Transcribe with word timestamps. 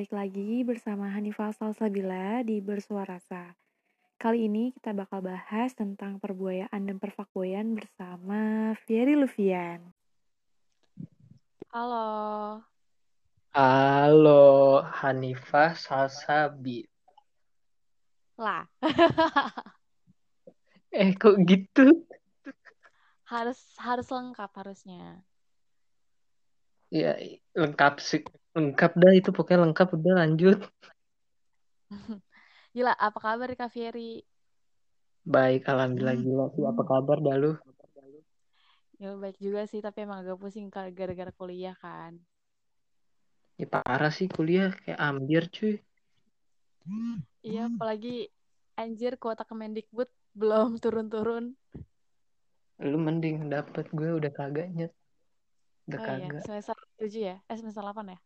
balik 0.00 0.16
lagi 0.16 0.64
bersama 0.64 1.12
Hanifah 1.12 1.52
Salsabila 1.52 2.40
di 2.40 2.56
Bersuarasa. 2.64 3.52
Kali 4.16 4.48
ini 4.48 4.72
kita 4.72 4.96
bakal 4.96 5.20
bahas 5.20 5.76
tentang 5.76 6.16
perbuayaan 6.16 6.88
dan 6.88 6.96
perfakboyan 6.96 7.76
bersama 7.76 8.72
Fieri 8.88 9.12
Lufian. 9.12 9.92
Halo. 11.68 12.64
Halo, 13.52 14.80
Hanifah 14.88 15.76
Salsabi. 15.76 16.88
Lah, 18.40 18.64
Eh, 20.96 21.12
kok 21.12 21.36
gitu? 21.44 22.08
harus 23.28 23.60
harus 23.76 24.08
lengkap 24.08 24.48
harusnya. 24.64 25.20
Ya, 26.90 27.14
lengkap 27.60 27.94
sih. 28.08 28.20
Lengkap 28.56 28.90
dah 29.02 29.12
itu 29.18 29.30
pokoknya 29.36 29.60
lengkap 29.64 29.88
udah 29.96 30.12
lanjut. 30.20 30.58
Gila, 32.74 32.92
apa 33.06 33.18
kabar 33.24 33.50
Kak 33.58 33.70
Fieri? 33.74 34.22
Baik, 35.34 35.62
alhamdulillah 35.72 36.16
gila 36.24 36.44
sih. 36.54 36.64
Apa 36.70 36.82
kabar 36.90 37.18
dah 37.26 37.36
lu? 37.42 37.52
Ya 39.00 39.10
baik 39.22 39.36
juga 39.44 39.62
sih, 39.70 39.80
tapi 39.86 39.98
emang 40.04 40.20
agak 40.22 40.36
pusing 40.42 40.66
gara-gara 40.98 41.32
kuliah 41.38 41.72
kan. 41.84 42.12
Ya 43.60 43.66
parah 43.74 44.12
sih 44.16 44.28
kuliah 44.36 44.68
kayak 44.82 45.00
ambiar 45.08 45.44
cuy. 45.54 45.74
Iya, 47.46 47.60
apalagi 47.70 48.08
anjir 48.80 49.12
kuota 49.22 49.42
Kemendikbud 49.48 50.08
belum 50.40 50.68
turun-turun. 50.82 51.44
Lu 52.90 52.98
mending 53.06 53.36
dapet 53.52 53.86
gue 53.98 54.10
udah 54.18 54.32
kagaknya. 54.38 54.86
Udah 55.88 55.98
Oh 56.00 56.06
iya, 56.18 56.28
semester 56.44 56.76
7 56.98 57.20
ya? 57.30 57.36
Eh, 57.48 57.56
semester 57.56 57.82
8 57.82 58.12
ya? 58.14 58.18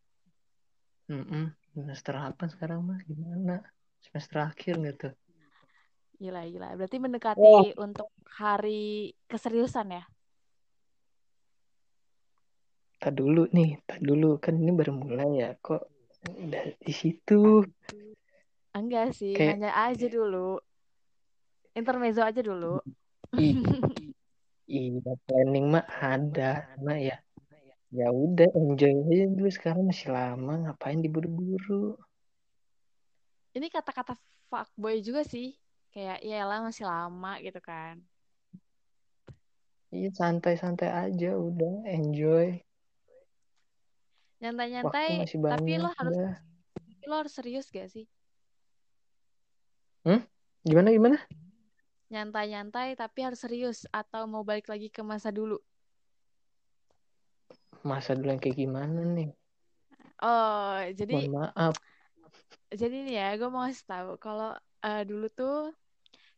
Mm-mm. 1.05 1.53
Semester 1.75 2.15
apa 2.17 2.43
sekarang 2.49 2.81
mas? 2.81 3.01
Gimana? 3.05 3.61
Semester 4.01 4.37
akhir 4.41 4.73
gitu. 4.81 5.07
Gila, 6.17 6.41
gila. 6.47 6.67
Berarti 6.79 6.97
mendekati 6.97 7.75
untuk 7.77 8.09
hari 8.39 9.13
keseriusan 9.27 9.91
ya? 9.91 10.03
Tak 13.01 13.11
dulu 13.21 13.45
nih, 13.51 13.77
tak 13.85 14.01
dulu 14.01 14.39
kan 14.41 14.55
ini 14.57 14.71
baru 14.73 14.93
mulai 14.95 15.29
ya. 15.45 15.49
Kok 15.61 15.81
udah 16.25 16.63
di 16.81 16.93
situ? 16.95 17.67
Enggak 18.73 19.13
sih, 19.13 19.35
Kayak- 19.35 19.61
nanya 19.61 19.71
aja 19.77 20.07
dulu. 20.09 20.57
Intermezzo 21.75 22.23
aja 22.23 22.39
dulu. 22.39 22.79
Ih, 23.35 23.53
Iya, 24.65 25.13
planning 25.29 25.69
mah 25.69 25.85
ada, 26.01 26.65
cuma 26.73 26.97
ya 26.97 27.21
ya 27.95 28.11
udah 28.11 28.51
enjoy 28.51 28.91
aja 29.07 29.25
dulu 29.31 29.47
sekarang 29.47 29.87
masih 29.87 30.11
lama, 30.11 30.67
ngapain 30.67 30.99
diburu-buru? 30.99 31.95
Ini 33.55 33.71
kata-kata 33.71 34.19
fuckboy 34.51 34.99
juga 34.99 35.23
sih. 35.23 35.55
Kayak, 35.95 36.19
ya 36.27 36.43
lah 36.43 36.59
masih 36.59 36.83
lama 36.83 37.39
gitu 37.39 37.63
kan. 37.63 38.03
Iya 39.95 40.11
santai-santai 40.11 40.91
aja, 40.91 41.39
udah 41.39 41.87
enjoy. 41.87 42.59
Nyantai-nyantai, 44.43 45.23
tapi 45.31 45.71
lo 45.79 45.87
harus 45.95 46.19
udah. 46.19 46.35
lo 47.07 47.15
harus 47.15 47.31
serius 47.31 47.71
gak 47.71 47.87
sih? 47.87 48.03
Gimana 50.65 50.89
gimana? 50.89 51.17
Nyantai-nyantai 52.09 52.97
tapi 52.97 53.21
harus 53.21 53.37
serius 53.37 53.85
atau 53.93 54.25
mau 54.25 54.41
balik 54.41 54.65
lagi 54.65 54.89
ke 54.89 55.05
masa 55.05 55.29
dulu? 55.29 55.61
Masa 57.85 58.17
dulu 58.17 58.33
yang 58.33 58.41
kayak 58.41 58.57
gimana 58.57 58.99
nih? 59.13 59.29
Oh, 60.25 60.81
jadi 60.97 61.13
Mohon 61.13 61.53
maaf. 61.53 61.75
jadi 62.73 62.95
nih 63.05 63.15
ya, 63.21 63.27
gue 63.37 63.49
mau 63.53 63.69
kasih 63.69 63.85
tahu 63.85 64.11
kalau 64.17 64.57
eh, 64.81 65.03
dulu 65.05 65.29
tuh 65.29 65.69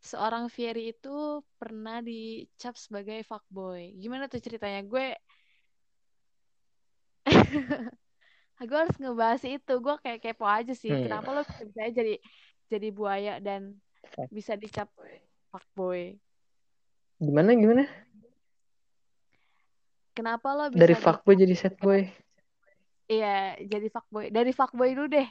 seorang 0.04 0.52
Fieri 0.52 0.92
itu 0.92 1.42
pernah 1.56 2.04
dicap 2.04 2.76
sebagai 2.76 3.24
fuckboy. 3.24 3.96
Gimana 3.96 4.28
tuh 4.28 4.44
ceritanya? 4.44 4.84
Gue 4.84 5.16
gue 8.70 8.78
harus 8.78 8.98
ngebahas 9.00 9.44
itu. 9.48 9.74
Gue 9.80 9.96
kayak 10.04 10.20
kepo 10.20 10.46
aja 10.46 10.74
sih. 10.76 10.92
Hmm. 10.92 11.04
Kenapa 11.08 11.32
lo 11.32 11.42
bisa 11.48 11.88
jadi 11.92 12.16
jadi 12.68 12.88
buaya 12.92 13.40
dan 13.40 13.80
bisa 14.32 14.60
dicap 14.60 14.92
fuckboy? 15.52 16.20
Gimana 17.18 17.56
gimana? 17.58 17.84
Kenapa 20.18 20.58
lo 20.58 20.74
bisa 20.74 20.82
Dari 20.82 20.96
fuckboy 20.98 21.38
jadi 21.38 21.54
sad 21.54 21.78
boy. 21.78 22.02
Iya, 23.06 23.62
jadi 23.62 23.88
fuckboy. 23.94 24.34
Dari 24.34 24.50
fuckboy 24.50 24.90
dulu 24.98 25.08
deh. 25.14 25.30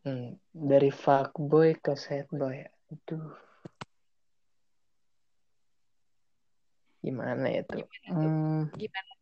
Hmm, 0.00 0.40
dari 0.56 0.88
fuckboy 0.88 1.76
ke 1.76 1.92
sad 1.92 2.24
boy. 2.32 2.64
Aduh. 2.88 3.36
Gimana 7.04 7.44
ya 7.52 7.62
tuh? 7.68 7.84
Hmm, 8.08 8.72
Gimana? 8.72 9.12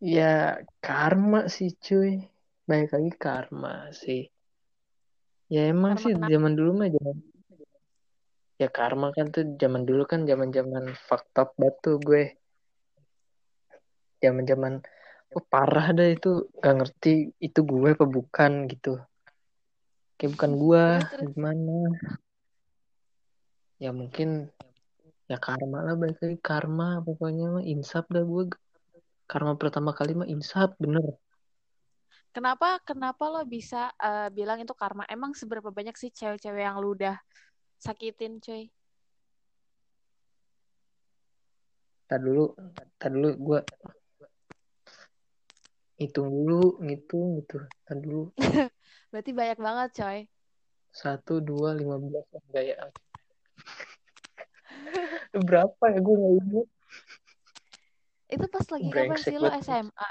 Ya 0.00 0.64
karma 0.80 1.52
sih 1.52 1.76
cuy. 1.76 2.24
Baik 2.64 2.96
lagi 2.96 3.12
karma 3.20 3.92
sih. 3.92 4.32
Ya 5.52 5.68
emang 5.68 6.00
Karma 6.00 6.02
sih 6.02 6.12
kenapa? 6.16 6.32
zaman 6.32 6.52
dulu 6.56 6.70
mah 6.80 6.88
zaman 6.88 7.33
ya 8.54 8.68
karma 8.70 9.10
kan 9.10 9.34
tuh 9.34 9.58
zaman 9.58 9.82
dulu 9.82 10.06
kan 10.06 10.22
zaman-zaman 10.30 10.94
fucked 10.94 11.34
up 11.38 11.54
batu 11.58 11.98
gue. 11.98 12.38
Zaman-zaman 14.22 14.80
oh, 15.34 15.44
parah 15.44 15.90
dah 15.90 16.08
itu 16.08 16.48
gak 16.62 16.74
ngerti 16.78 17.34
itu 17.42 17.60
gue 17.66 17.90
apa 17.92 18.06
bukan 18.06 18.52
gitu. 18.70 19.02
Kayak 20.14 20.30
bukan 20.38 20.52
gue 20.62 20.84
gimana? 21.34 21.76
Ya 23.82 23.90
mungkin 23.90 24.48
ya 25.24 25.40
karma 25.40 25.82
lah 25.82 25.96
baik 25.96 26.20
lagi 26.20 26.38
karma 26.38 27.02
pokoknya 27.02 27.58
mah 27.58 27.64
insaf 27.66 28.06
dah 28.06 28.22
gue. 28.22 28.54
Karma 29.26 29.58
pertama 29.58 29.90
kali 29.90 30.14
mah 30.14 30.28
insaf 30.30 30.78
bener. 30.78 31.18
Kenapa 32.34 32.82
kenapa 32.86 33.30
lo 33.30 33.42
bisa 33.46 33.90
eh, 33.98 34.30
bilang 34.30 34.62
itu 34.62 34.74
karma? 34.74 35.02
Emang 35.10 35.34
seberapa 35.34 35.74
banyak 35.74 35.94
sih 35.98 36.10
cewek-cewek 36.14 36.62
yang 36.62 36.78
lu 36.78 36.94
udah 36.94 37.18
sakitin, 37.80 38.38
cuy? 38.42 38.70
Tar 42.04 42.20
dulu, 42.20 42.52
tar 43.00 43.10
dulu 43.10 43.30
gue 43.32 43.60
hitung 45.98 46.28
dulu, 46.28 46.76
ngitung 46.84 47.40
gitu. 47.40 47.64
Tar 47.88 47.96
dulu 47.96 48.28
Berarti 49.14 49.30
banyak 49.30 49.58
banget, 49.62 49.90
coy. 50.02 50.18
satu 50.94 51.42
dua 51.42 51.74
lima 51.74 51.98
belas 51.98 52.22
enggak 52.34 52.64
ya? 52.70 52.76
Berapa 55.48 55.84
ya 55.90 55.98
gue 55.98 56.14
nggak 56.14 56.34
ingat. 56.38 56.66
Itu 58.30 58.46
pas 58.50 58.66
lagi 58.66 58.88
kapan 58.90 59.18
sih 59.22 59.36
lo. 59.38 59.48
SMA? 59.62 60.08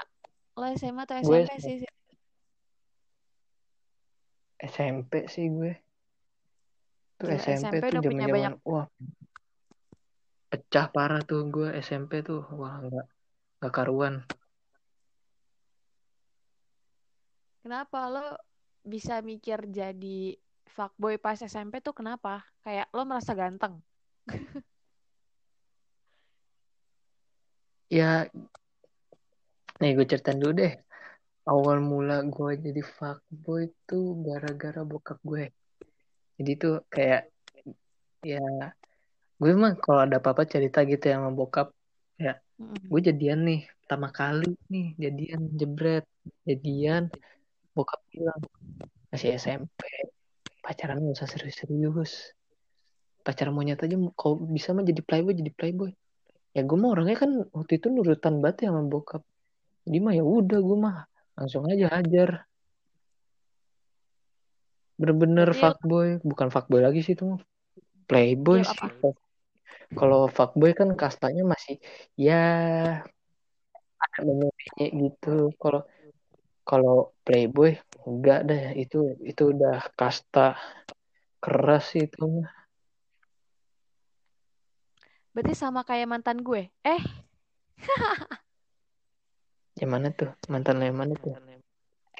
Lo 0.56 0.64
SMA 0.76 1.02
atau 1.04 1.16
Gue 1.24 1.44
SMP 1.44 1.60
sih? 1.60 1.88
SMP 4.64 5.12
sih 5.28 5.46
gue. 5.52 5.72
Tuh 7.24 7.30
Gila, 7.32 7.40
SMP, 7.40 7.74
SMP 7.80 7.84
tuh 7.88 8.02
punya 8.04 8.26
zaman-zaman 8.28 8.34
banyak- 8.34 8.56
wah 8.68 8.86
pecah 10.50 10.86
parah 10.94 11.20
tuh 11.30 11.40
gue 11.54 11.68
SMP 11.86 12.12
tuh 12.28 12.40
wah 12.60 12.74
nggak 12.84 13.06
nggak 13.58 13.72
karuan. 13.76 14.14
Kenapa 17.64 18.00
lo 18.14 18.26
bisa 18.84 19.14
mikir 19.24 19.58
jadi 19.72 20.36
fuckboy 20.74 21.14
pas 21.24 21.38
SMP 21.40 21.80
tuh 21.86 21.94
kenapa? 21.96 22.44
Kayak 22.64 22.86
lo 22.94 23.02
merasa 23.08 23.32
ganteng. 23.32 23.74
Ya, 27.90 28.26
nih 29.80 29.90
gue 29.96 30.06
ceritain 30.10 30.38
dulu 30.42 30.52
deh. 30.60 30.72
Awal 31.50 31.78
mula 31.90 32.24
gue 32.34 32.52
jadi 32.64 32.82
fuckboy 32.96 33.62
tuh 33.88 34.04
gara-gara 34.26 34.80
bokap 34.90 35.18
gue. 35.30 35.44
Jadi 36.38 36.52
tuh 36.62 36.74
kayak 36.90 37.30
ya 38.24 38.42
gue 39.40 39.50
mah 39.52 39.74
kalau 39.78 40.00
ada 40.06 40.16
apa-apa 40.22 40.48
cerita 40.48 40.82
gitu 40.88 41.04
ya 41.10 41.20
sama 41.20 41.30
bokap. 41.34 41.70
Mm-mm. 42.18 42.86
Gue 42.86 43.00
jadian 43.02 43.40
nih 43.44 43.60
pertama 43.84 44.08
kali 44.08 44.56
nih 44.72 44.86
jadian 44.96 45.40
jebret 45.60 46.04
jadian 46.48 47.12
bokap 47.76 48.00
bilang 48.08 48.40
masih 49.12 49.36
SMP 49.36 49.82
pacaran 50.64 51.04
gak 51.04 51.20
usah 51.20 51.28
serius-serius 51.28 52.32
pacaran 53.20 53.52
monyet 53.52 53.76
aja 53.84 53.96
kalau 54.16 54.40
bisa 54.40 54.72
mah 54.72 54.84
jadi 54.88 55.04
playboy 55.04 55.36
jadi 55.36 55.52
playboy 55.52 55.92
ya 56.56 56.64
gue 56.64 56.76
mah 56.80 56.96
orangnya 56.96 57.16
kan 57.20 57.30
waktu 57.52 57.76
itu 57.76 57.92
nurutan 57.92 58.40
banget 58.40 58.64
ya 58.64 58.72
sama 58.72 58.88
bokap 58.88 59.22
jadi 59.84 59.98
mah 60.00 60.12
ya 60.16 60.24
udah 60.24 60.58
gue 60.64 60.78
mah 60.80 60.96
langsung 61.36 61.68
aja 61.68 61.86
hajar 61.92 62.48
bener-bener 65.00 65.48
Berarti- 65.50 65.62
fuckboy. 65.62 66.08
Bukan 66.22 66.48
fuckboy 66.54 66.80
lagi 66.82 67.00
sih 67.06 67.14
itu 67.18 67.38
playboy 68.04 68.62
Iya, 68.62 68.70
sih. 68.70 68.90
kalau 69.94 70.30
fuckboy 70.30 70.70
kan 70.76 70.92
kastanya 70.94 71.42
masih 71.46 71.80
ya 72.14 72.42
ada 74.04 74.30
menye 74.30 74.86
gitu. 74.92 75.50
Kalau 75.58 75.82
kalau 76.64 76.96
playboy 77.24 77.76
enggak 78.06 78.40
deh. 78.48 78.62
Itu 78.78 79.18
itu 79.24 79.42
udah 79.56 79.88
kasta 79.98 80.54
keras 81.40 81.92
sih 81.92 82.08
itu 82.08 82.44
Berarti 85.34 85.54
sama 85.58 85.82
kayak 85.82 86.06
mantan 86.06 86.46
gue. 86.46 86.70
Eh, 86.86 87.02
yang 89.82 89.90
mana 89.90 90.14
tuh? 90.14 90.30
Mantan 90.46 90.78
lo 90.78 90.86
yang 90.86 90.94
mana 90.94 91.18
tuh? 91.18 91.34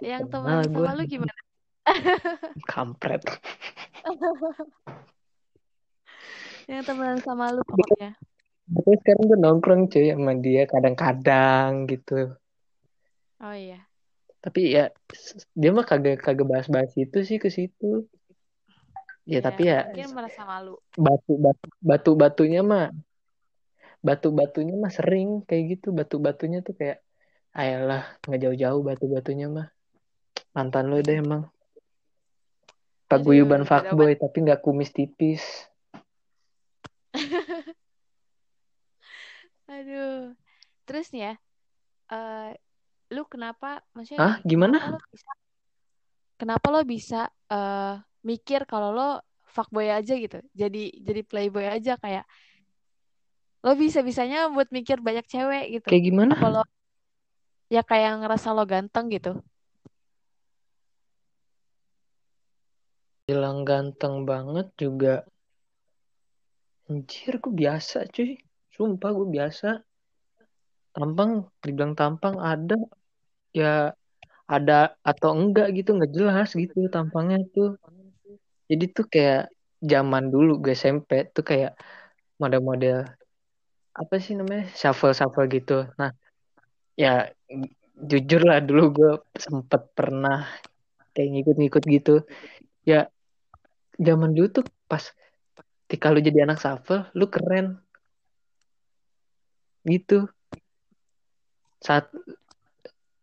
Yang 0.03 0.35
teman 0.35 0.67
gue 0.67 0.83
sama 0.83 0.99
lu 0.99 1.07
gimana? 1.07 1.44
kampret 2.73 3.23
Yang 6.65 6.83
temenan 6.89 7.21
sama 7.21 7.53
lu 7.53 7.61
pokoknya. 7.61 8.17
tapi 8.65 8.97
sekarang 9.05 9.25
gue 9.29 9.39
nongkrong 9.39 9.83
cuy 9.93 10.09
sama 10.09 10.33
dia 10.41 10.65
kadang-kadang 10.65 11.85
gitu 11.85 12.33
Oh 13.39 13.53
iya. 13.53 13.85
tapi 14.41 14.73
ya 14.73 14.89
dia 15.53 15.71
mah 15.73 15.85
kagak 15.85 16.21
kagak 16.21 16.49
bahas-bahas 16.49 16.93
itu 16.97 17.21
sih 17.21 17.37
ke 17.37 17.53
situ 17.53 18.09
ya 19.25 19.41
Ya, 19.41 19.45
tapi 19.45 19.63
ya 19.69 19.85
mungkin 19.85 20.17
merasa 20.17 20.43
malu. 20.45 20.81
batu 20.97 21.33
batu 21.37 21.67
batu 21.81 22.11
batunya 22.17 22.61
mah 22.65 22.89
batu 24.01 24.29
batunya 24.33 24.77
mah 24.77 24.93
sering 24.93 25.45
kayak 25.45 25.77
gitu 25.77 25.93
batu 25.93 26.17
batunya 26.17 26.61
tuh 26.61 26.73
kayak 26.77 27.01
ayolah 27.53 28.05
nggak 28.25 28.41
jauh-jauh 28.41 28.81
batu 28.81 29.05
batunya 29.09 29.49
mah 29.49 29.69
mantan 30.53 30.89
lo 30.89 31.01
deh 31.01 31.21
emang 31.21 31.49
paguyuban 33.15 33.63
beda 33.63 33.69
fuckboy 33.71 34.13
tapi 34.19 34.37
nggak 34.45 34.61
kumis 34.65 34.91
tipis 34.91 35.43
Aduh. 39.71 40.37
Terus 40.85 41.09
nih 41.17 41.23
ya, 41.33 41.35
eh 42.13 42.53
lu 43.15 43.25
kenapa, 43.25 43.81
maksudnya 43.97 44.21
Hah, 44.21 44.35
gimana? 44.45 44.77
kenapa 44.77 44.93
lo 44.93 45.01
bisa, 45.09 45.31
kenapa 46.37 46.67
lo 46.69 46.81
bisa 46.85 47.21
eh 47.49 47.95
mikir 48.25 48.61
kalau 48.69 48.93
lo 48.93 49.09
fuckboy 49.49 49.89
aja 49.89 50.13
gitu, 50.19 50.43
jadi 50.53 50.83
jadi 51.01 51.21
playboy 51.25 51.65
aja 51.65 51.97
kayak 51.97 52.25
lo 53.65 53.73
bisa-bisanya 53.81 54.53
buat 54.53 54.69
mikir 54.69 55.01
banyak 55.01 55.25
cewek 55.25 55.65
gitu. 55.81 55.89
kayak 55.89 56.05
gimana 56.05 56.37
lo 56.37 56.63
ya 57.73 57.81
kayak 57.81 58.21
ngerasa 58.21 58.53
lo 58.53 58.69
ganteng 58.69 59.09
gitu? 59.09 59.41
Bilang 63.25 63.65
ganteng 63.65 64.29
banget 64.29 64.69
juga. 64.77 65.25
Anjir 66.93 67.41
gue 67.41 67.53
biasa 67.53 68.05
cuy. 68.13 68.37
Sumpah 68.77 69.11
gue 69.17 69.29
biasa. 69.33 69.69
Tampang 70.93 71.49
dibilang 71.65 71.97
tampang 71.97 72.37
ada. 72.37 72.77
Ya 73.57 73.97
ada 74.45 74.93
atau 75.01 75.33
enggak 75.33 75.73
gitu 75.73 75.97
nggak 75.97 76.13
jelas 76.13 76.53
gitu 76.53 76.93
tampangnya 76.93 77.41
tuh. 77.57 77.81
Jadi 78.69 78.85
tuh 78.93 79.07
kayak 79.09 79.49
zaman 79.81 80.29
dulu 80.29 80.61
gue 80.61 80.77
SMP 80.77 81.33
tuh 81.33 81.45
kayak 81.45 81.73
model-model 82.37 83.09
apa 83.95 84.15
sih 84.21 84.37
namanya 84.37 84.69
shuffle 84.77 85.17
shuffle 85.17 85.49
gitu. 85.49 85.89
Nah 85.97 86.13
ya 86.93 87.33
jujur 87.97 88.45
lah 88.45 88.61
dulu 88.61 88.83
gue 88.93 89.13
sempet 89.41 89.81
pernah 89.97 90.45
kayak 91.17 91.29
ngikut-ngikut 91.31 91.83
gitu 91.89 92.15
ya 92.85 93.09
zaman 93.99 94.37
dulu 94.37 94.61
tuh 94.61 94.65
pas 94.89 95.03
ketika 95.85 96.13
lu 96.13 96.21
jadi 96.21 96.49
anak 96.49 96.61
shuffle 96.61 97.09
lu 97.17 97.27
keren. 97.29 97.81
Gitu. 99.85 100.25
Saat 101.81 102.09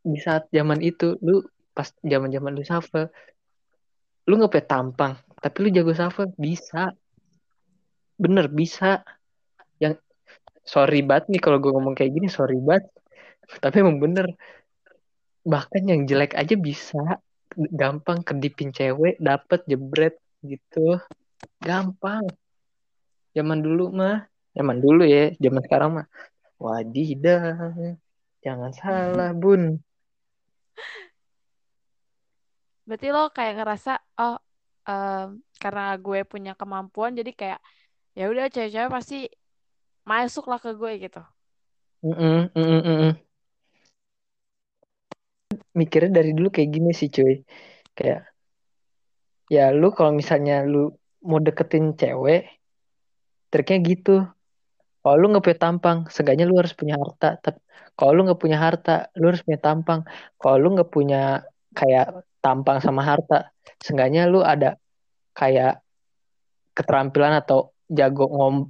di 0.02 0.18
saat 0.18 0.50
zaman 0.50 0.82
itu 0.82 1.18
lu 1.22 1.46
pas 1.74 1.90
zaman 2.02 2.30
zaman 2.34 2.52
lu 2.58 2.66
shuffle 2.66 3.10
lu 4.30 4.38
nggak 4.38 4.70
tampang 4.70 5.18
tapi 5.42 5.58
lu 5.66 5.70
jago 5.74 5.94
shuffle 5.94 6.30
bisa. 6.38 6.94
Bener 8.22 8.46
bisa. 8.54 9.02
Yang 9.82 9.98
sorry 10.62 11.02
banget 11.02 11.34
nih 11.34 11.42
kalau 11.42 11.58
gue 11.58 11.74
ngomong 11.74 11.98
kayak 11.98 12.14
gini 12.14 12.30
sorry 12.30 12.62
banget. 12.62 12.86
Tapi 13.58 13.82
emang 13.82 13.98
bener. 13.98 14.30
Bahkan 15.42 15.82
yang 15.90 16.06
jelek 16.06 16.38
aja 16.38 16.54
bisa 16.54 17.18
gampang 17.56 18.24
kedipin 18.24 18.72
cewek 18.72 19.20
dapet 19.20 19.62
jebret 19.68 20.16
gitu 20.42 20.98
gampang 21.62 22.26
zaman 23.36 23.60
dulu 23.62 23.92
mah 23.94 24.28
zaman 24.52 24.78
dulu 24.80 25.04
ya 25.08 25.32
zaman 25.40 25.62
sekarang 25.64 25.90
mah 26.02 26.08
wadidah 26.60 27.72
jangan 28.42 28.72
salah 28.74 29.32
bun 29.32 29.80
Berarti 32.82 33.08
lo 33.14 33.30
kayak 33.32 33.62
ngerasa 33.62 33.94
oh 34.20 34.36
em, 34.84 35.40
karena 35.62 35.96
gue 35.96 36.28
punya 36.28 36.58
kemampuan 36.58 37.16
jadi 37.16 37.32
kayak 37.32 37.60
ya 38.18 38.28
udah 38.28 38.52
cewek-cewek 38.52 38.92
pasti 38.92 39.32
masuk 40.04 40.50
lah 40.52 40.60
ke 40.60 40.76
gue 40.76 40.92
gitu. 41.00 41.22
Mm-mm, 42.02 42.52
mm-mm, 42.52 42.82
mm-mm. 42.82 43.14
Mikirnya 45.76 46.12
dari 46.22 46.32
dulu 46.36 46.50
kayak 46.52 46.70
gini 46.72 46.92
sih 46.92 47.10
cuy. 47.12 47.42
Kayak 47.98 48.28
ya 49.52 49.72
lu 49.76 49.92
kalau 49.92 50.12
misalnya 50.16 50.64
lu 50.64 50.96
mau 51.28 51.40
deketin 51.40 51.96
cewek 52.00 52.48
triknya 53.52 53.78
gitu. 53.84 54.16
Kalau 55.02 55.16
lu 55.18 55.34
nggak 55.34 55.44
punya 55.44 55.60
tampang 55.60 55.98
seenggaknya 56.14 56.46
lu 56.46 56.56
harus 56.62 56.74
punya 56.78 56.96
harta. 57.02 57.42
Kalau 57.98 58.12
lu 58.16 58.22
nggak 58.30 58.42
punya 58.42 58.58
harta 58.62 59.10
lu 59.18 59.30
harus 59.34 59.42
punya 59.44 59.60
tampang. 59.60 60.08
Kalau 60.40 60.58
lu 60.62 60.68
nggak 60.78 60.92
punya 60.94 61.46
kayak 61.76 62.28
tampang 62.42 62.82
sama 62.82 63.06
harta 63.06 63.54
seenggaknya 63.80 64.28
lu 64.28 64.42
ada 64.42 64.76
kayak 65.38 65.80
keterampilan 66.76 67.38
atau 67.40 67.72
jago 67.92 68.28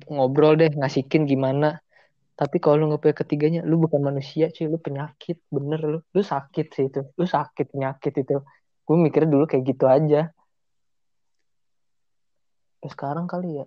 ngobrol 0.09 0.57
deh 0.57 0.73
ngasihin 0.73 1.29
gimana 1.29 1.79
tapi 2.31 2.57
kalau 2.63 2.87
lu 2.87 2.97
punya 2.97 3.15
ketiganya 3.15 3.61
lu 3.61 3.77
bukan 3.77 4.01
manusia 4.01 4.47
cuy 4.49 4.65
lu 4.65 4.79
penyakit 4.79 5.37
bener 5.51 5.79
lu. 5.83 5.99
Lu 6.15 6.21
sakit 6.23 6.67
sih 6.71 6.85
itu 6.87 7.01
lu 7.19 7.25
sakit 7.27 7.75
penyakit 7.75 8.13
itu. 8.17 8.41
Gue 8.87 8.95
mikirnya 8.97 9.29
dulu 9.29 9.45
kayak 9.45 9.63
gitu 9.67 9.85
aja. 9.85 10.31
Sampai 12.81 12.89
sekarang 12.89 13.25
kali 13.29 13.61
ya. 13.61 13.65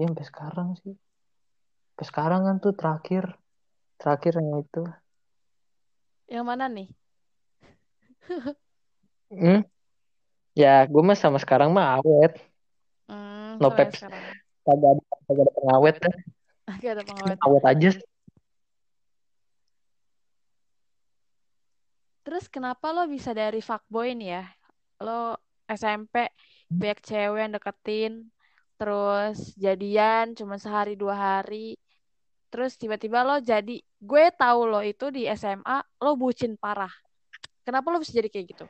Ya 0.00 0.04
sampai 0.08 0.26
sekarang 0.26 0.68
sih. 0.80 0.94
Sampai 1.92 2.06
sekarang 2.08 2.40
kan 2.48 2.56
tuh 2.62 2.72
terakhir 2.72 3.36
terakhir 4.00 4.32
yang 4.40 4.64
itu. 4.64 4.82
Yang 6.32 6.44
mana 6.48 6.64
nih? 6.70 6.88
hmm? 9.34 9.60
ya 10.56 10.86
gue 10.86 11.02
mah 11.02 11.18
sama 11.18 11.36
sekarang 11.42 11.74
mah 11.74 12.00
awet. 12.00 12.38
Hmm, 13.10 13.60
no 13.60 13.68
peps 13.74 14.00
kagak 14.62 14.90
ada 14.96 15.02
kagak 15.28 15.44
ada 15.44 15.52
pengawet. 15.58 15.96
dah 15.98 16.16
Gak 16.66 16.92
ada 16.98 17.02
pengawet. 17.02 17.38
awet 17.42 17.64
aja 17.66 17.90
Terus 22.22 22.46
kenapa 22.46 22.94
lo 22.94 23.10
bisa 23.10 23.34
dari 23.34 23.58
fuckboy 23.58 24.14
nih 24.14 24.30
ya? 24.38 24.44
Lo 25.02 25.34
SMP 25.66 26.30
banyak 26.70 27.02
cewek 27.02 27.40
yang 27.42 27.52
deketin, 27.58 28.12
terus 28.78 29.58
jadian 29.58 30.30
cuma 30.38 30.54
sehari 30.54 30.94
dua 30.94 31.18
hari, 31.18 31.74
terus 32.46 32.78
tiba-tiba 32.78 33.26
lo 33.26 33.42
jadi, 33.42 33.82
gue 33.82 34.24
tahu 34.38 34.60
lo 34.70 34.86
itu 34.86 35.10
di 35.10 35.26
SMA 35.34 35.82
lo 35.98 36.14
bucin 36.14 36.54
parah. 36.54 36.94
Kenapa 37.66 37.90
lo 37.90 37.98
bisa 37.98 38.14
jadi 38.14 38.30
kayak 38.30 38.46
gitu? 38.54 38.66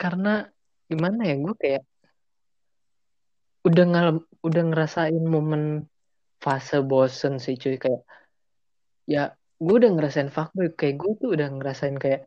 karena 0.00 0.48
gimana 0.88 1.28
ya 1.28 1.36
gue 1.36 1.54
kayak 1.60 1.82
udah 3.68 3.84
ngal 3.90 4.08
udah 4.40 4.62
ngerasain 4.72 5.20
momen 5.20 5.84
fase 6.40 6.80
bosen 6.80 7.36
sih 7.44 7.56
cuy. 7.60 7.76
Kayak 7.76 8.02
ya 9.04 9.22
gue 9.60 9.74
udah 9.80 9.90
ngerasain 9.92 10.30
fuckboy. 10.32 10.72
Kayak 10.78 10.94
gue 11.00 11.12
tuh 11.20 11.28
udah 11.36 11.48
ngerasain 11.52 11.96
kayak 12.00 12.20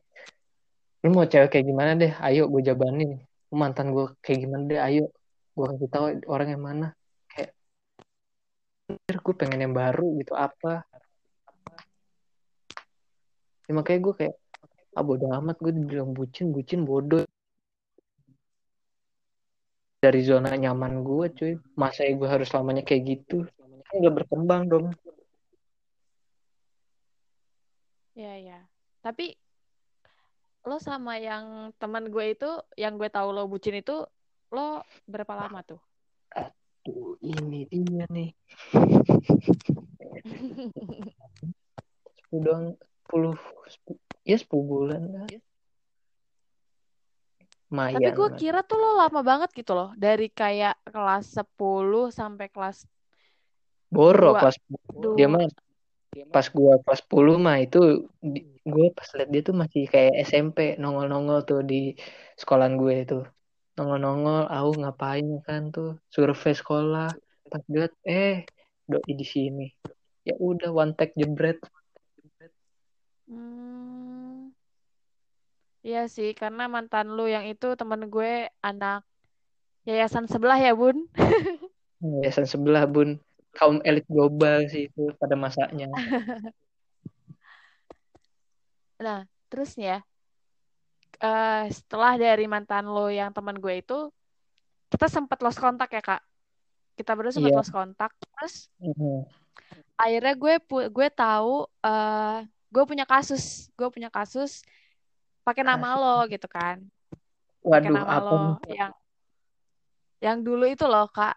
lu 1.04 1.10
mau 1.12 1.28
cewek 1.28 1.50
kayak 1.52 1.66
gimana 1.68 1.92
deh? 1.98 2.14
Ayo 2.22 2.48
gue 2.54 2.62
jabanin. 2.64 3.12
Mantan 3.54 3.94
gue 3.96 4.06
kayak 4.24 4.40
gimana 4.46 4.64
deh? 4.70 4.80
Ayo 4.80 5.04
gue 5.54 5.66
kasih 5.70 5.90
tahu 5.94 6.06
orang 6.30 6.50
yang 6.54 6.64
mana. 6.64 6.88
Kayak 7.30 7.52
"Anjir, 8.90 9.18
gue 9.26 9.34
pengen 9.38 9.60
yang 9.66 9.76
baru 9.76 10.08
gitu 10.22 10.34
apa? 10.38 10.86
Ya, 13.64 13.72
makanya 13.72 14.00
gue 14.06 14.14
kayak 14.20 14.36
ah 14.94 15.02
amat 15.42 15.58
gue 15.58 15.74
dibilang 15.74 16.14
bucin 16.14 16.54
bucin 16.54 16.86
bodoh 16.86 17.26
dari 20.04 20.20
zona 20.28 20.52
nyaman 20.52 21.00
gue 21.00 21.26
cuy. 21.32 21.56
Masa 21.80 22.04
gue 22.04 22.28
harus 22.28 22.52
lamanya 22.52 22.84
kayak 22.84 23.04
gitu? 23.08 23.48
Kan 23.88 24.04
gak 24.04 24.16
berkembang 24.20 24.68
dong. 24.68 24.92
Ya 28.20 28.36
ya. 28.36 28.60
Tapi 29.00 29.32
lo 30.68 30.76
sama 30.84 31.24
yang 31.24 31.72
teman 31.80 32.12
gue 32.12 32.36
itu, 32.36 32.52
yang 32.76 33.00
gue 33.00 33.08
tahu 33.08 33.32
lo 33.32 33.48
bucin 33.48 33.80
itu, 33.80 34.04
lo 34.52 34.84
berapa 35.08 35.40
lama 35.40 35.64
tuh? 35.64 35.80
tuh 36.84 37.16
ini 37.24 37.64
dia 37.72 38.04
nih. 38.12 38.36
Doang 42.44 42.76
10 43.08 43.40
ya 44.28 44.36
10 44.36 44.52
bulan 44.52 45.08
lah 45.08 45.32
Mayan, 47.74 47.98
Tapi 47.98 48.10
gue 48.14 48.30
kira 48.38 48.62
tuh 48.62 48.78
lo 48.78 49.02
lama 49.02 49.26
banget 49.26 49.50
gitu 49.58 49.74
loh. 49.74 49.90
Dari 49.98 50.30
kayak 50.30 50.78
kelas 50.86 51.34
10 51.34 52.14
sampai 52.14 52.48
kelas 52.54 52.86
Boro 53.94 54.34
dua. 54.34 54.40
kelas 54.46 54.58
Dua. 54.94 55.16
dia 55.18 55.28
mah 55.30 55.46
pas 56.30 56.46
gua 56.50 56.78
kelas 56.86 57.02
10 57.10 57.38
mah 57.42 57.58
itu 57.62 58.10
gue 58.64 58.88
pas 58.94 59.08
liat 59.18 59.30
dia 59.34 59.42
tuh 59.42 59.56
masih 59.58 59.90
kayak 59.90 60.14
SMP 60.30 60.78
nongol-nongol 60.78 61.42
tuh 61.46 61.62
di 61.66 61.98
sekolahan 62.38 62.78
gue 62.78 62.94
itu 63.06 63.20
nongol-nongol 63.78 64.50
aku 64.50 64.70
ngapain 64.82 65.28
kan 65.46 65.74
tuh 65.74 65.98
survei 66.14 66.54
sekolah 66.54 67.10
pas 67.50 67.62
lihat 67.70 67.94
eh 68.06 68.46
doi 68.86 69.14
di 69.14 69.26
sini 69.26 69.68
ya 70.26 70.38
udah 70.38 70.70
one 70.70 70.94
tag 70.94 71.14
jebret 71.18 71.62
Hmm. 73.24 74.33
Iya 75.84 76.08
sih, 76.08 76.32
karena 76.32 76.72
mantan 76.72 77.12
lu 77.16 77.28
yang 77.28 77.44
itu 77.52 77.76
temen 77.80 78.08
gue 78.08 78.48
anak 78.64 79.04
yayasan 79.88 80.26
sebelah 80.32 80.56
ya, 80.56 80.72
Bun. 80.72 80.98
yayasan 82.04 82.44
sebelah 82.48 82.84
bun 82.84 83.16
kaum 83.56 83.80
elit 83.88 84.04
global 84.12 84.68
sih 84.68 84.92
itu 84.92 85.12
pada 85.16 85.36
masanya 85.40 85.88
Nah, 89.04 89.28
terus 89.52 89.76
nih 89.76 89.88
ya, 89.92 90.00
eh, 91.20 91.64
setelah 91.68 92.16
dari 92.16 92.48
mantan 92.48 92.88
lo 92.88 93.12
yang 93.12 93.36
teman 93.36 93.60
gue 93.60 93.84
itu, 93.84 94.08
kita 94.88 95.12
sempat 95.12 95.44
lost 95.44 95.60
kontak 95.60 95.92
ya, 95.92 96.00
Kak. 96.00 96.22
Kita 96.96 97.12
berdua 97.18 97.36
sempat 97.36 97.52
Iya. 97.52 97.60
lost 97.60 97.74
kontak. 97.76 98.12
Terus 98.16 98.72
Mhm. 98.80 99.28
akhirnya 100.00 100.34
gue 100.40 100.54
pu- 100.64 100.88
gue 100.88 101.08
tahu 101.12 101.68
eh 101.84 102.48
gue 102.48 102.84
punya 102.88 103.04
kasus, 103.04 103.68
gue 103.76 103.88
punya 103.92 104.08
kasus 104.08 104.64
pakai 105.46 105.64
nama 105.64 105.88
lo 106.00 106.24
gitu 106.34 106.48
kan. 106.48 106.78
Pakai 107.64 107.90
waduh 107.90 107.96
nama 107.96 108.16
apa 108.20 108.20
lo 108.26 108.36
nih 108.64 108.76
yang 108.80 108.94
yang 110.26 110.38
dulu 110.48 110.64
itu 110.68 110.86
loh, 110.88 111.08
Kak. 111.12 111.36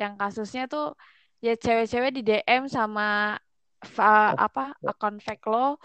Yang 0.00 0.12
kasusnya 0.20 0.62
tuh 0.68 0.96
ya 1.44 1.52
cewek-cewek 1.56 2.10
di 2.16 2.20
DM 2.28 2.68
sama 2.68 3.36
fa- 3.80 4.36
apa 4.36 4.76
akun 4.84 5.16
fake 5.24 5.46
lo 5.48 5.80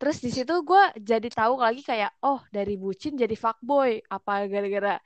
Terus 0.00 0.16
di 0.24 0.30
situ 0.32 0.54
gue 0.64 0.82
jadi 0.96 1.28
tahu 1.28 1.60
lagi 1.60 1.84
kayak, 1.84 2.10
oh 2.24 2.40
dari 2.48 2.74
bucin 2.80 3.20
jadi 3.20 3.36
fuckboy. 3.36 4.00
Apa 4.08 4.48
gara-gara 4.48 4.96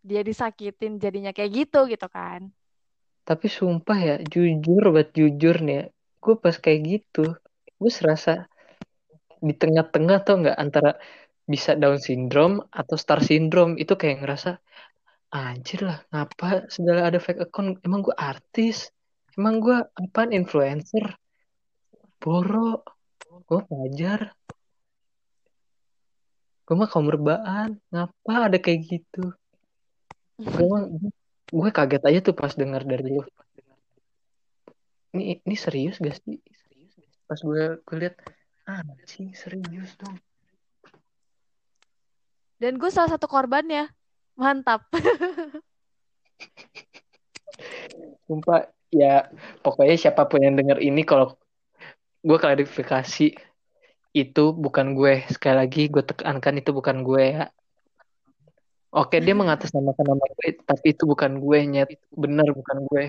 dia 0.00 0.22
disakitin 0.24 0.96
jadinya 0.96 1.30
kayak 1.36 1.52
gitu 1.52 1.84
gitu 1.86 2.08
kan. 2.08 2.48
tapi 3.22 3.46
sumpah 3.46 3.98
ya 4.08 4.14
jujur 4.32 4.82
buat 4.90 5.08
jujur 5.14 5.62
nih 5.62 5.74
ya 5.78 5.84
gue 6.22 6.34
pas 6.42 6.56
kayak 6.58 6.80
gitu 6.90 7.24
gue 7.80 7.92
serasa 7.98 8.50
di 9.42 9.54
tengah-tengah 9.58 10.18
tau 10.22 10.36
nggak? 10.42 10.56
Antara 10.56 10.90
bisa 11.42 11.74
Down 11.74 11.98
syndrome 11.98 12.62
atau 12.70 12.94
Star 12.94 13.20
syndrome. 13.20 13.74
Itu 13.82 13.98
kayak 13.98 14.22
ngerasa 14.22 14.50
anjir 15.32 15.80
lah 15.88 15.98
ngapa 16.12 16.68
segala 16.68 17.08
ada 17.08 17.18
fake 17.18 17.42
account? 17.50 17.82
Emang 17.82 18.06
gue 18.06 18.14
artis? 18.14 18.92
Emang 19.34 19.58
gue 19.64 19.76
apaan 19.80 20.30
influencer? 20.30 21.16
Boro? 22.22 22.86
Gue 23.48 23.60
pelajar? 23.66 24.36
Gue 26.62 26.74
mah 26.78 26.88
kaum 26.88 27.10
rebahan. 27.10 27.74
Ngapa 27.90 28.52
ada 28.52 28.58
kayak 28.62 28.80
gitu? 28.86 29.34
Gue 30.38 30.78
gue 31.52 31.68
kaget 31.68 32.02
aja 32.08 32.18
tuh 32.24 32.36
pas 32.36 32.52
dengar 32.54 32.86
dari 32.86 33.04
lu. 33.12 33.24
Ini 35.12 35.44
ini 35.44 35.56
serius 35.58 36.00
gak 36.00 36.16
sih? 36.24 36.40
Pas 37.28 37.36
gue 37.40 37.80
gue 37.84 37.96
lihat 38.00 38.16
anjing 38.66 39.34
serius 39.34 39.94
dong. 39.98 40.18
Dan 42.62 42.78
gue 42.78 42.90
salah 42.94 43.10
satu 43.10 43.26
korbannya. 43.26 43.90
Mantap. 44.38 44.86
Sumpah 48.26 48.70
ya 48.92 49.26
pokoknya 49.66 49.96
siapa 49.98 50.30
pun 50.30 50.40
yang 50.46 50.54
denger 50.54 50.78
ini 50.78 51.02
kalau 51.02 51.34
gue 52.22 52.38
klarifikasi 52.38 53.34
itu 54.14 54.44
bukan 54.54 54.94
gue. 54.94 55.26
Sekali 55.26 55.56
lagi 55.58 55.90
gue 55.90 56.06
tekankan 56.06 56.62
itu 56.62 56.70
bukan 56.70 57.02
gue 57.02 57.24
ya. 57.34 57.44
Oke 58.92 59.18
dia 59.24 59.34
mengatasnamakan 59.34 60.06
nama 60.14 60.24
gue 60.38 60.48
tapi 60.62 60.94
itu 60.94 61.02
bukan 61.02 61.42
gue 61.42 61.58
nyet. 61.66 61.90
Bener 62.14 62.54
bukan 62.54 62.78
gue. 62.86 63.04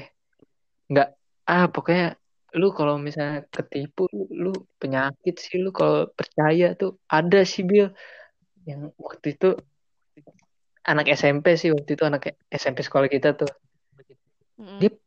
Nggak 0.90 1.14
ah 1.46 1.70
pokoknya 1.70 2.18
lu 2.54 2.70
kalau 2.72 3.02
misalnya 3.02 3.46
ketipu 3.50 4.06
lu, 4.14 4.54
penyakit 4.78 5.42
sih 5.42 5.58
lu 5.58 5.74
kalau 5.74 6.06
percaya 6.14 6.78
tuh 6.78 7.02
ada 7.10 7.42
sih 7.42 7.66
Bill 7.66 7.90
yang 8.70 8.94
waktu 8.96 9.34
itu 9.34 9.58
anak 10.86 11.10
SMP 11.12 11.58
sih 11.58 11.74
waktu 11.74 11.98
itu 11.98 12.04
anak 12.06 12.38
SMP 12.52 12.86
sekolah 12.86 13.10
kita 13.10 13.34
tuh. 13.34 13.50
Mm-mm. 14.60 14.80
Dia- 14.80 15.02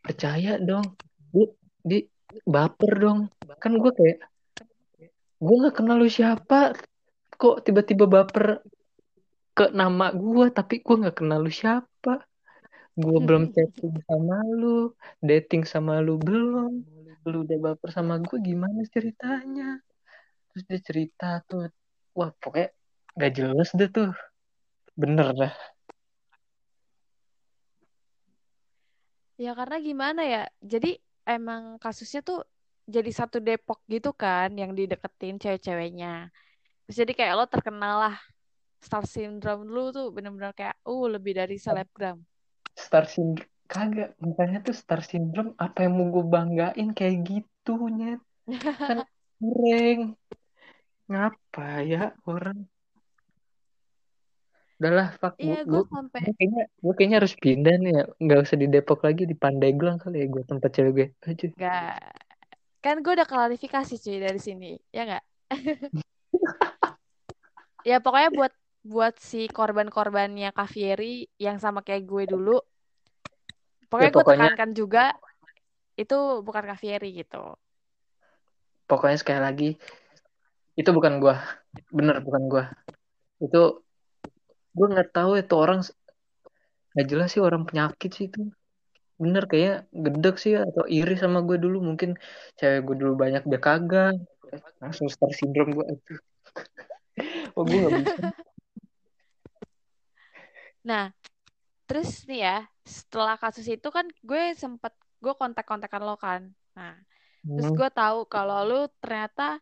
percaya 0.00 0.56
dong. 0.62 0.86
Dia, 1.34 1.46
dia 1.82 2.00
baper 2.46 2.92
dong. 2.96 3.18
Kan 3.58 3.76
gue 3.76 3.92
kayak 3.92 4.18
gue 5.36 5.56
nggak 5.60 5.76
kenal 5.76 5.98
lu 6.00 6.08
siapa. 6.08 6.72
Kok 7.36 7.60
tiba-tiba 7.66 8.08
baper 8.08 8.64
ke 9.56 9.72
nama 9.72 10.12
gue 10.12 10.52
tapi 10.52 10.84
gue 10.84 10.96
nggak 11.00 11.16
kenal 11.16 11.40
lu 11.40 11.52
siapa 11.52 12.24
gue 12.96 13.18
belum 13.20 13.52
chatting 13.52 13.96
sama 14.08 14.40
lu 14.56 14.96
dating 15.20 15.68
sama 15.68 16.00
lu 16.00 16.16
belum 16.16 16.72
lu 17.26 17.36
udah 17.44 17.58
baper 17.60 17.90
sama 17.92 18.16
gue 18.22 18.38
gimana 18.40 18.80
ceritanya 18.88 19.84
terus 20.52 20.64
dia 20.64 20.80
cerita 20.80 21.44
tuh 21.44 21.68
wah 22.16 22.32
pokoknya 22.40 22.72
gak 23.20 23.32
jelas 23.36 23.68
deh 23.76 23.90
tuh 23.92 24.16
bener 24.96 25.28
dah 25.36 25.54
Ya 29.36 29.52
karena 29.52 29.76
gimana 29.84 30.22
ya? 30.24 30.48
Jadi 30.64 30.96
emang 31.28 31.76
kasusnya 31.76 32.24
tuh 32.24 32.40
jadi 32.88 33.10
satu 33.12 33.36
Depok 33.36 33.84
gitu 33.84 34.16
kan 34.16 34.48
yang 34.56 34.72
dideketin 34.72 35.36
cewek-ceweknya. 35.36 36.32
Terus 36.88 36.96
jadi 37.04 37.12
kayak 37.12 37.34
lo 37.36 37.44
terkenal 37.44 37.94
lah. 38.08 38.16
Star 38.80 39.04
syndrome 39.04 39.68
lu 39.68 39.92
tuh 39.92 40.08
bener-bener 40.08 40.56
kayak 40.56 40.76
uh 40.88 41.04
lebih 41.04 41.36
dari 41.36 41.60
selebgram. 41.60 42.16
Star 42.76 43.08
syndrome 43.08 43.50
kagak 43.66 44.14
makanya 44.22 44.62
tuh 44.62 44.76
star 44.76 45.02
syndrome 45.02 45.58
apa 45.58 45.88
yang 45.88 45.98
mau 45.98 46.06
gue 46.14 46.24
banggain 46.24 46.88
kayak 46.94 47.16
gitu 47.26 47.90
nyet 47.90 48.22
kan 48.78 49.02
kurang 49.42 50.14
ngapa 51.10 51.68
ya 51.82 52.14
orang 52.30 52.66
udahlah 54.76 55.08
fuck 55.16 55.34
Iya 55.40 55.64
gue 55.64 55.72
gue 55.72 55.82
sampai 55.88 56.20
gue 56.20 56.34
kayaknya 56.36 56.64
gue 56.68 56.92
kayaknya 56.92 57.16
harus 57.24 57.34
pindah 57.40 57.74
nih 57.80 57.92
ya 57.96 58.02
nggak 58.20 58.40
usah 58.44 58.56
di 58.60 58.66
Depok 58.68 59.00
lagi 59.08 59.24
di 59.24 59.32
Pandeglang 59.32 59.96
kali 59.96 60.20
ya 60.20 60.26
gue 60.28 60.42
tempat 60.44 60.68
cewek 60.68 60.92
gue 60.92 61.06
aja 61.24 61.46
Gak. 61.56 62.00
Kan 62.84 63.00
gue 63.00 63.12
udah 63.16 63.24
klarifikasi 63.24 63.94
cuy 63.98 64.20
dari 64.20 64.36
sini. 64.36 64.76
Ya 64.92 65.08
nggak? 65.08 65.24
ya 67.88 67.96
pokoknya 68.04 68.30
buat 68.36 68.52
buat 68.86 69.18
si 69.18 69.50
korban-korbannya 69.50 70.54
Kak 70.54 70.70
Fieri 70.70 71.26
yang 71.36 71.58
sama 71.58 71.82
kayak 71.82 72.06
gue 72.06 72.24
dulu. 72.30 72.56
Pokoknya 73.90 74.06
Ya, 74.06 74.14
gue 74.14 74.18
pokoknya- 74.22 74.46
tekankan 74.54 74.70
juga 74.72 75.04
itu 75.98 76.18
bukan 76.46 76.64
Kak 76.70 76.78
Fieri 76.78 77.10
gitu. 77.12 77.58
pokoknya 78.86 79.18
sekali 79.18 79.40
lagi 79.42 79.70
itu 80.78 80.90
bukan 80.94 81.18
gue 81.18 81.34
bener 81.90 82.22
bukan 82.22 82.42
gue 82.46 82.64
itu 83.42 83.82
gue 84.78 84.86
nggak 84.86 85.10
tahu 85.10 85.42
itu 85.42 85.54
orang 85.58 85.82
nggak 86.94 87.06
jelas 87.10 87.28
sih 87.34 87.42
orang 87.42 87.66
penyakit 87.66 88.14
sih 88.14 88.30
itu. 88.30 88.46
Bener 89.18 89.48
kayak 89.50 89.88
gedek 89.90 90.36
sih 90.38 90.54
atau 90.54 90.84
iri 90.86 91.16
sama 91.18 91.42
gue 91.42 91.56
dulu. 91.58 91.82
Mungkin 91.82 92.14
cewek 92.56 92.80
gue 92.86 92.96
dulu 93.00 93.12
banyak 93.18 93.42
dia 93.48 93.60
kagak. 93.60 94.14
Langsung 94.78 95.08
star 95.10 95.32
syndrome 95.34 95.74
gue 95.74 95.86
itu. 95.90 96.12
Oh 97.56 97.64
gue 97.64 97.74
nggak 97.80 97.94
bisa 98.06 98.20
Nah, 100.86 101.10
terus 101.90 102.22
nih 102.30 102.46
ya, 102.46 102.56
setelah 102.86 103.34
kasus 103.34 103.66
itu 103.66 103.88
kan 103.90 104.06
gue 104.22 104.54
sempet 104.54 104.94
gue 105.18 105.34
kontak-kontakan 105.34 106.02
lo 106.06 106.14
kan. 106.14 106.54
Nah, 106.78 106.94
terus 107.58 107.74
Hmm. 107.74 107.78
gue 107.78 107.88
tahu 107.90 108.18
kalau 108.30 108.62
lu 108.62 108.80
ternyata 109.02 109.58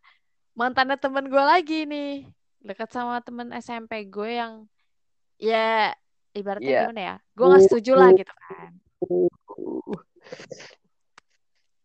mantannya 0.52 1.00
temen 1.00 1.24
gue 1.32 1.40
lagi 1.40 1.88
nih, 1.88 2.28
dekat 2.60 2.92
sama 2.92 3.24
temen 3.24 3.48
SMP 3.56 4.04
gue 4.04 4.36
yang 4.36 4.68
ya 5.40 5.96
ibaratnya 6.36 6.70
Iya. 6.70 6.80
gimana 6.84 7.00
ya? 7.00 7.16
Gue 7.32 7.46
nggak 7.48 7.64
setuju 7.64 7.92
lah 7.96 8.10
gitu 8.12 8.32
kan. 8.36 8.70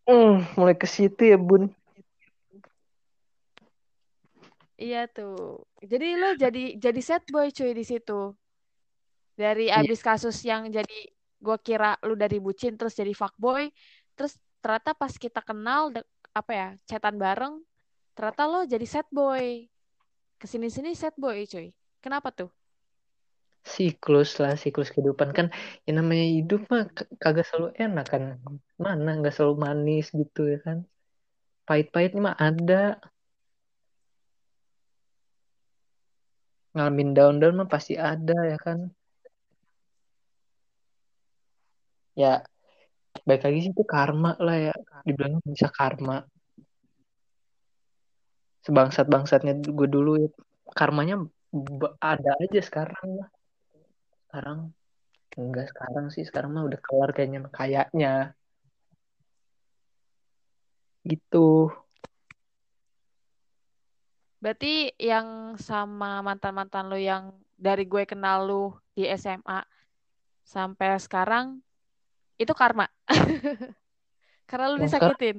Hmm, 0.09 0.35
mulai 0.57 0.75
ke 0.75 0.87
situ 0.89 1.21
ya 1.21 1.37
bun 1.37 1.69
Iya 4.79 5.11
tuh. 5.11 5.67
Jadi 5.83 6.15
lu 6.15 6.39
jadi 6.39 6.79
jadi 6.79 7.01
sad 7.03 7.27
boy 7.27 7.51
cuy 7.51 7.75
di 7.75 7.83
situ. 7.83 8.31
Dari 9.39 9.71
Iya. 9.71 9.87
abis 9.87 10.03
kasus 10.03 10.35
yang 10.43 10.67
jadi 10.67 10.99
gue 11.39 11.57
kira 11.63 11.95
lu 12.03 12.19
dari 12.19 12.43
bucin 12.43 12.75
terus 12.75 12.91
jadi 12.91 13.15
fuckboy, 13.15 13.71
terus 14.19 14.35
ternyata 14.59 14.91
pas 14.91 15.15
kita 15.15 15.39
kenal 15.39 15.95
apa 16.35 16.51
ya 16.51 16.69
chatan 16.83 17.15
bareng 17.15 17.63
ternyata 18.11 18.43
lo 18.51 18.67
jadi 18.67 18.83
sad 18.83 19.07
boy. 19.07 19.63
Ke 20.35 20.43
sini 20.43 20.67
sini 20.67 20.91
sad 20.91 21.15
boy 21.15 21.47
cuy. 21.47 21.71
Kenapa 22.03 22.35
tuh? 22.35 22.51
Siklus 23.63 24.35
lah 24.43 24.59
siklus 24.59 24.91
kehidupan. 24.91 25.31
Kan 25.31 25.47
yang 25.87 26.03
namanya 26.03 26.27
hidup 26.27 26.67
mah 26.67 26.91
kagak 27.23 27.47
selalu 27.47 27.71
enak 27.79 28.05
kan. 28.11 28.23
Mana 28.75 29.23
nggak 29.23 29.31
selalu 29.31 29.55
manis 29.55 30.11
gitu 30.11 30.51
ya 30.51 30.59
kan? 30.59 30.83
Pahit-pahitnya 31.63 32.19
mah 32.27 32.35
ada. 32.35 32.99
Ngalamin 36.75 37.15
down-down 37.15 37.55
mah 37.55 37.69
pasti 37.71 37.95
ada 37.95 38.35
ya 38.43 38.59
kan 38.59 38.91
ya 42.19 42.43
baik 43.23 43.41
lagi 43.47 43.59
sih 43.63 43.71
itu 43.71 43.83
karma 43.87 44.35
lah 44.43 44.57
ya. 44.69 44.75
Dibilang 45.07 45.39
bisa 45.47 45.71
karma. 45.71 46.27
Sebangsat-bangsatnya 48.67 49.63
gue 49.63 49.87
dulu 49.87 50.11
ya. 50.19 50.29
Karmanya 50.75 51.15
ada 52.03 52.31
aja 52.43 52.61
sekarang 52.61 53.23
lah. 53.23 53.29
Sekarang 54.27 54.59
enggak 55.39 55.67
sekarang 55.71 56.05
sih. 56.11 56.23
Sekarang 56.27 56.51
mah 56.51 56.67
udah 56.67 56.79
kelar 56.83 57.09
kayaknya 57.15 57.39
kayaknya. 57.49 58.13
Gitu. 61.07 61.71
Berarti 64.39 64.95
yang 64.95 65.59
sama 65.59 66.23
mantan-mantan 66.23 66.87
lo 66.87 66.95
yang 66.95 67.35
dari 67.59 67.83
gue 67.83 68.07
kenal 68.07 68.47
lu 68.47 68.71
di 68.95 69.03
SMA 69.11 69.67
sampai 70.47 70.95
sekarang 70.95 71.59
itu 72.39 72.53
karma. 72.55 72.87
Karena 74.49 74.65
lu 74.71 74.79
Yang 74.79 74.95
sekarang- 74.95 75.19
disakitin. 75.19 75.37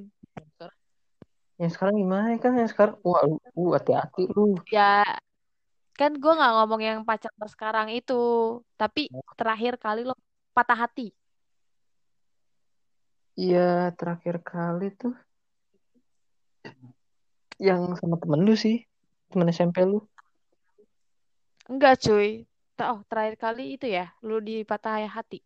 Yang 1.56 1.70
sekarang 1.76 1.94
gimana 1.96 2.26
ya 2.32 2.38
kan? 2.38 2.52
Yang 2.56 2.70
sekarang 2.76 2.96
wah 3.04 3.20
lu 3.26 3.36
uh, 3.40 3.70
hati-hati 3.76 4.28
lu. 4.32 4.60
Ya 4.68 5.02
kan 5.96 6.16
gue 6.16 6.32
nggak 6.32 6.52
ngomong 6.56 6.80
yang 6.80 6.98
pacar 7.04 7.32
sekarang 7.48 7.88
itu. 7.92 8.60
Tapi 8.76 9.08
terakhir 9.36 9.76
kali 9.76 10.04
lo 10.04 10.16
patah 10.52 10.76
hati. 10.76 11.12
Iya 13.36 13.92
terakhir 13.96 14.40
kali 14.44 14.92
tuh. 14.96 15.16
Yang 17.60 18.00
sama 18.00 18.16
temen 18.20 18.44
lu 18.44 18.56
sih. 18.56 18.84
Temen 19.28 19.48
SMP 19.52 19.84
lu. 19.84 20.04
Enggak 21.68 22.00
cuy. 22.00 22.48
Oh 22.80 23.04
terakhir 23.04 23.36
kali 23.36 23.76
itu 23.76 23.84
ya 23.84 24.08
lu 24.24 24.40
dipatah 24.40 25.04
hati 25.04 25.44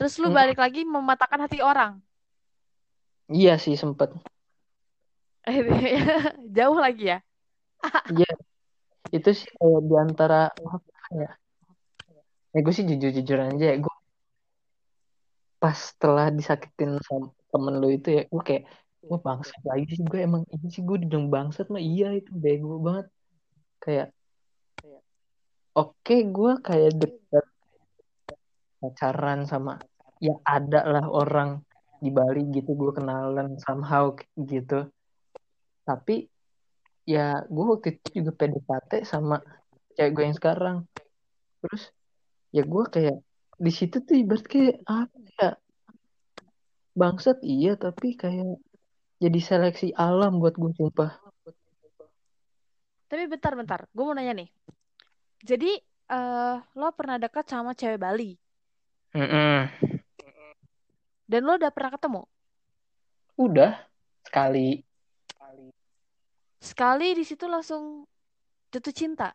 terus 0.00 0.16
lu 0.16 0.32
Hmm. 0.32 0.38
balik 0.40 0.56
lagi 0.56 0.80
mematahkan 0.88 1.44
hati 1.44 1.60
orang? 1.60 2.00
Iya 3.28 3.60
sih 3.60 3.76
sempet. 3.76 4.08
Jauh 6.56 6.78
lagi 6.80 7.12
ya? 7.12 7.18
Iya. 8.16 8.32
Itu 9.12 9.28
sih 9.36 9.48
kayak 9.60 9.80
di 9.84 9.94
antara 10.00 10.48
apa 10.48 10.80
ya. 11.12 11.30
Ya 12.56 12.58
gue 12.64 12.72
sih 12.72 12.88
jujur-jujur 12.88 13.38
aja 13.44 13.64
ya 13.72 13.76
gue 13.76 13.94
pas 15.60 15.76
setelah 15.76 16.32
disakitin 16.32 16.96
sama 17.04 17.28
temen 17.52 17.74
lu 17.76 17.92
itu 17.92 18.08
ya 18.16 18.22
gue 18.24 18.42
kayak 18.42 18.64
gue 19.04 19.18
bangsat 19.20 19.60
lagi 19.68 19.84
sih 19.92 20.00
gue 20.00 20.20
emang 20.24 20.48
ini 20.48 20.66
sih 20.72 20.80
gue 20.80 20.96
dibilang 21.04 21.28
bangsat 21.28 21.68
mah 21.68 21.82
iya 21.84 22.16
itu 22.16 22.32
bego 22.32 22.80
banget. 22.80 23.06
Kayak 23.84 24.08
oke 25.76 26.16
gue 26.16 26.52
kayak 26.64 26.90
deket 26.96 27.46
pacaran 28.80 29.44
sama 29.44 29.76
ya 30.20 30.36
ada 30.44 30.84
lah 30.84 31.08
orang 31.08 31.64
di 32.00 32.12
Bali 32.12 32.44
gitu 32.52 32.76
gue 32.76 32.92
kenalan 32.92 33.56
somehow 33.60 34.12
gitu. 34.36 34.88
Tapi 35.88 36.28
ya 37.08 37.42
gue 37.48 37.64
waktu 37.64 37.96
itu 37.96 38.20
juga 38.20 38.32
PDKT 38.36 39.08
sama 39.08 39.40
cewek 39.96 40.12
gue 40.12 40.24
yang 40.28 40.36
sekarang. 40.36 40.76
Terus 41.64 41.82
ya 42.52 42.62
gue 42.64 42.84
kayak 42.88 43.16
di 43.60 43.72
situ 43.72 44.00
tuh 44.04 44.16
ibarat 44.16 44.44
kayak 44.48 44.80
apa 44.88 45.16
ya 45.36 45.50
bangsat 46.96 47.38
iya 47.44 47.76
tapi 47.76 48.16
kayak 48.16 48.60
jadi 49.20 49.40
seleksi 49.40 49.92
alam 49.96 50.40
buat 50.40 50.56
gue 50.56 50.72
sumpah. 50.76 51.16
Tapi 53.08 53.24
bentar-bentar 53.26 53.88
gue 53.88 54.04
mau 54.04 54.16
nanya 54.16 54.36
nih. 54.44 54.48
Jadi 55.40 55.80
eh 56.10 56.56
lo 56.76 56.88
pernah 56.92 57.16
dekat 57.16 57.48
sama 57.48 57.72
cewek 57.72 58.00
Bali? 58.00 58.36
Mm-mm. 59.10 59.58
Dan 61.30 61.46
lo 61.46 61.54
udah 61.54 61.70
pernah 61.70 61.94
ketemu? 61.94 62.22
Udah 63.38 63.72
sekali. 64.26 64.82
Sekali 66.58 67.14
di 67.14 67.22
situ 67.22 67.46
langsung 67.46 68.02
jatuh 68.74 68.90
cinta? 68.90 69.30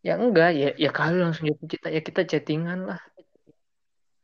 Ya 0.00 0.16
enggak 0.18 0.56
ya 0.56 0.72
ya 0.74 0.90
kali 0.90 1.20
langsung 1.20 1.52
jatuh 1.52 1.68
cinta. 1.68 1.88
Ya 1.92 2.00
kita 2.00 2.24
chattingan 2.24 2.88
lah. 2.88 3.00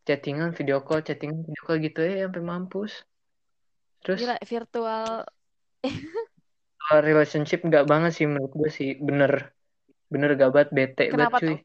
Chattingan 0.09 0.57
video 0.57 0.81
call 0.81 1.05
chattingan 1.05 1.45
video 1.45 1.63
call 1.69 1.79
gitu. 1.85 2.01
Ya 2.01 2.25
sampai 2.25 2.41
mampus. 2.41 3.05
Terus? 4.01 4.25
Gila 4.25 4.41
virtual. 4.41 5.29
Kalau 6.89 7.01
relationship 7.05 7.61
nggak 7.69 7.85
banget 7.85 8.17
sih 8.17 8.25
menurut 8.25 8.53
gue 8.57 8.71
sih. 8.73 8.97
Bener. 8.97 9.53
Bener 10.09 10.41
gak 10.41 10.51
banget 10.57 10.71
bete 10.73 11.05
banget 11.13 11.13
Kenapa 11.13 11.37
cuy. 11.37 11.49
tuh? 11.53 11.59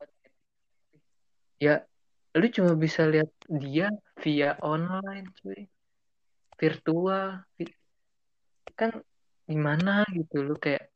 ya 1.63 1.87
lu 2.33 2.45
cuma 2.49 2.71
bisa 2.73 3.01
lihat 3.05 3.29
dia 3.61 3.87
via 4.23 4.57
online 4.65 5.29
cuy. 5.37 5.61
Virtual 6.59 7.45
Vi- 7.57 7.77
kan 8.79 8.91
gimana 9.45 10.01
gitu 10.17 10.41
lu 10.41 10.55
kayak 10.57 10.89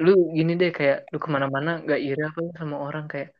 lu 0.00 0.12
gini 0.36 0.52
deh 0.60 0.70
kayak 0.70 0.98
lu 1.12 1.18
ke 1.18 1.28
mana-mana 1.34 1.82
nggak 1.82 2.00
iri 2.00 2.22
apa 2.24 2.40
sama 2.56 2.76
orang 2.78 3.04
kayak 3.10 3.30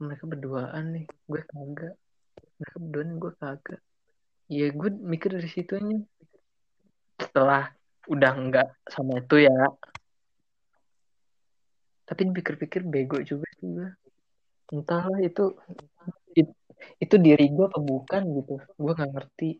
mereka 0.00 0.24
berduaan 0.30 0.84
nih 0.94 1.04
gue 1.30 1.42
kagak. 1.52 1.94
Mereka 2.58 2.76
berduaan 2.82 3.10
gue 3.22 3.32
kagak. 3.42 3.80
Ya 4.48 4.66
gue 4.72 4.90
mikir 5.12 5.30
dari 5.36 5.50
situnya 5.52 5.98
setelah 7.20 7.68
udah 8.08 8.32
nggak 8.46 8.68
sama 8.88 9.20
itu 9.20 9.36
ya. 9.44 9.58
Tapi 12.08 12.20
dipikir-pikir 12.32 12.88
bego 12.88 13.20
juga 13.20 13.46
sih 13.60 13.68
gue 13.68 13.88
entahlah 14.72 15.20
itu. 15.20 15.44
it- 15.68 15.97
itu 16.98 17.14
diri 17.18 17.50
gue 17.50 17.66
apa 17.66 17.80
bukan 17.80 18.22
gitu 18.42 18.54
gue 18.58 18.92
nggak 18.94 19.10
ngerti 19.14 19.50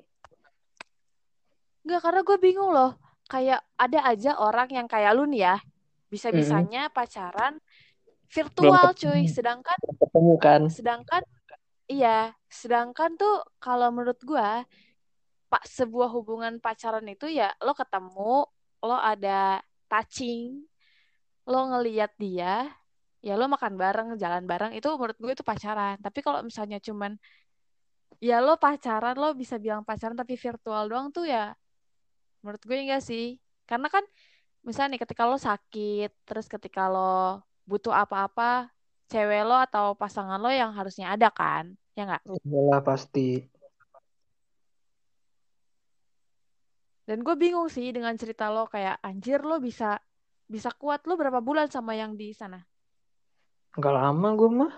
Enggak, 1.88 2.04
karena 2.04 2.20
gue 2.20 2.36
bingung 2.36 2.68
loh. 2.68 3.00
Kayak 3.32 3.64
ada 3.80 4.12
aja 4.12 4.36
orang 4.36 4.68
yang 4.68 4.84
kayak 4.84 5.08
lu 5.16 5.24
nih 5.24 5.48
ya. 5.48 5.56
Bisa-bisanya 6.12 6.92
pacaran 6.92 7.56
virtual 8.28 8.92
cuy. 8.92 9.24
Sedangkan 9.24 9.76
ketemu 9.80 10.34
kan 10.36 10.60
sedangkan 10.68 11.22
iya, 11.88 12.36
sedangkan 12.52 13.16
tuh 13.16 13.40
kalau 13.56 13.88
menurut 13.88 14.20
gua 14.20 14.64
pak 15.48 15.64
sebuah 15.64 16.12
hubungan 16.12 16.60
pacaran 16.60 17.08
itu 17.08 17.24
ya 17.32 17.48
lo 17.64 17.72
ketemu, 17.72 18.44
lo 18.84 18.96
ada 19.00 19.64
touching, 19.88 20.68
lo 21.48 21.72
ngeliat 21.72 22.12
dia, 22.20 22.68
ya 23.18 23.34
lo 23.34 23.50
makan 23.50 23.74
bareng, 23.74 24.08
jalan 24.16 24.44
bareng, 24.46 24.72
itu 24.78 24.86
menurut 24.94 25.18
gue 25.18 25.32
itu 25.34 25.44
pacaran. 25.46 25.98
Tapi 25.98 26.18
kalau 26.22 26.40
misalnya 26.46 26.78
cuman 26.78 27.18
ya 28.22 28.38
lo 28.42 28.58
pacaran, 28.58 29.14
lo 29.18 29.34
bisa 29.34 29.58
bilang 29.58 29.82
pacaran 29.82 30.14
tapi 30.14 30.34
virtual 30.38 30.86
doang 30.90 31.08
tuh 31.10 31.26
ya 31.26 31.54
menurut 32.42 32.62
gue 32.62 32.76
enggak 32.78 33.02
sih. 33.02 33.38
Karena 33.68 33.90
kan 33.90 34.04
misalnya 34.62 34.96
nih 34.96 35.02
ketika 35.04 35.22
lo 35.26 35.36
sakit, 35.36 36.10
terus 36.24 36.46
ketika 36.46 36.86
lo 36.86 37.42
butuh 37.68 37.92
apa-apa, 37.92 38.70
cewek 39.10 39.42
lo 39.44 39.56
atau 39.58 39.92
pasangan 39.98 40.38
lo 40.40 40.48
yang 40.48 40.72
harusnya 40.72 41.12
ada 41.12 41.28
kan, 41.28 41.74
ya 41.98 42.08
nggak? 42.08 42.22
Iyalah 42.46 42.80
pasti 42.80 43.44
Dan 47.08 47.24
gue 47.24 47.32
bingung 47.40 47.72
sih 47.72 47.88
dengan 47.88 48.12
cerita 48.20 48.52
lo 48.52 48.68
kayak 48.68 49.00
anjir 49.00 49.40
lo 49.40 49.56
bisa 49.64 49.96
bisa 50.44 50.68
kuat 50.76 51.08
lo 51.08 51.16
berapa 51.16 51.40
bulan 51.40 51.72
sama 51.72 51.96
yang 51.96 52.12
di 52.20 52.36
sana? 52.36 52.60
Nggak 53.76 53.94
lama 53.94 54.28
gue 54.38 54.50
mah. 54.50 54.72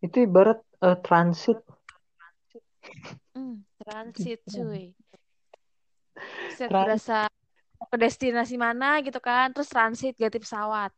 Itu 0.00 0.24
ibarat 0.24 0.60
eh, 0.80 0.98
transit. 1.04 1.58
Hmm, 3.36 3.66
transit 3.80 4.40
cuy. 4.48 4.96
Set 6.56 6.72
Trans- 6.72 6.84
berasa 6.88 7.18
ke 7.76 7.96
destinasi 8.00 8.56
mana 8.56 9.04
gitu 9.04 9.20
kan, 9.20 9.52
terus 9.52 9.68
transit 9.68 10.16
ganti 10.16 10.40
pesawat. 10.40 10.92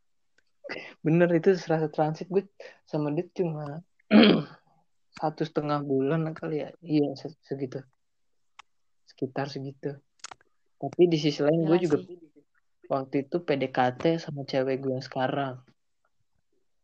bener 1.01 1.33
itu 1.33 1.57
serasa 1.57 1.89
transit. 1.89 2.29
Gue 2.29 2.45
sama 2.85 3.09
dia 3.11 3.25
cuma 3.33 3.81
satu 5.19 5.43
setengah 5.43 5.81
bulan 5.83 6.31
kali 6.37 6.63
ya. 6.63 6.71
Iya 6.85 7.17
se- 7.17 7.41
segitu. 7.43 7.81
Sekitar 9.09 9.49
segitu. 9.49 9.97
Tapi 10.79 11.03
di 11.11 11.19
sisi 11.19 11.43
lain 11.43 11.67
gue 11.67 11.79
juga 11.83 11.99
sih. 12.05 12.15
waktu 12.87 13.27
itu 13.27 13.43
PDKT 13.43 14.23
sama 14.23 14.45
cewek 14.47 14.79
gue 14.85 14.93
yang 14.95 15.03
sekarang 15.05 15.59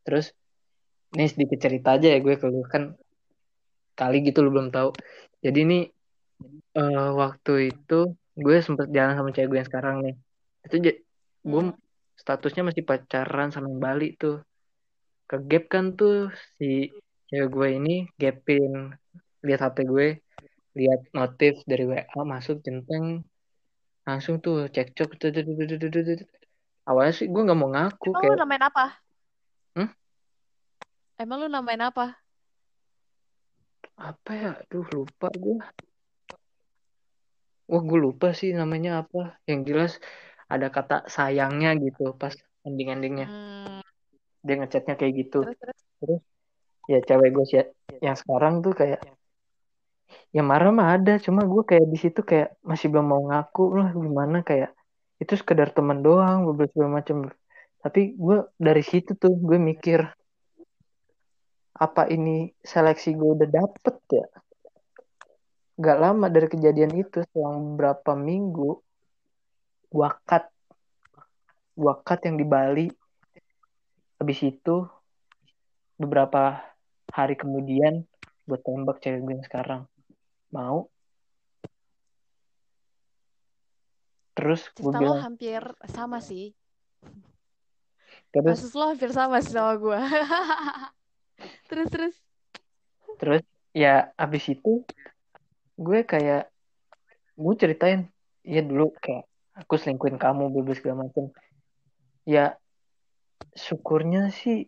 terus 0.05 0.27
nih 1.17 1.29
sedikit 1.31 1.59
cerita 1.65 1.89
aja 1.97 2.09
ya 2.15 2.19
gue 2.25 2.35
kalau 2.43 2.63
kan 2.67 2.83
kali 3.95 4.17
gitu 4.27 4.43
lu 4.43 4.51
belum 4.55 4.69
tahu. 4.75 4.91
Jadi 5.45 5.61
nih 5.71 5.83
eh, 6.79 7.09
waktu 7.15 7.53
itu 7.71 7.99
gue 8.35 8.57
sempet 8.67 8.91
jalan 8.91 9.15
sama 9.15 9.31
cewek 9.31 9.49
gue 9.51 9.59
yang 9.63 9.71
sekarang 9.71 9.97
nih. 10.05 10.15
Itu 10.67 10.77
gue 10.83 10.93
Hmm. 11.45 11.77
statusnya 12.19 12.63
masih 12.69 12.83
pacaran 12.89 13.49
sama 13.55 13.71
yang 13.71 13.83
Bali 13.83 14.09
tuh. 14.19 14.43
Ke 15.31 15.37
gap 15.41 15.65
kan 15.73 15.95
tuh 15.99 16.35
si 16.59 16.91
cewek 17.31 17.49
gue 17.55 17.69
ini 17.79 17.95
gapin 18.21 18.93
lihat 19.45 19.61
HP 19.65 19.77
gue 19.87 20.09
lihat 20.75 21.01
notif 21.15 21.63
dari 21.71 21.85
WA 21.87 22.21
masuk 22.27 22.61
centeng 22.67 23.23
langsung 24.05 24.43
tuh 24.45 24.69
cekcok 24.69 25.17
awalnya 26.85 27.15
sih 27.17 27.27
gue 27.33 27.43
nggak 27.47 27.59
mau 27.59 27.71
ngaku 27.73 28.11
kayak 28.13 28.37
apa? 28.69 29.04
Hmm? 29.75 29.91
Emang 31.19 31.39
lu 31.43 31.49
namain 31.51 31.83
apa? 31.83 32.19
apa 33.95 34.31
ya 34.35 34.51
aduh 34.59 34.83
lupa 34.91 35.31
gue 35.31 35.55
wah 37.71 37.83
gue 37.87 37.99
lupa 38.03 38.35
sih 38.35 38.51
namanya 38.51 39.07
apa 39.07 39.39
yang 39.47 39.63
jelas 39.63 40.03
ada 40.51 40.67
kata 40.67 41.07
sayangnya 41.07 41.79
gitu 41.79 42.11
pas 42.19 42.35
ending-endingnya 42.67 43.31
Hmm. 43.31 43.79
dia 44.43 44.55
ngechatnya 44.59 44.99
kayak 44.99 45.15
gitu 45.15 45.47
Terus 45.47 45.59
terus. 45.63 45.81
terus 46.03 46.23
ya 46.91 46.99
cewek 47.07 47.31
gue 47.39 47.45
sih 47.47 47.63
yang 48.03 48.19
sekarang 48.19 48.67
tuh 48.67 48.75
kayak 48.75 49.01
ya 50.35 50.43
marah 50.43 50.75
mah 50.75 50.99
ada 50.99 51.17
cuma 51.23 51.47
gue 51.47 51.63
kayak 51.63 51.87
di 51.87 51.99
situ 52.03 52.21
kayak 52.27 52.59
masih 52.67 52.91
belum 52.91 53.07
mau 53.07 53.23
ngaku 53.31 53.65
lah 53.79 53.89
gimana 53.95 54.43
kayak 54.43 54.75
itu 55.23 55.39
sekedar 55.39 55.71
teman 55.71 56.03
doang 56.03 56.51
beberapa 56.51 56.91
macam 56.91 57.31
tapi 57.85 58.17
gue 58.17 58.49
dari 58.57 58.81
situ 58.81 59.13
tuh 59.13 59.37
gue 59.37 59.61
mikir 59.61 60.01
apa 61.77 62.09
ini 62.09 62.49
seleksi 62.65 63.13
gue 63.13 63.31
udah 63.37 63.51
dapet 63.51 63.97
ya? 64.09 64.27
Gak 65.77 65.99
lama 66.01 66.33
dari 66.33 66.49
kejadian 66.49 66.97
itu 66.97 67.21
selang 67.29 67.77
beberapa 67.77 68.17
minggu 68.17 68.81
gue 69.93 70.11
cut. 70.25 70.49
Yang 71.77 72.37
di 72.41 72.47
Bali. 72.49 72.87
Habis 74.17 74.41
itu 74.49 74.89
beberapa 76.01 76.63
hari 77.13 77.37
kemudian 77.37 78.07
gue 78.49 78.59
tembak 78.65 79.05
cewek 79.05 79.21
gue 79.29 79.35
yang 79.37 79.45
sekarang. 79.45 79.83
Mau? 80.57 80.89
Terus 84.33 84.73
gue 84.73 84.89
bilang 84.89 85.21
hampir 85.21 85.61
sama 85.93 86.25
sih. 86.25 86.57
Terus 88.35 88.59
Kasus 88.59 88.75
lo 88.75 88.91
hampir 88.91 89.11
sama 89.15 89.39
sih 89.39 89.55
sama 89.55 89.79
gue. 89.79 89.95
terus 91.71 91.89
terus. 91.89 92.15
terus 93.23 93.43
ya 93.71 94.11
abis 94.19 94.59
itu 94.59 94.83
gue 95.79 96.03
kayak 96.03 96.51
gue 97.39 97.55
ceritain 97.55 98.11
ya 98.43 98.63
dulu 98.63 98.91
kayak 98.99 99.27
aku 99.55 99.79
selingkuhin 99.79 100.19
kamu 100.19 100.51
bebas 100.51 100.83
segala 100.83 101.07
macam 101.07 101.31
ya 102.27 102.59
syukurnya 103.55 104.35
sih 104.35 104.67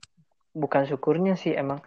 bukan 0.55 0.87
syukurnya 0.87 1.35
sih 1.35 1.59
emang 1.59 1.83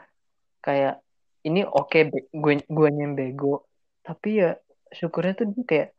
kayak 0.60 1.00
ini 1.48 1.64
oke 1.64 2.00
be- 2.12 2.28
gue 2.32 2.54
gue 2.68 2.88
yang 2.92 3.16
bego 3.16 3.64
tapi 4.04 4.44
ya 4.44 4.60
syukurnya 4.92 5.34
tuh 5.40 5.48
dia 5.56 5.64
kayak 5.64 5.90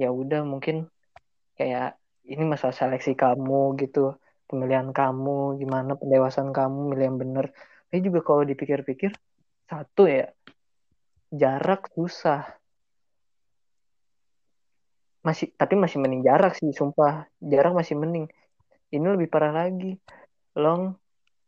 ya 0.00 0.08
udah 0.08 0.40
mungkin 0.48 0.88
kayak 1.60 2.00
ini 2.24 2.44
masalah 2.48 2.72
seleksi 2.72 3.12
kamu 3.12 3.76
gitu 3.80 4.16
pemilihan 4.48 4.88
kamu 4.90 5.60
gimana 5.60 5.94
pendewasaan 6.00 6.50
kamu 6.56 6.96
milih 6.96 7.04
yang 7.12 7.18
bener. 7.20 7.46
Tapi 7.88 8.00
juga 8.00 8.20
kalau 8.24 8.42
dipikir-pikir 8.48 9.12
satu 9.68 10.08
ya 10.08 10.32
jarak 11.28 11.92
susah. 11.92 12.48
Masih 15.20 15.52
tapi 15.60 15.76
masih 15.76 16.00
mending 16.00 16.24
jarak 16.24 16.56
sih 16.56 16.72
sumpah. 16.72 17.28
Jarak 17.44 17.76
masih 17.76 18.00
mending. 18.00 18.26
Ini 18.88 19.04
lebih 19.04 19.28
parah 19.28 19.52
lagi. 19.52 20.00
Long 20.56 20.96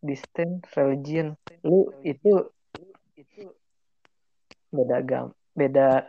distance 0.04 0.68
religion. 0.76 1.32
Lu 1.64 1.88
itu 2.04 2.52
beda 4.70 5.02
agam 5.02 5.34
beda 5.56 6.06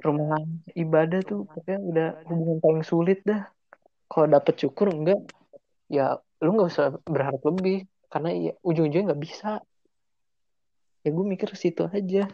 rumah 0.00 0.40
ibadah 0.72 1.20
tuh. 1.20 1.44
Pokoknya 1.44 1.78
udah 1.80 2.08
hubungan 2.32 2.58
paling 2.64 2.84
sulit 2.84 3.20
dah. 3.28 3.44
Kalau 4.08 4.26
dapet 4.30 4.54
syukur 4.56 4.88
enggak 4.88 5.20
ya 5.86 6.18
lu 6.42 6.50
nggak 6.54 6.70
usah 6.72 6.86
berharap 7.06 7.40
lebih 7.46 7.86
karena 8.10 8.30
ya 8.34 8.52
ujung-ujungnya 8.62 9.12
nggak 9.12 9.22
bisa 9.22 9.50
ya 11.06 11.08
gue 11.14 11.24
mikir 11.26 11.50
situ 11.54 11.86
aja 11.86 12.26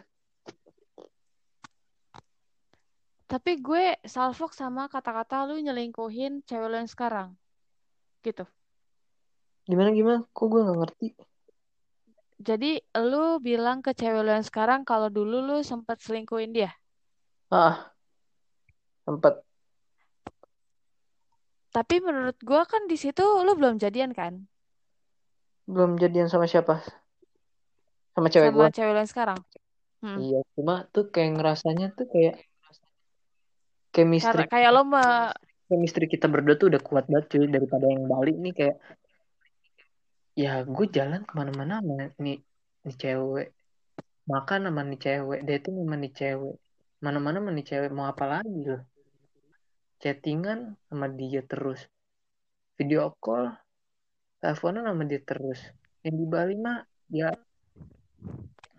Tapi 3.33 3.57
gue 3.65 3.97
salfok 4.05 4.53
sama 4.53 4.85
kata-kata 4.85 5.49
lu 5.49 5.57
nyelingkuhin 5.57 6.45
cewek 6.45 6.69
lo 6.69 6.77
yang 6.77 6.85
sekarang. 6.85 7.33
Gitu. 8.21 8.45
gimana 9.65 9.89
gimana 9.89 10.19
kok 10.29 10.45
gue 10.51 10.61
nggak 10.61 10.79
ngerti 10.79 11.07
Jadi 12.43 12.77
lu 13.09 13.39
bilang 13.41 13.81
ke 13.81 13.95
cewek 13.97 14.21
lo 14.21 14.31
yang 14.37 14.45
sekarang 14.45 14.85
kalau 14.85 15.09
dulu 15.09 15.41
lu 15.41 15.57
sempet 15.65 15.97
selingkuhin 15.97 16.53
dia. 16.53 16.71
ah 17.49 17.89
tempat 19.01 19.41
Tapi 21.73 21.95
menurut 22.05 22.37
gue 22.37 22.61
kan 22.69 22.85
di 22.85 22.93
situ 23.01 23.25
lu 23.41 23.57
belum 23.57 23.81
jadian 23.81 24.13
kan? 24.13 24.45
Belum 25.65 25.97
jadian 25.97 26.29
sama 26.29 26.45
siapa? 26.45 26.85
Sama 28.13 28.29
cewek 28.29 28.53
gue 28.53 28.61
sama 28.69 28.77
cewek 28.77 28.91
lo 28.93 28.99
yang 29.01 29.09
sekarang. 29.09 29.39
Hmm. 30.03 30.19
iya 30.19 30.39
cuma 30.53 30.83
tuh 30.91 31.07
kayak 31.09 31.39
ngerasanya 31.39 31.95
tuh 31.95 32.11
kayak 32.11 32.35
chemistry 33.95 34.43
Karena 34.43 34.51
kayak 34.51 34.69
lo 34.75 34.83
me 34.83 35.31
chemistry 35.71 36.05
kita 36.11 36.27
berdua 36.27 36.59
tuh 36.59 36.67
udah 36.69 36.81
kuat 36.83 37.07
banget 37.07 37.25
cuy 37.31 37.47
daripada 37.47 37.87
yang 37.87 38.03
Bali 38.05 38.35
nih 38.35 38.53
kayak 38.53 38.77
ya 40.35 40.61
gue 40.67 40.85
jalan 40.91 41.23
ke 41.23 41.33
mana-mana 41.33 41.79
sama 41.79 42.11
nih 42.19 42.37
nih 42.83 42.95
cewek. 42.99 43.47
Makan 44.27 44.59
sama 44.69 44.81
nih 44.85 44.99
cewek 45.01 45.39
dating 45.47 45.75
sama 45.81 45.95
nih 45.97 46.11
cewek. 46.13 46.55
Mana-mana 46.99 47.37
sama 47.41 47.51
nih 47.55 47.65
cewek 47.65 47.89
mau 47.95 48.05
apa 48.11 48.25
lagi 48.27 48.61
loh 48.69 48.83
chattingan 50.03 50.75
sama 50.91 51.07
dia 51.07 51.39
terus. 51.47 51.87
Video 52.75 53.15
call 53.23 53.55
teleponan 54.43 54.83
sama 54.83 55.07
dia 55.07 55.23
terus. 55.23 55.63
Yang 56.03 56.15
di 56.19 56.25
Bali 56.27 56.55
mah 56.59 56.83
ya 57.07 57.31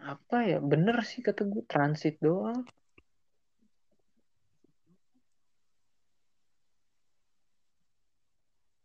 apa 0.04 0.44
ya 0.44 0.60
bener 0.60 1.00
sih 1.00 1.24
kata 1.24 1.48
gue 1.48 1.64
transit 1.64 2.20
doang. 2.20 2.68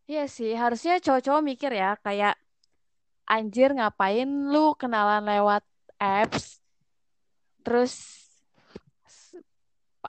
Iya 0.10 0.26
sih, 0.26 0.58
harusnya 0.58 0.98
cowok-cowok 0.98 1.44
mikir 1.46 1.70
ya, 1.70 1.94
kayak 2.02 2.34
anjir 3.30 3.70
ngapain 3.78 4.26
lu 4.26 4.74
kenalan 4.74 5.22
lewat 5.22 5.62
apps, 6.02 6.58
terus 7.62 7.94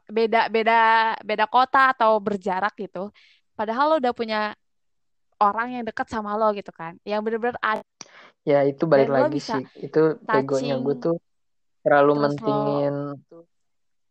beda 0.07 0.46
beda 0.50 0.81
beda 1.22 1.46
kota 1.50 1.94
atau 1.94 2.18
berjarak 2.22 2.74
gitu. 2.79 3.11
Padahal 3.59 3.87
lo 3.87 3.96
udah 3.98 4.14
punya 4.14 4.40
orang 5.40 5.81
yang 5.81 5.85
dekat 5.85 6.07
sama 6.09 6.37
lo 6.37 6.53
gitu 6.55 6.70
kan, 6.70 6.96
yang 7.05 7.24
bener-bener 7.24 7.57
ada 7.61 7.85
ya 8.44 8.64
itu 8.64 8.88
balik 8.88 9.09
dan 9.12 9.16
lagi 9.29 9.40
sih. 9.40 9.64
Itu 9.76 10.20
begonya 10.24 10.81
gue 10.81 10.96
tuh 10.96 11.16
terlalu 11.85 12.12
terus 12.12 12.18
lo 12.18 12.22
mentingin 12.24 12.94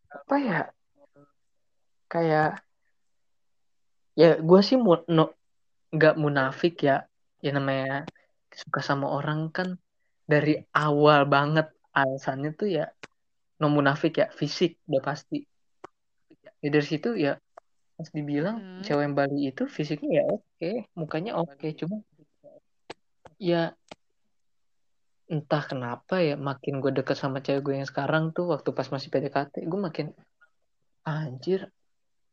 apa 0.10 0.36
ya? 0.42 0.62
Kayak 2.10 2.52
ya 4.18 4.32
gue 4.42 4.62
sih 4.66 4.78
mu 4.78 4.98
no, 5.10 5.34
nggak 5.94 6.16
munafik 6.18 6.86
ya. 6.86 7.06
Ya 7.40 7.56
namanya 7.56 8.04
suka 8.52 8.84
sama 8.84 9.08
orang 9.08 9.48
kan 9.54 9.80
dari 10.28 10.60
awal 10.76 11.24
banget 11.26 11.72
alasannya 11.96 12.52
tuh 12.54 12.70
ya 12.70 12.86
no 13.60 13.72
munafik 13.72 14.20
ya 14.20 14.28
fisik 14.32 14.78
udah 14.88 15.02
pasti 15.04 15.48
ya 16.60 16.70
dari 16.70 16.86
situ 16.86 17.10
ya 17.16 17.40
pas 17.96 18.10
dibilang 18.16 18.58
Hmm. 18.60 18.84
cewek 18.84 19.04
yang 19.06 19.16
Bali 19.16 19.52
itu 19.52 19.64
fisiknya 19.68 20.12
ya 20.20 20.24
oke 20.28 20.72
mukanya 20.96 21.32
oke 21.36 21.68
cuma 21.76 22.00
ya 23.40 23.76
entah 25.30 25.64
kenapa 25.68 26.20
ya 26.26 26.36
makin 26.40 26.82
gue 26.82 26.90
deket 26.90 27.16
sama 27.20 27.38
cewek 27.44 27.62
gue 27.62 27.74
yang 27.80 27.90
sekarang 27.90 28.34
tuh 28.34 28.50
waktu 28.50 28.70
pas 28.74 28.88
masih 28.90 29.14
PDKT 29.14 29.62
gue 29.68 29.80
makin 29.80 30.08
anjir 31.06 31.70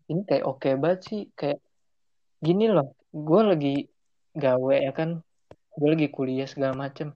ini 0.09 0.23
kayak 0.25 0.45
oke 0.47 0.71
banget 0.79 1.01
sih 1.05 1.21
kayak 1.35 1.59
gini 2.41 2.71
loh 2.71 2.95
gue 3.13 3.41
lagi 3.43 3.75
gawe 4.33 4.77
ya 4.81 4.93
kan 4.95 5.21
gue 5.77 5.89
lagi 5.93 6.09
kuliah 6.09 6.49
segala 6.49 6.73
macem. 6.73 7.13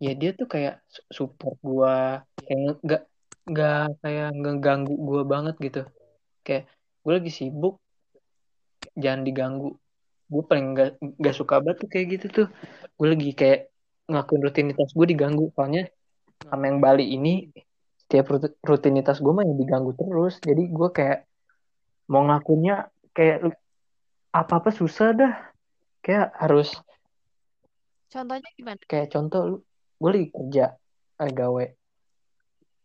Ya 0.00 0.16
dia 0.16 0.32
tuh 0.32 0.48
kayak 0.48 0.80
su- 0.88 1.04
support 1.12 1.58
gue 1.60 1.94
kayak 2.48 2.80
nggak 2.80 3.02
nggak 3.44 3.84
kayak 4.00 4.28
ngeganggu 4.40 4.94
gue 4.96 5.22
banget 5.28 5.56
gitu 5.60 5.82
kayak 6.48 6.64
gue 7.04 7.12
lagi 7.12 7.28
sibuk 7.28 7.76
jangan 8.96 9.22
diganggu. 9.28 9.76
Gue 10.28 10.42
paling 10.48 10.66
nggak 10.76 10.90
nggak 11.20 11.36
suka 11.36 11.60
banget 11.60 11.76
tuh 11.84 11.88
kayak 11.92 12.06
gitu 12.16 12.26
tuh. 12.28 12.46
Gue 12.96 13.08
lagi 13.12 13.30
kayak 13.36 13.60
ngelakuin 14.08 14.42
rutinitas 14.44 14.88
gue 14.96 15.06
diganggu. 15.12 15.44
Soalnya 15.52 15.92
sama 16.48 16.64
yang 16.72 16.80
Bali 16.80 17.04
ini 17.16 17.52
setiap 18.00 18.26
rut- 18.32 18.58
rutinitas 18.64 19.20
gue 19.20 19.32
mah 19.32 19.44
yang 19.44 19.56
diganggu 19.60 19.92
terus. 19.92 20.40
Jadi 20.40 20.62
gue 20.72 20.88
kayak 20.88 21.28
mau 22.08 22.24
ngakunya 22.24 22.88
kayak 23.12 23.52
apa 24.32 24.52
apa 24.60 24.70
susah 24.72 25.08
dah. 25.12 25.34
Kayak 26.04 26.32
harus 26.40 26.72
Contohnya 28.08 28.48
gimana? 28.56 28.80
kayak 28.88 29.12
contoh 29.12 29.40
lu 29.44 29.56
gue 30.00 30.10
lagi 30.16 30.28
kerja 30.32 30.64
eh, 31.20 31.32
gawe. 31.32 31.64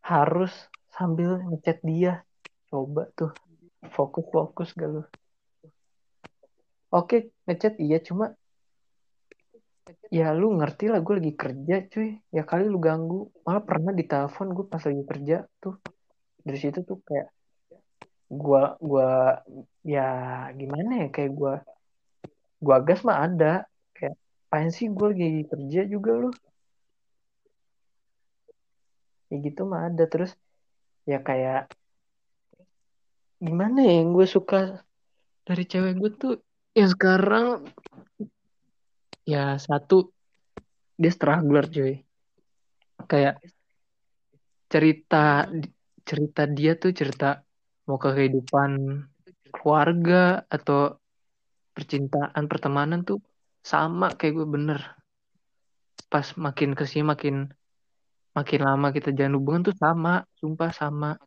Harus 0.04 0.52
sambil 0.92 1.40
ngechat 1.48 1.80
dia. 1.84 2.28
Coba 2.68 3.08
tuh 3.16 3.32
fokus 3.92 4.26
fokus 4.32 4.70
gak 4.78 5.12
oke 6.94 7.18
ngechat 7.50 7.76
iya 7.82 8.00
cuma 8.00 8.38
ya 10.14 10.30
lu 10.32 10.54
ngerti 10.60 10.86
lah 10.94 11.02
gue 11.02 11.16
lagi 11.20 11.34
kerja 11.34 11.76
cuy. 11.92 12.10
Ya 12.30 12.44
kali 12.46 12.70
lu 12.70 12.78
ganggu. 12.78 13.34
Malah 13.46 13.64
pernah 13.66 13.92
ditelepon 13.92 14.48
gue 14.56 14.66
pas 14.70 14.84
lagi 14.86 15.04
kerja 15.10 15.36
tuh. 15.58 15.76
Dari 16.44 16.58
situ 16.60 16.80
tuh 16.84 17.00
kayak 17.08 17.28
gua 18.34 18.76
gua 18.82 19.40
ya 19.86 20.08
gimana 20.58 21.06
ya 21.06 21.08
kayak 21.14 21.32
gua 21.32 21.54
gua 22.60 22.78
gas 22.84 23.02
mah 23.08 23.26
ada. 23.26 23.66
Kayak 23.96 24.16
apaan 24.50 24.70
sih 24.70 24.88
gue 24.92 25.08
lagi 25.12 25.28
kerja 25.52 25.82
juga 25.88 26.12
lu? 26.22 26.30
Ya 29.32 29.36
gitu 29.42 29.62
mah 29.66 29.90
ada. 29.90 30.04
Terus 30.06 30.32
ya 31.10 31.20
kayak 31.20 31.74
gimana 33.44 33.84
ya 33.84 34.00
yang 34.00 34.16
gue 34.16 34.24
suka 34.24 34.80
dari 35.44 35.68
cewek 35.68 36.00
gue 36.00 36.12
tuh 36.16 36.34
yang 36.72 36.88
sekarang 36.88 37.68
ya 39.28 39.60
satu 39.60 40.08
dia 40.96 41.12
struggler 41.12 41.68
cuy. 41.68 42.00
Kayak 43.04 43.44
cerita 44.72 45.52
cerita 46.08 46.42
dia 46.48 46.80
tuh 46.80 46.96
cerita 46.96 47.44
mau 47.84 48.00
ke 48.00 48.16
kehidupan 48.16 48.72
keluarga 49.52 50.48
atau 50.48 50.96
percintaan 51.76 52.48
pertemanan 52.48 53.04
tuh 53.04 53.20
sama 53.60 54.16
kayak 54.16 54.40
gue 54.40 54.48
bener. 54.48 54.80
Pas 56.08 56.26
makin 56.40 56.80
ke 56.80 56.88
sini 56.88 57.12
makin 57.12 57.52
makin 58.32 58.62
lama 58.64 58.88
kita 58.96 59.12
jalan 59.12 59.36
hubungan 59.36 59.68
tuh 59.68 59.76
sama 59.76 60.24
sumpah 60.40 60.72
sama 60.72 61.20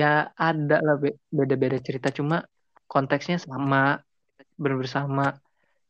ya 0.00 0.32
ada 0.34 0.76
lah 0.86 0.96
be- 1.02 1.20
beda-beda 1.28 1.78
cerita. 1.86 2.08
Cuma 2.18 2.36
konteksnya 2.92 3.36
sama 3.46 4.00
bersama 4.56 5.36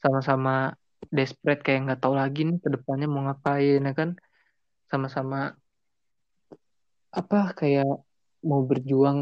sama-sama 0.02 0.74
desperate 1.16 1.62
kayak 1.64 1.80
nggak 1.84 2.00
tahu 2.02 2.14
lagi 2.20 2.40
nih 2.48 2.58
ke 2.64 2.68
depannya 2.74 3.06
mau 3.10 3.22
ngapain 3.26 3.80
ya 3.88 3.92
kan? 4.00 4.10
Sama-sama 4.90 5.54
apa 7.20 7.38
kayak 7.58 7.88
mau 8.48 8.60
berjuang 8.68 9.18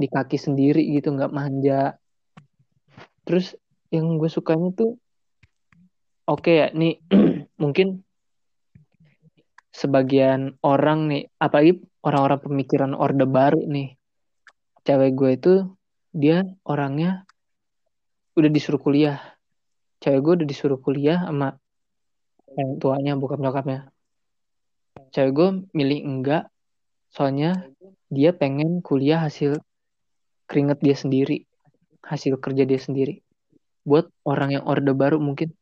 di 0.00 0.06
kaki 0.14 0.36
sendiri 0.46 0.80
gitu 0.96 1.08
nggak 1.16 1.34
manja. 1.38 1.96
Terus 3.26 3.46
yang 3.94 4.06
gue 4.20 4.30
sukanya 4.30 4.68
tuh 4.78 4.90
oke 6.30 6.50
ya 6.50 6.66
nih 6.70 7.02
mungkin 7.62 8.06
sebagian 9.70 10.58
orang 10.66 11.06
nih 11.06 11.22
apalagi 11.38 11.82
orang-orang 12.02 12.40
pemikiran 12.42 12.92
orde 12.98 13.24
baru 13.24 13.62
nih 13.64 13.94
cewek 14.82 15.10
gue 15.14 15.30
itu 15.36 15.54
dia 16.10 16.42
orangnya 16.66 17.22
udah 18.34 18.50
disuruh 18.50 18.80
kuliah. 18.80 19.20
Cewek 20.00 20.20
gue 20.24 20.32
udah 20.42 20.48
disuruh 20.48 20.80
kuliah 20.80 21.22
sama 21.22 21.54
yang 22.56 22.80
tuanya 22.82 23.14
bukan 23.14 23.38
nyokapnya. 23.38 23.92
Cewek 25.14 25.32
gue 25.36 25.48
milih 25.76 26.00
enggak 26.02 26.50
soalnya 27.10 27.70
dia 28.10 28.34
pengen 28.34 28.82
kuliah 28.82 29.22
hasil 29.22 29.58
keringet 30.50 30.82
dia 30.82 30.96
sendiri 30.98 31.46
hasil 32.02 32.40
kerja 32.42 32.66
dia 32.66 32.80
sendiri. 32.80 33.22
Buat 33.86 34.10
orang 34.26 34.58
yang 34.58 34.64
orde 34.66 34.90
baru 34.96 35.22
mungkin 35.22 35.54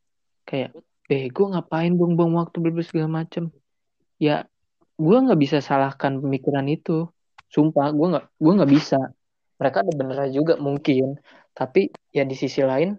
kayak 0.48 0.72
bego 1.08 1.52
ngapain 1.52 1.92
buang-buang 1.92 2.40
waktu 2.40 2.56
bebas 2.62 2.88
segala 2.88 3.24
macem 3.24 3.52
ya 4.18 4.44
gue 4.98 5.16
nggak 5.24 5.40
bisa 5.40 5.58
salahkan 5.62 6.18
pemikiran 6.18 6.66
itu. 6.66 7.06
Sumpah 7.48 7.94
gue 7.94 8.06
nggak 8.12 8.26
gue 8.36 8.52
nggak 8.58 8.72
bisa. 8.74 9.00
Mereka 9.58 9.86
ada 9.86 9.92
benernya 9.94 10.30
juga 10.34 10.58
mungkin. 10.58 11.16
Tapi 11.54 11.90
ya 12.12 12.26
di 12.26 12.34
sisi 12.34 12.60
lain 12.62 12.98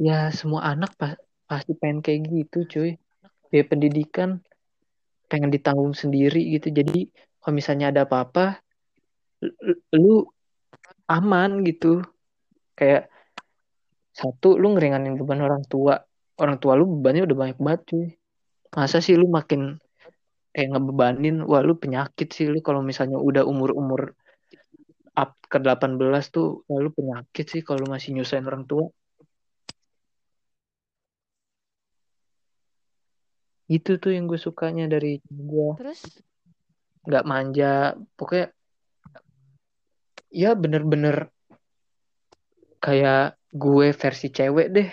ya 0.00 0.32
semua 0.32 0.64
anak 0.64 0.96
pa- 0.96 1.20
pasti 1.44 1.76
pengen 1.76 2.00
kayak 2.00 2.20
gitu 2.32 2.58
cuy. 2.66 2.90
Biaya 3.52 3.64
pendidikan 3.68 4.40
pengen 5.28 5.52
ditanggung 5.52 5.92
sendiri 5.92 6.40
gitu. 6.56 6.72
Jadi 6.72 7.12
kalau 7.38 7.54
misalnya 7.54 7.92
ada 7.92 8.08
apa-apa 8.08 8.58
lu 9.94 10.24
aman 11.04 11.60
gitu. 11.68 12.00
Kayak 12.74 13.12
satu 14.16 14.56
lu 14.56 14.72
ngeringanin 14.72 15.20
beban 15.20 15.44
orang 15.44 15.62
tua. 15.68 16.00
Orang 16.40 16.56
tua 16.56 16.72
lu 16.72 16.88
bebannya 16.88 17.28
udah 17.28 17.36
banyak 17.36 17.58
banget 17.60 17.82
cuy 17.92 18.19
masa 18.76 18.98
sih 19.02 19.14
lu 19.18 19.26
makin 19.26 19.78
kayak 20.54 20.68
ngebebanin? 20.74 21.42
Wah 21.46 21.62
lu 21.62 21.74
penyakit 21.78 22.28
sih 22.30 22.46
lu 22.50 22.58
kalau 22.62 22.80
misalnya 22.82 23.18
udah 23.18 23.42
umur-umur 23.46 24.14
up 25.14 25.36
ke 25.50 25.58
18 25.58 26.30
tuh 26.30 26.62
wah, 26.70 26.78
lu 26.78 26.90
penyakit 26.94 27.46
sih 27.50 27.62
kalau 27.66 27.84
masih 27.90 28.14
nyusahin 28.14 28.46
orang 28.46 28.64
tua. 28.64 28.86
Itu 33.70 34.02
tuh 34.02 34.10
yang 34.10 34.26
gue 34.26 34.38
sukanya 34.38 34.90
dari 34.90 35.22
gue 35.22 35.68
Terus? 35.78 36.02
Nggak 37.06 37.26
manja. 37.26 37.94
Pokoknya 38.18 38.50
ya 40.30 40.54
bener-bener 40.58 41.30
kayak 42.82 43.38
gue 43.54 43.86
versi 43.94 44.26
cewek 44.34 44.68
deh. 44.74 44.90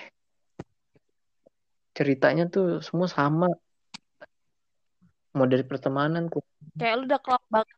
Ceritanya 1.97 2.45
tuh 2.53 2.85
semua 2.85 3.09
sama 3.09 3.49
mau 5.37 5.45
dari 5.45 5.61
pertemanan 5.61 6.25
kok 6.27 6.41
kayak 6.81 6.95
lu 6.97 7.03
udah 7.05 7.21
klop 7.21 7.43
banget. 7.53 7.77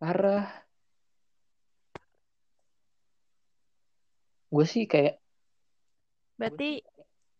parah 0.00 0.48
gue 4.48 4.66
sih 4.66 4.88
kayak 4.88 5.20
Berarti 6.34 6.82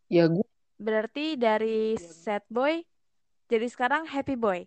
ya 0.06 0.30
gue 0.30 0.46
berarti 0.78 1.34
dari 1.34 1.98
sad 1.98 2.46
boy 2.46 2.84
jadi 3.48 3.66
sekarang 3.68 4.08
happy 4.08 4.36
boy. 4.40 4.64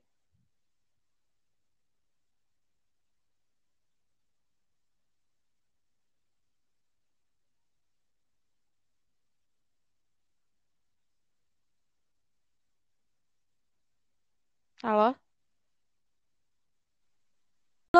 Halo? 14.87 15.19
Lo 17.95 17.99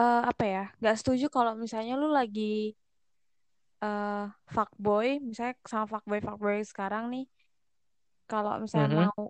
eh, 0.00 0.20
apa 0.30 0.44
ya? 0.54 0.62
Gak 0.84 0.96
setuju 1.00 1.26
kalau 1.36 1.52
misalnya 1.62 1.92
lu 2.00 2.08
lagi 2.18 2.42
eh 3.86 4.24
fuckboy, 4.54 5.08
misalnya 5.28 5.54
sama 5.70 5.86
fuckboy 5.92 6.20
fuckboy 6.26 6.58
sekarang 6.70 7.04
nih, 7.12 7.24
kalau 8.30 8.52
misalnya 8.64 8.88
Mhm. 8.88 8.98
mau 9.00 9.20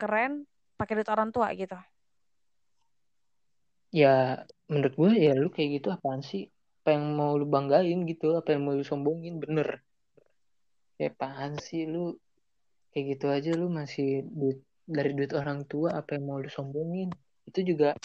keren 0.00 0.32
pakai 0.78 0.94
duit 0.96 1.10
orang 1.14 1.30
tua 1.34 1.48
gitu. 1.60 1.76
ya 4.00 4.08
menurut 4.70 4.94
gue 5.00 5.10
ya 5.26 5.32
lu 5.42 5.48
kayak 5.54 5.70
gitu 5.76 5.88
apaan 5.96 6.22
sih 6.30 6.42
apa 6.82 6.88
yang 6.94 7.04
mau 7.18 7.32
lu 7.40 7.46
banggain 7.54 7.98
gitu 8.10 8.26
apa 8.40 8.48
yang 8.54 8.62
mau 8.64 8.74
lu 8.78 8.84
sombongin 8.90 9.34
bener 9.42 9.68
ya 11.00 11.06
apaan 11.12 11.52
sih 11.66 11.82
lu 11.92 12.04
kayak 12.90 13.04
gitu 13.12 13.26
aja 13.36 13.50
lu 13.60 13.66
masih 13.78 14.06
duit 14.38 14.58
dari 14.86 15.10
duit 15.18 15.34
orang 15.34 15.66
tua 15.66 15.98
apa 15.98 16.14
yang 16.14 16.24
mau 16.30 16.38
lu 16.38 16.50
sombongin 16.50 17.10
itu 17.48 17.60
juga 17.74 17.98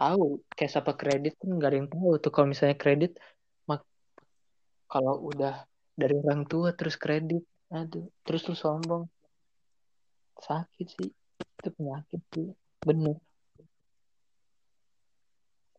tahu. 0.00 0.40
Cash 0.56 0.76
apa 0.80 0.92
kredit 0.96 1.36
kan 1.40 1.48
nggak 1.54 1.70
ada 1.70 1.78
yang 1.80 1.90
tahu 1.92 2.10
tuh. 2.22 2.30
Kalau 2.34 2.46
misalnya 2.50 2.76
kredit 2.80 3.12
mak 3.68 3.84
kalau 4.88 5.14
udah 5.30 5.54
dari 5.94 6.14
orang 6.18 6.42
tua 6.50 6.68
terus 6.78 6.96
kredit 6.98 7.44
aduh 7.70 8.06
terus 8.24 8.42
lu 8.48 8.56
sombong. 8.56 9.04
Sakit 10.40 10.86
sih. 10.96 11.10
Itu 11.60 11.68
penyakit 11.76 12.20
sih. 12.34 12.48
Bener. 12.84 13.16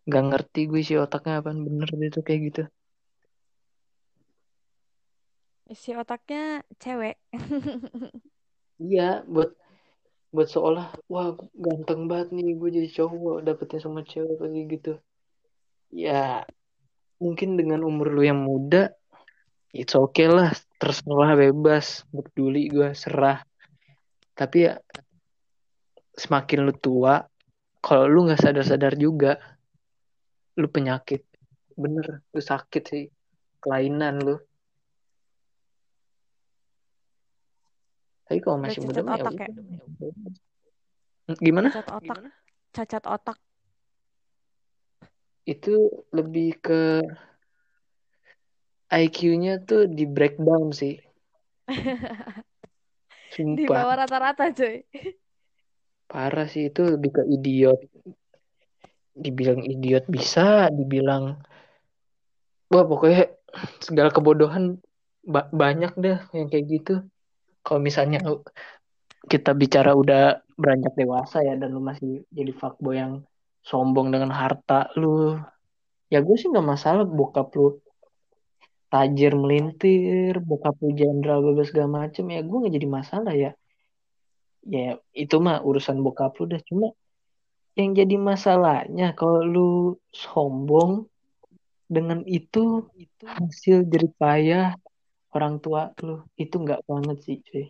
Nggak 0.05 0.23
ngerti 0.29 0.61
gue 0.69 0.81
sih 0.85 0.97
otaknya 1.01 1.41
apaan 1.41 1.65
bener 1.65 1.89
itu 1.97 2.21
kayak 2.21 2.41
gitu. 2.47 2.63
Isi 5.65 5.97
otaknya 5.97 6.61
cewek. 6.77 7.17
iya 8.85 9.25
buat 9.25 9.49
buat 10.35 10.51
seolah 10.51 10.91
wah 11.07 11.31
ganteng 11.55 12.11
banget 12.11 12.35
nih 12.35 12.59
gue 12.59 12.69
jadi 12.75 12.89
cowok 12.91 13.47
dapetnya 13.47 13.79
sama 13.79 14.03
cewek 14.03 14.35
lagi 14.35 14.61
gitu. 14.67 14.93
Ya 15.95 16.43
mungkin 17.23 17.55
dengan 17.55 17.87
umur 17.87 18.11
lu 18.11 18.27
yang 18.27 18.43
muda 18.43 18.91
it's 19.71 19.95
okay 19.95 20.27
lah 20.27 20.51
terserah 20.75 21.39
bebas 21.39 22.03
peduli 22.11 22.67
gue 22.67 22.91
serah. 22.91 23.39
Tapi 24.35 24.57
ya 24.67 24.75
semakin 26.19 26.67
lu 26.67 26.75
tua 26.75 27.23
kalau 27.79 28.11
lu 28.11 28.27
nggak 28.27 28.43
sadar-sadar 28.43 28.99
juga 28.99 29.39
lu 30.59 30.67
penyakit. 30.67 31.23
Bener 31.79 32.27
lu 32.35 32.41
sakit 32.43 32.83
sih 32.83 33.07
kelainan 33.63 34.19
lu 34.19 34.35
tapi 38.25 38.39
kalau 38.41 38.57
masih 38.57 38.81
muda 38.81 39.01
mah 39.05 39.17
ya 39.21 39.29
ya? 39.29 39.47
gimana 41.41 41.69
Cacat 41.73 41.89
otak. 41.89 42.17
Cacat 42.73 43.03
otak. 43.05 43.37
itu 45.45 45.93
lebih 46.09 46.57
ke 46.57 47.05
IQ-nya 48.89 49.61
tuh 49.61 49.85
di 49.85 50.09
breakdown 50.09 50.73
sih 50.73 50.97
Di 53.29 53.33
sumpah 53.37 53.77
bawah 53.77 53.95
rata-rata 54.05 54.49
cuy. 54.53 54.81
parah 56.09 56.49
sih 56.49 56.69
itu 56.69 56.81
lebih 56.85 57.21
ke 57.21 57.23
idiot 57.29 57.81
dibilang 59.13 59.61
idiot 59.65 60.05
bisa 60.09 60.69
dibilang 60.73 61.37
wah 62.69 62.85
pokoknya 62.85 63.33
segala 63.81 64.09
kebodohan 64.13 64.77
ba- 65.25 65.49
banyak 65.49 65.93
deh 65.97 66.17
yang 66.33 66.47
kayak 66.49 66.65
gitu 66.69 66.93
kalau 67.65 67.81
misalnya 67.81 68.21
kita 69.25 69.57
bicara 69.57 69.97
udah 69.97 70.45
beranjak 70.53 70.93
dewasa 70.93 71.41
ya 71.41 71.57
dan 71.57 71.73
lu 71.73 71.81
masih 71.81 72.21
jadi 72.29 72.53
fuckboy 72.53 73.01
yang 73.01 73.25
sombong 73.65 74.13
dengan 74.13 74.29
harta 74.29 74.93
lu 75.01 75.41
ya 76.13 76.21
gue 76.21 76.35
sih 76.37 76.53
nggak 76.53 76.69
masalah 76.77 77.03
bokap 77.09 77.49
lu 77.57 77.81
tajir 78.93 79.33
melintir 79.33 80.37
bokap 80.45 80.77
lu 80.85 80.93
jenderal 80.93 81.41
bebas 81.41 81.73
segala 81.73 82.05
macem 82.05 82.29
ya 82.29 82.45
gue 82.45 82.57
nggak 82.61 82.75
jadi 82.77 82.87
masalah 82.87 83.33
ya. 83.33 83.51
Ya 84.65 84.97
itu 85.13 85.35
mah 85.41 85.61
urusan 85.65 85.97
bokap 86.05 86.37
lu 86.37 86.45
dah 86.53 86.61
cuma 86.61 86.93
yang 87.75 87.97
jadi 87.97 88.15
masalahnya 88.15 89.17
kalau 89.17 89.41
lu 89.43 89.71
sombong 90.13 91.09
dengan 91.85 92.21
itu 92.25 92.87
hasil 93.21 93.85
jerih 93.89 94.13
payah 94.17 94.77
orang 95.35 95.59
tua 95.59 95.91
lu 95.99 96.23
itu 96.39 96.55
nggak 96.55 96.87
banget 96.87 97.17
sih 97.27 97.37
cuy. 97.43 97.65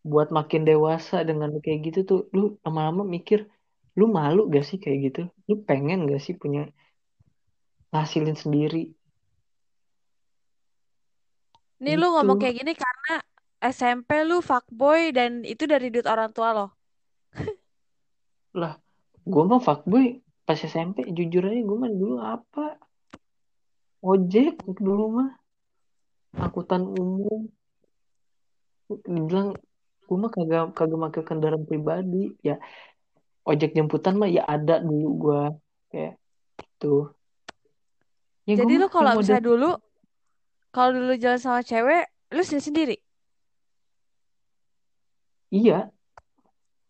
Buat 0.00 0.32
makin 0.32 0.64
dewasa 0.64 1.20
dengan 1.22 1.52
kayak 1.60 1.80
gitu 1.92 2.00
tuh 2.08 2.20
lu 2.32 2.56
lama-lama 2.64 3.04
mikir 3.04 3.44
lu 3.96 4.12
malu 4.12 4.48
gak 4.52 4.64
sih 4.68 4.76
kayak 4.76 4.98
gitu? 5.12 5.22
Lu 5.48 5.64
pengen 5.64 6.04
gak 6.04 6.20
sih 6.20 6.36
punya 6.36 6.68
ngasilin 7.90 8.36
sendiri? 8.36 8.92
Nih 11.80 11.96
lu 11.96 12.12
ngomong 12.12 12.40
kayak 12.40 12.60
gini 12.60 12.72
karena 12.76 13.20
SMP 13.60 14.24
lu 14.24 14.44
fuckboy 14.44 15.12
dan 15.16 15.44
itu 15.44 15.64
dari 15.64 15.88
duit 15.88 16.04
orang 16.08 16.32
tua 16.32 16.52
lo. 16.52 16.66
lah 18.60 18.80
gue 19.26 19.42
mah 19.44 19.60
fuckboy 19.60 20.20
pas 20.46 20.56
SMP 20.56 21.04
jujur 21.12 21.44
aja 21.44 21.60
gue 21.60 21.76
mah 21.76 21.90
dulu 21.92 22.16
apa? 22.20 22.80
Ojek 24.04 24.60
dulu 24.76 25.20
mah 25.20 25.30
angkutan 26.38 26.82
umum. 26.86 27.48
Dibilang 28.86 29.56
gue 30.06 30.16
mah 30.16 30.30
kagak 30.30 30.64
kagak 30.78 30.98
pakai 31.10 31.22
kendaraan 31.26 31.64
pribadi. 31.66 32.32
Ya 32.44 32.62
ojek 33.46 33.74
jemputan 33.74 34.18
mah 34.18 34.30
ya 34.30 34.42
ada 34.46 34.82
dulu 34.82 35.08
gue 35.22 35.42
kayak 35.90 36.12
gitu. 36.60 37.14
Ya 38.46 38.54
Jadi 38.62 38.74
lu 38.78 38.86
kalau 38.86 39.10
yang 39.10 39.18
model 39.18 39.42
dulu 39.42 39.70
kalau 40.70 40.90
dulu 40.92 41.12
jalan 41.16 41.40
sama 41.40 41.60
cewek, 41.64 42.04
lu 42.30 42.42
sendiri 42.44 42.64
sendiri. 42.68 42.96
iya. 45.50 45.88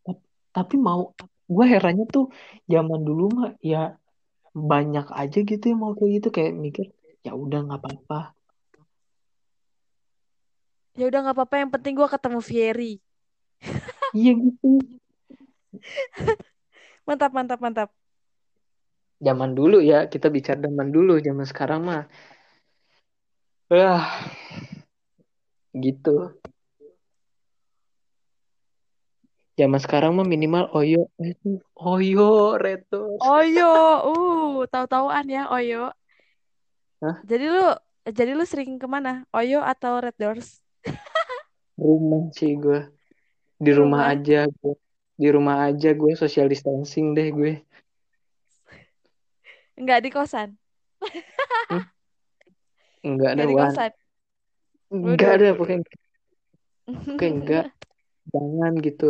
Ta- 0.04 0.24
tapi 0.56 0.74
mau 0.80 1.14
gue 1.46 1.64
herannya 1.72 2.04
tuh 2.10 2.32
zaman 2.66 3.00
dulu 3.06 3.24
mah 3.36 3.50
ya 3.62 3.94
banyak 4.56 5.06
aja 5.12 5.38
gitu 5.44 5.64
yang 5.70 5.80
mau 5.80 5.92
kayak 5.94 6.10
gitu. 6.20 6.28
Kayak 6.34 6.52
mikir 6.56 6.86
ya 7.26 7.32
udah 7.36 7.58
nggak 7.66 7.80
apa-apa 7.80 8.36
Ya 10.96 11.04
udah 11.12 11.20
nggak 11.28 11.36
apa-apa, 11.36 11.54
yang 11.60 11.70
penting 11.72 11.92
gua 11.96 12.08
ketemu 12.08 12.40
Fieri. 12.40 12.92
iya 14.16 14.32
gitu 14.32 14.80
Mantap, 17.06 17.30
mantap, 17.36 17.60
mantap. 17.60 17.88
zaman 19.16 19.56
dulu 19.56 19.80
ya 19.80 20.04
kita 20.12 20.28
bicara 20.28 20.60
zaman 20.60 20.92
dulu 20.92 21.16
zaman 21.24 21.46
sekarang 21.48 21.80
mah 21.88 22.04
wah 23.72 24.04
gitu 25.72 26.36
zaman 29.56 29.80
sekarang 29.80 30.12
mah 30.20 30.26
minimal 30.28 30.68
oyo 30.76 31.08
oyo 31.80 32.60
reto 32.60 33.16
Oyo, 33.24 33.72
uh, 34.04 34.68
tahu-tahuan 34.68 35.24
ya 35.32 35.48
Oyo. 35.48 35.96
Hah? 37.00 37.16
Jadi 37.24 37.44
lu, 37.48 37.64
jadi 38.04 38.32
lu 38.36 38.44
sering 38.44 38.76
ke 38.76 38.84
mana? 38.84 39.24
Oyo 39.32 39.64
atau 39.64 40.04
Red 40.04 40.16
Doors? 40.20 40.60
Rumah 41.84 42.22
sih 42.38 42.50
gue 42.62 42.78
di 43.64 43.70
rumah 43.78 44.02
Rumah. 44.02 44.12
aja 44.12 44.34
gue 44.58 44.74
di 45.22 45.28
rumah 45.34 45.56
aja 45.68 45.88
gue 46.00 46.12
social 46.22 46.46
distancing 46.52 47.06
deh 47.16 47.28
gue 47.38 47.52
Enggak 49.76 50.00
di 50.04 50.10
kosan. 50.10 50.48
enggak 53.06 53.30
ada 53.34 53.42
Enggak 53.42 53.48
di 53.50 53.54
kosan. 53.60 53.92
enggak 54.92 55.30
ada 55.36 55.46
pokoknya 55.58 55.82
pokoknya 57.04 57.32
enggak 57.36 57.64
jangan 58.32 58.72
gitu. 58.86 59.04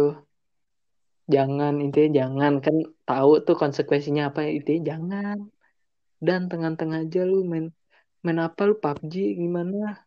Jangan 1.35 1.73
intinya 1.85 2.09
jangan. 2.21 2.53
Kan 2.65 2.77
tahu 3.09 3.31
tuh 3.47 3.57
konsekuensinya 3.63 4.23
apa 4.31 4.41
intinya 4.59 4.83
jangan. 4.91 5.39
Dan 6.27 6.41
tengah-tengah 6.51 6.99
aja 7.07 7.21
lu 7.31 7.37
main 7.51 7.67
main 8.25 8.39
apa 8.47 8.61
lu 8.69 8.75
PUBG 8.83 9.15
gimana 9.41 10.06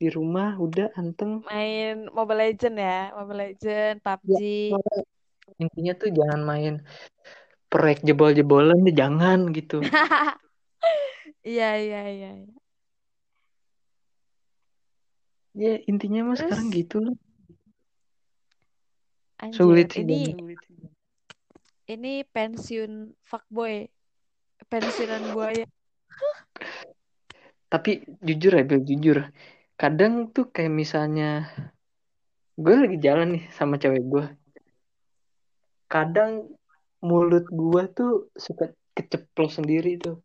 di 0.00 0.08
rumah 0.08 0.56
udah 0.56 0.96
anteng 0.96 1.44
Main 1.44 2.08
Mobile 2.08 2.40
Legend 2.48 2.76
ya, 2.80 3.12
Mobile 3.12 3.52
Legend, 3.52 3.94
PUBG. 4.00 4.40
ya 4.72 4.80
intinya 5.60 5.92
tuh 5.92 6.08
jangan 6.08 6.40
main 6.40 6.74
proyek 7.68 8.00
jebol-jebolan 8.08 8.80
deh 8.80 8.96
jangan 8.96 9.52
gitu 9.52 9.84
Iya, 11.40 11.68
iya, 11.80 12.00
iya. 12.12 12.30
iya. 12.36 12.56
ya 15.56 15.72
intinya 15.88 16.32
Terus 16.32 16.40
sekarang 16.48 16.68
gitu 16.72 17.00
anjir, 19.40 19.56
sulit 19.56 19.88
ini 19.96 20.36
banget. 20.36 20.60
ini 21.88 22.12
pensiun 22.28 22.92
fuckboy. 23.24 23.88
Pensiunan 24.68 25.32
buaya. 25.32 25.64
tapi 27.72 28.04
jujur 28.20 28.52
ya 28.52 28.64
Bel, 28.68 28.84
jujur 28.84 29.18
kadang 29.80 30.28
tuh 30.28 30.52
kayak 30.52 30.76
misalnya 30.76 31.48
gue 32.60 32.74
lagi 32.76 33.00
jalan 33.00 33.40
nih 33.40 33.44
sama 33.56 33.80
cewek 33.80 34.04
gue. 34.04 34.24
Kadang 35.88 36.52
mulut 37.00 37.48
gue 37.48 37.82
tuh 37.96 38.28
suka 38.36 38.76
keceplos 38.92 39.56
sendiri 39.56 39.96
tuh. 39.96 40.20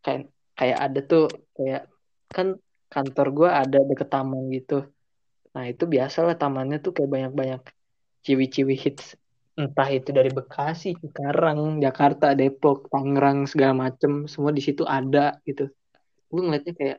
Kayak 0.00 0.32
kayak 0.56 0.78
ada 0.80 1.00
tuh 1.04 1.28
kayak 1.52 1.92
kan 2.32 2.56
kantor 2.88 3.26
gue 3.36 3.50
ada 3.52 3.78
deket 3.84 4.08
taman 4.08 4.48
gitu. 4.48 4.88
Nah 5.52 5.68
itu 5.68 5.84
biasa 5.84 6.24
lah 6.24 6.36
tamannya 6.40 6.80
tuh 6.80 6.96
kayak 6.96 7.12
banyak-banyak 7.12 7.62
ciwi-ciwi 8.24 8.72
hits. 8.72 9.20
Entah 9.52 9.92
itu 9.92 10.16
dari 10.16 10.32
Bekasi, 10.32 10.96
Cikarang, 10.96 11.76
Jakarta, 11.84 12.32
Depok, 12.32 12.88
Tangerang 12.88 13.44
segala 13.44 13.84
macem. 13.84 14.24
Semua 14.24 14.48
di 14.48 14.64
situ 14.64 14.88
ada 14.88 15.36
gitu. 15.44 15.68
Gue 16.32 16.40
ngeliatnya 16.40 16.72
kayak 16.72 16.98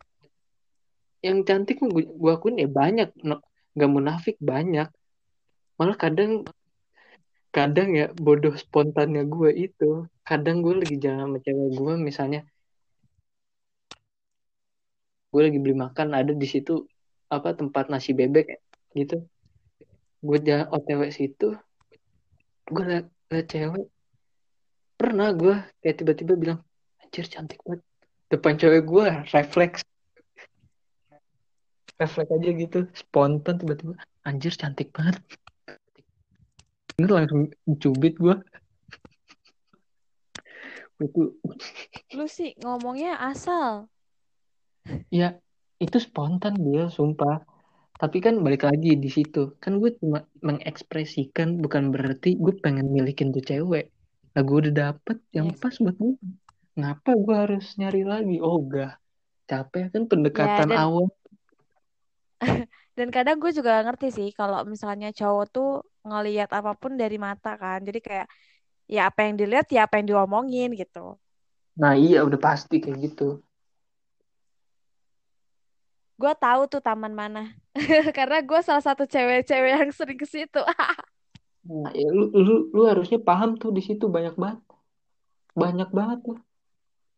yang 1.23 1.47
cantik 1.47 1.79
gue, 1.79 2.03
gue 2.03 2.31
akuin 2.35 2.59
ya 2.59 2.67
banyak 2.67 3.09
no, 3.23 3.39
gak 3.79 3.91
munafik 3.95 4.35
banyak. 4.43 4.91
Malah 5.79 5.97
kadang 5.97 6.43
kadang 7.55 7.95
ya 7.95 8.11
bodoh 8.11 8.53
spontannya 8.59 9.23
gue 9.23 9.49
itu. 9.55 10.05
Kadang 10.27 10.59
gue 10.59 10.83
lagi 10.83 10.95
jalan 10.99 11.31
sama 11.31 11.37
cewek 11.39 11.69
gue 11.79 11.93
misalnya 11.99 12.41
gue 15.33 15.41
lagi 15.41 15.57
beli 15.57 15.73
makan 15.73 16.13
ada 16.13 16.29
di 16.29 16.45
situ 16.45 16.85
apa 17.31 17.55
tempat 17.55 17.87
nasi 17.87 18.11
bebek 18.11 18.59
gitu. 18.93 19.23
Gue 20.19 20.37
jalan 20.43 20.67
otw 20.75 21.07
situ 21.07 21.55
gue 22.67 22.83
liat, 22.83 23.07
liat 23.31 23.47
cewek. 23.47 23.87
Pernah 24.99 25.31
gue 25.35 25.55
kayak 25.79 25.95
tiba-tiba 26.03 26.33
bilang 26.35 26.59
anjir 26.99 27.27
cantik 27.31 27.63
banget. 27.63 27.81
Depan 28.27 28.59
cewek 28.59 28.83
gue 28.87 29.07
refleks 29.31 29.83
refleks 32.01 32.31
aja 32.33 32.49
gitu 32.53 32.79
spontan 32.97 33.61
tiba-tiba 33.61 33.95
anjir 34.23 34.53
cantik 34.55 34.89
banget. 34.95 35.19
Ini 36.97 37.09
langsung 37.09 37.49
cubit 37.81 38.15
gue 38.21 38.37
itu. 41.03 41.35
Lu 42.15 42.25
sih 42.29 42.55
ngomongnya 42.63 43.19
asal. 43.19 43.91
ya 45.07 45.39
itu 45.79 45.97
spontan 45.99 46.55
dia 46.59 46.87
sumpah. 46.87 47.43
Tapi 47.93 48.19
kan 48.19 48.35
balik 48.43 48.67
lagi 48.67 48.99
di 48.99 49.09
situ. 49.11 49.55
Kan 49.59 49.79
gue 49.79 49.95
cuma 49.99 50.27
mengekspresikan 50.43 51.59
bukan 51.59 51.93
berarti 51.93 52.35
gue 52.35 52.53
pengen 52.59 52.91
milikin 52.91 53.31
tuh 53.31 53.43
cewek. 53.43 53.91
Lah 54.33 54.41
gue 54.43 54.57
udah 54.67 54.73
dapet 54.73 55.17
yang 55.31 55.53
Iya 55.53 55.59
pas 55.59 55.75
buat 55.79 55.95
gue 55.95 56.15
ngapa 56.73 57.11
gue 57.15 57.35
harus 57.37 57.65
nyari 57.79 58.03
lagi? 58.03 58.37
Oh 58.41 58.59
enggak. 58.59 58.97
Capek 59.47 59.93
kan 59.93 60.03
pendekatan 60.09 60.67
dan- 60.71 60.79
awal 60.79 61.11
Dan 62.97 63.07
kadang 63.15 63.37
gue 63.41 63.51
juga 63.57 63.71
ngerti 63.85 64.07
sih 64.17 64.27
kalau 64.39 64.57
misalnya 64.73 65.07
cowok 65.19 65.45
tuh 65.55 65.67
ngelihat 66.07 66.49
apa 66.57 66.71
pun 66.81 66.91
dari 67.01 67.17
mata 67.27 67.49
kan. 67.61 67.79
Jadi 67.87 67.99
kayak 68.07 68.27
ya 68.95 68.99
apa 69.09 69.19
yang 69.25 69.35
dilihat 69.41 69.67
ya 69.75 69.79
apa 69.87 69.95
yang 69.99 70.07
diomongin 70.11 70.69
gitu. 70.81 71.17
nah 71.81 71.93
iya 72.05 72.17
udah 72.27 72.39
pasti 72.47 72.75
kayak 72.83 72.97
gitu 73.05 73.23
Gue 76.21 76.33
tahu 76.37 76.61
tuh 76.71 76.81
taman 76.87 77.11
mana. 77.11 77.39
Karena 78.17 78.37
gue 78.45 78.59
salah 78.67 78.83
satu 78.85 79.03
cewek-cewek 79.09 79.71
yang 79.75 79.89
sering 79.91 80.19
ke 80.21 80.27
situ. 80.29 80.61
nah 81.63 81.91
ya 81.95 82.07
lu 82.11 82.27
lu 82.45 82.53
lu 82.75 82.81
harusnya 82.91 83.19
paham 83.27 83.55
tuh 83.61 83.71
di 83.77 83.81
situ 83.87 84.05
banyak 84.15 84.35
banget 84.35 84.59
banyak 85.61 85.89
banget 85.97 86.19
tuh 86.27 86.37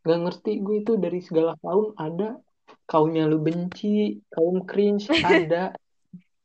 nggak 0.06 0.20
ngerti 0.24 0.52
gue 0.66 0.76
itu 0.86 0.92
dari 1.04 1.20
segala 1.28 1.52
kaum 1.64 1.88
ada 1.98 2.38
kaumnya 2.86 3.26
lu 3.26 3.42
benci 3.42 4.22
kaum 4.30 4.64
cringe 4.64 5.10
ada 5.26 5.74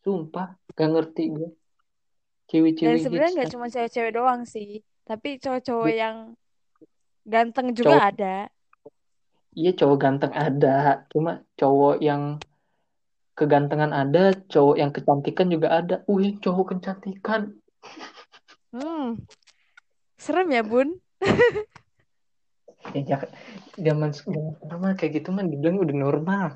sumpah 0.00 0.56
gak 0.72 0.88
ngerti 0.90 1.24
gue 1.28 1.48
Dan 1.48 2.48
cewek-cewek 2.48 2.98
sebenarnya 2.98 3.28
hits 3.30 3.36
nggak 3.38 3.52
cuma 3.54 3.66
cewek-cewek 3.70 4.10
doang 4.10 4.42
sih. 4.42 4.82
Tapi 5.06 5.38
cowok-cowok 5.38 5.90
yang 5.94 6.16
ganteng 7.22 7.70
juga 7.76 7.94
Cowok. 7.94 8.10
ada. 8.10 8.36
iya 9.50 9.70
cowok 9.74 9.98
ganteng 9.98 10.32
ada 10.34 11.06
cuma 11.10 11.42
cowok 11.54 12.02
yang 12.02 12.38
kegantengan 13.34 13.90
ada 13.90 14.30
cowok 14.46 14.76
yang 14.78 14.90
kecantikan 14.90 15.46
juga 15.50 15.68
ada 15.78 15.96
uh 16.06 16.22
cowok 16.38 16.74
kecantikan 16.74 17.54
Hmm. 18.70 19.18
Serem 20.14 20.46
ya, 20.54 20.62
Bun? 20.62 20.94
ya 22.96 23.18
zaman 23.76 24.10
mah 24.80 24.94
kayak 24.96 25.20
gitu 25.20 25.28
mah 25.30 25.44
dibilang 25.44 25.78
udah 25.80 25.96
normal 25.96 26.46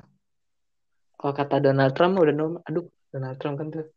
kalau 1.15 1.33
kata 1.33 1.61
Donald 1.61 1.93
Trump 1.93 2.17
udah 2.19 2.35
normal 2.35 2.61
aduh 2.65 2.85
Donald 3.13 3.37
Trump 3.39 3.57
kan 3.61 3.69
tuh 3.71 3.87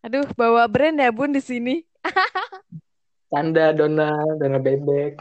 Aduh, 0.00 0.24
bawa 0.32 0.64
brand 0.64 0.96
ya, 0.96 1.12
Bun, 1.12 1.28
di 1.28 1.44
sini. 1.44 1.84
tanda 3.28 3.68
Donald 3.76 4.40
Donald 4.40 4.64
bebek 4.64 5.20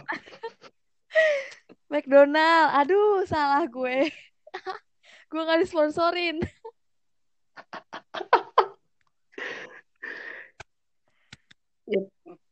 McDonald. 1.92 2.70
Aduh, 2.80 3.28
salah 3.28 3.68
gue. 3.68 4.08
gue 5.30 5.42
nggak 5.42 5.68
disponsorin. 5.68 6.40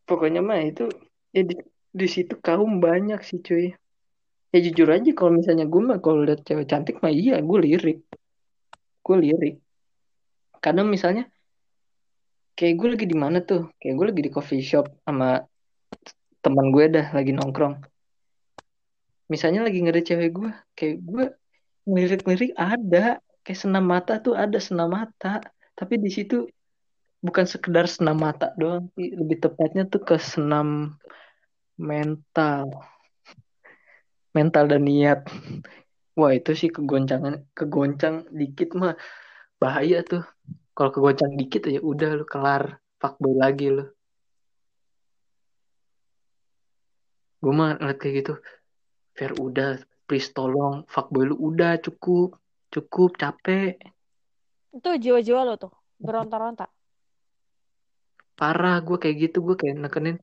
pokoknya 0.07 0.41
mah 0.41 0.57
itu 0.65 0.89
ya 1.35 1.45
di, 1.45 1.53
di 1.97 2.07
situ 2.07 2.37
kaum 2.37 2.77
banyak 2.77 3.19
sih 3.25 3.41
cuy. 3.41 3.73
Ya 4.53 4.59
jujur 4.63 4.87
aja 4.87 5.09
kalau 5.17 5.35
misalnya 5.35 5.65
gue 5.67 5.81
mah 5.81 5.99
kalau 5.99 6.23
lihat 6.23 6.45
cewek 6.47 6.69
cantik 6.69 7.01
mah 7.03 7.11
iya 7.11 7.41
gue 7.41 7.57
lirik. 7.59 7.99
Gue 9.03 9.17
lirik. 9.17 9.55
Kadang 10.63 10.87
misalnya 10.87 11.27
kayak 12.53 12.73
gue 12.79 12.87
lagi 12.95 13.05
di 13.09 13.17
mana 13.17 13.41
tuh? 13.43 13.67
Kayak 13.81 13.93
gue 13.97 14.05
lagi 14.13 14.21
di 14.23 14.31
coffee 14.31 14.63
shop 14.63 14.85
sama 15.03 15.43
teman 16.39 16.71
gue 16.71 16.85
dah 16.87 17.07
lagi 17.11 17.35
nongkrong. 17.35 17.75
Misalnya 19.27 19.67
lagi 19.67 19.83
ngeri 19.83 20.01
cewek 20.05 20.29
gue 20.31 20.51
kayak 20.77 20.95
gue 21.03 21.25
ngelirik-ngelirik 21.89 22.53
ada. 22.55 23.19
Kayak 23.43 23.59
senam 23.63 23.83
mata 23.83 24.21
tuh 24.23 24.37
ada 24.37 24.59
senam 24.63 24.93
mata. 24.93 25.43
Tapi 25.75 25.99
di 25.99 26.11
situ 26.13 26.47
bukan 27.21 27.45
sekedar 27.49 27.89
senam 27.89 28.17
mata 28.17 28.53
doang 28.55 28.87
sih 28.93 29.13
lebih 29.13 29.41
tepatnya 29.41 29.89
tuh 29.89 30.01
ke 30.05 30.15
senam 30.21 30.95
mental 31.77 32.73
mental 34.33 34.65
dan 34.65 34.81
niat 34.85 35.25
wah 36.17 36.33
itu 36.33 36.57
sih 36.57 36.69
kegoncangan 36.73 37.45
kegoncang 37.53 38.25
dikit 38.33 38.73
mah 38.73 38.97
bahaya 39.61 40.01
tuh 40.01 40.25
kalau 40.73 40.93
kegoncang 40.93 41.37
dikit 41.37 41.69
aja 41.69 41.81
udah 41.81 42.09
lu 42.17 42.25
kelar 42.25 42.81
fuckboy 42.97 43.33
lagi 43.37 43.69
lu 43.69 43.85
gue 47.37 47.53
mah 47.53 47.77
ngeliat 47.77 47.97
kayak 48.01 48.15
gitu 48.25 48.33
Fair 49.17 49.33
udah 49.37 49.81
please 50.09 50.29
tolong 50.33 50.85
fuckboy 50.89 51.29
lu 51.29 51.37
udah 51.37 51.77
cukup 51.81 52.37
cukup 52.73 53.17
capek 53.17 53.77
Itu 54.77 54.93
jiwa-jiwa 54.93 55.41
lo 55.41 55.57
tuh. 55.57 55.73
Beronta-ronta. 55.97 56.69
Parah 58.39 58.75
gue 58.85 58.97
kayak 59.01 59.17
gitu 59.23 59.37
gue 59.45 59.55
kayak 59.61 59.75
nekenin 59.81 60.17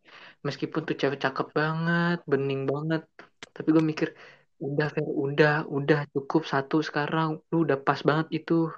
meskipun 0.46 0.80
tuh 0.86 0.96
cewek 1.00 1.18
cakep 1.24 1.48
banget 1.58 2.18
bening 2.30 2.62
banget. 2.70 3.02
Tapi 3.54 3.68
gue 3.74 3.84
mikir 3.90 4.08
udah 4.62 4.86
Fer 4.94 5.06
udah 5.26 5.54
udah 5.66 6.00
cukup 6.14 6.42
satu 6.46 6.76
sekarang. 6.88 7.42
Lu 7.50 7.66
udah 7.66 7.78
pas 7.86 8.00
banget 8.08 8.26
itu. 8.38 8.70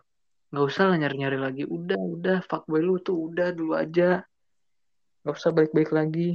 Nggak 0.50 0.64
usah 0.70 0.84
lah 0.88 0.96
nyari-nyari 0.96 1.38
lagi. 1.46 1.62
Udah 1.68 2.00
udah 2.00 2.36
fuckboy 2.48 2.80
lu 2.80 2.96
tuh 3.02 3.16
udah 3.28 3.52
dulu 3.52 3.72
aja. 3.76 4.24
Nggak 5.22 5.34
usah 5.36 5.50
balik-balik 5.52 5.92
lagi. 5.92 6.28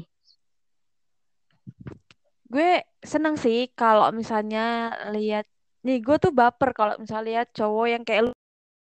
Gue 2.51 2.83
seneng 3.01 3.39
sih 3.39 3.71
kalau 3.73 4.11
misalnya 4.11 4.91
lihat 5.15 5.47
nih 5.81 5.97
gue 6.05 6.15
tuh 6.21 6.35
baper 6.35 6.75
kalau 6.77 6.93
misalnya 7.01 7.25
lihat 7.31 7.47
cowok 7.55 7.87
yang 7.87 8.03
kayak 8.05 8.29
lu. 8.29 8.31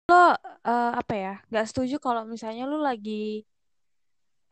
Lo 0.04 0.36
eh, 0.68 0.92
apa 1.00 1.14
ya 1.16 1.34
nggak 1.48 1.66
setuju 1.72 1.96
kalau 1.96 2.28
misalnya 2.28 2.68
lu 2.68 2.76
lagi 2.84 3.40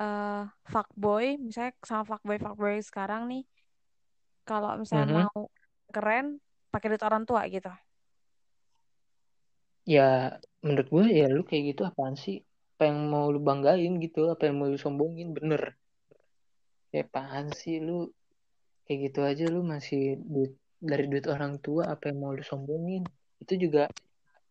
eh 0.03 0.43
fuckboy 0.73 1.27
misalnya 1.47 1.73
sama 1.89 2.03
fuckboy 2.11 2.37
fuckboy 2.45 2.75
sekarang 2.89 3.23
nih 3.31 3.43
kalau 4.49 4.71
misalnya 4.83 5.09
Mhm. 5.09 5.17
mau 5.19 5.41
keren 5.95 6.27
pakai 6.73 6.87
duit 6.91 7.05
orang 7.09 7.25
tua 7.29 7.43
gitu. 7.55 7.71
Ya 9.95 10.03
menurut 10.65 10.89
gue 10.95 11.05
ya 11.21 11.25
lu 11.35 11.41
kayak 11.49 11.65
gitu 11.71 11.83
apaan 11.91 12.15
sih? 12.25 12.37
Apa 12.75 12.83
yang 12.91 12.99
mau 13.13 13.27
lu 13.35 13.41
banggain 13.49 13.93
gitu 14.05 14.21
apa 14.35 14.43
yang 14.49 14.57
mau 14.59 14.69
lu 14.73 14.79
sombongin 14.85 15.29
bener. 15.37 15.63
Ya 16.95 17.01
apaan 17.07 17.47
sih 17.61 17.75
lu? 17.87 17.93
Kayak 18.85 18.99
gitu 19.05 19.19
aja 19.31 19.45
lu 19.55 19.61
masih 19.73 20.01
duit 20.33 20.53
dari 20.91 21.05
duit 21.11 21.27
orang 21.35 21.53
tua 21.65 21.83
apa 21.95 22.05
yang 22.11 22.19
mau 22.23 22.33
lu 22.39 22.45
sombongin? 22.51 23.03
Itu 23.43 23.55
juga 23.65 23.81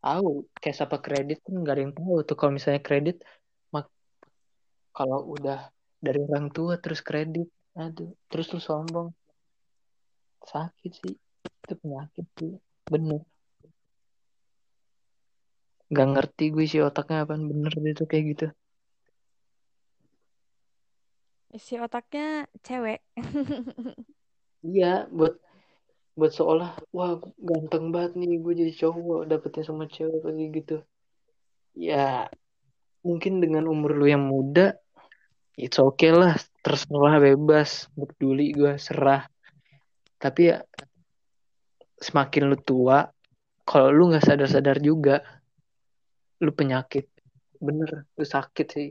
tahu 0.04 0.30
cash 0.64 0.80
apa 0.86 0.98
kredit 1.06 1.38
kan 1.46 1.54
nggak 1.62 1.74
ada 1.76 1.84
yang 1.86 1.96
tahu 2.00 2.16
tuh 2.30 2.36
kalau 2.40 2.52
misalnya 2.58 2.82
kredit 2.88 3.16
kalau 4.98 5.20
udah 5.36 5.60
dari 6.06 6.20
orang 6.28 6.48
tua 6.56 6.74
terus 6.84 7.02
kredit 7.08 7.48
aduh 7.78 8.12
terus 8.28 8.48
lu 8.54 8.60
sombong. 8.60 9.10
Sakit 10.52 10.92
sih 11.00 11.14
itu 11.16 11.74
penyakit 11.82 12.26
sih 12.38 12.54
bener. 12.92 13.22
Nggak 15.92 16.08
ngerti 16.12 16.44
gue 16.56 16.66
sih 16.72 16.82
otaknya 16.84 17.24
apa 17.24 17.36
bener 17.36 17.72
itu 17.94 18.04
kayak 18.08 18.26
gitu. 18.32 18.48
Isi 21.52 21.76
otaknya 21.84 22.48
cewek. 22.64 23.00
Iya 24.62 25.10
buat 25.10 25.42
buat 26.14 26.32
seolah 26.38 26.78
wah 26.94 27.18
ganteng 27.40 27.90
banget 27.90 28.14
nih 28.20 28.38
gue 28.44 28.54
jadi 28.62 28.74
cowok 28.78 29.22
dapetin 29.26 29.66
sama 29.68 29.86
cewek 29.90 30.22
kayak 30.22 30.50
gitu. 30.58 30.76
Ya 31.76 32.30
mungkin 33.02 33.42
dengan 33.42 33.66
umur 33.66 33.98
lu 33.98 34.06
yang 34.06 34.30
muda 34.30 34.78
it's 35.58 35.78
okay 35.78 36.14
lah 36.14 36.38
terserah 36.66 37.18
bebas 37.18 37.90
peduli 37.94 38.54
gue 38.54 38.78
serah. 38.78 39.26
Tapi 40.22 40.42
ya 40.54 40.62
semakin 42.02 42.50
lu 42.50 42.58
tua 42.62 43.10
kalau 43.66 43.90
lu 43.94 44.14
nggak 44.14 44.26
sadar-sadar 44.26 44.78
juga 44.82 45.22
lu 46.42 46.54
penyakit. 46.54 47.10
Bener 47.62 48.10
lu 48.18 48.26
sakit 48.26 48.68
sih 48.70 48.90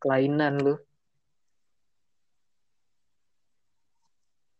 kelainan 0.00 0.60
lu. 0.60 0.76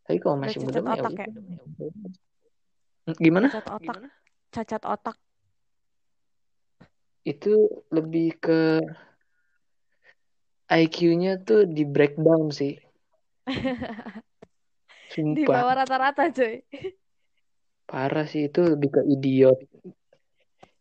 Tapi 0.07 0.19
kalau 0.23 0.39
masih 0.39 0.63
muda 0.63 0.81
ya 0.95 1.03
ya? 1.03 1.27
gimana? 3.19 3.49
Cacat 3.51 3.67
otak. 3.75 3.97
Cacat 4.55 4.83
otak 4.87 5.17
itu 7.27 7.83
lebih 7.91 8.39
ke 8.39 8.61
IQ-nya 10.70 11.43
tuh 11.43 11.66
di 11.66 11.83
breakdown 11.83 12.55
sih. 12.55 12.79
Di 15.07 15.43
sumpah. 15.43 15.55
bawah 15.55 15.74
rata-rata 15.83 16.31
cuy. 16.35 16.66
Parah 17.87 18.27
sih 18.27 18.51
itu 18.51 18.61
lebih 18.62 18.99
ke 18.99 19.03
idiot. 19.07 19.59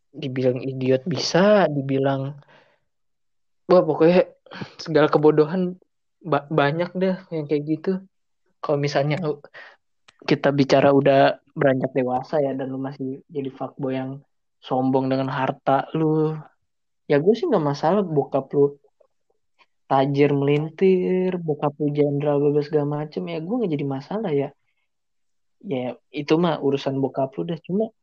Dibilang 0.10 0.58
idiot 0.62 1.06
bisa 1.06 1.70
dibilang 1.70 2.34
wah 3.70 3.84
pokoknya 3.86 4.26
segala 4.82 5.08
kebodohan 5.10 5.78
ba- 6.26 6.50
banyak 6.50 6.90
deh 6.98 7.16
yang 7.30 7.46
kayak 7.46 7.64
gitu. 7.70 7.92
Kalau 8.62 8.82
misalnya 8.82 9.22
kita 10.26 10.50
bicara 10.50 10.90
udah 10.90 11.38
beranjak 11.54 11.94
dewasa 11.94 12.42
ya 12.42 12.58
dan 12.58 12.74
lu 12.74 12.82
masih 12.82 13.22
jadi 13.30 13.54
fuckboy 13.54 13.94
yang 13.94 14.12
sombong 14.66 15.06
dengan 15.12 15.30
harta 15.30 15.86
lu. 15.94 16.34
Ya 17.06 17.22
gue 17.22 17.34
sih 17.38 17.46
nggak 17.46 17.66
masalah 17.72 18.02
bokap 18.02 18.50
lu 18.58 18.82
tajir 19.86 20.34
melintir 20.34 21.38
bokap 21.38 21.78
lu 21.78 21.94
jenderal 21.94 22.42
bebas 22.42 22.66
segala 22.68 23.06
macem. 23.06 23.22
Ya 23.30 23.38
gue 23.38 23.56
nggak 23.56 23.72
jadi 23.78 23.86
masalah 23.86 24.32
ya. 24.34 24.50
Ya 25.62 25.98
itu 26.10 26.34
mah 26.42 26.58
urusan 26.66 26.98
bokap 26.98 27.38
lu 27.38 27.54
dah 27.54 27.60
cuma 27.62 27.94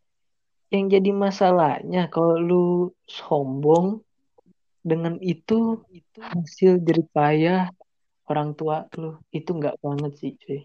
yang 0.73 0.89
jadi 0.89 1.11
masalahnya 1.13 2.09
kalau 2.09 2.41
lu 2.41 2.67
sombong 3.05 4.01
dengan 4.81 5.21
itu 5.21 5.85
hasil 6.17 6.81
jerih 6.81 7.07
payah 7.13 7.69
orang 8.27 8.57
tua 8.57 8.89
lu 8.97 9.21
itu 9.35 9.51
nggak 9.53 9.77
banget 9.85 10.13
sih 10.17 10.33
cuy. 10.41 10.61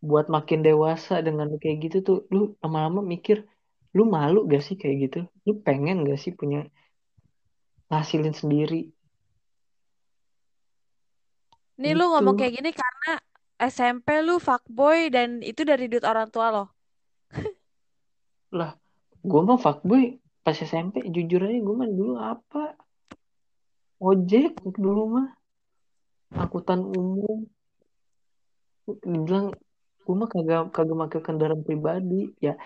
Buat 0.00 0.30
makin 0.30 0.62
dewasa 0.62 1.18
dengan 1.20 1.50
kayak 1.58 1.76
gitu 1.84 1.96
tuh 2.00 2.18
lu 2.30 2.54
lama-lama 2.62 3.02
mikir 3.02 3.44
lu 3.96 4.04
malu 4.04 4.44
gak 4.44 4.60
sih 4.60 4.76
kayak 4.76 4.96
gitu? 5.08 5.20
Lu 5.48 5.56
pengen 5.64 6.04
gak 6.04 6.20
sih 6.20 6.36
punya 6.36 6.68
ngasilin 7.88 8.36
sendiri? 8.36 8.92
Nih 11.80 11.92
lu 11.96 12.04
itu 12.04 12.12
ngomong 12.12 12.36
kayak 12.36 12.54
gini 12.60 12.70
karena 12.76 13.12
SMP 13.56 14.20
lu 14.20 14.36
fuckboy 14.36 15.08
dan 15.08 15.40
itu 15.40 15.64
dari 15.64 15.88
duit 15.88 16.04
orang 16.04 16.28
tua 16.28 16.52
lo. 16.52 16.64
lah 18.58 18.76
gue 19.24 19.40
mah 19.42 19.60
fuckboy 19.60 20.20
pas 20.44 20.56
SMP 20.56 21.02
jujur 21.08 21.40
aja 21.42 21.56
gue 21.56 21.74
mah 21.76 21.88
dulu 21.88 22.14
apa? 22.20 22.76
Ojek 23.96 24.60
dulu 24.76 25.20
mah 25.20 25.28
angkutan 26.36 26.84
umum. 26.84 27.48
Dibilang 29.04 29.56
gue 30.04 30.14
mah 30.14 30.28
kagak 30.28 30.72
kagak 30.72 30.96
pakai 30.96 31.20
kendaraan 31.24 31.64
pribadi. 31.64 32.32
Ya 32.40 32.56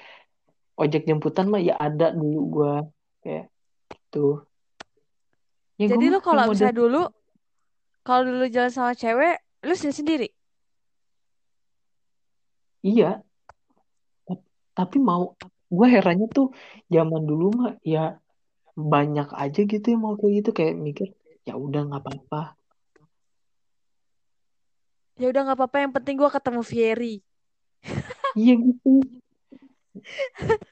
ojek 0.81 1.03
jemputan 1.05 1.47
mah 1.53 1.61
ya 1.61 1.75
ada 1.77 2.07
dulu 2.17 2.41
gue 2.55 2.75
kayak 3.23 3.45
gitu. 3.93 4.27
Ya 5.77 5.87
gue 5.87 5.93
Jadi 5.93 6.05
lu 6.09 6.19
kalau 6.25 6.43
misalnya 6.49 6.77
dulu 6.81 7.03
kalau 8.01 8.23
dulu 8.25 8.45
jalan 8.49 8.73
sama 8.73 8.93
cewek, 8.97 9.37
lu 9.67 9.73
sendiri 9.77 9.97
sendiri. 10.01 10.29
iya. 12.81 13.21
Ta- 14.27 14.47
tapi 14.73 14.97
mau 14.99 15.37
gue 15.71 15.87
herannya 15.95 16.27
tuh 16.33 16.47
zaman 16.89 17.23
dulu 17.29 17.47
mah 17.61 17.73
ya 17.85 18.19
banyak 18.75 19.29
aja 19.37 19.61
gitu 19.69 19.87
yang 19.93 20.01
mau 20.01 20.15
kayak 20.17 20.33
gitu 20.41 20.51
kayak 20.57 20.75
mikir 20.81 21.09
ya 21.45 21.55
udah 21.61 21.81
nggak 21.89 22.03
apa-apa. 22.03 22.57
Ya 25.21 25.29
udah 25.29 25.41
nggak 25.45 25.59
apa-apa, 25.61 25.77
yang 25.85 25.93
penting 25.93 26.17
gua 26.17 26.33
ketemu 26.33 26.63
Fieri. 26.65 27.15
iya 28.41 28.55
gitu 28.57 29.05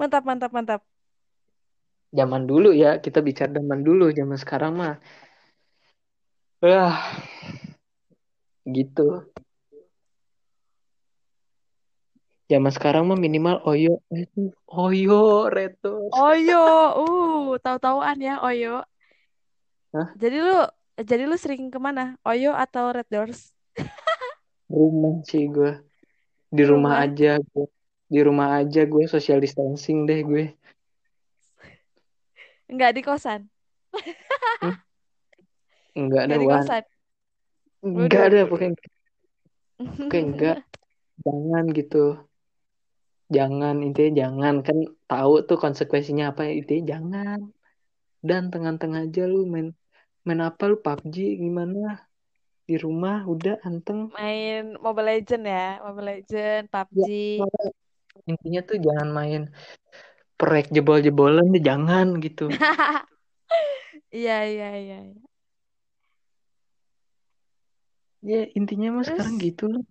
Mantap, 0.00 0.24
mantap, 0.24 0.50
mantap. 0.56 0.80
zaman 2.10 2.42
dulu 2.42 2.74
ya 2.74 2.98
kita 2.98 3.22
bicara 3.22 3.54
zaman 3.54 3.86
dulu 3.86 4.10
zaman 4.10 4.34
sekarang 4.34 4.72
mah 4.74 4.98
Wah, 6.60 6.92
gitu. 8.68 9.24
Zaman 12.52 12.68
sekarang 12.68 13.08
mah 13.08 13.16
minimal 13.16 13.64
Oyo, 13.64 14.04
Oyo, 14.68 15.48
Retos. 15.48 16.12
Oyo, 16.12 16.64
uh, 17.00 17.56
tahu-tahuan 17.64 18.20
ya 18.20 18.44
Oyo. 18.44 18.84
Hah? 19.96 20.12
Jadi 20.20 20.36
lu 20.36 20.68
jadi 21.00 21.24
lu 21.24 21.40
sering 21.40 21.72
ke 21.72 21.80
mana? 21.80 22.20
Oyo 22.28 22.52
atau 22.52 22.92
Red 22.92 23.08
Doors? 23.08 23.56
Rumah 24.68 25.24
sih 25.24 25.48
gue. 25.48 25.80
Di 26.52 26.62
rumah 26.68 27.00
Rumah? 27.00 27.08
aja 27.08 27.40
gue. 27.40 27.66
Di 28.10 28.20
rumah 28.26 28.58
aja 28.58 28.82
gue 28.82 29.04
social 29.06 29.38
distancing 29.38 30.02
deh 30.02 30.26
gue. 30.26 30.44
Enggak 32.66 32.98
di 32.98 33.02
kosan. 33.06 33.46
Hmm? 34.58 34.76
Enggak 35.94 36.22
ada 36.26 36.34
di 36.34 36.46
kosan. 36.50 36.82
Enggak 37.86 38.22
ada 38.34 38.40
pokoknya. 38.50 38.74
Pokoknya 39.78 40.22
enggak. 40.26 40.58
Jangan 41.22 41.64
gitu. 41.70 42.04
Jangan 43.30 43.76
intinya 43.86 44.26
jangan 44.26 44.54
kan 44.66 44.78
tahu 45.06 45.46
tuh 45.46 45.58
konsekuensinya 45.62 46.34
apa 46.34 46.50
intinya 46.50 46.98
jangan. 46.98 47.40
Dan 48.18 48.50
tengah-tengah 48.50 49.06
aja 49.06 49.24
lu 49.30 49.46
main 49.46 49.70
main 50.26 50.40
apa 50.42 50.66
lu 50.66 50.82
PUBG 50.82 51.38
gimana? 51.38 52.10
Di 52.66 52.74
rumah 52.74 53.22
udah 53.26 53.62
anteng. 53.66 54.10
Main 54.14 54.78
Mobile 54.78 55.18
Legend 55.18 55.44
ya, 55.46 55.78
Mobile 55.82 56.06
Legend, 56.06 56.64
Ya, 56.66 56.74
PUBG. 56.74 57.06
Intinya 58.26 58.60
tuh 58.64 58.76
jangan 58.78 59.08
main 59.10 59.42
proyek 60.40 60.72
jebol-jebolan 60.72 61.52
deh 61.52 61.62
jangan 61.62 62.16
gitu. 62.22 62.48
Iya, 64.10 64.42
iya, 64.42 64.68
iya. 64.74 64.98
iya. 65.06 65.22
Ya 68.20 68.40
intinya 68.58 68.98
mah 68.98 69.06
Terus 69.06 69.16
sekarang 69.16 69.36
gitu 69.38 69.64
loh. 69.70 69.84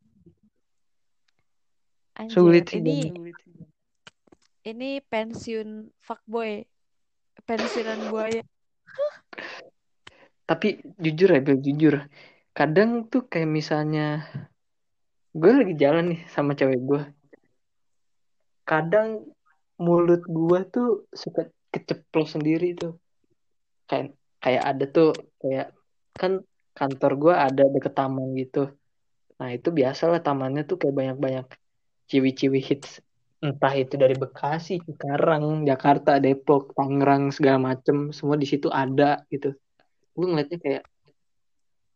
anjir, 2.19 2.35
Sulit 2.35 2.67
ini 2.75 3.15
ini 4.67 4.99
pensiun 5.01 5.87
fuckboy, 6.03 6.67
pensiunan 7.47 7.99
buaya. 8.11 8.43
Tapi 10.49 10.83
jujur 10.99 11.29
ya 11.31 11.39
Bel, 11.39 11.57
jujur. 11.63 11.95
Kadang 12.51 13.07
tuh 13.07 13.23
kayak 13.31 13.49
misalnya 13.49 14.27
gue 15.31 15.51
lagi 15.53 15.73
jalan 15.79 16.11
nih 16.11 16.21
sama 16.27 16.53
cewek 16.59 16.79
gue. 16.83 17.01
Kadang 18.69 19.25
mulut 19.81 20.21
gue 20.29 20.59
tuh 20.69 21.09
suka 21.09 21.49
keceplos 21.73 22.37
sendiri 22.37 22.77
tuh. 22.77 23.01
Kayak 23.89 24.13
kayak 24.37 24.63
ada 24.69 24.85
tuh 24.85 25.09
kayak 25.41 25.73
kan 26.13 26.45
kantor 26.77 27.11
gue 27.17 27.33
ada 27.33 27.63
deket 27.65 27.93
taman 27.97 28.37
gitu. 28.37 28.69
Nah 29.41 29.49
itu 29.55 29.73
biasa 29.73 30.13
lah 30.13 30.21
tamannya 30.21 30.69
tuh 30.69 30.77
kayak 30.77 30.93
banyak-banyak 30.93 31.47
ciwi-ciwi 32.13 32.61
hits. 32.61 33.01
Entah 33.39 33.71
itu 33.71 33.95
dari 33.95 34.19
Bekasi, 34.19 34.83
Cikarang, 34.83 35.63
Jakarta, 35.63 36.19
Depok, 36.19 36.75
Tangerang 36.75 37.31
segala 37.31 37.71
macem 37.71 38.11
semua 38.11 38.35
di 38.35 38.43
situ 38.43 38.67
ada 38.67 39.23
gitu. 39.31 39.55
Gue 40.11 40.27
ngeliatnya 40.27 40.59
kayak 40.59 40.83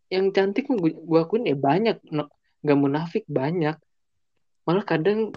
yang 0.08 0.32
cantik 0.32 0.72
gue, 0.72 0.94
gue 0.96 1.20
akuin 1.20 1.44
ya 1.44 1.58
banyak, 1.58 2.00
no, 2.16 2.32
gak 2.64 2.80
munafik 2.80 3.28
banyak. 3.28 3.76
Malah 4.64 4.86
kadang 4.88 5.36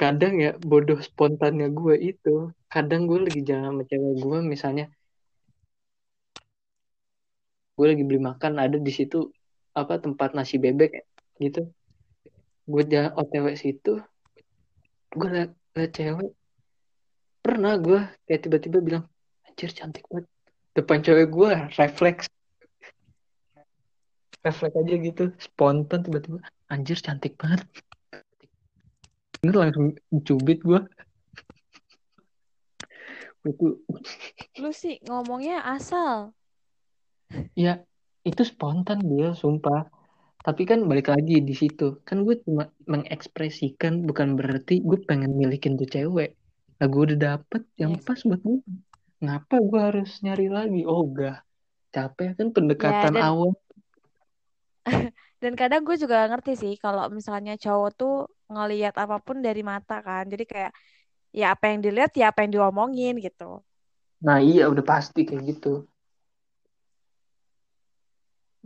kadang 0.00 0.34
ya 0.40 0.50
bodoh 0.56 0.96
spontannya 1.04 1.68
gue 1.68 1.94
itu. 2.00 2.48
Kadang 2.72 3.04
gue 3.04 3.18
lagi 3.26 3.40
jalan 3.44 3.64
sama 3.68 3.82
cewek 3.84 4.14
gue 4.24 4.38
misalnya 4.40 4.84
gue 7.76 7.86
lagi 7.90 8.04
beli 8.08 8.20
makan 8.20 8.52
ada 8.60 8.76
di 8.76 8.92
situ 8.92 9.28
apa 9.76 10.00
tempat 10.00 10.32
nasi 10.32 10.56
bebek 10.56 11.04
gitu. 11.36 11.68
Gue 12.64 12.82
jalan 12.88 13.12
otw 13.12 13.52
situ 13.60 14.00
gue 15.10 15.28
liat, 15.28 15.50
liat 15.76 15.90
cewek 15.90 16.30
pernah 17.44 17.74
gue 17.76 18.00
kayak 18.24 18.40
tiba-tiba 18.46 18.78
bilang 18.80 19.04
anjir 19.44 19.68
cantik 19.76 20.06
banget. 20.08 20.24
Depan 20.72 20.98
cewek 21.04 21.28
gue 21.28 21.50
refleks. 21.76 22.24
Refleks 24.40 24.76
aja 24.80 24.94
gitu 24.96 25.24
spontan 25.36 26.00
tiba-tiba 26.06 26.40
anjir 26.72 26.96
cantik 27.02 27.36
banget 27.36 27.66
Bener 29.40 29.56
langsung 29.56 29.96
cubit 30.24 30.60
gue 30.60 30.80
itu. 33.48 33.80
Lu 34.60 34.70
sih 34.76 35.00
ngomongnya 35.08 35.64
asal. 35.64 36.36
ya 37.54 37.80
itu 38.26 38.42
spontan 38.44 39.00
dia 39.00 39.32
sumpah. 39.32 39.88
Tapi 40.40 40.64
kan 40.64 40.84
balik 40.88 41.12
lagi 41.12 41.40
di 41.40 41.54
situ. 41.56 42.00
Kan 42.04 42.24
gue 42.24 42.40
cuma 42.44 42.68
mengekspresikan 42.88 44.04
bukan 44.04 44.36
berarti 44.36 44.80
gue 44.84 44.98
pengen 45.04 45.36
milikin 45.36 45.76
tuh 45.76 45.88
cewek. 45.88 46.36
Nah 46.80 46.86
gue 46.88 47.02
udah 47.12 47.18
dapet 47.36 47.64
yang 47.76 47.96
Iya 47.96 48.04
pas 48.04 48.20
buat 48.24 48.40
gue 48.40 48.60
ngapa 49.20 49.56
gue 49.60 49.80
harus 49.80 50.10
nyari 50.24 50.48
lagi? 50.48 50.80
Oh 50.88 51.04
enggak. 51.04 51.44
Capek 51.92 52.36
kan 52.36 52.48
Ya 52.48 52.52
pendekatan 52.52 53.14
dan 53.16 53.24
awal. 53.24 53.52
Dan 55.40 55.56
kadang 55.56 55.88
gue 55.88 55.96
juga 55.96 56.28
ngerti 56.28 56.52
sih 56.52 56.74
kalau 56.76 57.08
misalnya 57.08 57.56
cowok 57.56 57.90
tuh 57.96 58.28
ngelihat 58.52 58.94
apa 59.02 59.16
pun 59.26 59.36
dari 59.46 59.62
mata 59.70 59.94
kan. 60.06 60.24
Jadi 60.32 60.44
kayak 60.52 60.72
ya 61.40 61.44
apa 61.54 61.64
yang 61.70 61.80
dilihat 61.86 62.12
ya 62.20 62.24
apa 62.30 62.38
yang 62.44 62.52
diomongin 62.56 63.14
gitu. 63.26 63.62
nah 64.26 64.38
iya 64.50 64.62
udah 64.72 64.84
pasti 64.92 65.20
kayak 65.28 65.42
gitu 65.50 65.68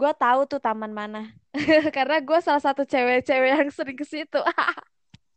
Gue 0.01 0.11
tahu 0.19 0.41
tuh 0.51 0.59
taman 0.59 0.91
mana. 0.91 1.19
Karena 1.97 2.17
gue 2.19 2.39
salah 2.43 2.63
satu 2.67 2.83
cewek-cewek 2.83 3.51
yang 3.55 3.71
sering 3.71 3.99
ke 4.01 4.07
situ. 4.07 4.41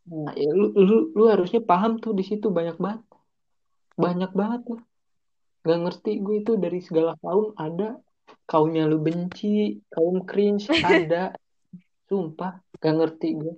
nah 0.07 0.31
ya 0.39 0.49
lu 0.55 0.71
lu 0.87 0.95
lu 1.17 1.23
harusnya 1.27 1.59
paham 1.59 1.99
tuh 2.03 2.15
di 2.19 2.23
situ 2.29 2.47
banyak 2.57 2.77
banget 2.79 3.03
banyak 4.03 4.31
banget 4.39 4.61
tuh 4.69 4.79
nggak 5.63 5.79
ngerti 5.83 6.11
gue 6.25 6.35
itu 6.41 6.51
dari 6.63 6.79
segala 6.87 7.11
kaum 7.19 7.51
ada 7.59 7.99
kaumnya 8.47 8.87
lu 8.91 8.97
benci 9.03 9.83
kaum 9.93 10.23
cringe 10.29 10.65
ada 10.93 11.35
sumpah 12.07 12.51
gak 12.79 12.93
ngerti 12.97 13.27
gue 13.41 13.53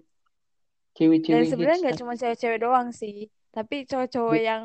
Dan 0.99 1.07
cewek-cewek 1.07 1.47
sebenarnya 1.47 1.75
hits 1.79 1.83
nggak 1.87 1.99
cuma 2.03 2.13
cewek-cewek 2.13 2.59
doang 2.59 2.87
sih, 2.91 3.17
tapi 3.49 3.87
cowok-cowok 3.87 4.35
Gue- 4.35 4.43
yang 4.43 4.63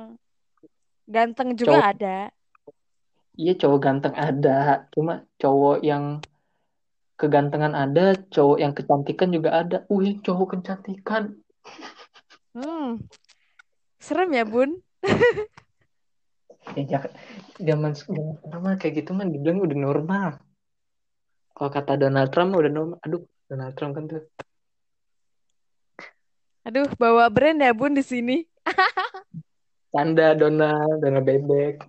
ganteng 1.07 1.55
juga 1.55 1.78
cowok 1.78 1.87
ada. 1.95 2.16
iya 3.35 3.53
cowok 3.55 3.78
ganteng 3.78 4.14
ada. 4.14 4.59
Cuma 4.91 5.22
cowok 5.39 5.78
yang 5.80 6.18
kegantengan 7.14 7.70
ada 7.72 8.18
cowok 8.28 8.59
yang 8.59 8.72
kecantikan 8.74 9.30
juga 9.30 9.51
ada. 9.55 9.76
Uh 9.87 10.03
cowok 10.18 10.59
kecantikan. 10.59 11.39
Hmm. 12.51 12.99
Serem 14.03 14.35
ya, 14.35 14.43
Bun? 14.43 14.82
ya 16.76 16.82
jak- 16.89 17.14
zaman 17.61 17.95
zaman 17.95 18.35
sekarang 18.43 18.76
kayak 18.80 18.95
gitu 19.05 19.11
mah 19.14 19.26
dibilang 19.28 19.62
udah 19.62 19.78
normal. 19.78 20.28
Kalau 21.55 21.70
kata 21.70 21.95
Donald 21.95 22.35
Trump 22.35 22.59
udah 22.59 22.72
normal 22.72 22.99
aduh 22.99 23.22
Donald 23.47 23.74
Trump 23.78 23.95
kan 23.95 24.05
tuh 24.11 24.26
Aduh, 26.65 26.89
bawa 26.97 27.29
brand 27.29 27.61
ya, 27.61 27.77
Bun, 27.77 27.93
di 27.93 28.01
sini. 28.01 28.49
tanda 29.95 30.35
Donald 30.35 30.99
Donald 30.99 31.23
bebek 31.23 31.87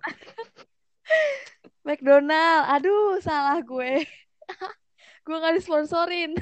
McDonald. 1.86 2.62
Aduh, 2.78 3.18
salah 3.18 3.58
gue. 3.64 4.06
gue 5.26 5.36
gak 5.42 5.56
disponsorin. 5.58 6.38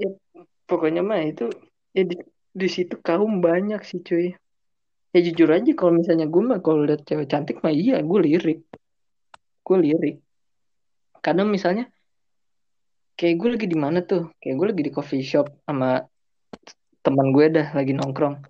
ya 0.00 0.08
pokoknya 0.64 1.04
mah 1.04 1.20
itu 1.20 1.52
ya 1.92 2.08
di, 2.08 2.16
di 2.56 2.68
situ 2.72 2.96
kaum 3.04 3.44
banyak 3.44 3.84
sih 3.84 4.00
cuy 4.00 4.32
ya 5.12 5.18
jujur 5.20 5.52
aja 5.52 5.76
kalau 5.76 6.00
misalnya 6.00 6.24
gue 6.24 6.40
mah 6.40 6.64
kalau 6.64 6.88
lihat 6.88 7.04
cewek 7.04 7.28
cantik 7.28 7.60
mah 7.60 7.68
iya 7.68 8.00
gue 8.00 8.18
lirik 8.24 8.64
gue 9.60 9.76
lirik 9.76 10.16
kadang 11.20 11.52
misalnya 11.52 11.92
kayak 13.20 13.36
gue 13.36 13.48
lagi 13.52 13.66
di 13.68 13.76
mana 13.76 14.00
tuh? 14.00 14.32
Kayak 14.40 14.54
gue 14.56 14.66
lagi 14.72 14.82
di 14.88 14.92
coffee 14.96 15.20
shop 15.20 15.52
sama 15.68 16.00
teman 17.04 17.36
gue 17.36 17.52
dah 17.52 17.68
lagi 17.76 17.92
nongkrong. 17.92 18.40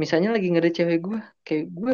Misalnya 0.00 0.32
lagi 0.32 0.48
ngeri 0.48 0.72
cewek 0.72 0.98
gue 1.04 1.20
kayak 1.44 1.64
gue 1.68 1.92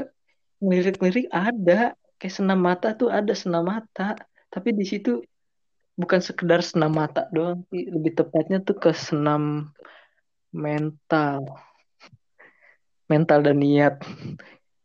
ngelirik-ngelirik 0.63 1.27
ada 1.35 1.99
kayak 2.23 2.35
senam 2.39 2.63
mata 2.63 2.95
tuh 2.95 3.11
ada 3.11 3.35
senam 3.35 3.67
mata. 3.67 4.15
Tapi 4.47 4.71
di 4.79 4.87
situ 4.87 5.19
bukan 5.99 6.23
sekedar 6.23 6.63
senam 6.63 6.95
mata 6.95 7.27
doang 7.35 7.67
sih 7.75 7.91
lebih 7.91 8.15
tepatnya 8.15 8.63
tuh 8.63 8.79
ke 8.79 8.95
senam 8.95 9.75
mental. 10.55 11.43
Mental 13.11 13.43
dan 13.43 13.59
niat. 13.59 13.99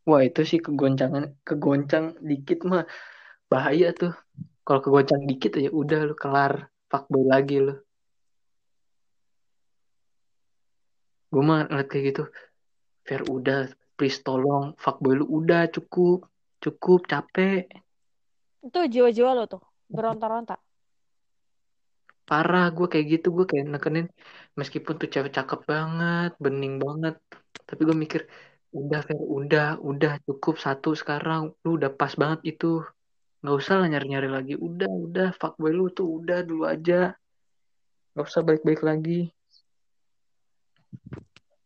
Wah 0.09 0.25
itu 0.25 0.41
sih 0.41 0.57
kegoncangan 0.57 1.37
kegoncang 1.45 2.17
dikit 2.25 2.65
mah 2.65 2.89
bahaya 3.45 3.93
tuh 3.93 4.17
kalau 4.69 4.85
kegoncang 4.85 5.25
dikit 5.25 5.57
aja 5.57 5.73
udah 5.73 5.99
lu 6.05 6.13
kelar 6.13 6.69
fuckboy 6.93 7.25
lagi 7.25 7.57
lu 7.57 7.73
gue 11.33 11.41
mah 11.41 11.65
ngeliat 11.65 11.89
kayak 11.89 12.05
gitu 12.13 12.23
Fair 13.01 13.25
udah 13.25 13.73
please 13.97 14.21
tolong 14.21 14.77
fuckboy 14.77 15.17
lu 15.17 15.25
udah 15.25 15.65
cukup 15.73 16.29
cukup 16.61 17.09
capek 17.09 17.65
Itu 18.61 18.85
jiwa-jiwa 18.85 19.31
lo 19.33 19.49
tuh. 19.49 19.63
Beronta-ronta. 19.89 20.61
parah 22.29 22.69
gue 22.69 22.85
kayak 22.85 23.05
gitu 23.09 23.27
gue 23.33 23.45
kayak 23.49 23.65
nekenin 23.73 24.05
meskipun 24.53 25.01
tuh 25.01 25.09
cewek 25.09 25.33
cakep 25.33 25.65
banget 25.65 26.31
bening 26.37 26.77
banget 26.77 27.17
tapi 27.65 27.81
gue 27.89 27.97
mikir 27.97 28.21
udah 28.69 29.01
Fer 29.01 29.17
udah 29.17 29.81
udah 29.81 30.13
cukup 30.29 30.61
satu 30.61 30.93
sekarang 30.93 31.57
lu 31.65 31.81
udah 31.81 31.89
pas 31.89 32.13
banget 32.13 32.53
itu 32.53 32.85
nggak 33.39 33.55
usah 33.55 33.75
lah 33.79 33.87
nyari-nyari 33.87 34.27
lagi. 34.27 34.53
Udah 34.59 34.91
udah. 34.91 35.29
Fuckboy 35.39 35.71
lu 35.71 35.87
tuh 35.91 36.19
udah 36.19 36.43
dulu 36.43 36.67
aja. 36.67 37.15
Nggak 38.15 38.25
usah 38.27 38.43
baik-baik 38.43 38.81
lagi. 38.83 39.31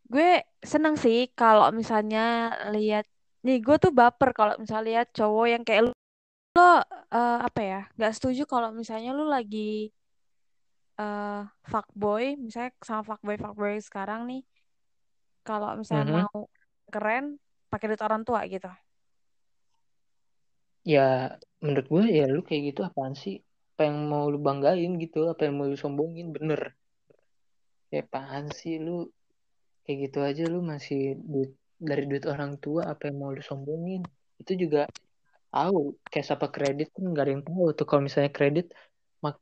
Gue 0.06 0.46
seneng 0.62 0.94
sih 0.94 1.26
kalau 1.34 1.74
misalnya 1.74 2.54
lihat 2.70 3.10
nih 3.42 3.58
gue 3.60 3.76
tuh 3.82 3.90
baper 3.90 4.30
kalau 4.32 4.54
misalnya 4.62 4.86
lihat 5.02 5.08
cowok 5.12 5.48
yang 5.50 5.64
kayak 5.66 5.90
lu. 5.90 5.92
Lo 6.54 6.86
eh, 7.10 7.40
apa 7.42 7.62
ya 7.66 7.82
nggak 7.98 8.14
setuju 8.14 8.46
kalau 8.46 8.70
misalnya 8.70 9.10
lu 9.10 9.26
lagi 9.26 9.90
eh 10.94 11.42
fuckboy 11.66 12.38
misalnya 12.38 12.70
sama 12.86 13.02
fuckboy 13.02 13.42
fuckboy 13.42 13.82
sekarang 13.82 14.30
nih. 14.30 14.46
Kalau 15.42 15.74
misalnya 15.74 16.06
Mhm. 16.06 16.16
mau 16.30 16.46
keren 16.94 17.42
pakai 17.74 17.90
duit 17.90 18.06
orang 18.06 18.22
tua 18.22 18.46
gitu 18.46 18.70
ya 20.84 21.40
menurut 21.64 21.88
gue 21.88 22.04
ya 22.12 22.26
lu 22.28 22.44
kayak 22.44 22.62
gitu 22.76 22.82
apaan 22.84 23.16
sih? 23.16 23.40
Apa 23.74 23.90
yang 23.90 23.98
mau 24.12 24.28
lu 24.30 24.38
banggain 24.38 24.92
gitu? 25.00 25.32
Apa 25.32 25.48
yang 25.48 25.56
mau 25.58 25.68
lu 25.72 25.80
sombongin? 25.80 26.36
Bener. 26.36 26.76
Ya 27.90 28.04
apaan 28.04 28.52
sih 28.52 28.78
lu? 28.78 29.08
Kayak 29.84 29.98
gitu 30.08 30.20
aja 30.24 30.44
lu 30.48 30.60
masih 30.64 31.20
duit 31.20 31.52
dari 31.80 32.04
duit 32.08 32.24
orang 32.28 32.56
tua 32.64 32.88
apa 32.92 33.08
yang 33.10 33.18
mau 33.20 33.32
lu 33.32 33.44
sombongin? 33.44 34.04
Itu 34.40 34.54
juga 34.60 34.88
tahu. 35.52 35.96
Cash 36.12 36.36
apa 36.36 36.48
kredit 36.52 36.92
kan 36.96 37.04
nggak 37.12 37.24
ada 37.24 37.32
yang 37.36 37.44
tahu 37.48 37.72
tuh. 37.74 37.86
Kalau 37.88 38.02
misalnya 38.04 38.32
kredit 38.32 38.66
mak 39.24 39.40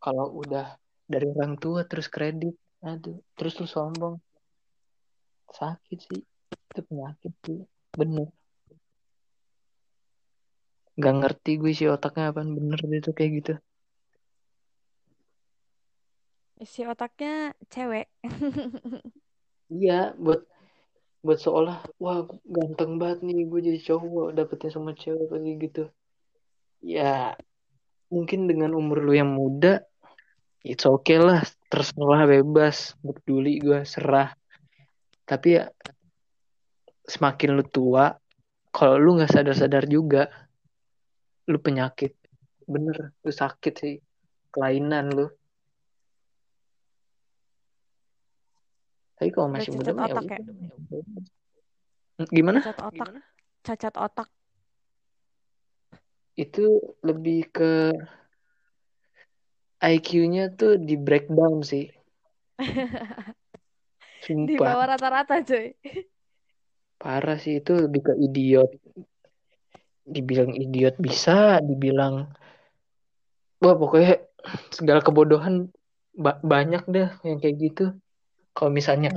kalau 0.00 0.26
udah 0.40 0.80
dari 1.04 1.26
orang 1.28 1.60
tua 1.60 1.84
terus 1.84 2.08
kredit 2.08 2.56
aduh 2.80 3.20
terus 3.36 3.60
lu 3.60 3.68
sombong. 3.68 4.16
Sakit 5.52 5.98
sih. 6.00 6.20
Itu 6.72 6.80
penyakit 6.88 7.32
sih. 7.44 7.60
Bener 7.92 8.39
nggak 11.00 11.16
ngerti 11.24 11.50
gue 11.56 11.72
sih 11.72 11.88
otaknya 11.88 12.30
apa 12.30 12.44
bener 12.44 12.76
itu 12.92 13.10
kayak 13.16 13.32
gitu. 13.40 13.54
Isi 16.60 16.84
otaknya 16.84 17.56
cewek. 17.72 18.12
Iya 19.72 20.12
buat 20.18 20.44
buat 21.24 21.38
seolah 21.40 21.80
wah 21.96 22.26
ganteng 22.44 23.00
banget 23.00 23.24
nih 23.24 23.48
gue 23.48 23.60
jadi 23.70 23.80
cowok 23.92 24.36
dapetnya 24.36 24.70
sama 24.74 24.92
cewek 24.92 25.30
kayak 25.32 25.56
gitu. 25.62 25.84
Ya 26.84 27.38
mungkin 28.12 28.44
dengan 28.50 28.76
umur 28.76 29.00
lu 29.00 29.16
yang 29.16 29.32
muda 29.32 29.80
it's 30.66 30.84
okay 30.84 31.16
lah 31.16 31.40
terserah 31.72 32.28
bebas 32.28 32.92
peduli 33.00 33.56
gue 33.62 33.80
serah. 33.88 34.36
Tapi 35.24 35.48
ya 35.56 35.64
semakin 37.08 37.56
lu 37.56 37.64
tua 37.64 38.12
kalau 38.68 39.00
lu 39.00 39.16
nggak 39.16 39.32
sadar-sadar 39.32 39.86
juga 39.88 40.28
lu 41.50 41.58
penyakit. 41.58 42.14
Bener 42.70 43.10
lu 43.26 43.32
sakit 43.34 43.74
sih. 43.74 43.96
Kelainan 44.54 45.10
lu. 45.10 45.26
Tapi 49.18 49.28
kalau 49.36 49.52
masih 49.52 49.76
muda 49.76 49.92
cacat 49.92 49.98
mah 49.98 50.08
ya 50.08 50.14
otak 50.16 50.24
ya? 50.32 50.38
gimana? 52.32 52.58
Cacat 52.64 52.78
otak. 52.80 53.08
Cacat 53.60 53.94
otak. 54.00 54.28
Itu 56.38 56.96
lebih 57.04 57.52
ke 57.52 57.92
IQ-nya 59.80 60.56
tuh 60.56 60.80
di 60.80 60.96
breakdown 60.96 61.60
sih. 61.60 61.88
Di 64.20 64.36
sumpah. 64.36 64.68
bawah 64.68 64.86
rata-rata 64.96 65.40
cuy. 65.40 65.72
Parah 67.00 67.40
sih 67.40 67.64
itu 67.64 67.72
lebih 67.72 68.04
ke 68.04 68.12
idiot 68.20 68.68
dibilang 70.10 70.52
idiot 70.52 70.98
bisa 70.98 71.62
dibilang 71.62 72.28
wah 73.62 73.76
pokoknya 73.76 74.26
segala 74.72 75.00
kebodohan 75.04 75.68
ba- 76.16 76.40
banyak 76.42 76.82
deh 76.88 77.08
yang 77.22 77.38
kayak 77.38 77.56
gitu. 77.60 77.84
Kalau 78.56 78.72
misalnya 78.72 79.14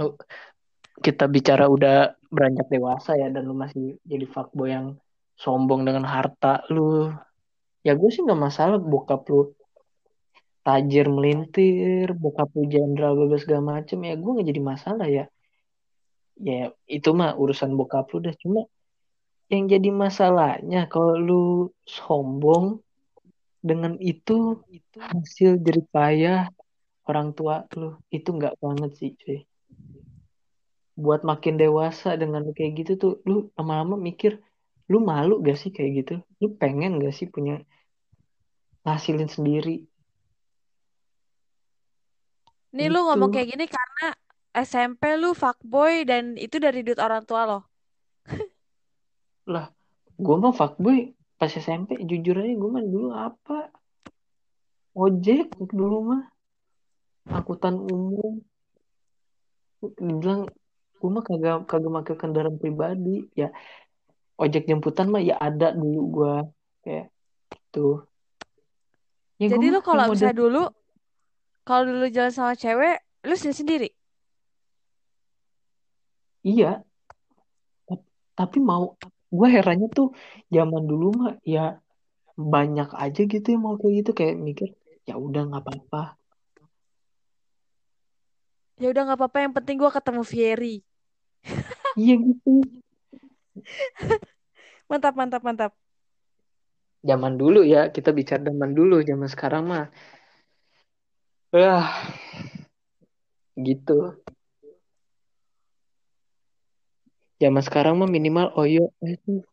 kita 1.01 1.25
bicara 1.25 1.65
udah 1.65 2.13
beranjak 2.29 2.69
dewasa 2.69 3.17
ya 3.17 3.27
dan 3.33 3.49
lu 3.49 3.55
masih 3.57 3.97
jadi 4.05 4.25
fuckboy 4.29 4.69
yang 4.71 4.87
sombong 5.33 5.81
dengan 5.83 6.05
harta 6.05 6.61
lu 6.69 7.09
ya 7.81 7.97
gue 7.97 8.09
sih 8.13 8.21
nggak 8.23 8.37
masalah 8.39 8.77
bokap 8.77 9.25
lu 9.27 9.51
tajir 10.63 11.11
melintir 11.11 12.15
bokap 12.15 12.53
lu 12.55 12.63
jenderal 12.69 13.17
bebas 13.19 13.43
segala 13.43 13.79
macem. 13.79 13.99
Ya 14.05 14.15
gue 14.15 14.31
nggak 14.31 14.47
jadi 14.47 14.61
masalah 14.61 15.07
ya. 15.09 15.25
Ya 16.39 16.71
itu 16.87 17.09
mah 17.15 17.35
urusan 17.35 17.73
bokap 17.73 18.11
lu 18.13 18.27
dah 18.27 18.35
cuma 18.37 18.69
yang 19.51 19.67
jadi 19.67 19.89
masalahnya 19.91 20.87
kalau 20.87 21.15
lu 21.19 21.43
sombong 21.83 22.79
dengan 23.63 23.95
itu 23.99 24.59
hasil 24.99 25.59
jerih 25.63 25.87
payah 25.91 26.51
orang 27.07 27.31
tua 27.35 27.67
lu. 27.75 27.95
Itu 28.11 28.35
nggak 28.35 28.59
banget 28.59 28.91
sih 28.99 29.11
cuy. 29.15 29.39
Buat 30.93 31.25
makin 31.25 31.57
dewasa 31.57 32.13
dengan 32.19 32.45
kayak 32.53 32.71
gitu 32.85 32.91
tuh 32.99 33.13
lu 33.25 33.49
lama-lama 33.57 33.97
mikir 33.97 34.39
lu 34.91 34.99
malu 34.99 35.39
gak 35.39 35.57
sih 35.57 35.71
kayak 35.71 35.91
gitu? 36.03 36.15
Lu 36.43 36.53
pengen 36.59 36.99
gak 36.99 37.15
sih 37.15 37.25
punya 37.31 37.63
ngasilin 38.83 39.31
sendiri? 39.31 39.87
Nih 42.73 42.89
lu 42.89 43.05
ngomong 43.05 43.31
Itu. 43.31 43.35
kayak 43.37 43.47
gini 43.53 43.65
karena 43.69 44.07
SMP 44.53 45.17
lu 45.17 45.33
fuckboy 45.33 46.05
dan 46.05 46.37
itu 46.37 46.61
dari 46.61 46.85
duit 46.85 47.01
orang 47.01 47.25
tua 47.25 47.49
lo 47.49 47.59
lah 49.49 49.71
gue 50.17 50.35
mah 50.39 50.53
fuckboy. 50.55 51.11
Pas 51.39 51.51
SMP 51.51 51.99
jujur 52.05 52.39
aja 52.39 52.53
gue 52.53 52.69
mah 52.69 52.83
dulu 52.83 53.09
apa? 53.11 53.73
Ojek 54.95 55.51
dulu 55.59 55.97
mah. 56.13 56.23
Angkutan 57.27 57.75
umum. 57.79 58.39
Dibilang 59.99 60.47
gue 60.99 61.09
mah 61.11 61.23
kagak 61.25 61.67
kagak 61.67 61.91
pakai 61.91 62.15
kendaraan 62.15 62.55
pribadi. 62.61 63.27
Ya 63.35 63.51
ojek 64.39 64.65
jemputan 64.65 65.13
mah 65.13 65.21
ya 65.21 65.37
ada 65.37 65.71
dulu 65.75 66.01
gue 66.09 66.33
kayak 66.83 67.07
gitu 67.51 68.03
ya 69.41 69.49
Jadi 69.51 69.65
lu 69.73 69.79
kalau 69.83 70.07
misalnya 70.07 70.37
dulu, 70.39 70.63
kalau 71.67 71.83
dulu 71.89 72.05
jalan 72.07 72.31
sama 72.31 72.53
cewek, 72.55 73.01
lu 73.27 73.35
sendiri 73.35 73.57
sendiri. 73.59 73.89
iya. 76.47 76.79
Ta- 77.87 78.07
tapi 78.39 78.57
mau 78.63 78.95
gue 79.37 79.47
herannya 79.55 79.87
tuh 79.97 80.07
zaman 80.55 80.83
dulu 80.89 81.05
mah 81.19 81.31
ya 81.53 81.59
banyak 82.53 82.89
aja 83.03 83.21
gitu 83.33 83.47
yang 83.53 83.61
mau 83.65 83.75
kayak 83.81 83.95
gitu 83.99 84.11
kayak 84.19 84.35
mikir 84.47 84.69
ya 85.09 85.13
udah 85.25 85.41
nggak 85.47 85.63
apa-apa 85.63 85.99
Ya 88.81 88.87
udah 88.91 89.01
nggak 89.05 89.19
apa-apa, 89.19 89.37
yang 89.45 89.53
penting 89.57 89.75
gua 89.81 89.91
ketemu 89.97 90.21
Fieri. 90.31 90.75
iya 91.99 92.13
gitu 92.25 92.49
Mantap, 94.89 95.13
mantap, 95.19 95.41
mantap. 95.47 95.71
zaman 97.09 97.33
dulu 97.41 97.59
ya 97.73 97.79
kita 97.95 98.09
bicara 98.19 98.41
zaman 98.49 98.71
dulu 98.77 98.95
zaman 99.09 99.29
sekarang 99.33 99.63
mah 99.71 99.83
Wah, 101.53 101.85
gitu. 103.65 103.93
Zaman 107.43 107.59
sekarang 107.59 107.99
mah 107.99 108.07
minimal 108.07 108.55
Oyo, 108.55 108.95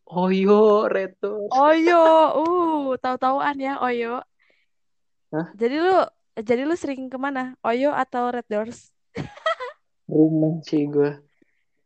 Oyo, 0.07 0.87
Retos. 0.87 1.51
Oyo, 1.51 2.03
uh, 2.39 2.95
tahu-tahuan 3.03 3.59
ya 3.59 3.83
Oyo. 3.83 4.23
Hah? 5.35 5.51
Jadi 5.59 5.75
lu, 5.75 5.99
jadi 6.39 6.63
lu 6.63 6.71
sering 6.79 7.11
ke 7.11 7.19
mana? 7.19 7.59
Oyo 7.59 7.91
atau 7.91 8.31
Red 8.31 8.47
Doors? 8.47 8.95
Rumah 10.07 10.63
sih 10.63 10.87
gue. 10.87 11.19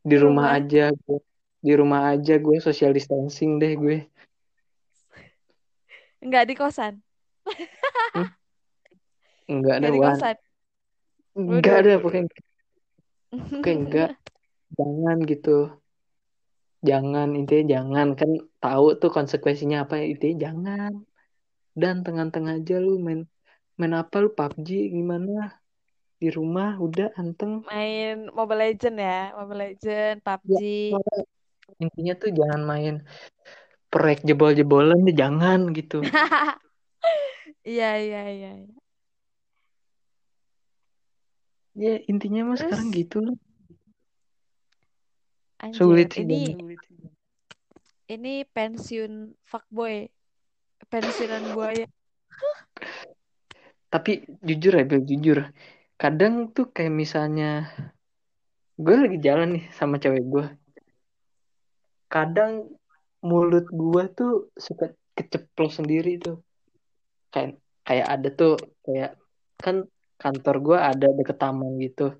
Di 0.05 0.13
rumah 0.21 0.53
Rumah. 0.53 0.61
aja 0.61 0.93
gue. 0.93 1.19
Di 1.65 1.73
rumah 1.73 2.13
aja 2.13 2.37
gue 2.37 2.57
social 2.61 2.93
distancing 2.93 3.57
deh 3.57 3.73
gue. 3.73 3.97
Enggak 6.21 6.45
di 6.45 6.53
kosan. 6.53 7.01
Enggak 9.49 9.81
ada 9.81 9.89
Enggak 9.89 9.93
di 9.93 9.99
Wan. 10.01 10.09
kosan. 10.13 10.37
Enggak 11.33 11.75
ada 11.81 11.91
pokoknya. 11.97 12.29
Pokoknya 13.33 13.73
enggak. 13.73 14.09
Jangan 14.77 15.17
gitu. 15.25 15.57
Jangan 16.89 17.29
intinya 17.39 17.65
jangan 17.73 18.07
kan 18.19 18.31
tahu 18.61 18.85
tuh 19.01 19.09
konsekuensinya 19.09 19.77
apa 19.83 19.93
intinya 20.05 20.37
jangan. 20.45 20.91
Dan 21.75 21.95
tengah-tengah 22.05 22.61
aja 22.61 22.75
lu 22.79 23.01
main 23.01 23.27
main 23.75 23.93
apa 24.01 24.15
lu 24.23 24.29
PUBG 24.31 24.69
gimana? 24.95 25.59
Di 26.21 26.31
rumah 26.31 26.79
udah 26.79 27.11
anteng. 27.19 27.65
Main 27.67 28.31
Mobile 28.31 28.61
Legend 28.71 28.95
ya, 29.01 29.19
Mobile 29.35 29.59
Legend, 29.67 30.15
Ya, 30.21 30.23
PUBG. 30.23 30.61
soalnya 30.95 31.19
intinya 31.81 32.13
tuh 32.15 32.29
jangan 32.31 32.61
main 32.63 32.95
proyek 33.91 34.23
jebol-jebolan 34.23 35.03
deh 35.03 35.15
jangan 35.15 35.59
gitu. 35.75 35.99
Iya, 37.65 37.97
iya, 37.97 38.21
iya. 38.29 38.51
iya. 38.61 38.77
Ya 41.75 41.93
intinya 42.05 42.45
mah 42.47 42.57
sekarang 42.61 42.93
Terus 42.93 42.99
gitu 43.01 43.17
lah. 43.25 43.35
Anjir, 45.65 45.77
Sulit 45.81 46.13
sih 46.13 46.21
ini 46.21 46.53
ini 48.05 48.45
pensiun 48.45 49.33
fuckboy, 49.41 50.05
pensiunan 50.93 51.57
buaya. 51.57 51.89
Tapi 53.89 54.21
jujur 54.45 54.77
ya 54.77 54.85
Bel, 54.85 55.01
jujur. 55.01 55.49
Kadang 55.97 56.53
tuh 56.53 56.69
kayak 56.69 56.93
misalnya 56.93 57.65
gue 58.77 58.95
lagi 58.95 59.17
jalan 59.17 59.57
nih 59.57 59.65
sama 59.73 59.97
cewek 59.97 60.21
gue. 60.21 60.45
Kadang 62.11 62.69
mulut 63.25 63.65
gue 63.73 64.03
tuh 64.13 64.53
suka 64.53 64.93
keceplos 65.17 65.81
sendiri 65.81 66.21
tuh. 66.21 66.45
Kayak 67.33 67.57
kayak 67.81 68.07
ada 68.11 68.29
tuh 68.29 68.53
kayak 68.85 69.17
kan 69.57 69.87
kantor 70.21 70.55
gue 70.61 70.77
ada 70.77 71.07
deket 71.09 71.37
taman 71.41 71.73
gitu. 71.81 72.13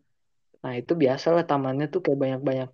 Nah 0.66 0.74
itu 0.74 0.98
biasa 0.98 1.30
lah 1.36 1.46
tamannya 1.46 1.94
tuh 1.94 2.02
kayak 2.02 2.18
banyak-banyak 2.18 2.72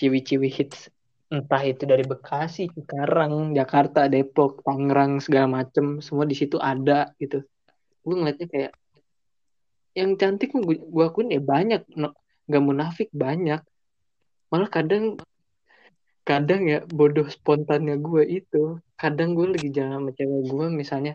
ciwi-ciwi 0.00 0.48
hits. 0.48 0.88
Entah 1.30 1.62
itu 1.62 1.84
dari 1.86 2.02
Bekasi, 2.02 2.72
Cikarang, 2.72 3.52
Jakarta, 3.54 4.08
Depok, 4.10 4.64
Tangerang 4.66 5.20
segala 5.22 5.62
macem 5.62 6.00
semua 6.00 6.24
di 6.24 6.34
situ 6.34 6.56
ada 6.58 7.12
gitu. 7.22 7.44
Gue 8.02 8.14
ngeliatnya 8.16 8.48
kayak 8.50 8.72
yang 9.92 10.16
cantik 10.16 10.50
gue, 10.56 10.80
gue 10.80 11.04
akuin 11.04 11.30
ya 11.30 11.42
banyak, 11.42 11.84
no- 12.00 12.16
nggak 12.48 12.64
munafik 12.64 13.08
banyak. 13.12 13.60
Malah 14.50 14.70
kadang 14.72 15.20
kadang 16.26 16.66
ya 16.66 16.78
bodoh 16.88 17.28
spontannya 17.30 17.94
gue 18.00 18.22
itu. 18.26 18.80
Kadang 18.98 19.36
gue 19.36 19.46
lagi 19.54 19.68
jalan 19.70 19.92
sama 20.02 20.10
cewek 20.16 20.42
gue 20.50 20.66
misalnya 20.80 21.12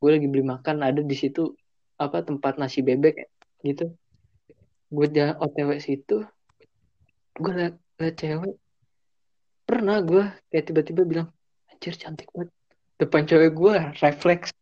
gue 0.00 0.10
lagi 0.14 0.28
beli 0.30 0.44
makan 0.44 0.76
ada 0.86 1.00
di 1.00 1.16
situ 1.16 1.56
apa 1.98 2.22
tempat 2.22 2.60
nasi 2.60 2.84
bebek 2.86 3.26
gitu. 3.66 3.90
Gue 4.86 5.06
jalan 5.10 5.36
OTW 5.42 5.70
situ, 5.82 6.22
gue 7.36 7.52
liat, 7.52 7.74
liat 7.98 8.14
cewek. 8.14 8.54
Pernah 9.66 9.98
gue 10.02 10.24
kayak 10.50 10.64
tiba-tiba 10.70 11.02
bilang, 11.02 11.28
anjir 11.66 11.98
cantik 11.98 12.30
banget. 12.30 12.54
Depan 12.96 13.26
cewek 13.26 13.52
gue 13.52 13.74
refleks 14.00 14.54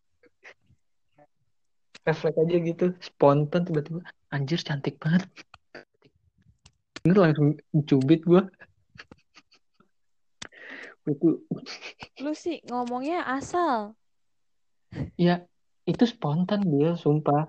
refleks 2.05 2.37
aja 2.37 2.57
gitu 2.61 2.87
spontan 3.01 3.65
tiba-tiba 3.65 4.05
anjir 4.29 4.61
cantik 4.61 5.01
banget 5.01 5.25
Bener 7.01 7.17
langsung 7.21 7.57
cubit 7.89 8.21
gue 8.25 8.43
itu 11.05 11.45
Lu 12.25 12.33
sih 12.33 12.65
ngomongnya 12.65 13.29
asal. 13.29 13.93
ya 15.21 15.45
itu 15.85 16.05
spontan 16.09 16.65
dia 16.65 16.97
sumpah 16.97 17.49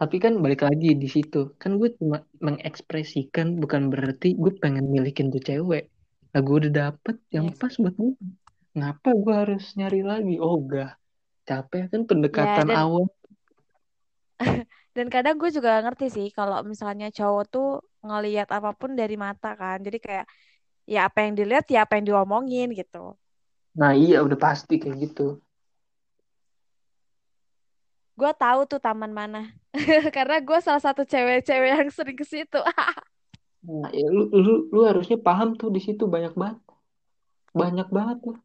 tapi 0.00 0.16
kan 0.24 0.32
balik 0.44 0.60
lagi 0.68 0.86
di 1.02 1.08
situ. 1.14 1.38
Kan 1.60 1.70
gue 1.80 1.88
cuma 1.98 2.16
mengekspresikan 2.46 3.46
bukan 3.62 3.82
berarti 3.92 4.26
gue 4.42 4.52
pengen 4.62 4.86
milikin 4.94 5.26
tuh 5.34 5.42
cewek. 5.48 5.82
Nah 6.32 6.40
gue 6.46 6.56
udah 6.60 6.72
dapet 6.82 7.16
yang 7.36 7.46
Yes. 7.46 7.60
pas 7.60 7.72
buat 7.82 7.94
gue. 8.00 8.10
Ngapa 8.78 9.08
gue 9.22 9.34
harus 9.42 9.64
nyari 9.78 9.98
lagi? 10.10 10.32
Oh 10.44 10.54
enggak. 10.62 10.88
Capek 11.48 11.82
kan 11.92 12.02
Ya, 12.32 12.62
pendekatan 12.62 12.68
dan 12.68 12.80
awal. 12.80 13.04
Dan 14.96 15.06
kadang 15.14 15.36
gue 15.40 15.50
juga 15.56 15.70
ngerti 15.84 16.06
sih 16.16 16.26
kalau 16.38 16.58
misalnya 16.70 17.06
cowok 17.18 17.44
tuh 17.52 17.66
ngelihat 18.06 18.48
apa 18.56 18.70
pun 18.80 18.90
dari 19.00 19.14
mata 19.24 19.48
kan. 19.60 19.76
Jadi 19.86 19.98
kayak 20.06 20.26
ya 20.94 20.98
apa 21.08 21.18
yang 21.24 21.34
dilihat 21.38 21.64
ya 21.74 21.78
apa 21.86 21.92
yang 21.98 22.06
diomongin 22.10 22.68
gitu. 22.80 22.98
nah 23.78 23.92
iya 24.02 24.16
udah 24.26 24.38
pasti 24.46 24.72
kayak 24.82 24.96
gitu 25.04 25.22
Gue 28.16 28.32
tahu 28.32 28.60
tuh 28.64 28.80
taman 28.80 29.12
mana. 29.12 29.52
Karena 30.16 30.40
gue 30.40 30.58
salah 30.64 30.80
satu 30.80 31.04
cewek-cewek 31.04 31.70
yang 31.76 31.90
sering 31.92 32.16
ke 32.16 32.24
situ. 32.24 32.58
nah 33.66 33.90
ya 33.90 34.06
lu 34.06 34.30
lu 34.30 34.70
lu 34.70 34.80
harusnya 34.86 35.18
paham 35.18 35.58
tuh 35.58 35.74
di 35.74 35.82
situ 35.82 36.06
banyak 36.06 36.38
banget 36.38 36.62
banyak 37.50 37.88
banget 37.90 38.18
tuh 38.22 38.36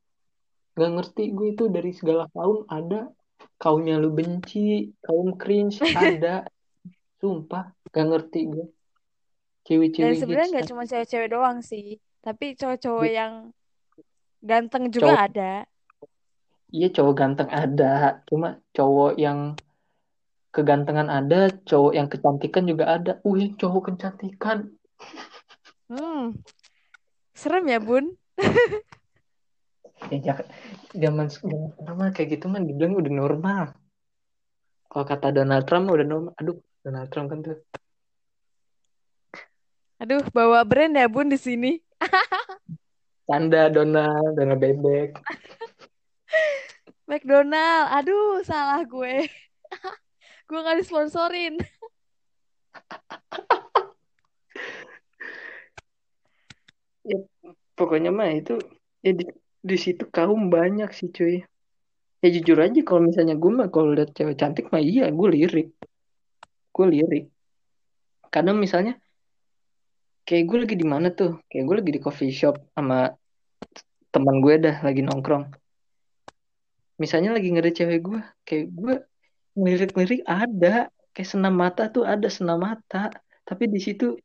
Gak 0.71 0.91
ngerti 0.97 1.35
gue 1.35 1.47
itu 1.53 1.69
dari 1.69 1.91
segala 1.93 2.25
kaum 2.31 2.65
ada 2.65 3.11
kaumnya 3.61 4.01
lu 4.01 4.09
benci 4.09 4.89
kaum 5.05 5.37
cringe 5.37 5.77
ada 5.93 6.47
sumpah 7.21 7.69
gak 7.93 8.05
ngerti 8.07 8.39
gue 8.49 8.65
Dan 8.65 9.61
cewek-cewek 9.61 10.15
sebenarnya 10.17 10.47
hits 10.47 10.53
nggak 10.57 10.69
cuma 10.73 10.83
cewek-cewek 10.89 11.29
doang 11.29 11.57
sih, 11.61 12.01
tapi 12.25 12.57
cowok-cowok 12.57 13.05
Iya. 13.05 13.13
yang 13.13 13.33
ganteng 14.41 14.89
juga 14.89 15.05
cowok 15.05 15.21
ada. 15.29 15.51
Iya 16.71 16.87
cowok 16.89 17.15
ganteng 17.15 17.49
ada. 17.51 18.23
Cuma 18.27 18.57
cowok 18.75 19.19
yang 19.19 19.59
kegantengan 20.51 21.07
ada 21.07 21.47
cowok 21.63 21.93
yang 21.95 22.07
kecantikan 22.07 22.63
juga 22.67 22.85
ada. 22.95 23.11
Uh 23.23 23.35
yang 23.37 23.53
cowok 23.55 23.93
kecantikan. 23.93 24.71
Hmm, 25.91 26.39
serem 27.35 27.67
ya 27.67 27.79
bun. 27.83 28.15
ya 30.25 30.33
zaman 30.97 31.27
zaman 31.77 32.09
kayak 32.15 32.39
gitu 32.39 32.47
mah 32.47 32.63
dibilang 32.63 32.97
udah 32.97 33.13
normal. 33.13 33.63
Kalau 34.91 35.05
kata 35.07 35.31
Donald 35.31 35.67
Trump 35.67 35.91
udah 35.91 36.07
normal. 36.07 36.33
Aduh 36.39 36.57
Donald 36.81 37.07
Trump 37.11 37.31
kan 37.31 37.39
tuh. 37.45 37.59
Aduh, 40.01 40.25
bawa 40.33 40.65
brand 40.65 40.97
ya 40.97 41.05
bun 41.05 41.29
di 41.29 41.37
sini. 41.37 41.77
tanda 43.31 43.71
Donald 43.71 44.35
Donald 44.35 44.59
bebek 44.59 45.15
McDonald. 47.21 47.85
Aduh, 48.01 48.41
salah 48.41 48.81
gue. 48.81 49.29
gue 50.49 50.57
nggak 50.57 50.81
disponsorin. 50.81 51.53
ya 57.01 57.17
pokoknya 57.77 58.09
mah 58.09 58.29
itu 58.33 58.57
ya 59.05 59.13
di, 59.13 59.25
di 59.61 59.77
situ 59.77 60.05
kaum 60.09 60.53
banyak 60.53 60.89
sih 60.93 61.09
cuy 61.09 61.41
ya 62.21 62.27
jujur 62.29 62.57
aja 62.61 62.77
kalau 62.85 63.01
misalnya 63.09 63.33
gue 63.33 63.49
mah 63.49 63.73
kalau 63.73 63.89
lihat 63.97 64.13
cewek 64.13 64.37
cantik 64.37 64.69
mah 64.69 64.77
iya 64.77 65.09
gue 65.09 65.27
lirik 65.33 65.73
gue 66.69 66.85
lirik 66.93 67.25
kadang 68.29 68.61
misalnya 68.61 69.01
kayak 70.29 70.45
gue 70.45 70.57
lagi 70.61 70.75
di 70.77 70.85
mana 70.85 71.09
tuh 71.09 71.41
kayak 71.49 71.63
gue 71.65 71.75
lagi 71.81 71.91
di 71.97 72.01
coffee 72.05 72.29
shop 72.29 72.61
sama 72.77 73.09
teman 74.13 74.37
gue 74.45 74.53
dah 74.61 74.85
lagi 74.85 75.01
nongkrong 75.01 75.49
misalnya 77.01 77.33
lagi 77.33 77.49
nggak 77.49 77.65
ada 77.65 77.73
cewek 77.73 77.99
gue 78.05 78.19
kayak 78.45 78.65
gue 78.69 78.93
ngelirik-ngelirik 79.57 80.21
ada 80.29 80.93
kayak 81.11 81.29
senam 81.33 81.53
mata 81.57 81.89
tuh 81.89 82.05
ada 82.05 82.29
senam 82.29 82.61
mata 82.61 83.09
tapi 83.41 83.63
di 83.65 83.81
situ 83.81 84.15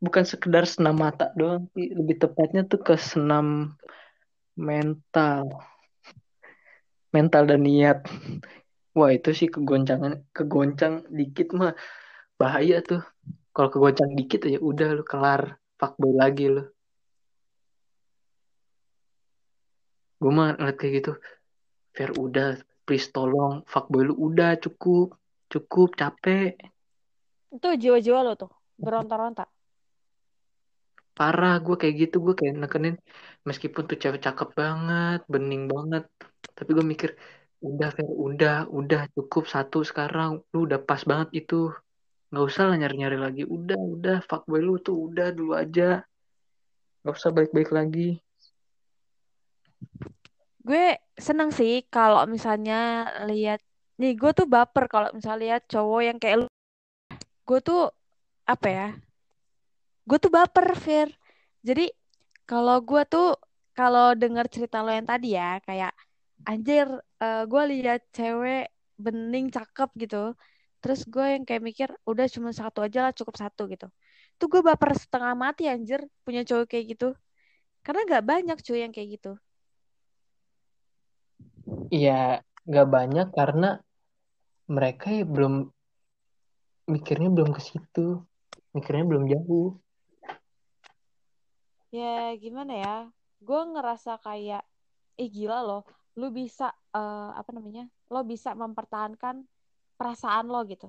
bukan 0.00 0.24
sekedar 0.26 0.64
senam 0.66 0.96
mata 0.98 1.30
doang 1.38 1.70
lebih 1.76 2.16
tepatnya 2.18 2.66
tuh 2.66 2.80
ke 2.82 2.94
senam 2.98 3.76
mental. 4.60 5.44
Mental 7.10 7.42
dan 7.48 7.60
niat. 7.64 7.98
Wah 8.94 9.10
itu 9.10 9.30
sih 9.34 9.48
kegoncangan 9.50 10.26
kegoncang 10.36 11.06
dikit 11.10 11.56
mah 11.56 11.74
bahaya 12.40 12.84
tuh. 12.84 13.02
Kalau 13.50 13.68
kegoncang 13.72 14.14
dikit 14.14 14.46
aja 14.46 14.58
udah 14.62 14.88
lu 14.94 15.02
kelar 15.02 15.58
fuckboy 15.80 16.12
lagi 16.14 16.46
lu. 16.52 16.62
Gue 20.20 20.32
mah 20.36 20.54
ngeliat 20.54 20.76
kayak 20.76 20.92
gitu 21.00 21.12
Fair 22.00 22.16
udah 22.16 22.56
please 22.88 23.12
tolong 23.12 23.60
fuckboy 23.68 24.08
lu 24.08 24.16
udah 24.16 24.56
cukup 24.56 25.20
cukup 25.52 25.92
capek. 26.00 26.56
Itu 27.52 27.76
jiwa-jiwa 27.76 28.24
lo 28.24 28.32
tuh, 28.40 28.48
beronta-ronta. 28.80 29.44
parah 31.10 31.60
gue 31.60 31.76
kayak 31.76 31.94
gitu 32.08 32.16
gue 32.24 32.32
kayak 32.32 32.56
nekenin 32.56 32.96
meskipun 33.44 33.84
tuh 33.84 34.00
cewek 34.00 34.24
cakep 34.24 34.56
banget 34.56 35.20
bening 35.28 35.68
banget 35.68 36.08
tapi 36.56 36.72
gue 36.72 36.80
mikir 36.80 37.12
udah 37.60 37.92
Fer 37.92 38.08
udah 38.08 38.56
udah 38.72 39.02
cukup 39.12 39.44
satu 39.44 39.84
sekarang 39.84 40.40
lu 40.56 40.64
udah 40.64 40.80
pas 40.80 41.04
banget 41.04 41.44
itu. 41.44 41.68
Nggak 42.32 42.46
usah 42.46 42.64
lah 42.70 42.76
nyari-nyari 42.80 43.18
lagi 43.20 43.42
udah 43.44 43.76
udah 43.76 44.18
fuckboy 44.24 44.64
lu 44.64 44.80
tuh 44.80 44.96
udah 44.96 45.28
dulu 45.34 45.52
aja. 45.52 46.00
Nggak 47.04 47.14
usah 47.16 47.30
baik-baik 47.36 47.70
lagi. 47.72 48.16
Gue 50.60 50.96
seneng 51.20 51.50
sih 51.58 51.84
kalau 51.94 52.24
misalnya 52.34 53.06
lihat 53.28 53.60
nih 54.00 54.12
gue 54.20 54.30
tuh 54.38 54.46
baper 54.48 54.84
kalau 54.92 55.08
misalnya 55.16 55.40
lihat 55.46 55.62
cowok 55.72 56.00
yang 56.08 56.18
kayak 56.22 56.36
lu. 56.44 56.46
Gue 57.48 57.58
tuh 57.60 57.80
apa 58.48 58.68
ya? 58.68 58.88
Gue 60.08 60.18
tuh 60.18 60.32
baper, 60.32 60.66
Fir. 60.74 61.08
Jadi 61.62 61.92
kalau 62.48 62.80
gue 62.82 63.02
tuh 63.06 63.36
kalau 63.78 64.16
denger 64.16 64.46
cerita 64.50 64.82
lo 64.82 64.90
yang 64.90 65.06
tadi 65.06 65.36
ya, 65.38 65.60
kayak 65.62 65.92
anjir, 66.48 66.88
eh, 67.22 67.44
gue 67.46 67.62
lihat 67.70 68.02
cewek 68.16 68.72
bening 68.98 69.46
cakep 69.52 69.90
gitu. 70.02 70.34
Terus 70.82 71.00
gue 71.06 71.26
yang 71.36 71.44
kayak 71.48 71.62
mikir, 71.62 71.88
udah 72.08 72.26
cuma 72.34 72.50
satu 72.56 72.80
aja 72.86 72.98
lah, 73.08 73.12
cukup 73.14 73.36
satu 73.36 73.68
gitu. 73.72 73.86
Tuh 74.40 74.46
gue 74.52 74.62
baper 74.64 74.96
setengah 74.96 75.32
mati 75.36 75.68
anjir 75.68 76.00
punya 76.24 76.42
cowok 76.48 76.66
kayak 76.72 76.84
gitu. 76.96 77.08
Karena 77.84 78.00
gak 78.08 78.24
banyak 78.24 78.58
cuy 78.66 78.78
yang 78.84 78.92
kayak 78.96 79.20
gitu. 79.20 79.32
Iya, 81.90 82.44
nggak 82.68 82.88
banyak 82.88 83.26
karena 83.34 83.82
mereka 84.70 85.10
ya 85.10 85.26
belum 85.26 85.70
mikirnya 86.90 87.30
belum 87.30 87.50
ke 87.54 87.60
situ, 87.62 88.22
mikirnya 88.74 89.04
belum 89.06 89.24
jauh. 89.30 89.78
Ya 91.90 92.34
gimana 92.38 92.72
ya? 92.74 92.96
Gue 93.42 93.60
ngerasa 93.66 94.22
kayak, 94.22 94.62
eh 95.18 95.28
gila 95.30 95.62
loh, 95.66 95.82
lu 96.14 96.30
bisa 96.30 96.70
eh, 96.94 97.30
apa 97.34 97.50
namanya? 97.50 97.90
Lo 98.10 98.22
bisa 98.22 98.54
mempertahankan 98.54 99.42
perasaan 99.98 100.46
lo 100.46 100.62
gitu. 100.66 100.86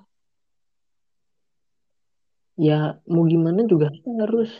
Ya 2.61 3.01
mau 3.09 3.25
gimana 3.25 3.65
juga 3.65 3.89
harus. 4.21 4.53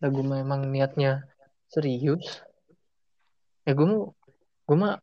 Lah 0.00 0.08
gue 0.12 0.24
memang 0.24 0.68
niatnya 0.68 1.24
serius. 1.72 2.44
Ya 3.64 3.72
gue 3.72 3.86
mau, 3.88 4.12
gue 4.70 4.78
mah 4.78 4.94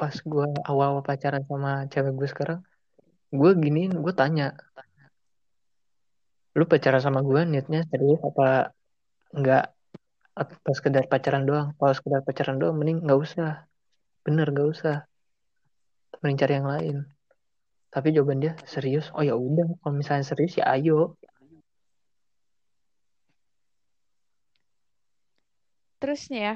pas 0.00 0.14
gue 0.32 0.46
awal-awal 0.64 1.04
pacaran 1.04 1.44
sama 1.44 1.84
cewek 1.92 2.12
gue 2.16 2.28
sekarang, 2.32 2.60
gue 3.28 3.50
giniin, 3.60 3.92
gue 3.92 4.12
tanya, 4.16 4.56
lu 6.56 6.64
pacaran 6.64 7.02
sama 7.04 7.20
gue 7.20 7.40
niatnya 7.44 7.80
serius 7.92 8.20
apa 8.24 8.72
enggak? 9.36 9.64
Apa 10.32 10.70
sekedar 10.72 11.04
pacaran 11.12 11.44
doang? 11.44 11.68
Kalau 11.76 11.92
sekedar 11.92 12.20
pacaran 12.24 12.56
doang, 12.56 12.76
mending 12.80 13.04
nggak 13.04 13.20
usah. 13.20 13.68
Bener 14.24 14.48
nggak 14.48 14.68
usah. 14.72 14.96
Mending 16.24 16.38
cari 16.40 16.52
yang 16.56 16.68
lain. 16.72 16.96
Tapi 17.92 18.16
jawaban 18.16 18.40
dia 18.40 18.56
serius. 18.64 19.12
Oh 19.12 19.20
ya 19.20 19.36
udah, 19.36 19.68
kalau 19.84 19.92
misalnya 20.00 20.24
serius 20.24 20.56
ya 20.56 20.64
ayo. 20.72 21.20
Terus 26.00 26.32
nih 26.32 26.40
ya, 26.48 26.54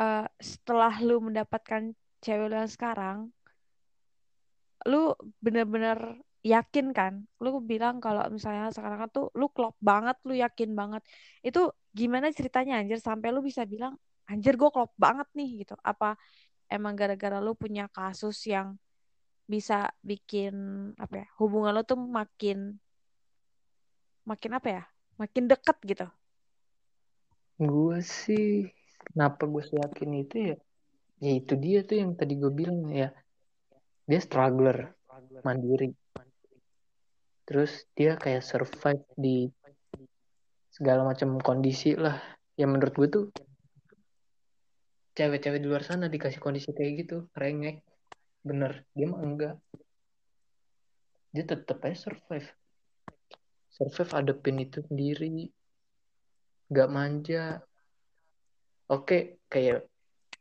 eh, 0.00 0.26
setelah 0.40 0.92
lu 1.02 1.20
mendapatkan 1.26 1.92
cewek 2.24 2.46
lu 2.50 2.54
yang 2.56 2.70
sekarang, 2.70 3.18
lu 4.90 5.12
bener-bener 5.44 5.98
yakin 6.44 6.92
kan? 6.92 7.24
Lu 7.40 7.60
bilang 7.64 8.00
kalau 8.04 8.28
misalnya 8.28 8.68
sekarang 8.74 9.08
tuh 9.12 9.32
lu 9.38 9.48
klop 9.52 9.74
banget, 9.80 10.16
lu 10.28 10.34
yakin 10.36 10.70
banget. 10.76 11.02
Itu 11.40 11.72
gimana 11.94 12.28
ceritanya 12.36 12.80
anjir 12.80 13.00
sampai 13.00 13.28
lu 13.34 13.40
bisa 13.40 13.64
bilang, 13.64 13.96
anjir 14.30 14.54
gue 14.60 14.70
klop 14.74 14.92
banget 15.00 15.28
nih 15.38 15.64
gitu. 15.64 15.74
Apa 15.80 16.16
emang 16.68 16.94
gara-gara 16.96 17.38
lu 17.40 17.52
punya 17.56 17.88
kasus 17.92 18.36
yang 18.48 18.76
bisa 19.44 19.92
bikin 20.00 20.54
apa 20.96 21.14
ya 21.24 21.26
hubungan 21.36 21.76
lo 21.76 21.84
tuh 21.84 22.00
makin 22.00 22.80
makin 24.24 24.52
apa 24.56 24.68
ya 24.72 24.82
makin 25.20 25.44
deket 25.52 25.76
gitu 25.84 26.06
Gue 27.60 28.02
sih, 28.02 28.66
kenapa 29.12 29.42
gue 29.44 29.62
yakin 29.64 30.10
itu 30.16 30.36
ya? 30.52 30.56
Ya 31.20 31.32
itu 31.40 31.54
dia 31.56 31.80
tuh 31.84 31.96
yang 32.00 32.12
tadi 32.16 32.34
gue 32.36 32.52
bilang 32.52 32.88
ya. 32.90 33.12
Dia 34.04 34.20
struggler, 34.20 34.92
mandiri. 35.44 35.92
Terus 37.44 37.84
dia 37.96 38.16
kayak 38.16 38.44
survive 38.44 39.04
di 39.16 39.48
segala 40.72 41.04
macam 41.04 41.40
kondisi 41.40 41.96
lah. 41.96 42.20
Ya 42.58 42.66
menurut 42.68 42.94
gue 42.96 43.08
tuh 43.08 43.24
cewek-cewek 45.14 45.62
di 45.62 45.68
luar 45.70 45.86
sana 45.86 46.10
dikasih 46.10 46.42
kondisi 46.42 46.74
kayak 46.74 47.06
gitu, 47.06 47.16
rengek. 47.38 47.80
Bener, 48.44 48.84
dia 48.92 49.06
mah 49.08 49.22
enggak. 49.22 49.56
Dia 51.34 51.44
tetap 51.46 51.80
aja 51.82 51.96
survive. 52.10 52.46
Survive 53.74 54.12
adepin 54.14 54.62
itu 54.62 54.84
sendiri. 54.86 55.50
Gak 56.70 56.90
manja. 56.90 57.62
Oke, 58.84 59.40
kayak 59.48 59.88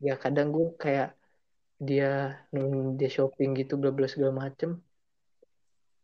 ya 0.03 0.19
kadang 0.19 0.51
gue 0.51 0.75
kayak 0.75 1.15
dia 1.79 2.43
dia 2.99 3.09
shopping 3.09 3.55
gitu 3.55 3.79
bla 3.79 3.95
bla 3.95 4.07
segala 4.11 4.35
macem. 4.47 4.83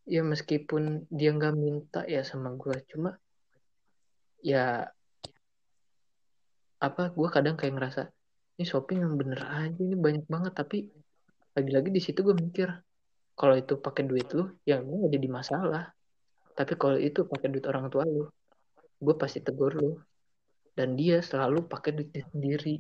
Ya 0.08 0.24
meskipun 0.24 1.04
dia 1.12 1.36
nggak 1.36 1.56
minta 1.60 2.02
ya 2.08 2.24
sama 2.24 2.56
gue 2.56 2.76
cuma 2.90 3.20
ya 4.40 4.88
apa 6.80 7.12
gue 7.12 7.28
kadang 7.28 7.60
kayak 7.60 7.76
ngerasa 7.76 8.02
ini 8.56 8.64
shopping 8.64 9.04
yang 9.04 9.20
bener 9.20 9.44
aja 9.44 9.80
ini 9.84 10.00
banyak 10.00 10.24
banget. 10.32 10.54
Tapi 10.56 10.78
lagi-lagi 11.60 11.90
di 11.92 12.00
situ 12.00 12.24
gue 12.24 12.36
mikir 12.40 12.72
kalau 13.36 13.56
itu 13.60 13.76
pakai 13.76 14.08
duit 14.08 14.32
lu 14.32 14.48
ya 14.64 14.80
lu 14.80 15.04
nggak 15.04 15.12
jadi 15.12 15.28
masalah. 15.28 15.84
Tapi 16.56 16.74
kalau 16.80 16.96
itu 16.96 17.28
pakai 17.28 17.52
duit 17.52 17.68
orang 17.68 17.92
tua 17.92 18.08
lu 18.08 18.32
gue 19.00 19.16
pasti 19.20 19.44
tegur 19.44 19.76
lu 19.76 20.00
dan 20.80 20.96
dia 20.96 21.20
selalu 21.20 21.68
pakai 21.68 21.92
duitnya 21.92 22.24
sendiri 22.32 22.80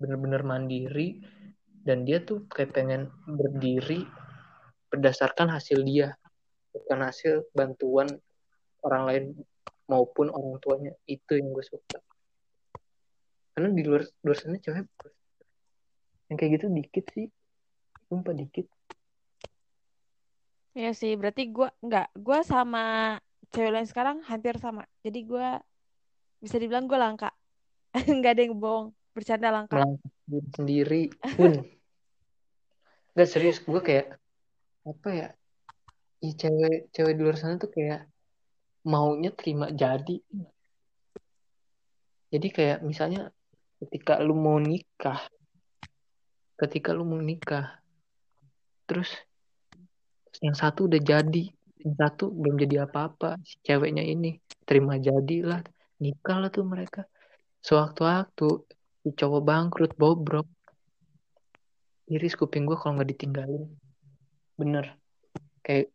bener-bener 0.00 0.40
mandiri. 0.40 1.20
Dan 1.84 2.08
dia 2.08 2.24
tuh 2.24 2.48
kayak 2.48 2.72
pengen 2.72 3.12
berdiri 3.28 4.08
berdasarkan 4.88 5.52
hasil 5.52 5.84
dia 5.84 6.16
bukan 6.72 7.04
hasil 7.04 7.44
bantuan 7.52 8.08
orang 8.80 9.02
lain 9.04 9.24
maupun 9.84 10.32
orang 10.32 10.56
tuanya. 10.64 10.96
Itu 11.04 11.36
yang 11.36 11.52
gue 11.52 11.60
suka. 11.60 12.00
Karena 13.52 13.68
di 13.76 13.84
luar 13.84 14.08
luar 14.24 14.38
sana 14.40 14.56
cewek 14.56 14.88
yang 16.32 16.36
kayak 16.40 16.50
gitu 16.56 16.72
dikit 16.72 17.04
sih. 17.12 17.28
Sumpah 18.08 18.32
dikit. 18.32 18.64
Ya 20.72 20.96
sih 20.96 21.12
berarti 21.20 21.52
gue 21.52 21.68
nggak 21.84 22.16
gue 22.16 22.38
sama 22.48 23.20
cewek 23.52 23.68
lain 23.76 23.84
sekarang 23.84 24.24
hampir 24.24 24.56
sama. 24.56 24.88
Jadi 25.04 25.20
gue 25.28 25.48
bisa 26.44 26.60
dibilang 26.60 26.84
gue 26.84 26.98
langka. 27.00 27.32
Nggak 28.20 28.32
ada 28.36 28.42
yang 28.44 28.56
bohong. 28.60 28.92
Bercanda 29.16 29.48
langka. 29.48 29.80
Sendiri 30.52 31.08
pun. 31.40 31.64
Nggak 33.16 33.28
serius 33.30 33.64
gue 33.64 33.80
kayak 33.80 34.20
apa 34.84 35.08
ya 35.08 35.28
Ih, 36.24 36.32
cewek 36.36 36.88
cewek 36.92 37.14
di 37.16 37.20
luar 37.20 37.36
sana 37.36 37.60
tuh 37.60 37.68
kayak 37.68 38.08
maunya 38.88 39.28
terima 39.32 39.68
jadi. 39.68 40.20
Jadi 42.32 42.48
kayak 42.48 42.80
misalnya 42.80 43.28
ketika 43.84 44.16
lu 44.24 44.32
mau 44.32 44.56
nikah 44.56 45.20
ketika 46.56 46.94
lu 46.96 47.04
mau 47.04 47.20
nikah 47.20 47.82
terus 48.88 49.12
yang 50.40 50.56
satu 50.56 50.88
udah 50.88 51.00
jadi 51.02 51.44
yang 51.84 51.94
satu 51.98 52.32
belum 52.32 52.56
jadi 52.56 52.88
apa-apa 52.88 53.36
si 53.44 53.60
ceweknya 53.60 54.00
ini 54.00 54.40
terima 54.64 54.96
jadi 54.96 55.38
lah 55.44 55.60
nikah 56.02 56.38
lah 56.42 56.50
tuh 56.50 56.66
mereka. 56.66 57.06
Sewaktu-waktu 57.64 58.48
si 59.04 59.08
cowok 59.12 59.42
bangkrut 59.44 59.92
bobrok. 59.96 60.48
Iris 62.08 62.36
kuping 62.36 62.68
gue 62.68 62.76
kalau 62.76 63.00
nggak 63.00 63.10
ditinggalin. 63.16 63.64
Bener. 64.60 64.96
Kayak 65.64 65.88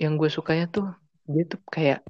yang 0.00 0.16
gue 0.16 0.32
sukanya 0.32 0.66
tuh 0.66 0.88
dia 1.28 1.46
tuh 1.46 1.60
kayak 1.70 2.02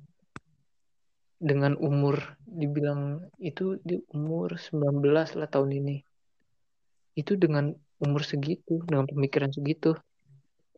dengan 1.41 1.77
umur 1.77 2.39
dibilang 2.45 3.25
itu 3.41 3.81
di 3.81 4.01
umur 4.13 4.57
19 4.57 5.05
lah 5.13 5.49
tahun 5.49 5.71
ini. 5.81 5.97
Itu 7.17 7.37
dengan 7.37 7.73
umur 8.01 8.25
segitu 8.25 8.81
dengan 8.89 9.05
pemikiran 9.05 9.53
segitu. 9.53 9.97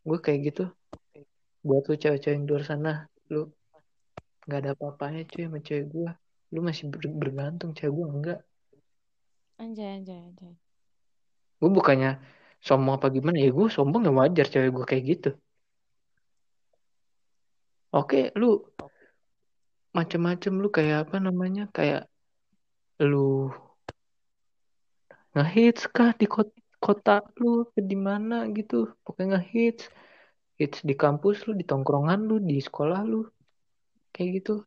Gue 0.02 0.18
kayak 0.18 0.40
gitu. 0.50 0.64
Buat 1.62 1.86
lu 1.86 1.94
cewek-cewek 1.94 2.34
yang 2.34 2.44
di 2.46 2.50
luar 2.50 2.64
sana 2.66 2.92
lu 3.30 3.46
nggak 4.42 4.58
ada 4.58 4.70
apa-apanya 4.74 5.22
cuy 5.30 5.42
sama 5.46 5.58
cewek 5.62 5.86
gue 5.92 6.10
lu 6.52 6.60
masih 6.60 6.84
ber 6.90 7.00
bergantung 7.20 7.70
cewek 7.72 7.92
gue 7.94 8.06
enggak. 8.10 8.40
Anjay, 9.62 9.88
anjay, 9.96 10.18
anjay. 10.18 10.54
gue 11.62 11.70
bukannya 11.70 12.18
sombong 12.58 12.98
apa 12.98 13.06
gimana 13.14 13.38
ya 13.38 13.54
gue 13.54 13.66
sombong 13.70 14.02
ya 14.02 14.10
wajar 14.10 14.46
cewek 14.50 14.70
gue 14.74 14.84
kayak 14.90 15.04
gitu. 15.06 15.30
Oke 17.94 18.34
lu 18.34 18.66
macem-macem 19.94 20.52
lu 20.58 20.68
kayak 20.72 21.06
apa 21.06 21.16
namanya 21.22 21.68
kayak 21.70 22.08
lu 22.98 23.52
ngehits 25.32 25.88
kah 25.88 26.12
di 26.20 26.26
kota, 26.26 26.52
kota 26.82 27.14
lu 27.38 27.70
di 27.78 27.96
mana 27.96 28.50
gitu. 28.50 28.90
Pokoknya 29.06 29.38
ngehits. 29.38 29.86
Hits 30.60 30.84
di 30.84 30.94
kampus 30.94 31.48
lu 31.48 31.56
di 31.56 31.64
tongkrongan 31.64 32.28
lu 32.28 32.36
di 32.38 32.60
sekolah 32.60 33.00
lu 33.08 33.24
kayak 34.12 34.42
gitu. 34.42 34.62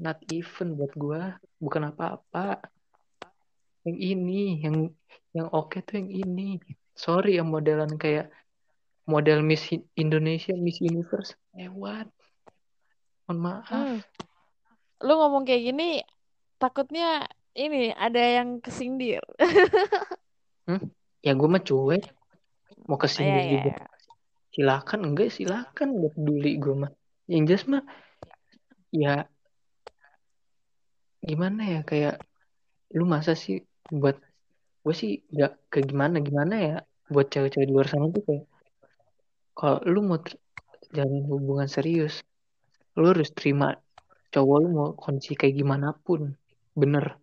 Not 0.00 0.18
even 0.30 0.74
buat 0.78 0.92
gua. 0.98 1.38
Bukan 1.62 1.90
apa-apa. 1.94 2.58
Yang 3.84 3.98
ini 4.00 4.42
yang 4.64 4.76
yang 5.36 5.48
oke 5.50 5.78
tuh 5.84 6.00
yang 6.00 6.10
ini. 6.10 6.58
Sorry 6.94 7.36
yang 7.38 7.50
modelan 7.50 7.98
kayak 7.98 8.30
model 9.04 9.44
Miss 9.44 9.68
Indonesia 9.98 10.54
Miss 10.56 10.80
Universe. 10.80 11.36
Lewat. 11.52 12.08
Mohon 13.28 13.38
maaf. 13.40 13.68
Hmm. 13.70 14.00
Lu 15.04 15.14
ngomong 15.20 15.44
kayak 15.44 15.62
gini, 15.74 16.00
takutnya 16.56 17.28
ini 17.54 17.92
ada 17.92 18.20
yang 18.20 18.58
kesindir. 18.62 19.20
ya 21.26 21.32
gue 21.34 21.48
mah 21.48 21.62
cuek. 21.62 22.04
Mau 22.84 22.96
Iya, 22.96 23.00
ke 23.00 23.08
sini 23.08 23.32
iya, 23.32 23.44
juga. 23.48 23.72
iya. 23.72 23.86
silakan. 24.54 25.00
Enggak 25.08 25.28
silakan. 25.32 25.88
Gak 26.04 26.12
peduli 26.18 26.52
gue 26.60 26.74
mah. 26.74 26.92
Yang 27.28 27.42
jelas 27.48 27.64
mah 27.68 27.82
ya 28.94 29.26
gimana 31.18 31.62
ya 31.66 31.80
kayak 31.82 32.22
lu 32.94 33.04
masa 33.10 33.34
sih 33.34 33.58
buat 33.90 34.14
gue 34.86 34.94
sih 34.94 35.12
gak 35.34 35.52
kayak 35.72 35.86
gimana 35.90 36.16
gimana 36.22 36.54
ya 36.60 36.76
buat 37.10 37.26
cewek-cewek 37.32 37.66
di 37.66 37.74
luar 37.74 37.88
sana 37.90 38.06
tuh 38.14 38.22
kayak 38.22 38.44
kalau 39.58 39.78
lu 39.90 40.00
mau 40.06 40.18
jalin 40.94 41.24
hubungan 41.26 41.66
serius 41.66 42.22
lu 42.94 43.10
harus 43.10 43.34
terima 43.34 43.74
cowok 44.30 44.56
lu 44.62 44.68
mau 44.70 44.88
kondisi 44.94 45.34
kayak 45.34 45.54
gimana 45.58 45.94
pun 45.94 46.34
bener. 46.74 47.18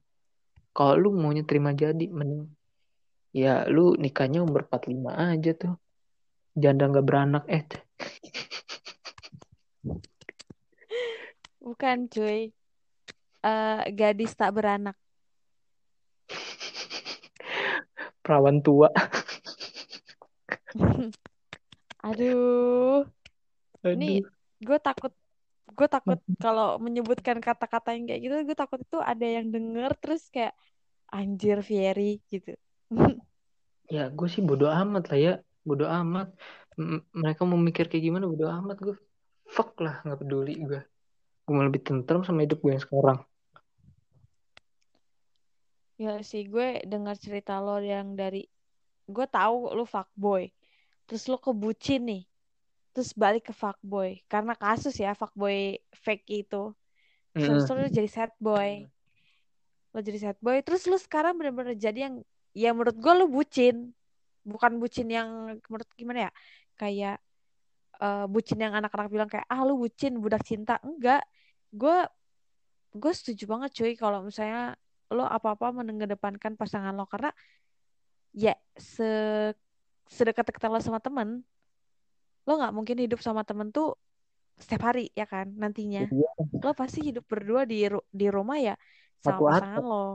Kalau 0.71 0.95
lu 0.95 1.09
maunya 1.11 1.43
terima 1.43 1.75
jadi 1.75 2.07
mending 2.07 2.47
ya 3.35 3.67
lu 3.67 3.95
nikahnya 3.99 4.43
umur 4.43 4.67
45 4.67 5.11
aja 5.11 5.51
tuh 5.55 5.75
janda 6.55 6.87
nggak 6.87 7.07
beranak 7.07 7.43
eh 7.47 7.63
Bukan, 11.61 12.09
cuy. 12.09 12.49
Eh, 13.41 13.81
gadis 13.93 14.33
tak 14.33 14.53
beranak. 14.57 14.97
perawan 18.25 18.61
tua. 18.65 18.89
Aduh, 22.01 23.05
aduh. 23.85 23.93
ini 23.93 24.25
gue 24.61 24.79
takut 24.81 25.13
gue 25.71 25.87
takut 25.87 26.19
kalau 26.37 26.77
menyebutkan 26.77 27.39
kata-kata 27.39 27.95
yang 27.95 28.05
kayak 28.05 28.21
gitu 28.21 28.35
gue 28.43 28.57
takut 28.57 28.79
itu 28.83 28.99
ada 28.99 29.23
yang 29.23 29.49
denger 29.49 29.91
terus 29.97 30.27
kayak 30.29 30.53
anjir 31.09 31.63
Fieri 31.63 32.19
gitu. 32.29 32.53
Ya 33.89 34.07
gue 34.11 34.27
sih 34.27 34.41
bodo 34.43 34.67
amat 34.69 35.03
lah 35.11 35.19
ya. 35.19 35.33
Bodo 35.61 35.85
amat. 35.85 36.33
M- 36.79 37.03
mereka 37.13 37.41
mau 37.45 37.59
mikir 37.59 37.85
kayak 37.89 38.03
gimana 38.07 38.25
bodo 38.27 38.47
amat 38.49 38.77
gue 38.79 38.95
fuck 39.51 39.75
lah 39.83 39.99
nggak 40.07 40.19
peduli 40.23 40.55
gue 40.63 40.79
gue 41.45 41.53
mau 41.55 41.65
lebih 41.65 41.81
tentrem 41.87 42.21
sama 42.25 42.45
hidup 42.45 42.57
gue 42.63 42.71
yang 42.75 42.83
sekarang. 42.83 43.19
Ya 46.01 46.17
sih 46.25 46.49
gue 46.49 46.81
dengar 46.89 47.13
cerita 47.13 47.61
lo 47.61 47.77
yang 47.77 48.17
dari 48.17 48.49
gue 49.05 49.25
tahu 49.29 49.69
lu 49.77 49.85
fuckboy. 49.85 50.49
Terus 51.05 51.23
lo 51.29 51.37
kebucin 51.37 52.01
nih. 52.09 52.23
Terus 52.93 53.13
balik 53.13 53.49
ke 53.49 53.53
fuckboy. 53.53 54.23
Karena 54.25 54.53
kasus 54.57 54.97
ya 54.97 55.13
fuckboy 55.13 55.77
fake 55.93 56.25
itu. 56.47 56.73
Terus 57.37 57.63
Mm-mm. 57.63 57.69
lo 57.69 57.85
jadi 57.85 58.09
sad 58.09 58.31
boy. 58.41 58.89
Lo 59.93 59.99
jadi 60.01 60.19
sad 60.19 60.37
boy. 60.41 60.57
Terus 60.65 60.89
lo 60.89 60.97
sekarang 60.97 61.37
bener-bener 61.37 61.77
jadi 61.77 62.09
yang 62.09 62.15
ya 62.57 62.73
menurut 62.73 62.97
gue 62.97 63.13
lo 63.13 63.25
bucin. 63.29 63.93
Bukan 64.41 64.81
bucin 64.81 65.05
yang 65.05 65.29
menurut 65.69 65.89
gimana 65.93 66.29
ya? 66.29 66.31
Kayak 66.79 67.21
eh, 68.01 68.25
bucin 68.25 68.59
yang 68.59 68.73
anak-anak 68.73 69.07
bilang 69.13 69.29
kayak 69.29 69.45
ah 69.45 69.61
lu 69.63 69.77
bucin 69.77 70.17
budak 70.17 70.41
cinta. 70.41 70.81
Enggak. 70.81 71.21
Gue 71.71 72.03
gue 72.91 73.13
setuju 73.15 73.47
banget 73.47 73.71
cuy 73.77 73.93
kalau 73.95 74.25
misalnya 74.25 74.75
lo 75.11 75.23
apa-apa 75.23 75.71
mengedepankan 75.71 76.57
pasangan 76.57 76.97
lo. 76.97 77.05
Karena 77.05 77.31
ya 78.33 78.57
se 78.75 79.07
sedekat-dekat 80.11 80.67
lo 80.67 80.79
sama 80.83 80.99
temen 80.99 81.43
lo 82.43 82.57
nggak 82.57 82.73
mungkin 82.73 82.97
hidup 82.99 83.21
sama 83.21 83.45
temen 83.45 83.69
tuh 83.69 83.95
setiap 84.57 84.91
hari 84.91 85.13
ya 85.13 85.29
kan 85.29 85.49
nantinya. 85.55 86.09
Iya, 86.09 86.31
lo 86.61 86.71
pasti 86.73 87.05
hidup 87.05 87.25
berdua 87.29 87.63
di 87.69 87.85
ru- 87.85 88.07
di 88.09 88.27
rumah 88.27 88.57
ya 88.57 88.75
satu 89.21 89.45
sama 89.45 89.49
pasangan 89.55 89.77
atap. 89.77 89.85
lo. 89.85 90.05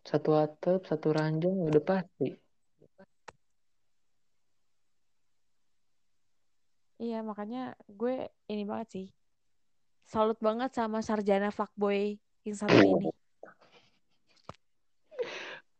Satu 0.00 0.30
atap 0.36 0.80
satu 0.88 1.08
ranjang 1.12 1.56
udah 1.56 1.82
pasti 1.84 2.32
iya 7.00 7.24
makanya 7.24 7.72
gue 7.88 8.28
ini 8.52 8.68
banget 8.68 8.88
sih. 8.92 9.06
Salut 10.04 10.36
banget 10.36 10.76
sama 10.76 11.00
sarjana 11.00 11.48
fuckboy 11.48 12.20
yang 12.44 12.56
satu 12.60 12.76
ini. 12.76 13.08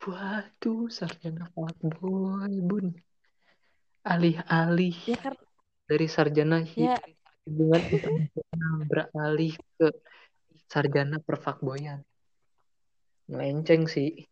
Waduh 0.01 0.89
sarjana 0.89 1.45
fuckboy 1.53 2.57
bun. 2.64 2.97
Alih-alih 4.01 4.97
ya 5.05 5.18
kan 5.21 5.37
dari 5.91 6.07
sarjana 6.07 6.62
ya. 6.79 6.97
hubungan 7.45 7.83
internasional 7.91 8.75
beralih 8.87 9.59
ke 9.75 9.91
sarjana 10.71 11.18
perfakboyan 11.18 12.07
melenceng 13.27 13.91
sih 13.91 14.30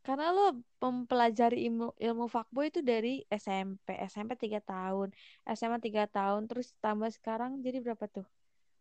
karena 0.00 0.32
lo 0.32 0.56
mempelajari 0.80 1.68
ilmu 1.68 1.92
ilmu 2.00 2.24
fuckboy 2.32 2.72
itu 2.72 2.80
dari 2.80 3.20
SMP 3.28 3.92
SMP 4.08 4.32
tiga 4.40 4.60
tahun. 4.64 5.12
SMA 5.44 5.78
tiga 5.78 6.08
tahun 6.08 6.48
terus 6.48 6.72
tambah 6.80 7.12
sekarang 7.12 7.60
jadi 7.60 7.84
berapa 7.84 8.08
tuh? 8.08 8.24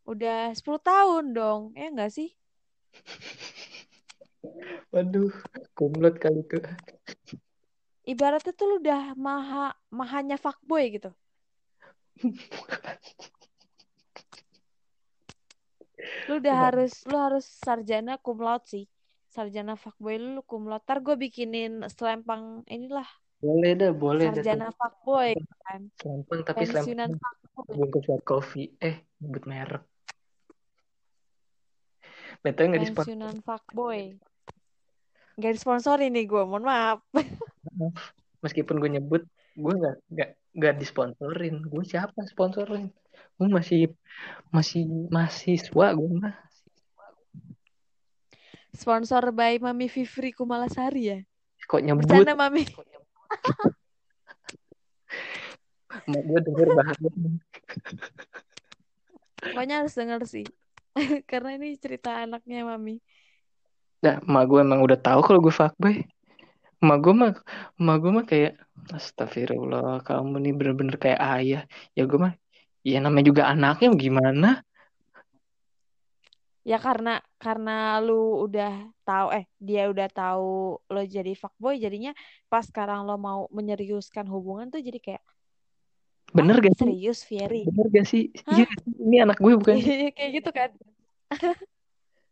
Udah 0.08 0.56
10 0.56 0.80
tahun 0.80 1.36
dong 1.36 1.76
ya 1.76 1.92
enggak 1.92 2.12
sih? 2.16 2.32
Waduh 4.96 5.30
kumlot 5.76 6.16
kali 6.18 6.42
tuh 6.48 6.64
ibaratnya 8.10 8.50
tuh 8.58 8.66
lu 8.66 8.76
udah 8.82 9.14
maha 9.14 9.78
mahanya 9.94 10.42
fuckboy 10.42 10.90
gitu. 10.98 11.14
Lu 16.30 16.38
udah 16.38 16.56
harus 16.70 17.04
lu 17.10 17.18
harus 17.18 17.42
sarjana 17.42 18.16
cum 18.22 18.38
laude 18.38 18.66
sih 18.70 18.86
sarjana 19.30 19.78
fuckboy 19.78 20.18
lu, 20.18 20.42
laude. 20.42 20.84
Ntar 20.84 21.00
gue 21.06 21.16
bikinin 21.16 21.86
selempang 21.94 22.66
inilah. 22.66 23.06
Boleh 23.40 23.72
dah 23.78 23.94
boleh 23.96 24.34
sarjana 24.34 24.74
fuckboy 24.74 25.38
kan? 25.64 25.82
Selempang 26.02 26.40
tapi 26.44 26.66
pensiunan 26.68 27.10
selempang 27.14 27.66
bungkus 27.70 28.06
white 28.10 28.26
coffee. 28.26 28.74
Eh 28.82 29.06
nyebut 29.22 29.44
merek. 29.46 29.84
Betul 32.42 32.74
nggak 32.74 32.82
disponsor 32.84 33.06
pensiunan 33.06 33.38
fuckboy. 33.46 34.02
Nggak 35.40 35.54
disponsori 35.56 36.06
nih 36.12 36.26
gue 36.28 36.44
mohon 36.44 36.66
maaf. 36.68 37.00
Meskipun 38.44 38.82
gue 38.82 38.92
nyebut 39.00 39.24
gue 39.56 39.74
nggak 39.78 39.96
nggak 40.10 40.30
nggak 40.58 40.76
disponsorin. 40.82 41.64
Gue 41.70 41.84
siapa 41.86 42.20
sponsorin? 42.28 42.92
Gue 43.40 43.48
masih 43.48 43.94
masih 44.52 44.84
mahasiswa 45.14 45.88
gue 45.96 46.10
mah 46.18 46.49
sponsor 48.80 49.36
by 49.36 49.60
Mami 49.60 49.92
Fifri 49.92 50.32
Kumalasari 50.32 51.04
ya 51.04 51.20
kok 51.68 51.84
nyebut 51.84 52.08
bercanda 52.08 52.34
Mami 52.40 52.64
mak 56.10 56.22
gue 56.26 56.40
denger 56.46 56.68
bahaya 56.74 57.10
Pokoknya 59.40 59.76
harus 59.84 59.94
denger 59.96 60.22
sih. 60.28 60.46
Karena 61.32 61.56
ini 61.56 61.80
cerita 61.80 62.20
anaknya 62.20 62.68
mami. 62.68 63.00
Nah, 64.04 64.20
mak 64.24 64.46
gue 64.48 64.60
emang 64.60 64.84
udah 64.84 65.00
tahu 65.00 65.20
kalau 65.24 65.40
gue 65.40 65.54
fuckboy. 65.54 66.04
Mak 66.80 66.98
gue 67.04 67.14
mah, 67.16 67.34
mak 67.80 67.98
gue 68.00 68.12
mah 68.12 68.26
kayak, 68.28 68.56
astagfirullah, 68.96 70.00
kamu 70.04 70.40
nih 70.40 70.54
bener-bener 70.56 70.96
kayak 70.96 71.20
ayah. 71.40 71.64
Ya 71.96 72.08
gue 72.08 72.20
mah, 72.20 72.34
ya 72.84 73.00
namanya 73.04 73.26
juga 73.32 73.44
anaknya 73.52 73.92
gimana? 73.96 74.64
Ya 76.68 76.76
karena 76.78 77.24
karena 77.40 77.98
lu 78.04 78.46
udah 78.46 78.92
tahu 79.08 79.28
eh 79.32 79.46
dia 79.58 79.88
udah 79.88 80.08
tahu 80.12 80.78
lo 80.78 81.02
jadi 81.08 81.32
fuckboy 81.34 81.80
jadinya 81.80 82.12
pas 82.52 82.68
sekarang 82.68 83.08
lo 83.08 83.16
mau 83.16 83.48
menyeriuskan 83.50 84.28
hubungan 84.28 84.68
tuh 84.70 84.84
jadi 84.84 85.00
kayak 85.00 85.24
Bener 86.30 86.62
"Ah, 86.62 86.70
gak 86.70 86.76
sih? 86.78 86.84
serius 86.86 87.20
Fieri 87.26 87.64
Bener 87.66 87.88
gak 87.90 88.06
sih? 88.06 88.30
Iya, 88.46 88.68
ini 89.02 89.18
anak 89.24 89.40
gue 89.42 89.56
bukan 89.56 89.76
kayak 90.14 90.32
gitu 90.44 90.50
kan 90.52 90.70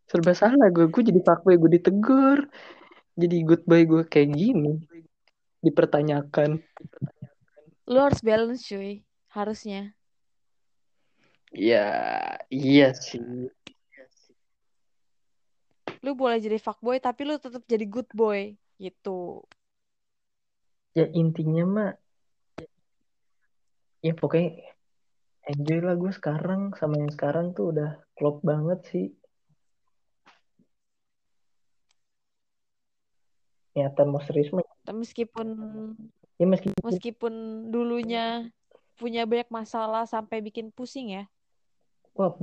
serba 0.08 0.32
salah 0.32 0.72
gue. 0.72 0.88
Gue 0.88 1.04
jadi 1.04 1.20
fuckboy, 1.20 1.60
gue 1.60 1.72
ditegur. 1.80 2.48
Jadi 3.20 3.36
goodbye 3.44 3.84
gue 3.84 4.04
kayak 4.08 4.30
gini. 4.34 4.80
Dipertanyakan. 5.60 6.64
lu 7.88 8.00
harus 8.04 8.20
balance 8.20 8.68
cuy 8.68 9.04
harusnya 9.32 9.96
Ya, 11.56 11.88
iya 12.52 12.92
sih. 12.92 13.48
Lu 16.08 16.16
boleh 16.16 16.40
jadi 16.40 16.56
fuckboy 16.56 17.04
tapi 17.04 17.28
lu 17.28 17.36
tetap 17.36 17.68
jadi 17.68 17.84
good 17.84 18.08
boy 18.16 18.56
gitu 18.80 19.44
Ya 20.98 21.06
intinya 21.14 21.64
mah, 21.70 21.92
ya 24.02 24.18
pokoknya 24.18 24.66
enjoy 25.46 25.78
lah 25.86 25.94
gue 25.94 26.10
sekarang 26.10 26.74
sama 26.74 26.98
yang 26.98 27.14
sekarang 27.14 27.54
tuh 27.54 27.70
udah 27.70 28.02
klop 28.18 28.42
banget 28.42 28.82
sih. 28.90 29.06
Niatan 33.78 34.10
mau 34.10 34.18
serius 34.26 34.50
mah. 34.50 34.66
meskipun 34.90 35.48
Ya 36.42 36.50
meski 36.50 36.74
meskipun 36.82 37.34
dulunya 37.70 38.50
punya 38.98 39.30
banyak 39.30 39.54
masalah 39.54 40.10
sampai 40.10 40.42
bikin 40.42 40.74
pusing 40.74 41.14
ya 41.14 41.30
wah, 42.18 42.34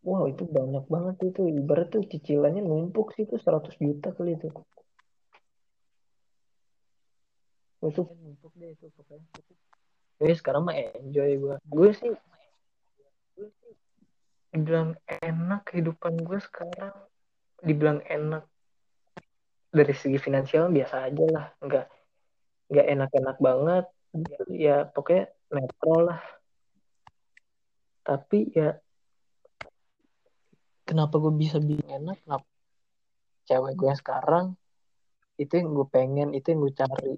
wah 0.00 0.22
itu 0.32 0.48
banyak 0.48 0.84
banget 0.88 1.16
itu. 1.28 1.40
Ibarat 1.52 1.92
tuh 1.92 2.02
cicilannya 2.08 2.64
numpuk 2.64 3.12
sih 3.12 3.28
itu 3.28 3.36
100 3.36 3.76
juta 3.76 4.08
kali 4.16 4.40
itu. 4.40 4.48
Itu 7.84 8.02
numpuk 8.08 8.52
deh 8.56 8.72
itu 8.72 8.88
pokoknya. 8.96 9.28
Jadi 10.24 10.34
sekarang 10.40 10.62
mah 10.64 10.76
enjoy 10.76 11.30
gue. 11.36 11.54
Gue 11.68 11.90
sih 11.92 12.12
dibilang 14.54 14.96
enak 15.06 15.68
kehidupan 15.68 16.24
gue 16.24 16.40
sekarang. 16.40 16.96
Dibilang 17.60 18.00
enak 18.08 18.48
dari 19.68 19.92
segi 19.92 20.16
finansial 20.16 20.72
biasa 20.72 21.12
aja 21.12 21.24
lah. 21.28 21.46
Nggak 21.60 21.86
nggak 22.72 22.86
enak-enak 22.88 23.36
banget. 23.36 23.84
Ya 24.48 24.88
pokoknya 24.88 25.28
netral 25.52 26.00
lah. 26.08 26.20
Tapi 28.04 28.52
ya 28.52 28.80
kenapa 30.84 31.16
gue 31.18 31.32
bisa 31.34 31.58
bilang 31.60 31.88
enak? 31.88 32.16
Kenapa 32.24 32.46
cewek 33.44 33.72
gue 33.76 33.88
yang 33.92 34.00
sekarang 34.00 34.46
itu 35.34 35.52
yang 35.58 35.74
gue 35.74 35.86
pengen, 35.90 36.28
itu 36.30 36.54
yang 36.54 36.60
gue 36.62 36.74
cari, 36.74 37.14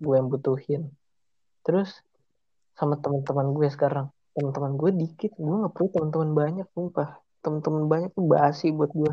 gue 0.00 0.14
yang 0.16 0.28
butuhin. 0.32 0.88
Terus 1.60 2.00
sama 2.72 2.96
teman-teman 2.96 3.52
gue 3.52 3.68
sekarang, 3.68 4.08
teman-teman 4.32 4.80
gue 4.80 4.90
dikit, 5.04 5.36
gue 5.36 5.56
nggak 5.60 5.72
perlu 5.76 5.88
teman-teman 5.92 6.30
banyak, 6.32 6.66
sumpah. 6.72 7.20
Teman-teman 7.44 7.84
banyak 7.86 8.10
tuh 8.16 8.24
basi 8.24 8.72
buat 8.72 8.90
gue. 8.96 9.12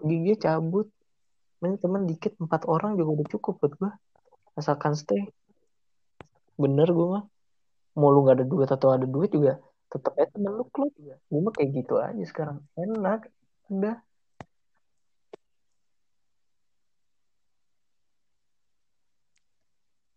Gigi 0.00 0.40
cabut, 0.40 0.88
ini 1.60 1.76
teman 1.76 2.08
dikit 2.08 2.32
empat 2.40 2.64
orang 2.64 2.96
juga 2.96 3.20
udah 3.20 3.26
cukup 3.28 3.54
buat 3.60 3.72
gue. 3.76 3.90
Asalkan 4.56 4.96
stay, 4.96 5.28
bener 6.56 6.88
gue 6.88 7.06
mah. 7.12 7.24
Mau 7.98 8.08
lu 8.14 8.24
nggak 8.24 8.40
ada 8.40 8.46
duit 8.46 8.70
atau 8.70 8.94
ada 8.94 9.04
duit 9.04 9.28
juga, 9.34 9.60
tetap 9.88 10.12
aja 10.20 10.28
temen 10.32 10.52
lu 10.52 10.64
klub. 10.68 10.92
Gue 11.00 11.40
mah 11.40 11.52
kayak 11.56 11.70
gitu 11.72 11.94
aja 11.98 12.24
sekarang, 12.28 12.60
enak, 12.76 13.32
udah. 13.72 13.96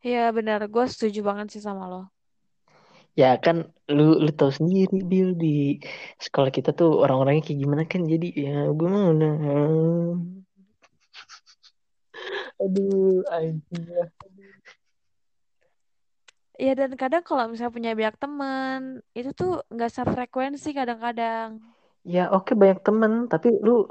Iya 0.01 0.33
benar, 0.33 0.65
gue 0.65 0.85
setuju 0.89 1.21
banget 1.21 1.53
sih 1.53 1.61
sama 1.61 1.85
lo. 1.85 2.09
Ya 3.13 3.37
kan 3.37 3.69
lu 3.91 4.17
lu 4.23 4.31
tahu 4.31 4.55
sendiri 4.55 5.03
Bill 5.03 5.35
di 5.35 5.77
sekolah 6.17 6.49
kita 6.49 6.71
tuh 6.71 7.03
orang-orangnya 7.03 7.43
kayak 7.43 7.59
gimana 7.59 7.83
kan 7.85 8.07
jadi 8.07 8.27
ya 8.33 8.55
gue 8.71 8.87
mah 8.87 9.05
udah 9.13 9.33
aduh 12.63 13.19
anjing 13.35 13.83
lah. 13.91 14.07
Iya 16.61 16.77
dan 16.77 16.93
kadang 16.93 17.25
kalau 17.25 17.49
misalnya 17.49 17.73
punya 17.73 17.91
banyak 17.97 18.17
teman 18.21 18.81
itu 19.17 19.33
tuh 19.33 19.65
nggak 19.73 19.89
sefrekuensi 19.89 20.77
kadang-kadang. 20.77 21.57
Ya 22.05 22.29
oke 22.29 22.53
banyak 22.53 22.85
temen 22.85 23.25
tapi 23.25 23.49
lu 23.65 23.89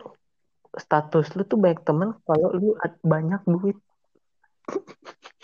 status 0.78 1.34
lu 1.34 1.42
tuh 1.50 1.58
banyak 1.58 1.82
temen 1.82 2.14
kalau 2.22 2.48
lu 2.54 2.78
banyak 3.02 3.42
duit. 3.42 3.74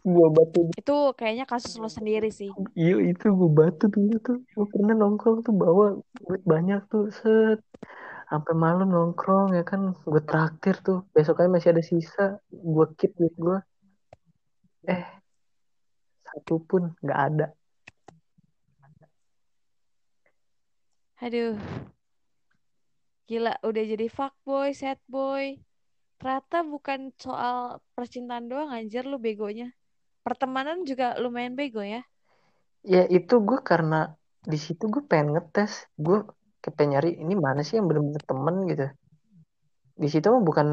Gua 0.00 0.32
batu 0.32 0.72
Itu 0.80 1.12
kayaknya 1.12 1.44
kasus 1.44 1.76
lo 1.76 1.92
sendiri 1.92 2.32
sih. 2.32 2.48
iya 2.72 2.96
itu 3.04 3.36
gue 3.36 3.50
batu 3.52 3.84
dulu 3.92 4.16
tuh 4.24 4.40
gue 4.40 4.66
pernah 4.72 4.96
nongkrong 4.96 5.44
tuh 5.44 5.52
bawa 5.52 6.00
duit 6.24 6.40
banyak 6.40 6.80
tuh 6.88 7.12
set 7.12 7.60
sampai 8.32 8.54
malam 8.56 8.88
nongkrong 8.88 9.52
ya 9.52 9.60
kan 9.60 9.92
gue 9.92 10.22
traktir 10.24 10.80
tuh 10.80 11.04
besoknya 11.12 11.52
masih 11.52 11.76
ada 11.76 11.84
sisa 11.84 12.40
gue 12.48 12.86
keep 12.96 13.12
duit 13.20 13.36
gue 13.36 13.60
eh 14.88 15.19
satu 16.50 16.66
pun 16.66 16.90
nggak 16.98 17.20
ada 17.30 17.46
Aduh. 21.20 21.52
Gila, 23.28 23.60
udah 23.60 23.84
jadi 23.84 24.08
fuckboy, 24.08 24.72
sad 24.72 24.96
boy. 25.04 25.60
Ternyata 26.16 26.64
bukan 26.64 27.12
soal 27.20 27.76
percintaan 27.92 28.48
doang 28.48 28.72
anjir 28.72 29.04
lu 29.04 29.20
begonya. 29.20 29.68
Pertemanan 30.24 30.88
juga 30.88 31.20
lumayan 31.20 31.52
bego 31.60 31.84
ya. 31.84 32.00
ya 32.80 33.04
itu 33.12 33.36
gue 33.44 33.60
karena 33.60 34.16
di 34.48 34.56
situ 34.56 34.88
gue 34.88 35.04
pengen 35.04 35.36
ngetes 35.36 35.92
gue 36.00 36.24
kayak 36.64 36.74
pengen 36.80 36.90
nyari 36.96 37.10
ini 37.20 37.36
mana 37.36 37.60
sih 37.60 37.76
yang 37.76 37.84
bener-bener 37.84 38.24
temen 38.24 38.56
gitu 38.64 38.86
di 40.00 40.08
situ 40.08 40.26
mah 40.32 40.40
bukan 40.40 40.68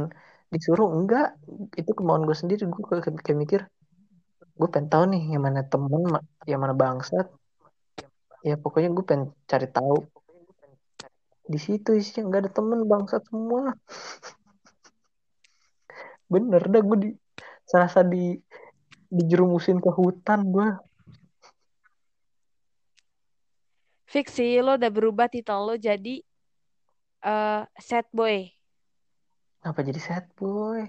disuruh 0.47 0.87
enggak 0.95 1.35
itu 1.75 1.91
kemauan 1.91 2.23
gue 2.23 2.31
sendiri 2.31 2.63
gue 2.63 2.83
kayak 3.03 3.35
mikir 3.35 3.67
gue 4.57 4.67
pengen 4.73 4.89
tahu 4.89 5.03
nih 5.13 5.37
yang 5.37 5.43
mana 5.45 5.61
temen 5.61 6.01
yang 6.49 6.61
mana 6.61 6.73
bangsat. 6.73 7.29
Ya 8.41 8.57
pokoknya 8.57 8.89
gue 8.93 9.05
pengen 9.05 9.25
cari 9.45 9.69
tahu. 9.69 10.01
Di 11.47 11.59
situ 11.61 11.95
isinya 11.95 12.27
nggak 12.27 12.41
ada 12.43 12.51
temen 12.51 12.79
bangsat 12.89 13.21
semua. 13.29 13.77
Bener 16.33 16.59
dah 16.59 16.81
gue 16.83 16.97
di 16.99 17.09
serasa 17.69 18.03
di 18.03 18.35
dijerumusin 19.07 19.79
ke 19.79 19.87
hutan 19.87 20.43
gue 20.51 20.67
Fix 24.07 24.39
sih, 24.39 24.63
lo 24.63 24.79
udah 24.79 24.87
berubah 24.87 25.27
titel 25.27 25.67
lo 25.67 25.75
jadi 25.75 26.23
eh 27.27 27.63
sad 27.75 28.07
boy. 28.15 28.47
apa 29.67 29.83
jadi 29.83 29.99
sad 29.99 30.31
boy? 30.39 30.87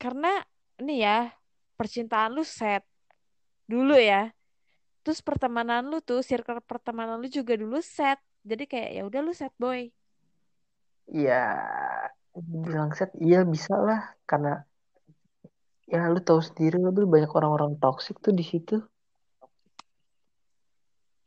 Karena 0.00 0.40
nih 0.80 0.98
ya, 1.04 1.18
percintaan 1.76 2.32
lu 2.34 2.42
sad 2.42 2.82
dulu 3.70 3.94
ya. 3.94 4.32
Terus 5.04 5.22
pertemanan 5.22 5.86
lu 5.86 6.02
tuh, 6.02 6.24
circle 6.24 6.58
pertemanan 6.64 7.20
lu 7.22 7.28
juga 7.30 7.54
dulu 7.54 7.78
sad. 7.78 8.18
Jadi 8.42 8.64
kayak 8.66 8.90
ya 8.96 9.02
udah 9.06 9.20
lu 9.22 9.32
sad 9.36 9.54
boy. 9.60 9.92
ya 11.06 11.62
bilang 12.34 12.90
sad 12.90 13.14
iya 13.22 13.46
bisa 13.46 13.78
lah 13.78 14.00
karena 14.26 14.66
ya 15.86 16.10
lu 16.10 16.18
tahu 16.18 16.42
sendiri 16.42 16.82
lah 16.82 16.90
Bil, 16.90 17.06
banyak 17.06 17.30
orang-orang 17.30 17.78
toksik 17.78 18.18
tuh 18.18 18.34
di 18.34 18.42
situ 18.42 18.82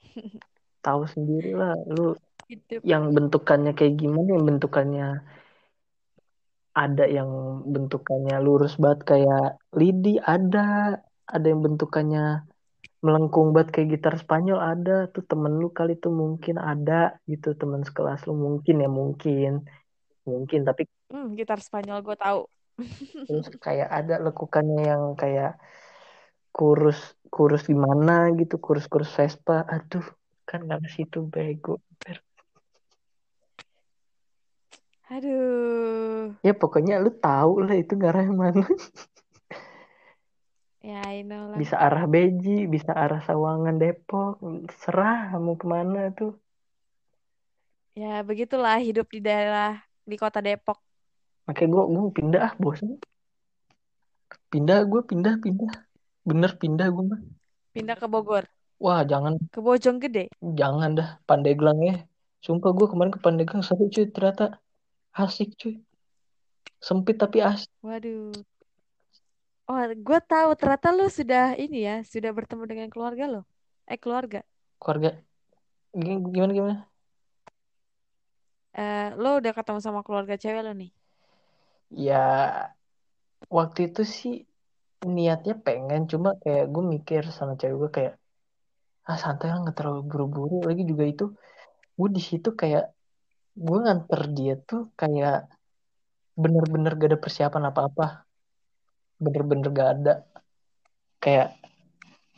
tahu 0.85 1.07
sendiri 1.07 1.55
lah 1.55 1.79
lu 1.87 2.19
Gitu. 2.49 2.81
yang 2.81 3.13
bentukannya 3.13 3.77
kayak 3.77 4.01
gimana 4.01 4.33
yang 4.33 4.41
bentukannya 4.49 5.21
ada 6.85 7.05
yang 7.17 7.29
bentukannya 7.73 8.35
lurus 8.45 8.73
banget 8.83 9.01
kayak 9.11 9.43
lidi 9.79 10.15
ada 10.35 10.95
ada 11.35 11.45
yang 11.51 11.61
bentukannya 11.65 12.47
melengkung 13.05 13.55
banget 13.55 13.69
kayak 13.73 13.87
gitar 13.95 14.15
Spanyol 14.19 14.59
ada. 14.71 14.95
Tuh 15.13 15.23
temen 15.29 15.53
lu 15.61 15.69
kali 15.77 15.95
tuh 16.03 16.11
mungkin 16.11 16.55
ada 16.71 17.15
gitu 17.31 17.55
temen 17.61 17.81
sekelas 17.87 18.27
lu 18.27 18.33
mungkin 18.35 18.75
ya 18.83 18.89
mungkin. 18.91 19.51
Mungkin 20.27 20.61
tapi 20.67 20.83
Hmm, 21.09 21.33
gitar 21.33 21.57
Spanyol 21.57 22.05
gue 22.05 22.15
tahu. 22.15 22.41
terus 23.27 23.47
kayak 23.65 23.89
ada 23.89 24.15
lekukannya 24.25 24.81
yang 24.91 25.03
kayak 25.21 25.57
kurus 26.57 26.99
kurus 27.33 27.61
gimana 27.71 28.11
gitu 28.39 28.55
kurus-kurus 28.65 29.11
Vespa. 29.17 29.63
Aduh 29.75 30.05
kan 30.49 30.61
karena 30.69 30.87
situ 30.95 31.17
bego 31.33 31.77
Aduh. 35.09 36.37
ya 36.45 36.53
pokoknya 36.53 37.01
lu 37.01 37.09
tahu 37.09 37.65
lah 37.65 37.73
itu 37.73 37.97
ngarah 37.97 38.29
mana 38.29 38.61
Ya, 40.79 41.03
I 41.03 41.27
know 41.27 41.51
lah. 41.51 41.57
bisa 41.59 41.75
arah 41.75 42.07
Beji 42.07 42.63
bisa 42.65 42.95
arah 42.95 43.19
Sawangan 43.19 43.75
Depok. 43.75 44.39
Serah 44.79 45.35
mau 45.35 45.59
ke 45.59 45.67
mana 45.67 46.07
tuh? 46.15 46.39
Ya, 47.91 48.23
begitulah 48.23 48.79
hidup 48.79 49.11
di 49.11 49.19
daerah 49.19 49.83
di 50.07 50.15
kota 50.15 50.39
Depok. 50.39 50.79
makanya 51.43 51.67
gue 51.67 51.83
gue 51.83 52.11
pindah 52.13 52.41
ah 52.45 52.53
bosan 52.55 52.95
pindah 54.47 54.87
gue 54.87 55.01
pindah 55.03 55.35
pindah. 55.43 55.71
Bener 56.23 56.55
pindah 56.55 56.87
gue 56.87 57.03
mah. 57.05 57.19
Pindah 57.75 57.97
ke 57.97 58.07
Bogor, 58.07 58.47
wah 58.79 59.03
jangan. 59.03 59.35
Ke 59.51 59.59
Bojonggede. 59.59 60.31
jangan 60.39 60.95
dah 60.95 61.09
Pandeglang 61.27 61.79
ya. 61.83 61.95
Sumpah 62.39 62.71
gue 62.71 62.87
kemarin 62.87 63.11
ke 63.11 63.19
Pandeglang 63.19 63.67
seru 63.67 63.91
cuy 63.91 64.07
ternyata 64.07 64.57
asik 65.13 65.49
cuy 65.59 65.75
sempit 66.79 67.17
tapi 67.19 67.41
asik 67.41 67.69
Waduh. 67.81 68.31
Oh, 69.69 69.77
gue 69.85 70.19
tahu 70.25 70.49
ternyata 70.57 70.89
lu 70.89 71.05
sudah 71.07 71.53
ini 71.53 71.85
ya, 71.85 72.01
sudah 72.01 72.33
bertemu 72.33 72.63
dengan 72.65 72.87
keluarga 72.89 73.25
lo. 73.29 73.41
Eh, 73.85 73.97
keluarga. 74.01 74.41
keluarga 74.81 75.09
Gim- 75.93 76.31
gimana 76.33 76.53
gimana 76.53 76.77
Eh, 78.73 79.09
lo 79.21 79.29
udah 79.39 79.51
ketemu 79.57 79.79
sama 79.85 80.01
keluarga 80.05 80.35
cewek 80.37 80.61
lo 80.65 80.71
nih. 80.73 80.91
ya 81.89 82.21
waktu 83.57 83.79
itu 83.89 84.01
sih 84.17 84.33
niatnya 85.15 85.53
pengen 85.65 86.01
cuma 86.11 86.29
kayak 86.43 86.65
gue 86.73 86.83
mikir 86.93 87.21
sama 87.37 87.53
cewek 87.59 87.75
gue 87.81 87.89
kayak 87.97 88.13
ah 89.09 89.17
santai 89.23 89.47
lah 89.49 89.57
nggak 89.63 89.77
terlalu 89.79 90.01
buru-buru 90.11 90.55
lagi 90.69 90.83
juga 90.91 91.03
itu 91.13 91.25
gue 91.99 92.09
di 92.17 92.21
situ 92.29 92.49
kayak 92.61 92.83
gue 93.55 93.77
nganter 93.83 94.21
dia 94.31 94.53
tuh 94.59 94.91
kayak 94.93 95.49
bener-bener 96.39 96.95
gak 96.95 97.09
ada 97.15 97.19
persiapan 97.19 97.63
apa-apa. 97.69 98.23
Bener-bener 99.19 99.67
gak 99.75 99.89
ada. 99.99 100.13
Kayak 101.19 101.59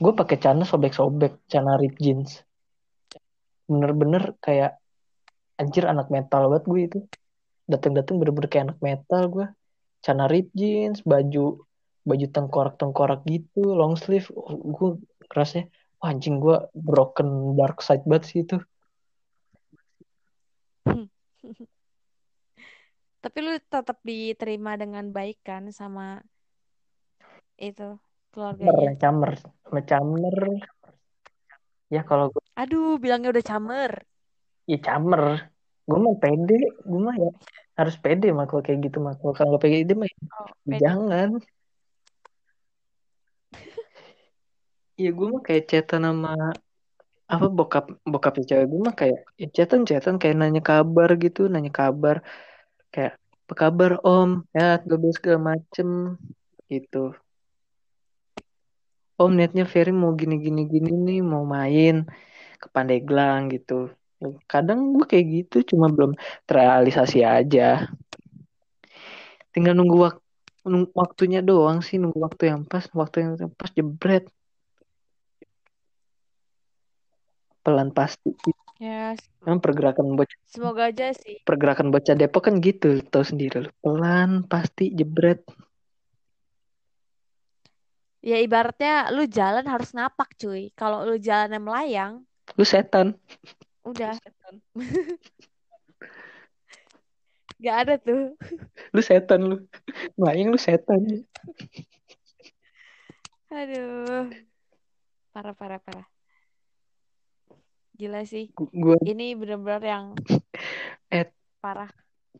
gue 0.01 0.13
pakai 0.17 0.37
celana 0.41 0.65
sobek-sobek 0.65 1.45
celana 1.45 1.77
rip 1.77 1.95
jeans. 2.01 2.41
Bener-bener 3.69 4.33
kayak 4.41 4.81
anjir 5.61 5.85
anak 5.85 6.09
metal 6.09 6.49
banget 6.49 6.65
gue 6.65 6.81
itu. 6.81 6.99
Datang-datang 7.69 8.17
bener-bener 8.17 8.49
kayak 8.49 8.65
anak 8.73 8.79
metal 8.81 9.23
gue 9.29 9.47
celana 10.01 10.25
rip 10.25 10.49
jeans 10.57 11.05
baju 11.05 11.61
baju 12.01 12.25
tengkorak-tengkorak 12.33 13.21
gitu 13.29 13.77
long 13.77 13.93
sleeve. 13.93 14.25
Gue 14.49 14.97
kerasnya 15.29 15.69
wah, 16.01 16.09
anjing 16.09 16.41
gue 16.41 16.57
broken 16.73 17.53
dark 17.53 17.85
side 17.85 18.01
banget 18.09 18.23
sih 18.25 18.39
itu 18.41 18.57
Tapi 23.21 23.37
lu 23.45 23.51
tetap 23.73 23.97
diterima 24.09 24.71
dengan 24.81 25.05
baik 25.15 25.37
kan 25.47 25.63
sama 25.79 26.05
itu 27.67 27.83
keluarganya. 28.33 28.91
camer 29.01 29.31
camer 29.89 30.35
ya 31.93 32.01
kalau 32.09 32.25
gue 32.33 32.43
Aduh, 32.61 32.97
bilangnya 33.03 33.29
udah 33.33 33.45
camer. 33.49 33.91
ya 34.71 34.77
camer 34.85 35.21
gue 35.89 35.99
mah 36.05 36.15
pede 36.23 36.53
gue 36.89 36.99
mah 37.07 37.15
ya 37.23 37.27
harus 37.79 37.95
pede 38.03 38.25
mah 38.37 38.45
kalau 38.49 38.63
kayak 38.65 38.79
gitu 38.85 38.97
mah 39.05 39.13
kalau 39.19 39.33
kalau 39.39 39.57
pede 39.63 39.91
mah 39.99 40.07
ya 40.13 40.17
Oh, 40.33 40.47
ya 40.67 40.71
pede. 40.71 40.83
jangan 40.83 41.29
Iya 44.99 45.09
gue 45.17 45.27
mah 45.33 45.41
kayak 45.47 45.63
chatan 45.69 46.01
sama 46.07 46.29
apa 47.31 47.47
bokap 47.47 47.85
bokapnya 48.03 48.43
cewek 48.43 48.65
gue 48.67 48.81
mah 48.83 48.95
kayak 48.99 49.19
ya 49.39 49.47
chatan 49.55 49.87
chatan 49.87 50.19
kayak 50.19 50.35
nanya 50.35 50.59
kabar 50.59 51.09
gitu 51.15 51.47
nanya 51.47 51.71
kabar. 51.71 52.19
Kayak 52.91 53.15
apa 53.47 53.53
kabar 53.55 53.91
om? 54.03 54.43
Ya 54.51 54.75
gue 54.83 55.11
segala 55.15 55.55
macem 55.55 56.19
gitu. 56.67 57.15
Om 59.15 59.31
niatnya 59.37 59.63
Ferry 59.63 59.95
mau 59.95 60.11
gini 60.11 60.35
gini 60.43 60.67
gini 60.67 60.91
nih 60.91 61.19
mau 61.23 61.47
main 61.47 62.03
ke 62.59 62.67
Pandeglang 62.67 63.47
gitu. 63.55 63.95
Kadang 64.51 64.93
gue 64.93 65.05
kayak 65.07 65.25
gitu 65.31 65.57
cuma 65.73 65.87
belum 65.87 66.11
terrealisasi 66.43 67.23
aja. 67.23 67.87
Tinggal 69.55 69.73
nunggu 69.77 69.97
waktu 70.03 70.19
waktunya 70.93 71.39
doang 71.41 71.79
sih 71.81 71.97
nunggu 71.97 72.19
waktu 72.21 72.43
yang 72.51 72.61
pas 72.67 72.85
waktu 72.93 73.17
yang 73.23 73.31
pas 73.55 73.71
jebret 73.73 74.29
pelan 77.61 77.89
pasti 77.93 78.33
Ya, 78.81 79.13
Emang 79.45 79.61
pergerakan 79.61 80.17
bocah 80.17 80.33
semoga 80.49 80.89
aja 80.89 81.13
sih. 81.13 81.37
pergerakan 81.45 81.93
bocah 81.93 82.17
Depok 82.17 82.49
kan 82.49 82.57
gitu 82.65 82.97
tahu 83.05 83.21
sendiri 83.21 83.61
lu 83.61 83.71
pelan 83.85 84.41
pasti 84.49 84.89
jebret 84.89 85.45
Ya 88.21 88.37
ibaratnya 88.37 89.09
lu 89.09 89.25
jalan 89.25 89.65
harus 89.65 89.97
ngapak 89.97 90.37
cuy. 90.37 90.69
Kalau 90.77 91.01
lu 91.09 91.17
jalannya 91.17 91.57
melayang, 91.57 92.21
lu 92.53 92.61
setan 92.61 93.17
udah. 93.81 94.13
Gak 97.65 97.77
ada 97.81 97.93
tuh. 97.97 98.37
lu 98.93 99.01
setan 99.01 99.41
lu 99.41 99.55
melayang 100.21 100.53
lu 100.53 100.59
setan 100.61 101.01
Aduh. 103.49 104.29
Parah, 105.33 105.55
parah, 105.57 105.79
parah. 105.81 106.10
Gila 108.01 108.19
sih. 108.25 108.45
gue 108.83 108.97
Ini 109.11 109.25
bener-bener 109.39 109.83
yang 109.93 110.05
eh 111.17 111.25
parah. 111.61 111.89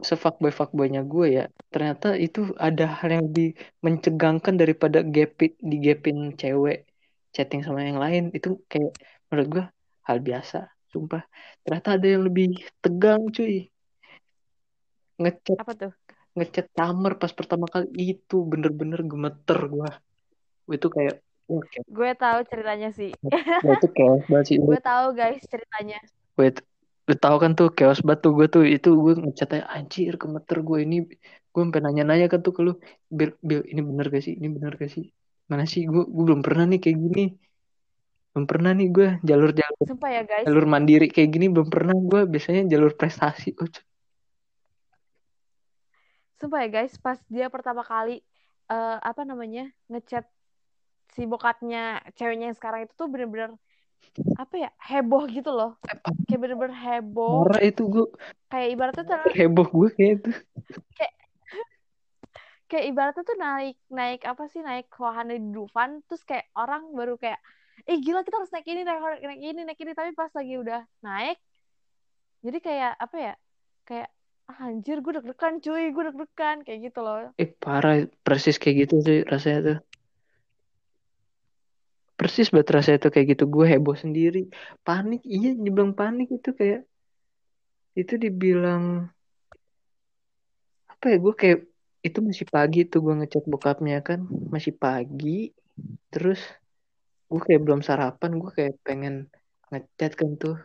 sefuckboy 0.09 0.49
fuckboynya 0.59 1.01
gue 1.11 1.25
ya 1.37 1.43
ternyata 1.73 2.07
itu 2.25 2.39
ada 2.67 2.83
hal 2.97 3.09
yang 3.15 3.23
lebih 3.29 3.47
mencegangkan 3.85 4.55
daripada 4.61 4.99
gapit 5.15 5.51
di 5.69 5.75
gapin 5.85 6.17
cewek 6.41 6.77
chatting 7.35 7.61
sama 7.65 7.79
yang 7.89 7.99
lain 8.03 8.23
itu 8.37 8.49
kayak 8.71 8.91
menurut 9.29 9.47
gue 9.53 9.65
hal 10.07 10.17
biasa 10.27 10.57
sumpah 10.91 11.21
ternyata 11.63 11.89
ada 11.95 12.07
yang 12.13 12.23
lebih 12.27 12.47
tegang 12.83 13.21
cuy 13.35 13.53
ngechat 15.21 15.59
Apa 15.61 15.73
tuh? 15.77 15.91
ngechat 16.37 16.65
camer 16.77 17.13
pas 17.21 17.33
pertama 17.39 17.65
kali 17.73 17.87
itu 18.17 18.35
bener-bener 18.51 18.99
gemeter 19.11 19.59
gue 19.73 19.89
itu 20.77 20.87
kayak 20.95 21.15
Gue 21.91 22.09
tahu 22.15 22.39
ceritanya 22.47 22.89
sih. 22.95 23.11
wah, 23.65 23.75
itu 23.75 23.87
chaos 23.97 24.23
banget 24.31 24.45
sih. 24.47 24.57
Gue 24.61 24.79
tahu 24.79 25.05
guys 25.11 25.43
ceritanya. 25.43 25.99
Wait, 26.39 26.63
lu 27.07 27.15
tahu 27.19 27.35
kan 27.43 27.51
tuh 27.59 27.69
chaos 27.75 27.99
banget 27.99 28.19
tuh 28.23 28.31
gue 28.37 28.47
tuh 28.47 28.63
itu 28.63 28.89
gue 28.95 29.13
ngechatnya 29.19 29.67
anjir 29.67 30.15
gemeter 30.15 30.57
gue 30.63 30.79
ini. 30.85 30.97
Gue 31.51 31.61
sampai 31.67 31.81
nanya-nanya 31.83 32.31
kan 32.31 32.39
tuh 32.39 32.55
ke 32.55 32.61
lu 32.63 32.73
Bil, 33.11 33.35
Bil 33.43 33.67
ini 33.67 33.81
bener 33.83 34.07
gak 34.07 34.23
sih? 34.23 34.39
Ini 34.39 34.47
bener 34.47 34.79
gak 34.79 34.91
sih? 34.95 35.11
Mana 35.51 35.67
sih? 35.67 35.83
Gue 35.83 36.07
gue 36.07 36.23
belum 36.23 36.39
pernah 36.39 36.63
nih 36.71 36.79
kayak 36.79 36.97
gini. 36.97 37.25
Belum 38.31 38.45
pernah 38.47 38.71
nih 38.71 38.87
gue 38.87 39.07
jalur-jalur 39.27 39.83
Sumpah 39.83 40.11
ya 40.15 40.23
guys. 40.23 40.45
jalur 40.47 40.63
mandiri 40.63 41.11
kayak 41.11 41.29
gini 41.35 41.51
belum 41.51 41.67
pernah 41.67 41.95
gue. 41.99 42.21
Biasanya 42.31 42.63
jalur 42.71 42.95
prestasi 42.95 43.51
oh, 43.59 43.67
Sumpah 46.39 46.65
ya 46.65 46.69
guys, 46.71 46.95
pas 46.97 47.19
dia 47.27 47.51
pertama 47.51 47.83
kali 47.83 48.23
eh, 48.71 48.97
apa 49.03 49.21
namanya 49.27 49.67
ngechat 49.91 50.25
si 51.11 51.27
bokapnya 51.27 51.99
ceweknya 52.15 52.51
yang 52.51 52.57
sekarang 52.57 52.87
itu 52.87 52.93
tuh 52.95 53.11
bener-bener 53.11 53.55
apa 54.35 54.55
ya 54.57 54.69
heboh 54.81 55.23
gitu 55.29 55.51
loh. 55.53 55.77
Kayak 56.27 56.39
bener-bener 56.41 56.75
heboh. 56.75 57.45
marah 57.45 57.63
itu 57.63 57.83
gue 57.87 58.07
Kayak 58.51 58.69
ibaratnya 58.75 59.03
tuh 59.07 59.17
heboh 59.35 59.67
gue 59.69 59.89
kayak 59.95 60.11
itu. 60.19 60.31
Kayak 62.71 62.85
ibaratnya 62.87 63.23
tuh 63.27 63.35
naik 63.35 63.75
naik 63.91 64.23
apa 64.23 64.47
sih 64.47 64.63
naik 64.63 64.87
wahana 64.95 65.35
di 65.35 65.43
Dufan 65.51 65.99
terus 66.07 66.23
kayak 66.23 66.47
orang 66.55 66.95
baru 66.95 67.19
kayak 67.19 67.35
eh 67.83 67.99
gila 67.99 68.23
kita 68.23 68.39
harus 68.39 68.47
naik 68.55 68.63
ini 68.63 68.87
naik, 68.87 69.19
naik 69.27 69.41
ini 69.43 69.61
naik 69.67 69.79
ini. 69.83 69.91
Tapi 69.91 70.15
pas 70.15 70.31
lagi 70.31 70.55
udah 70.55 70.79
naik 71.03 71.35
jadi 72.41 72.57
kayak 72.57 72.93
apa 72.97 73.17
ya 73.19 73.33
kayak 73.85 74.09
ah, 74.49 74.71
anjir 74.71 75.03
gue 75.03 75.13
deg-degan 75.19 75.59
cuy 75.61 75.91
gue 75.93 76.03
deg-degan. 76.09 76.57
Kayak 76.65 76.79
gitu 76.91 76.99
loh. 77.03 77.35
Eh 77.37 77.51
parah 77.51 78.07
persis 78.25 78.55
kayak 78.55 78.87
gitu 78.87 78.95
sih 79.03 79.19
rasanya 79.27 79.59
tuh 79.61 79.77
persis 82.21 82.53
banget 82.53 82.69
rasanya 82.77 82.99
tuh 83.01 83.11
kayak 83.17 83.27
gitu. 83.33 83.43
Gue 83.49 83.65
heboh 83.65 83.97
sendiri. 83.97 84.45
Panik. 84.85 85.25
Iya 85.25 85.57
dibilang 85.57 85.97
panik 85.97 86.29
itu 86.29 86.53
kayak 86.53 86.85
itu 87.97 88.13
dibilang 88.21 89.09
apa 90.93 91.05
ya 91.09 91.17
gue 91.17 91.33
kayak 91.41 91.59
itu 92.05 92.19
masih 92.21 92.45
pagi 92.45 92.79
tuh 92.85 92.99
gue 93.01 93.13
ngechat 93.25 93.43
bokapnya 93.49 94.05
kan. 94.05 94.29
Masih 94.53 94.77
pagi. 94.77 95.49
Terus 96.13 96.37
gue 97.25 97.41
kayak 97.41 97.61
belum 97.65 97.81
sarapan. 97.81 98.37
Gue 98.37 98.51
kayak 98.53 98.77
pengen 98.85 99.25
ngechat 99.73 100.13
kan 100.13 100.37
tuh. 100.37 100.61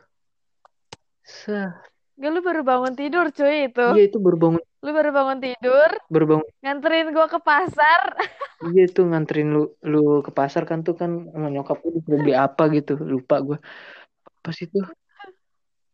Sah, 1.24 1.72
Gak 2.16 2.30
lu 2.32 2.40
baru 2.40 2.64
bangun 2.64 2.96
tidur 2.96 3.28
cuy 3.28 3.68
itu. 3.68 3.86
Iya 3.92 4.04
itu 4.08 4.16
baru 4.16 4.36
bangun. 4.40 4.62
Lu 4.80 4.90
baru 4.96 5.10
bangun 5.12 5.38
tidur, 5.44 5.90
baru 6.08 6.24
bangun. 6.32 6.48
nganterin 6.64 7.12
gua 7.12 7.26
ke 7.28 7.40
pasar. 7.44 8.00
iya 8.72 8.88
tuh 8.88 9.04
nganterin 9.12 9.52
lu 9.52 9.62
lu 9.84 10.24
ke 10.24 10.32
pasar 10.32 10.64
kan 10.64 10.80
tuh 10.80 10.96
kan 10.96 11.28
sama 11.28 11.52
nyokap 11.52 11.76
lu 11.84 12.00
disuruh 12.00 12.20
beli 12.24 12.32
apa 12.32 12.72
gitu. 12.72 12.96
Lupa 12.96 13.44
gue 13.44 13.58
pas 14.40 14.56
itu? 14.56 14.80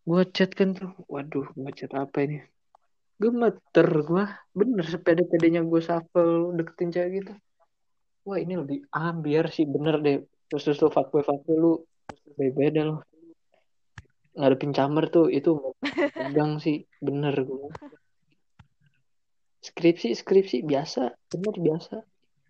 Gue 0.06 0.22
chat 0.30 0.54
kan 0.54 0.78
tuh. 0.78 0.94
Waduh 1.10 1.50
gue 1.58 1.72
chat 1.74 1.90
apa 1.98 2.22
ini? 2.22 2.38
Gemeter 3.18 3.88
gue 4.06 4.24
bener 4.54 4.86
sepede-pedenya 4.86 5.66
gue 5.66 5.80
shuffle 5.82 6.54
deketin 6.54 6.94
cewek 6.94 7.10
gitu. 7.18 7.32
Wah 8.22 8.38
ini 8.38 8.54
lebih 8.62 8.86
ah 8.94 9.10
biar 9.10 9.50
sih. 9.50 9.66
Bener 9.66 9.98
deh. 9.98 10.22
Terus 10.46 10.62
terus 10.70 10.78
lu 10.86 10.90
fuckboy 10.94 11.26
fuckboy 11.26 11.56
lu 11.58 11.72
beda 12.38 12.86
lo 12.86 13.02
ngadepin 14.32 14.72
camer 14.72 15.04
tuh 15.12 15.28
itu 15.28 15.76
pegang 16.16 16.56
sih 16.56 16.88
bener 17.04 17.34
gue 17.44 17.68
skripsi 19.62 20.18
skripsi 20.18 20.66
biasa 20.66 21.14
bener 21.30 21.54
biasa. 21.56 21.96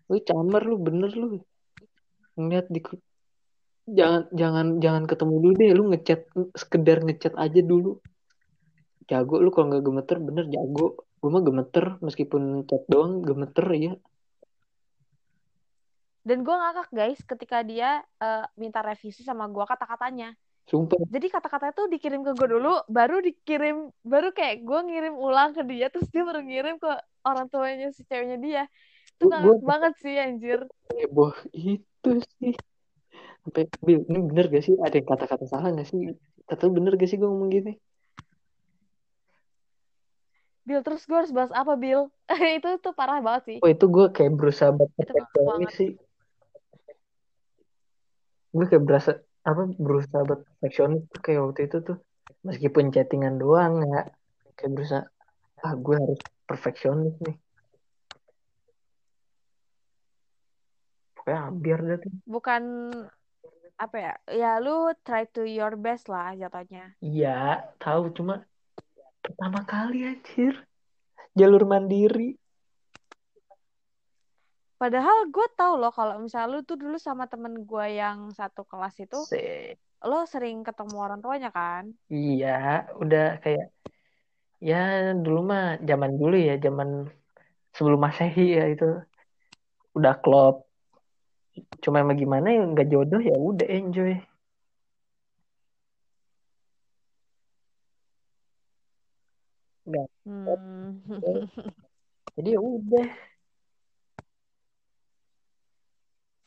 Lu 0.09 0.17
camer 0.25 0.61
lu 0.65 0.75
bener 0.81 1.11
lu 1.13 1.27
ngeliat 2.33 2.67
di 2.73 2.81
jangan 3.85 4.25
jangan 4.33 4.67
jangan 4.81 5.03
ketemu 5.05 5.35
dulu 5.37 5.53
deh 5.61 5.71
lu 5.77 5.83
ngechat 5.93 6.21
sekedar 6.57 7.05
ngechat 7.05 7.37
aja 7.37 7.61
dulu. 7.61 8.01
Jago 9.05 9.37
lu 9.37 9.53
kalau 9.53 9.69
nggak 9.69 9.85
gemeter 9.85 10.17
bener 10.17 10.45
jago. 10.49 10.97
Gue 11.21 11.29
mah 11.31 11.43
gemeter 11.45 11.85
meskipun 12.03 12.67
chat 12.67 12.83
doang 12.91 13.23
gemeter 13.23 13.63
ya 13.79 13.95
Dan 16.23 16.47
gua 16.47 16.55
ngakak 16.55 16.89
guys 16.95 17.19
ketika 17.23 17.63
dia 17.67 17.99
eh, 17.99 18.47
minta 18.55 18.79
revisi 18.79 19.27
sama 19.27 19.47
gua 19.51 19.67
kata-katanya. 19.67 20.35
Sumpah 20.69 20.97
Jadi 21.11 21.27
kata-katanya 21.29 21.73
tuh 21.75 21.87
dikirim 21.91 22.21
ke 22.23 22.31
gue 22.33 22.47
dulu, 22.47 22.73
baru 22.87 23.19
dikirim, 23.19 23.91
baru 24.03 24.31
kayak 24.31 24.63
gue 24.63 24.79
ngirim 24.87 25.13
ulang 25.19 25.51
ke 25.53 25.61
dia, 25.67 25.91
terus 25.91 26.07
dia 26.09 26.23
baru 26.23 26.41
ngirim 26.41 26.75
ke 26.79 26.89
orang 27.27 27.45
tuanya 27.51 27.91
si 27.91 28.01
ceweknya 28.07 28.37
dia. 28.39 28.63
Itu 29.19 29.29
gua- 29.29 29.59
banget 29.61 29.93
sih 30.01 30.15
anjir. 30.17 30.59
heboh 30.93 31.33
itu 31.51 32.11
sih 32.37 32.53
sampai 33.43 33.67
Bil 33.83 34.07
ini 34.07 34.19
bener 34.29 34.45
gak 34.47 34.63
sih 34.63 34.75
ada 34.79 34.95
yang 34.95 35.07
kata-kata 35.09 35.45
salah 35.49 35.69
gak 35.75 35.87
sih 35.89 36.15
kata 36.47 36.63
bener 36.71 36.95
gak 36.95 37.09
sih 37.11 37.17
gue 37.19 37.27
ngomong 37.27 37.51
gini 37.51 37.73
Bill, 40.63 40.79
terus 40.79 41.03
gue 41.03 41.17
harus 41.19 41.33
bahas 41.35 41.51
apa, 41.51 41.75
Bill? 41.75 42.07
itu 42.57 42.69
tuh 42.79 42.95
parah 42.95 43.19
banget 43.19 43.43
sih. 43.47 43.57
oh 43.59 43.67
itu 43.67 43.85
gue 43.91 44.05
kayak 44.15 44.31
berusaha 44.39 44.71
buat 44.71 44.89
Itu 44.95 45.11
banget. 45.43 45.71
sih 45.75 45.89
gue 48.53 48.65
kayak 48.69 48.83
berasa 48.85 49.11
apa 49.43 49.61
berusaha 49.75 50.23
buat 50.23 50.41
perfeksionis 50.47 51.03
tuh 51.11 51.21
kayak 51.23 51.41
waktu 51.43 51.61
itu 51.67 51.77
tuh. 51.83 51.97
Meskipun 52.47 52.91
chattingan 52.95 53.35
doang 53.35 53.83
ya. 53.83 54.07
Kayak 54.55 54.71
berusaha 54.75 55.03
ah 55.63 55.73
gue 55.79 55.95
harus 55.95 56.21
perfeksionis 56.47 57.15
nih. 57.23 57.35
Pokoknya 61.15 61.41
biar 61.55 61.79
deh 61.83 61.97
tuh. 62.03 62.11
Bukan 62.27 62.63
apa 63.79 63.97
ya? 63.99 64.13
Ya 64.31 64.51
lu 64.63 64.91
try 65.03 65.27
to 65.31 65.43
your 65.47 65.75
best 65.75 66.07
lah 66.07 66.35
jatuhnya. 66.35 66.95
iya 67.03 67.67
tahu 67.79 68.11
cuma 68.15 68.43
pertama 69.23 69.63
kali 69.63 70.07
anjir. 70.07 70.63
Jalur 71.33 71.65
mandiri 71.65 72.37
Padahal 74.83 75.31
gue 75.31 75.47
tahu 75.55 75.79
loh 75.79 75.95
kalau 75.95 76.19
misalnya 76.19 76.51
lu 76.51 76.59
tuh 76.67 76.75
dulu 76.75 76.99
sama 76.99 77.23
temen 77.31 77.63
gue 77.63 77.85
yang 77.95 78.35
satu 78.35 78.67
kelas 78.67 78.99
itu, 78.99 79.15
lo 80.03 80.27
sering 80.27 80.59
ketemu 80.59 80.95
orang 80.99 81.23
tuanya 81.23 81.55
kan? 81.55 81.87
Iya, 82.11 82.91
udah 82.99 83.39
kayak 83.39 83.71
ya 84.59 85.15
dulu 85.15 85.39
mah 85.47 85.79
zaman 85.79 86.19
dulu 86.19 86.35
ya, 86.35 86.59
zaman 86.59 87.07
sebelum 87.71 87.95
Masehi 87.95 88.59
ya 88.59 88.67
itu 88.67 88.83
udah 89.95 90.19
klop. 90.19 90.67
Cuma 91.79 92.03
emang 92.03 92.19
gimana 92.19 92.51
ya 92.51 92.67
nggak 92.67 92.91
jodoh 92.91 93.23
ya 93.23 93.39
udah 93.39 93.67
enjoy. 93.71 94.19
Nggak, 99.87 100.07
Hmm. 100.27 101.07
jadi 102.35 102.49
ya 102.51 102.59
udah. 102.59 103.32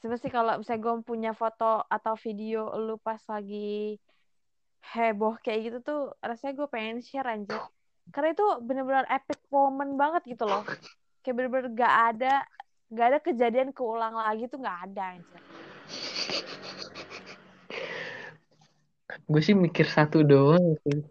Sebenarnya 0.06 0.22
sih 0.22 0.30
kalau 0.38 0.54
misalnya 0.62 0.82
gue 0.86 0.94
punya 1.02 1.32
foto 1.34 1.82
atau 1.90 2.14
video 2.14 2.70
lu 2.78 2.94
pas 2.94 3.18
lagi 3.26 3.98
heboh 4.94 5.34
kayak 5.42 5.60
gitu 5.66 5.78
tuh 5.82 6.00
rasanya 6.22 6.62
gue 6.62 6.68
pengen 6.70 7.02
share 7.02 7.26
anjir. 7.26 7.58
Karena 8.14 8.30
itu 8.30 8.46
bener-bener 8.62 9.02
epic 9.10 9.42
moment 9.50 9.98
banget 9.98 10.22
gitu 10.30 10.46
loh. 10.46 10.62
Kayak 11.26 11.34
bener-bener 11.42 11.68
gak 11.74 11.94
ada 12.14 12.34
gak 12.94 13.06
ada 13.10 13.18
kejadian 13.18 13.74
keulang 13.74 14.14
lagi 14.14 14.46
tuh 14.46 14.62
gak 14.62 14.78
ada 14.86 15.18
anjir. 15.18 15.42
Gue 19.26 19.42
sih 19.42 19.58
mikir 19.58 19.90
satu 19.90 20.22
doang 20.22 20.78
sih. 20.86 21.02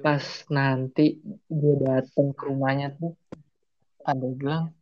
Pas 0.00 0.24
nanti 0.48 1.20
gue 1.44 1.74
datang 1.76 2.32
ke 2.32 2.42
rumahnya 2.48 2.96
tuh 2.96 3.12
ada 4.00 4.24
bilang 4.32 4.72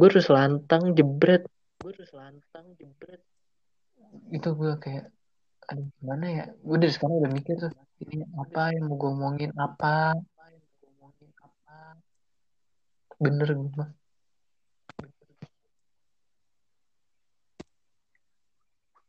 gue 0.00 0.08
harus 0.08 0.32
lantang 0.32 0.96
jebret. 0.96 1.44
Gue 1.76 1.92
harus 1.92 2.08
lantang 2.16 2.72
jebret. 2.80 3.20
Itu 4.32 4.56
gue 4.56 4.72
kayak 4.80 5.12
aduh 5.68 5.84
gimana 6.00 6.26
ya? 6.32 6.44
Gue 6.64 6.76
dari 6.80 6.88
sekarang 6.88 7.20
udah 7.20 7.32
mikir 7.36 7.60
tuh 7.60 7.68
ini 8.08 8.24
apa 8.40 8.72
yang 8.72 8.88
mau 8.88 8.96
gue 8.96 9.10
ngomongin 9.12 9.52
apa? 9.60 10.16
Bener 13.20 13.48
gue 13.52 13.68
mah. 13.76 13.92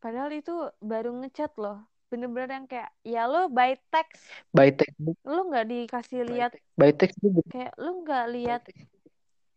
Padahal 0.04 0.36
itu 0.36 0.52
baru 0.84 1.16
ngechat 1.24 1.56
loh. 1.56 1.88
Bener-bener 2.12 2.52
yang 2.52 2.68
kayak 2.68 2.92
ya 3.08 3.32
lo 3.32 3.48
by 3.48 3.80
text. 3.88 4.28
By 4.52 4.76
text. 4.76 5.00
Lu 5.24 5.48
nggak 5.48 5.72
dikasih 5.72 6.28
lihat 6.28 6.52
by 6.76 6.92
text. 6.92 7.16
Gue 7.24 7.40
kayak 7.48 7.72
lu 7.80 8.04
nggak 8.04 8.26
lihat 8.36 8.62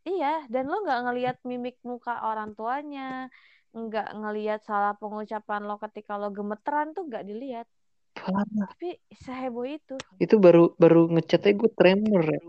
iya 0.05 0.44
dan 0.52 0.68
lu 0.68 0.85
nggak 0.85 1.01
ngelihat 1.09 1.36
mimik 1.48 1.76
muka 1.82 2.20
orang 2.24 2.52
tuanya 2.52 3.28
nggak 3.74 4.09
ngelihat 4.14 4.60
salah 4.62 4.94
pengucapan 4.94 5.66
lo 5.66 5.76
ketika 5.82 6.14
lo 6.14 6.31
gemeteran 6.31 6.94
tuh 6.94 7.10
nggak 7.10 7.26
dilihat. 7.26 7.66
Parah. 8.14 8.47
Tapi 8.47 8.94
seheboh 9.10 9.66
itu. 9.66 9.98
Itu 10.22 10.39
baru 10.39 10.78
baru 10.78 11.10
ngechatnya 11.10 11.52
gue 11.59 11.70
tremor. 11.74 12.24
Ya 12.31 12.40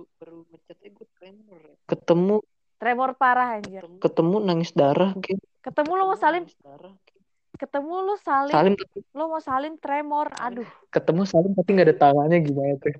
ketemu 1.85 2.41
tremor 2.77 3.17
parah 3.17 3.57
anjir. 3.57 3.81
Ketemu. 3.97 4.35
nangis 4.45 4.71
darah 4.77 5.17
kayak 5.17 5.41
ketemu 5.65 5.91
lo 5.97 6.03
mau 6.13 6.19
salin 6.19 6.45
ketemu 7.55 7.93
lo 8.03 8.15
salin 8.19 8.53
salim 8.53 8.73
tapi 8.75 8.99
lo 9.15 9.23
mau 9.31 9.41
salin 9.41 9.73
tremor 9.81 10.27
aduh. 10.37 10.69
Ketemu 10.93 11.23
salim 11.25 11.51
tapi 11.57 11.69
nggak 11.73 11.87
ada 11.89 11.97
tangannya 11.97 12.37
gimana 12.45 12.75
tuh 12.77 12.93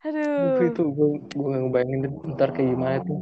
aduh 0.00 0.64
itu 0.64 0.82
gue 0.96 1.08
gue 1.28 1.46
nggak 1.50 1.62
ngebayangin 1.68 2.00
ntar 2.32 2.48
kayak 2.56 2.68
gimana 2.72 2.96
tuh. 3.04 3.18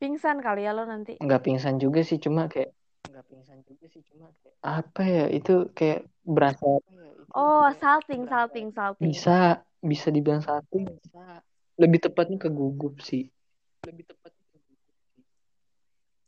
Pingsan 0.00 0.40
kali 0.40 0.64
ya 0.66 0.72
lo 0.72 0.88
nanti. 0.88 1.20
Nggak 1.20 1.42
pingsan 1.44 1.76
juga 1.78 2.00
sih 2.02 2.18
cuma 2.18 2.48
kayak 2.50 2.74
nggak 3.10 3.24
pingsan 3.26 3.58
juga 3.66 3.84
sih 3.90 4.02
cuma 4.06 4.30
kayak 4.40 4.56
apa 4.60 5.02
ya 5.02 5.24
itu 5.32 5.54
kayak 5.72 6.06
berasa 6.22 6.78
oh 7.32 7.66
salting 7.80 8.28
salting 8.28 8.70
salting. 8.70 9.02
bisa 9.02 9.64
bisa 9.80 10.12
dibilang 10.12 10.44
satu 10.44 10.84
lebih 11.80 11.98
tepatnya 12.04 12.36
kegugup 12.36 13.00
sih. 13.00 13.32
Lebih 13.88 14.04
tepatnya 14.04 14.19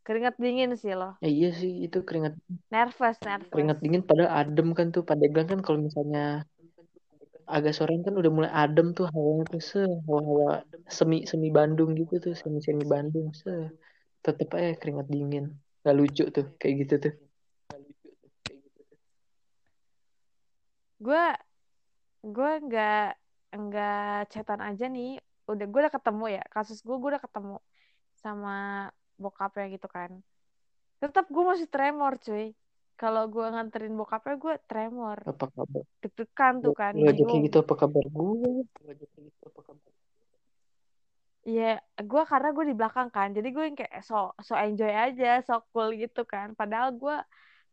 keringat 0.02 0.34
dingin 0.34 0.74
sih 0.74 0.98
lo 0.98 1.14
ya 1.22 1.30
iya 1.30 1.50
sih 1.54 1.86
itu 1.86 2.02
keringat 2.02 2.34
nervous 2.74 3.16
nervous. 3.22 3.52
keringat 3.54 3.78
dingin 3.78 4.02
padahal 4.02 4.30
adem 4.42 4.74
kan 4.74 4.90
tuh. 4.90 5.06
Pandeglang 5.06 5.46
kan 5.46 5.60
kalau 5.62 5.78
misalnya 5.78 6.42
agak 7.46 7.74
sore 7.76 7.94
kan 8.02 8.14
udah 8.16 8.30
mulai 8.32 8.50
adem 8.50 8.96
tuh 8.96 9.06
hawanya 9.12 9.44
tuh 9.50 9.62
se 9.62 9.82
hawa-hawa 10.06 10.66
semi 10.90 11.28
semi 11.28 11.52
Bandung 11.54 11.94
gitu 11.94 12.18
tuh 12.18 12.34
semi 12.34 12.58
semi 12.58 12.82
Bandung 12.82 13.30
se. 13.30 13.70
Tetep 14.22 14.54
aja 14.54 14.74
keringat 14.78 15.06
dingin. 15.10 15.54
Gak 15.82 15.96
lucu 15.98 16.24
tuh 16.30 16.46
kayak 16.58 16.74
gitu 16.86 16.94
tuh. 17.08 17.14
Gue 21.02 21.24
gue 22.22 22.52
nggak 22.66 23.08
nggak 23.54 24.18
chatan 24.30 24.60
aja 24.62 24.86
nih. 24.86 25.18
Udah 25.50 25.66
gue 25.66 25.80
udah 25.82 25.94
ketemu 25.94 26.24
ya. 26.38 26.42
Kasus 26.50 26.82
gue 26.86 26.96
gue 26.98 27.10
udah 27.14 27.22
ketemu 27.22 27.58
sama 28.22 28.88
bokapnya 29.22 29.66
gitu 29.78 29.86
kan. 29.86 30.10
Tetap 30.98 31.30
gue 31.30 31.44
masih 31.46 31.68
tremor 31.70 32.18
cuy. 32.18 32.52
Kalau 32.98 33.26
gue 33.26 33.46
nganterin 33.46 33.94
bokapnya 33.94 34.34
gue 34.38 34.54
tremor. 34.66 35.18
Apa 35.26 35.46
kabar? 35.50 35.82
Deg-degan 36.02 36.54
tuh 36.62 36.74
kan 36.74 36.92
bingung 36.94 37.42
gitu 37.46 37.62
apa 37.62 37.74
kabar 37.78 38.04
gue 38.06 38.66
gitu 38.66 39.22
apa 39.46 39.60
kabar? 39.62 39.90
Iya, 41.42 41.82
gue 41.98 42.22
karena 42.22 42.48
gue 42.54 42.64
di 42.70 42.74
belakang 42.78 43.10
kan, 43.10 43.34
jadi 43.34 43.50
gue 43.50 43.64
yang 43.66 43.74
kayak 43.74 44.06
so 44.06 44.30
so 44.46 44.54
enjoy 44.54 44.94
aja, 44.94 45.42
so 45.42 45.58
cool 45.74 45.90
gitu 45.90 46.22
kan. 46.22 46.54
Padahal 46.54 46.94
gue 46.94 47.18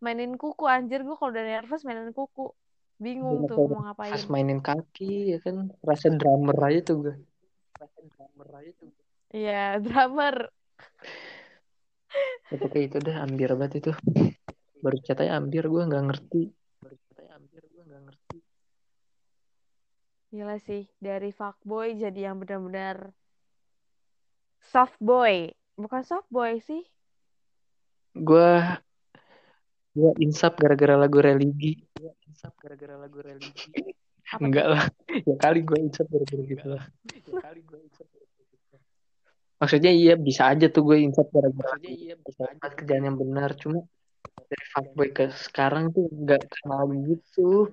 mainin 0.02 0.34
kuku 0.42 0.66
anjir. 0.66 1.06
Gue 1.06 1.14
kalau 1.14 1.30
udah 1.30 1.46
nervous 1.46 1.86
mainin 1.86 2.10
kuku, 2.10 2.50
bingung 2.98 3.46
tuh 3.46 3.70
mau 3.70 3.86
pas 3.86 3.94
ngapain. 3.94 4.26
mainin 4.26 4.58
kaki 4.66 5.38
ya 5.38 5.40
kan? 5.46 5.70
Rasa 5.86 6.10
drummer 6.10 6.58
aja 6.66 6.82
tuh 6.82 6.98
gue 7.06 7.16
rasa 7.80 8.00
drummer 8.12 8.48
aja 8.60 8.72
tuh 8.82 8.90
Iya, 9.30 9.78
drummer. 9.78 10.50
Itu 12.50 12.66
kayak 12.66 12.86
itu 12.90 12.98
dah 12.98 13.16
ambir 13.26 13.54
banget 13.54 13.86
itu. 13.86 13.92
Baru 14.82 14.98
catanya 15.06 15.38
ambir 15.38 15.70
gue 15.70 15.84
nggak 15.86 16.04
ngerti. 16.10 16.42
Baru 16.82 16.96
catanya 17.10 17.32
ambir 17.38 17.64
gue 17.70 17.84
nggak 17.86 18.02
ngerti. 18.10 18.38
Gila 20.30 20.58
sih, 20.62 20.84
dari 21.02 21.30
fuckboy 21.34 21.98
jadi 21.98 22.30
yang 22.30 22.42
benar-benar 22.42 23.14
soft 24.66 24.98
boy. 25.02 25.50
Bukan 25.78 26.02
soft 26.06 26.30
boy 26.34 26.58
sih. 26.62 26.84
gue 28.20 28.52
gue 29.94 30.12
insap 30.18 30.58
gara-gara 30.58 30.98
lagu 30.98 31.22
religi. 31.22 31.86
Gue 31.94 32.14
insap 32.26 32.58
gara-gara 32.58 32.98
lagu 32.98 33.22
religi. 33.22 33.70
Apa? 34.34 34.42
Enggak 34.42 34.68
lah. 34.70 34.84
Ya 35.30 35.36
kali 35.38 35.62
gue 35.62 35.78
insap 35.78 36.10
gara-gara 36.10 36.44
gitu 36.46 36.66
lah. 36.66 36.84
Ya 37.14 37.34
kali 37.42 37.62
gue 37.62 37.80
insap 37.86 38.08
gara-gara 38.10 38.29
maksudnya 39.60 39.92
iya 39.92 40.16
bisa 40.16 40.48
aja 40.50 40.72
tuh 40.72 40.88
gue 40.88 40.98
insap 41.04 41.28
gara-gara 41.36 41.76
Maksudnya 41.76 41.94
iya 41.94 42.16
bisa 42.16 42.44
aja. 42.48 42.68
kerjaan 42.72 43.04
yang 43.12 43.18
benar. 43.20 43.54
Cuma 43.60 43.84
dari 44.50 44.66
fuckboy 44.74 45.10
ke 45.14 45.26
sekarang 45.36 45.92
tuh 45.92 46.08
nggak 46.10 46.42
kenal 46.48 46.88
gitu. 47.06 47.70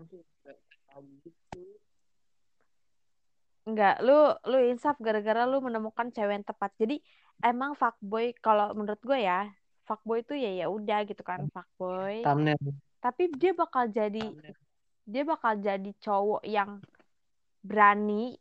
Enggak, 3.67 3.99
lu 3.99 4.31
lu 4.47 4.59
insaf 4.71 4.95
gara-gara 5.03 5.43
lu 5.43 5.59
menemukan 5.59 6.11
cewek 6.15 6.43
yang 6.43 6.47
tepat. 6.47 6.71
Jadi 6.79 7.03
emang 7.43 7.75
fuckboy 7.75 8.31
kalau 8.39 8.71
menurut 8.75 9.03
gue 9.03 9.19
ya, 9.27 9.51
fuckboy 9.87 10.23
itu 10.23 10.39
ya 10.39 10.51
ya 10.55 10.67
udah 10.71 11.03
gitu 11.07 11.23
kan 11.27 11.51
fuckboy. 11.51 12.23
thumbnail. 12.23 12.59
Tapi 13.03 13.31
dia 13.35 13.55
bakal 13.55 13.91
jadi 13.91 14.23
dia 15.07 15.23
bakal 15.23 15.59
jadi 15.59 15.91
cowok 16.03 16.43
yang 16.47 16.83
berani 17.63 18.39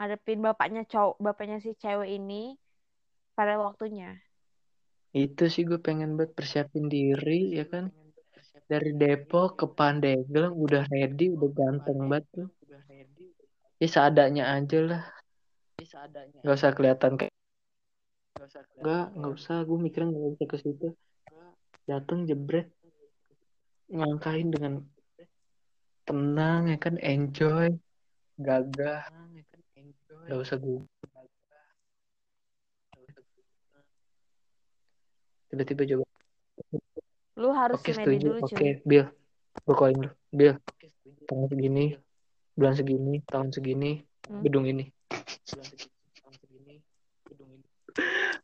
ngadepin 0.00 0.40
bapaknya 0.40 0.88
cowok 0.88 1.20
bapaknya 1.20 1.60
si 1.60 1.76
cewek 1.76 2.08
ini 2.08 2.56
pada 3.36 3.60
waktunya. 3.60 4.16
itu 5.12 5.44
sih 5.52 5.68
gue 5.68 5.76
pengen 5.76 6.16
banget 6.16 6.32
persiapin 6.32 6.88
diri 6.88 7.52
ya 7.52 7.68
kan? 7.68 7.92
dari 8.70 8.94
Depok 8.96 9.60
ke 9.60 9.66
Pandeglang 9.66 10.56
udah 10.56 10.86
ready 10.88 11.28
udah 11.34 11.50
ganteng 11.52 12.06
banget 12.06 12.24
tuh. 12.32 12.48
ya 13.82 13.88
seadanya 13.90 14.56
aja 14.56 14.78
lah. 14.80 15.02
Nggak 16.40 16.56
usah 16.56 16.72
kelihatan 16.72 17.12
kayak 17.20 17.34
nggak 18.80 19.06
nggak 19.20 19.32
usah. 19.36 19.56
Gue 19.68 19.78
mikirnya 19.84 20.14
nggak 20.16 20.32
usah 20.38 20.46
ke 20.46 20.56
situ. 20.62 20.88
Dateng 21.84 22.24
jebret. 22.24 22.72
Ngangkain 23.90 24.48
dengan 24.48 24.86
tenang 26.06 26.70
ya 26.70 26.78
kan? 26.78 26.94
Enjoy. 27.02 27.74
Gagah 28.38 29.02
nggak 30.26 30.40
usah 30.40 30.56
gue 30.58 30.80
tiba-tiba 35.50 35.82
coba 35.94 36.04
Lu 37.40 37.48
harus 37.56 37.80
oke 37.80 37.90
semedi 37.90 38.20
setuju 38.20 38.26
dulu 38.28 38.38
oke 38.44 38.54
cuy. 38.54 38.72
Bill 38.84 39.06
gue 39.66 39.74
koin 39.74 39.96
lu 39.98 40.10
Bill 40.30 40.54
tahun 41.26 41.46
segini 41.50 41.84
bulan 42.54 42.74
segini 42.76 43.14
tahun 43.26 43.48
segini 43.50 43.92
Hmm. 44.30 44.46
gedung 44.46 44.62
ini 44.68 44.84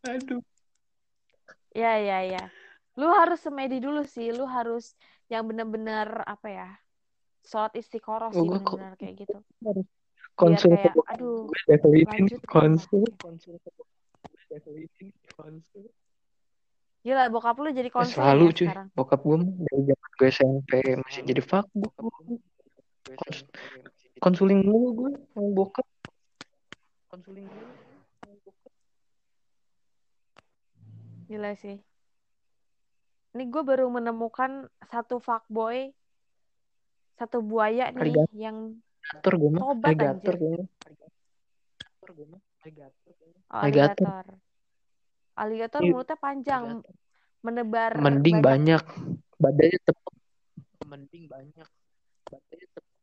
aduh 0.03 0.43
Ya 1.77 2.01
ya 2.01 2.25
ya. 2.25 2.45
Lu 2.97 3.13
harus 3.13 3.37
semedi 3.45 3.79
dulu 3.85 4.01
sih. 4.09 4.33
Lu 4.33 4.49
harus 4.49 4.97
yang 5.29 5.45
bener-bener 5.45 6.25
apa 6.25 6.49
ya? 6.49 6.69
Sholat 7.45 7.77
istiqoroh 7.77 8.33
sih 8.33 8.41
Oh, 8.41 8.49
kok- 8.49 8.81
bener-bener 8.81 8.97
kayak 8.97 9.15
gitu. 9.29 9.39
konsul 10.37 10.73
kayak, 10.77 10.93
ke 10.93 11.01
aduh, 11.17 11.49
lanjut 12.07 12.43
konsul 12.47 13.03
level 14.47 14.75
ini 14.77 15.07
konsul 15.35 15.85
Gila 17.07 17.31
bokap 17.31 17.57
lu 17.63 17.71
jadi 17.71 17.91
konsul 17.91 18.19
selalu 18.19 18.45
ya 18.51 18.55
cuy 18.55 18.67
sekarang. 18.69 18.89
bokap 18.93 19.21
gue 19.23 19.37
mah 19.41 19.51
dari 19.67 19.83
zaman 19.89 20.11
gue 20.19 20.29
SMP 20.29 20.71
masih 21.01 21.23
jadi 21.25 21.43
fuckboy 21.43 21.91
Kons- 23.07 23.47
konsuling 24.19 24.61
mulu 24.67 24.89
gue 25.07 25.11
sama 25.33 25.49
bokap 25.55 25.87
konsuling 27.09 27.47
mulu 27.47 27.75
Gila 31.27 31.59
sih. 31.59 31.83
Ini 33.35 33.45
gue 33.51 33.63
baru 33.67 33.91
menemukan 33.91 34.71
satu 34.87 35.19
fuckboy, 35.19 35.91
satu 37.19 37.43
buaya 37.43 37.91
nih 37.91 38.15
Alligator. 38.15 38.31
yang 38.31 38.57
Alligator 39.07 39.33
gue 39.39 39.51
mah. 39.55 39.61
Tobat, 39.63 39.91
alligator 39.95 40.35
alligator 40.35 42.11
gue 42.11 42.27
mah. 42.27 42.41
Alligator 42.67 43.13
kayaknya. 43.15 43.41
oh, 43.47 43.61
Alligator. 43.63 44.07
alligator. 44.07 44.27
Alligator 45.37 45.81
Iya. 45.85 45.91
mulutnya 45.93 46.17
panjang, 46.19 46.63
menebar 47.45 47.93
mending 48.01 48.39
banyak. 48.41 48.83
badannya 49.37 49.81
tepuk 49.85 50.15
mending 50.89 51.25
banyak. 51.29 51.69
Badannya 52.25 52.67
tepuk 52.73 52.95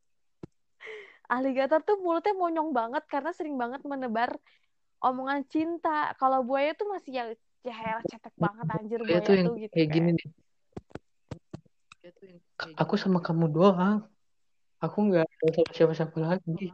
Alligator 1.30 1.80
tuh 1.82 1.98
mulutnya 2.04 2.34
monyong 2.36 2.76
banget 2.76 3.04
karena 3.08 3.32
sering 3.32 3.56
banget 3.56 3.82
menebar 3.88 4.36
omongan 5.00 5.48
cinta. 5.48 6.12
Kalau 6.20 6.44
buaya 6.44 6.76
tuh 6.76 6.90
masih 6.92 7.12
yang 7.16 7.30
ya 7.64 8.04
cetek 8.04 8.36
banget 8.36 8.68
anjir 8.76 9.00
Dia 9.08 9.08
buaya 9.08 9.22
tuh 9.24 9.34
yang 9.40 9.48
tuh 9.48 9.56
gitu 9.62 9.74
kayak 9.74 9.90
gini 9.94 10.10
nih. 10.20 10.28
Aku 12.76 13.00
sama 13.00 13.24
kamu 13.24 13.48
doang 13.50 14.04
aku 14.84 14.98
nggak 15.08 15.24
ada 15.24 15.62
siapa-siapa 15.72 16.18
lagi 16.20 16.68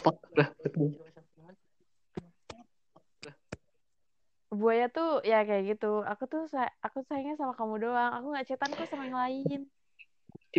fuck 0.00 0.16
lah 0.32 0.48
betul 0.64 0.96
Buaya 4.52 4.84
tuh 4.92 5.24
ya 5.24 5.48
kayak 5.48 5.64
gitu. 5.64 6.04
Aku 6.04 6.28
tuh 6.28 6.44
aku 6.84 7.00
sayangnya 7.08 7.40
sama 7.40 7.56
kamu 7.56 7.88
doang. 7.88 8.12
Aku 8.20 8.36
nggak 8.36 8.52
cetan 8.52 8.68
kok 8.76 8.84
sama 8.84 9.08
yang 9.08 9.16
lain. 9.16 9.60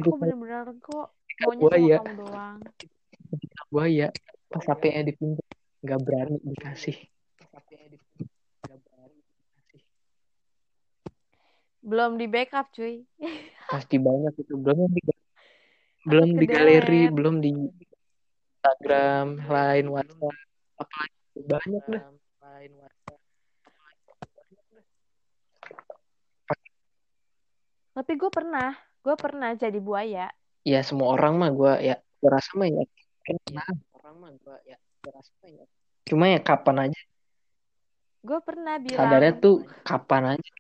Aku 0.01 0.17
bener-bener 0.17 0.65
kok 0.81 1.13
maunya 1.45 1.61
buaya. 1.61 1.97
sama 2.01 2.01
kamu 2.01 2.15
doang. 2.25 2.57
buaya 3.69 4.07
pas 4.49 4.65
HP-nya 4.65 5.13
dipinjam 5.13 5.45
nggak 5.81 5.99
berani 6.05 6.38
dikasih 6.41 6.97
Belum 11.84 12.15
di 12.15 12.25
backup 12.31 12.73
cuy. 12.73 13.05
pasti 13.69 13.97
banyak 13.97 14.34
itu 14.38 14.53
belum 14.57 14.89
di 14.89 15.01
belum 16.03 16.30
di 16.35 16.45
galeri 16.45 17.01
belum 17.09 17.35
di 17.39 17.51
Instagram 18.59 19.47
lain 19.47 19.85
WhatsApp 19.91 20.35
apalagi 20.80 21.39
banyak 21.47 21.84
dah 21.88 22.03
Tapi 27.93 28.17
gue 28.17 28.31
pernah, 28.34 28.73
gue 29.05 29.15
pernah 29.15 29.53
jadi 29.53 29.77
buaya. 29.77 30.25
ya 30.65 30.80
semua 30.81 31.13
orang 31.13 31.38
mah 31.38 31.51
gue 31.53 31.73
ya 31.93 31.95
gue 31.99 32.30
rasa 32.31 32.57
mah 32.57 32.65
ya 32.65 32.84
pernah. 33.21 33.67
Orang 33.93 34.15
mah 34.17 34.31
gue 34.34 34.55
ya 34.65 34.77
gue 34.81 35.11
rasa 35.13 35.31
mah 35.43 35.49
ya. 35.53 35.65
Cuma 36.09 36.25
ya 36.31 36.39
kapan 36.41 36.89
aja. 36.89 37.01
Gue 38.25 38.39
pernah 38.41 38.81
bilang. 38.81 38.97
sadarnya 38.97 39.34
tuh 39.38 39.55
kapan 39.85 40.23
aja. 40.39 40.51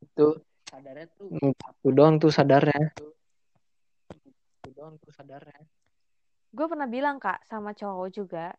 Itu 0.00 0.26
sadarnya 0.64 1.06
tuh 1.12 1.26
itu 1.28 1.88
doang 1.92 2.16
tuh 2.16 2.32
sadarnya. 2.32 2.94
Itu 2.96 3.17
doang 4.78 4.94
tuh 5.02 5.10
sadarnya 5.10 5.66
Gue 6.54 6.64
pernah 6.64 6.88
bilang 6.88 7.20
kak 7.20 7.44
sama 7.44 7.76
cowok 7.76 8.08
juga. 8.08 8.56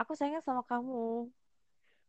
Aku 0.00 0.16
sayangnya 0.16 0.40
sama 0.40 0.64
kamu. 0.64 1.28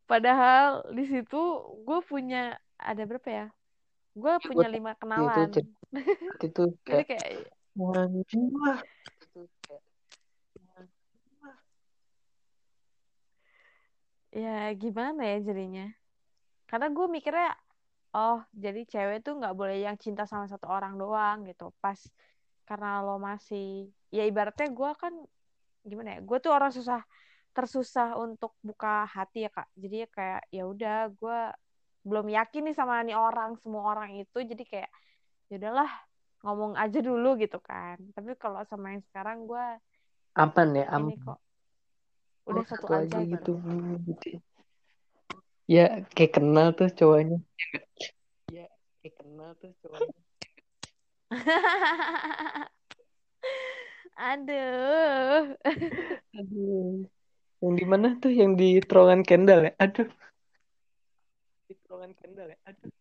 Padahal 0.07 0.87
di 0.95 1.03
situ 1.03 1.41
gue 1.83 1.99
punya 2.07 2.55
ada 2.79 3.03
berapa 3.03 3.27
ya? 3.27 3.47
Gue 4.15 4.33
punya 4.39 4.67
gua- 4.71 4.75
lima 4.75 4.91
itu 4.95 4.99
kenalan. 5.03 5.49
cer- 5.51 5.75
itu 6.39 6.63
Jadi 6.87 7.03
kayak 7.03 7.19
kayak 7.19 7.51
ya 14.31 14.71
gimana 14.79 15.21
ya 15.35 15.37
jadinya? 15.51 15.87
Karena 16.63 16.87
gue 16.87 17.07
mikirnya, 17.11 17.51
oh 18.15 18.39
jadi 18.55 18.87
cewek 18.87 19.27
tuh 19.27 19.35
nggak 19.35 19.51
boleh 19.51 19.83
yang 19.83 19.99
cinta 19.99 20.23
sama 20.23 20.47
satu 20.47 20.71
orang 20.71 20.95
doang 20.95 21.43
gitu. 21.43 21.75
Pas 21.83 21.99
karena 22.71 23.03
lo 23.03 23.19
masih, 23.19 23.91
ya 24.07 24.23
ibaratnya 24.23 24.71
gue 24.71 24.91
kan 24.95 25.11
gimana 25.83 26.15
ya? 26.15 26.19
Gue 26.23 26.39
tuh 26.39 26.55
orang 26.55 26.71
susah, 26.71 27.03
tersusah 27.51 28.15
untuk 28.15 28.55
buka 28.63 29.03
hati 29.11 29.43
ya 29.43 29.51
kak. 29.51 29.67
Jadi 29.75 29.95
ya 30.03 30.07
kayak 30.07 30.41
ya 30.55 30.63
udah 30.63 31.11
gue 31.11 31.39
belum 32.07 32.31
yakin 32.31 32.71
nih 32.71 32.75
sama 32.79 33.03
nih 33.03 33.19
orang, 33.19 33.59
semua 33.59 33.83
orang 33.91 34.23
itu. 34.23 34.39
Jadi 34.39 34.63
kayak 34.63 34.89
ya 35.51 35.59
udahlah 35.59 35.91
ngomong 36.41 36.73
aja 36.73 36.99
dulu 37.01 37.37
gitu 37.37 37.61
kan 37.61 38.01
tapi 38.17 38.33
kalau 38.37 38.65
sama 38.65 38.97
yang 38.97 39.03
sekarang 39.05 39.45
gue 39.45 39.65
apa 40.33 40.61
nih 40.65 40.85
am 40.89 41.13
ini 41.13 41.15
kok 41.21 41.37
udah 42.49 42.63
oh, 42.63 42.65
satu, 42.65 42.85
satu 42.89 42.93
aja, 42.97 43.17
aja 43.21 43.29
gitu. 43.29 43.53
gitu. 43.61 44.09
gitu 44.09 44.27
ya 45.69 46.01
kayak 46.17 46.33
kenal 46.41 46.73
tuh 46.73 46.89
cowoknya 46.89 47.39
ya 48.49 48.65
kayak 49.05 49.15
kenal 49.21 49.53
tuh 49.61 49.71
cowoknya 49.85 50.17
aduh. 54.19 55.55
Aduh. 56.35 57.07
Yang 57.63 57.73
di 57.79 57.85
mana 57.87 58.07
tuh? 58.19 58.31
Yang 58.35 58.51
di 58.59 58.69
terowongan 58.83 59.23
Kendal 59.23 59.71
ya? 59.71 59.73
Aduh. 59.79 60.11
Di 61.71 61.73
terowongan 61.87 62.11
Kendal 62.19 62.51
ya? 62.51 62.59
Aduh. 62.67 62.91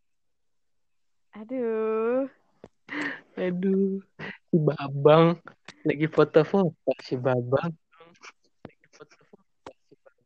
Aduh. 1.35 2.31
Aduh. 3.35 3.99
Si 4.51 4.57
Babang. 4.63 5.43
Lagi 5.83 6.07
foto-foto 6.07 6.91
si 7.03 7.19
Babang. 7.19 7.75
Lagi 8.63 8.87
foto-foto 8.95 9.71
si 9.75 9.95
Babang. 9.99 10.23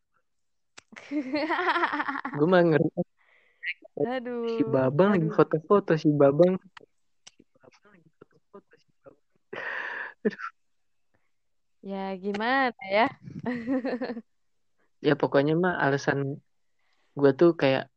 Gue 2.37 2.49
mah 2.53 2.63
ngeri. 2.69 2.89
Aduh. 4.05 4.61
Si 4.61 4.63
Babang 4.69 5.17
lagi 5.17 5.29
foto-foto 5.33 5.97
si 5.97 6.13
Babang 6.13 6.61
aduh. 10.25 10.47
Ya 11.85 12.17
gimana 12.17 12.83
ya? 12.89 13.07
Ya 15.05 15.13
pokoknya 15.21 15.53
mah 15.53 15.77
alasan 15.85 16.41
gue 17.13 17.31
tuh 17.37 17.53
kayak 17.61 17.93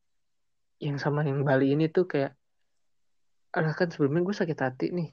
yang 0.84 1.00
sama 1.00 1.24
yang 1.24 1.40
Bali 1.48 1.72
ini 1.72 1.88
tuh 1.88 2.04
kayak 2.04 2.36
alah 3.56 3.72
kan 3.80 3.88
sebelumnya 3.88 4.28
gue 4.28 4.36
sakit 4.36 4.60
hati 4.60 4.86
nih. 4.92 5.10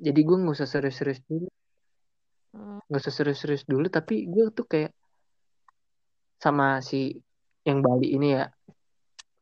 Jadi 0.00 0.20
gue 0.24 0.36
nggak 0.40 0.56
usah 0.56 0.68
serius-serius 0.72 1.20
dulu. 1.28 1.46
Hmm. 2.54 2.78
nggak 2.86 3.00
usah 3.02 3.14
serius-serius 3.18 3.66
dulu 3.66 3.90
tapi 3.90 4.30
gue 4.30 4.46
tuh 4.54 4.64
kayak 4.64 4.94
sama 6.38 6.80
si 6.80 7.12
yang 7.68 7.84
Bali 7.84 8.16
ini 8.16 8.40
ya. 8.40 8.48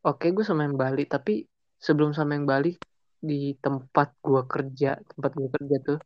Oke 0.03 0.35
gue 0.35 0.43
sama 0.43 0.67
yang 0.67 0.75
Bali 0.75 1.07
tapi 1.07 1.47
sebelum 1.79 2.11
sama 2.19 2.35
yang 2.35 2.51
Bali 2.51 2.75
di 3.23 3.55
tempat 3.63 4.19
gue 4.19 4.43
kerja 4.51 4.99
tempat 4.99 5.31
gue 5.39 5.49
kerja 5.55 5.77
tuh 5.87 5.99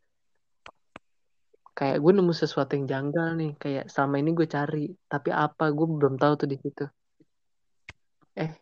kayak 1.77 2.01
gue 2.01 2.12
nemu 2.16 2.32
sesuatu 2.32 2.73
yang 2.73 2.86
janggal 2.89 3.28
nih 3.36 3.53
kayak 3.61 3.85
sama 3.93 4.16
ini 4.16 4.32
gue 4.32 4.48
cari 4.48 4.89
tapi 5.12 5.28
apa 5.28 5.69
gue 5.77 5.86
belum 5.86 6.16
tahu 6.16 6.32
tuh 6.40 6.48
di 6.48 6.57
situ. 6.57 6.85
Eh 8.32 8.53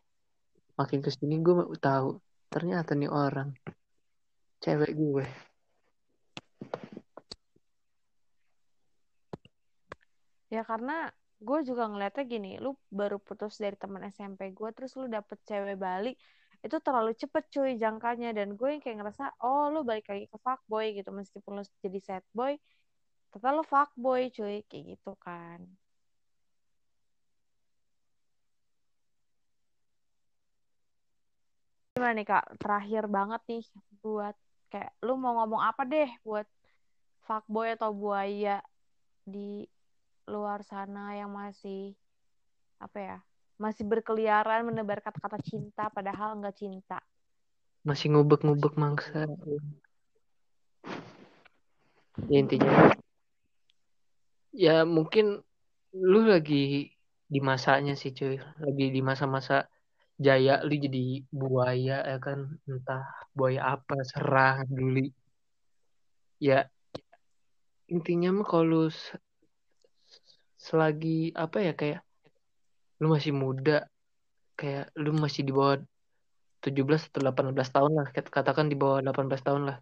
makin 0.74 0.98
ke 0.98 1.10
sini 1.14 1.38
gue 1.38 1.54
tahu 1.78 2.18
ternyata 2.50 2.98
nih 2.98 3.10
orang 3.10 3.54
cewek 4.62 4.94
gue 4.94 5.26
ya 10.50 10.62
karena 10.62 11.10
gue 11.42 11.58
juga 11.66 11.90
ngeliatnya 11.90 12.24
gini 12.26 12.50
lu 12.62 12.78
baru 12.90 13.18
putus 13.22 13.58
dari 13.58 13.74
teman 13.78 14.06
SMP 14.10 14.50
gue 14.50 14.70
terus 14.74 14.94
lu 14.98 15.06
dapet 15.06 15.38
cewek 15.46 15.78
balik 15.78 16.18
itu 16.64 16.80
terlalu 16.80 17.12
cepet 17.12 17.44
cuy 17.52 17.76
jangkanya. 17.76 18.32
Dan 18.32 18.56
gue 18.56 18.68
yang 18.72 18.80
kayak 18.80 18.96
ngerasa 19.04 19.36
oh 19.44 19.68
lu 19.68 19.84
balik 19.84 20.08
lagi 20.08 20.24
ke 20.32 20.38
fuckboy 20.40 20.96
gitu 20.96 21.12
meskipun 21.12 21.60
lu 21.60 21.64
jadi 21.84 22.00
sad 22.00 22.24
boy 22.32 22.56
tetap 23.34 23.50
lu 23.50 23.66
fuckboy 23.66 24.30
cuy. 24.30 24.62
Kayak 24.70 24.94
gitu 24.94 25.12
kan. 25.18 25.58
Gimana 31.98 32.14
nih 32.14 32.26
kak? 32.26 32.46
Terakhir 32.62 33.10
banget 33.10 33.42
nih 33.50 33.64
buat 34.02 34.38
kayak 34.70 34.90
lu 35.02 35.14
mau 35.18 35.38
ngomong 35.42 35.62
apa 35.62 35.82
deh 35.86 36.10
buat 36.26 36.46
fuckboy 37.26 37.74
atau 37.78 37.94
buaya 37.94 38.58
di 39.22 39.62
luar 40.26 40.66
sana 40.66 41.14
yang 41.14 41.30
masih 41.30 41.94
apa 42.82 42.98
ya 42.98 43.18
masih 43.54 43.86
berkeliaran 43.86 44.66
menebar 44.66 44.98
kata-kata 44.98 45.38
cinta 45.46 45.86
padahal 45.94 46.34
nggak 46.42 46.58
cinta. 46.58 46.98
Masih 47.86 48.10
ngubek-ngubek 48.10 48.74
mangsa. 48.74 49.30
Ya 52.26 52.36
intinya 52.42 52.94
ya 54.54 54.86
mungkin 54.86 55.42
lu 55.94 56.20
lagi 56.32 56.90
di 57.32 57.38
masanya 57.42 57.92
sih 58.00 58.10
cuy. 58.18 58.38
Lagi 58.64 58.84
di 58.94 59.00
masa-masa 59.02 59.66
jaya 60.26 60.62
lu 60.66 60.74
jadi 60.84 61.22
buaya 61.30 62.06
ya 62.10 62.16
kan? 62.22 62.38
Entah 62.70 63.02
buaya 63.36 63.60
apa 63.74 63.94
serang 64.06 64.66
dulu 64.70 65.10
ya 66.42 66.68
intinya 67.88 68.28
mah 68.36 68.46
kalau 68.46 68.90
selagi 70.60 71.32
apa 71.36 71.58
ya 71.60 71.72
kayak 71.80 72.00
lu 73.00 73.06
masih 73.14 73.32
muda 73.32 73.84
kayak 74.60 74.92
lu 74.96 75.10
masih 75.12 75.42
di 75.46 75.52
bawah 75.56 75.76
17 76.64 77.08
atau 77.12 77.20
18 77.20 77.68
tahun 77.74 77.92
lah 77.98 78.06
Kat- 78.14 78.32
katakan 78.32 78.66
di 78.72 78.76
bawah 78.76 79.04
18 79.04 79.40
tahun 79.44 79.62
lah. 79.68 79.76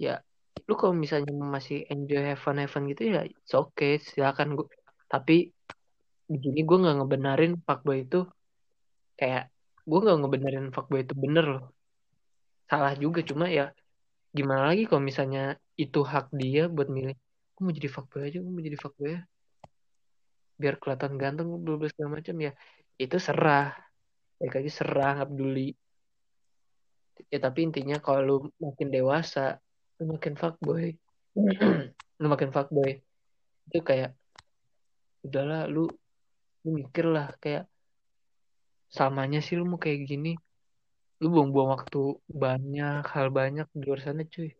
Ya 0.00 0.24
lu 0.66 0.74
kalau 0.78 0.94
misalnya 0.94 1.30
masih 1.34 1.86
enjoy 1.90 2.22
have 2.22 2.42
fun 2.42 2.86
gitu 2.90 3.02
ya 3.10 3.26
it's 3.26 3.54
okay 3.54 3.98
silakan 3.98 4.58
gua. 4.58 4.66
Tapi 5.10 5.50
di 6.30 6.38
sini 6.38 6.60
gue 6.62 6.76
nggak 6.78 6.96
ngebenarin 7.02 7.52
fuckboy 7.66 8.06
itu. 8.06 8.22
Kayak 9.18 9.50
gue 9.82 9.98
nggak 9.98 10.18
ngebenerin 10.22 10.66
fuckboy 10.70 11.02
itu 11.02 11.14
bener 11.18 11.44
loh. 11.58 11.64
Salah 12.70 12.94
juga 12.94 13.20
cuma 13.26 13.50
ya 13.50 13.74
gimana 14.30 14.70
lagi 14.70 14.86
kalau 14.86 15.02
misalnya 15.02 15.58
itu 15.74 16.06
hak 16.06 16.30
dia 16.30 16.70
buat 16.70 16.86
milih 16.86 17.18
gue 17.58 17.62
mau 17.66 17.74
jadi 17.74 17.90
fuckboy 17.90 18.30
aja 18.30 18.38
gue 18.38 18.52
mau 18.54 18.62
jadi 18.62 18.78
fuckboy 18.78 19.10
ya. 19.18 19.20
Biar 20.60 20.74
kelihatan 20.78 21.18
ganteng 21.18 21.50
bla 21.58 21.90
segala 21.90 22.22
macam 22.22 22.36
ya 22.38 22.52
itu 22.94 23.16
serah. 23.18 23.74
Baik 24.38 24.62
aja 24.62 24.70
serah 24.70 25.12
nggak 25.26 25.74
ya 27.28 27.38
tapi 27.42 27.68
intinya 27.68 28.00
kalau 28.00 28.20
lu 28.24 28.36
makin 28.56 28.88
dewasa 28.88 29.60
lu 30.00 30.16
makin 30.16 30.34
fuckboy. 30.40 30.96
Lu 32.20 32.26
makin 32.32 32.50
fuckboy. 32.52 33.00
Itu 33.68 33.78
kayak 33.84 34.16
udahlah 35.20 35.68
lu 35.68 35.84
lu 36.64 36.68
mikir 36.80 37.04
lah 37.04 37.32
kayak 37.36 37.68
samanya 38.88 39.44
sih 39.44 39.60
lu 39.60 39.68
mau 39.68 39.76
kayak 39.76 40.08
gini. 40.08 40.40
Lu 41.20 41.28
buang-buang 41.28 41.76
waktu 41.76 42.16
banyak 42.28 43.04
hal 43.12 43.28
banyak 43.28 43.68
di 43.76 43.84
luar 43.84 44.00
sana 44.00 44.24
cuy. 44.24 44.56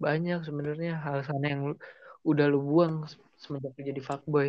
Banyak 0.00 0.44
sebenarnya 0.48 0.96
hal 1.04 1.20
sana 1.28 1.44
yang 1.52 1.62
lu- 1.72 1.82
udah 2.24 2.46
lu 2.48 2.64
buang 2.64 3.04
semenjak 3.36 3.76
lu 3.76 3.82
jadi 3.84 4.00
fuckboy. 4.00 4.48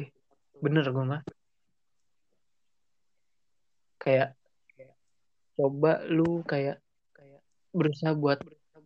Bener 0.64 0.88
gue 0.88 1.06
mah 1.06 1.24
kayak 4.00 4.38
coba 5.56 6.04
lu 6.08 6.44
kayak 6.48 6.80
berusaha 7.76 8.14
buat 8.16 8.40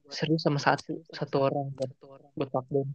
serius 0.10 0.41
sama 0.45 0.60
satu 0.61 1.06
satu 1.14 1.38
orang. 1.48 1.72
Buat 1.73 1.91
buat 2.36 2.49
fuckboy 2.53 2.86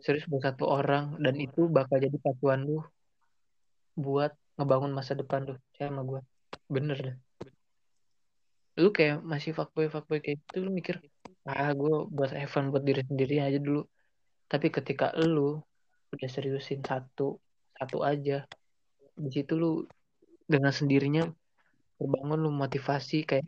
serius 0.00 0.24
buat 0.30 0.44
satu 0.44 0.64
orang. 0.68 1.16
Dan 1.20 1.36
itu 1.40 1.68
bakal 1.68 2.00
jadi 2.00 2.16
pacuan 2.20 2.64
lu 2.64 2.80
buat 3.96 4.32
ngebangun 4.56 4.92
masa 4.92 5.12
depan 5.16 5.44
lu 5.44 5.56
percaya 5.56 5.88
sama 5.92 6.02
gue 6.06 6.20
bener 6.70 6.98
deh 7.00 7.16
lu 8.80 8.88
kayak 8.94 9.20
masih 9.20 9.52
fuckboy 9.52 9.90
fuckboy 9.92 10.22
kayak 10.24 10.40
gitu 10.40 10.64
lu 10.64 10.70
mikir 10.72 10.96
ah 11.48 11.72
gue 11.72 12.06
buat 12.08 12.32
Evan 12.36 12.68
buat 12.68 12.84
diri 12.84 13.02
sendiri 13.04 13.40
aja 13.40 13.58
dulu. 13.60 13.82
Tapi 14.50 14.66
ketika 14.68 15.14
lu 15.16 15.60
udah 16.10 16.28
seriusin 16.28 16.82
satu 16.82 17.38
satu 17.78 17.98
aja 18.02 18.44
di 19.14 19.30
situ 19.30 19.54
lu 19.54 19.86
dengan 20.44 20.74
sendirinya 20.74 21.24
terbangun 21.96 22.38
lu 22.44 22.50
motivasi 22.50 23.24
kayak 23.24 23.46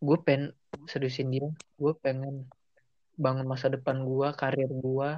gue 0.00 0.16
pengen 0.24 0.56
seriusin 0.88 1.28
dia 1.28 1.48
gue 1.76 1.92
pengen 2.00 2.48
bangun 3.20 3.46
masa 3.46 3.68
depan 3.68 4.00
gue 4.02 4.28
karir 4.32 4.68
gue 4.68 5.10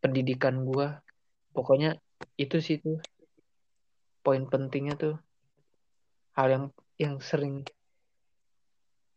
pendidikan 0.00 0.62
gue 0.64 0.86
pokoknya 1.52 1.98
itu 2.38 2.56
sih 2.62 2.78
tuh 2.78 3.02
poin 4.20 4.44
pentingnya 4.46 4.94
tuh. 4.96 5.16
Hal 6.36 6.46
yang 6.48 6.64
yang 7.00 7.16
sering 7.20 7.64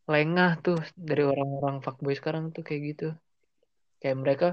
lengah 0.10 0.60
tuh 0.60 0.80
dari 0.95 1.23
orang-orang 1.23 1.80
fuckboy 1.80 2.15
sekarang 2.15 2.51
tuh 2.51 2.64
kayak 2.64 2.81
gitu. 2.95 3.07
Kayak 4.01 4.18
mereka 4.19 4.47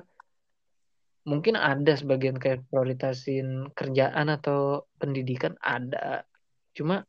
mungkin 1.27 1.59
ada 1.59 1.95
sebagian 1.95 2.39
kayak 2.39 2.67
prioritasin 2.71 3.71
kerjaan 3.75 4.31
atau 4.31 4.87
pendidikan 4.99 5.59
ada. 5.63 6.27
Cuma 6.75 7.03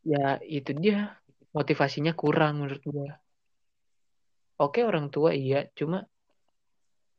ya 0.00 0.40
itu 0.42 0.72
dia 0.74 1.19
motivasinya 1.56 2.12
kurang 2.14 2.62
menurut 2.62 2.82
gua. 2.86 3.10
Oke 4.60 4.84
orang 4.84 5.08
tua 5.08 5.32
iya. 5.32 5.66
Cuma 5.72 6.04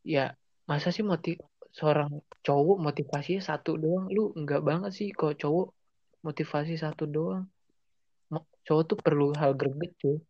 ya 0.06 0.34
masa 0.70 0.94
sih 0.94 1.06
motiv 1.06 1.42
seorang 1.72 2.22
cowok 2.46 2.78
motivasinya 2.80 3.42
satu 3.42 3.76
doang? 3.76 4.08
Lu 4.14 4.32
enggak 4.38 4.62
banget 4.62 4.92
sih 4.94 5.10
kalau 5.12 5.34
cowok 5.36 5.68
motivasi 6.22 6.78
satu 6.78 7.04
doang. 7.10 7.46
Cowok 8.62 8.84
tuh 8.86 8.98
perlu 9.02 9.34
hal 9.34 9.58
greget 9.58 10.22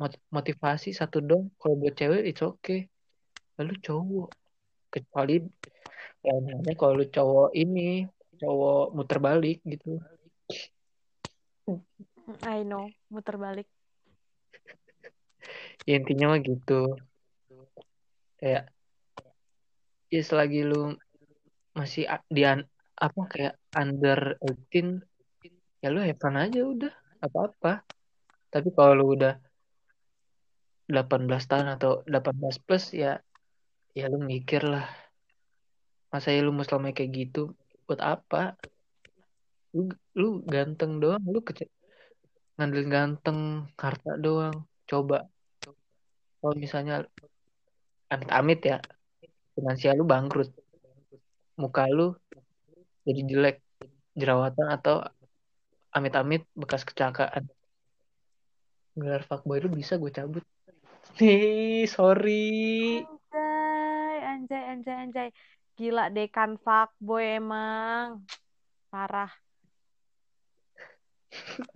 mot- 0.00 0.24
motivasi 0.32 0.92
satu 0.92 1.20
dong 1.20 1.52
kalau 1.60 1.76
buat 1.76 1.94
cewek 1.96 2.22
it's 2.24 2.44
okay. 2.44 2.88
Lalu 3.60 3.74
cowok 3.80 4.28
kecuali 4.92 5.44
ya 6.24 6.34
namanya 6.40 6.74
kalau 6.76 6.92
lu 7.00 7.06
cowok 7.08 7.50
ini 7.56 8.04
cowok 8.40 8.92
muter 8.92 9.18
balik 9.20 9.58
gitu. 9.64 10.00
I 12.42 12.66
know, 12.66 12.90
muter 13.16 13.36
balik. 13.40 13.68
ya, 15.88 15.96
intinya 15.96 16.36
mah 16.36 16.40
gitu. 16.44 17.00
Kayak 18.36 18.68
ya 20.12 20.22
selagi 20.22 20.60
lu 20.68 20.92
masih 21.72 22.04
di 22.28 22.42
apa 22.96 23.20
kayak 23.28 23.54
under 23.76 24.40
18 24.40 25.00
ya 25.80 25.88
lu 25.88 26.00
have 26.04 26.20
aja 26.20 26.60
udah. 26.60 26.92
Apa 27.24 27.38
apa 27.48 27.72
tapi 28.56 28.72
kalau 28.72 28.92
lu 28.96 29.06
udah 29.18 29.36
18 30.88 31.28
tahun 31.50 31.68
atau 31.76 32.06
18 32.06 32.62
plus 32.62 32.94
ya 32.94 33.20
ya 33.92 34.06
lu 34.08 34.22
mikir 34.22 34.64
lah. 34.64 34.86
Masa 36.08 36.32
ya 36.32 36.40
lu 36.40 36.56
mau 36.56 36.64
kayak 36.64 37.12
gitu? 37.12 37.52
Buat 37.84 38.00
apa? 38.00 38.56
Lu 39.74 39.92
lu 40.16 40.40
ganteng 40.46 41.02
doang 41.02 41.20
lu 41.26 41.44
kece 41.44 41.68
ngandelin 42.56 42.88
ganteng 42.88 43.40
harta 43.76 44.16
doang. 44.16 44.64
Coba. 44.88 45.28
Kalau 46.40 46.56
misalnya 46.56 47.04
amit-amit 48.08 48.60
ya 48.64 48.78
finansial 49.52 50.00
lu 50.00 50.04
bangkrut. 50.08 50.50
Muka 51.60 51.88
lu 51.88 52.16
jadi 53.04 53.22
jelek. 53.24 53.56
Jerawatan 54.16 54.72
atau 54.72 55.04
amit-amit 55.92 56.48
bekas 56.56 56.88
kecelakaan. 56.88 57.48
Gelar 58.96 59.24
fuckboy 59.28 59.60
lu 59.60 59.68
bisa 59.68 60.00
gue 60.00 60.08
cabut. 60.08 60.44
Nih 61.20 61.84
sorry. 61.84 63.04
Anjay, 63.04 64.16
anjay, 64.24 64.62
anjay, 64.72 64.96
anjay. 65.04 65.28
Gila 65.76 66.08
dekan 66.08 66.56
fuckboy 66.56 67.36
emang. 67.36 68.24
Parah. 68.88 69.45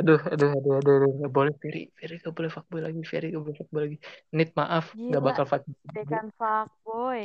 Aduh 0.01 0.21
aduh 0.33 0.51
aduh 0.59 0.75
aduh, 0.81 0.95
aduh. 1.01 1.13
Gak 1.27 1.33
boleh 1.33 1.55
Ferry 1.61 1.83
Ferry 1.97 2.17
gak 2.21 2.35
boleh 2.35 2.51
fuckboy 2.53 2.81
lagi 2.85 3.01
Ferry 3.05 3.27
gak 3.35 3.43
boleh 3.45 3.57
fuckboy 3.57 3.81
lagi 3.87 3.97
Nit 4.37 4.51
maaf 4.57 4.93
Gila. 4.97 5.13
gak 5.17 5.23
bakal 5.25 5.45
fuckboy 5.49 5.77
Dekan 5.91 6.27
fuckboy. 6.35 7.23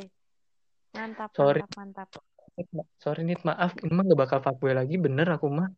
Mantap, 0.96 1.30
Sorry. 1.36 1.60
mantap, 1.60 2.08
mantap. 2.08 2.10
Nit, 2.56 2.70
ma- 2.72 2.88
sorry 3.00 3.22
Nit 3.28 3.42
maaf 3.44 3.76
ini 3.84 3.92
mah 3.92 4.04
gak 4.08 4.22
bakal 4.24 4.40
fuckboy 4.40 4.72
lagi 4.72 4.96
bener 4.96 5.28
aku 5.28 5.48
mah 5.52 5.70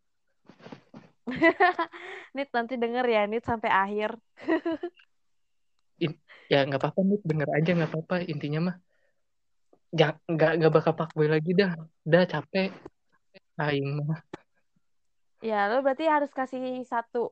Nit 2.37 2.49
nanti 2.55 2.79
denger 2.79 3.05
ya, 3.05 3.21
Nit 3.27 3.43
sampai 3.43 3.67
akhir. 3.67 4.15
ya 6.47 6.63
nggak 6.63 6.79
apa-apa 6.79 6.99
Nit 7.03 7.21
denger 7.27 7.49
aja 7.51 7.69
nggak 7.75 7.91
apa-apa 7.91 8.15
intinya 8.23 8.59
mah 8.71 8.75
ya 9.91 10.15
nggak 10.27 10.51
nggak 10.59 10.71
bakal 10.71 10.93
fuckboy 10.95 11.27
lagi 11.27 11.51
dah 11.55 11.75
dah 12.07 12.23
capek 12.27 12.71
aing 13.59 13.99
mah 14.03 14.19
Ya, 15.41 15.69
lo 15.69 15.85
berarti 15.85 16.09
harus 16.09 16.33
kasih 16.33 16.81
satu 16.85 17.29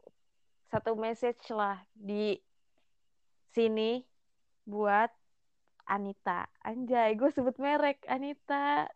satu 0.70 0.94
message 0.94 1.42
lah 1.50 1.82
di 1.94 2.38
sini 3.56 4.04
buat 4.66 5.10
Anita. 5.86 6.50
Anjay, 6.66 7.14
gue 7.18 7.30
sebut 7.30 7.56
merek 7.62 8.02
Anita. 8.10 8.90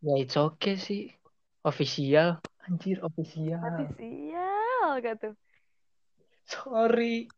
ya 0.00 0.16
it's 0.16 0.32
okay 0.32 0.80
sih 0.80 1.12
official 1.60 2.40
anjir 2.64 2.96
official 3.04 3.60
Tapi 3.60 3.84
sial 4.00 4.88
gitu. 5.04 5.28
sorry 6.48 7.28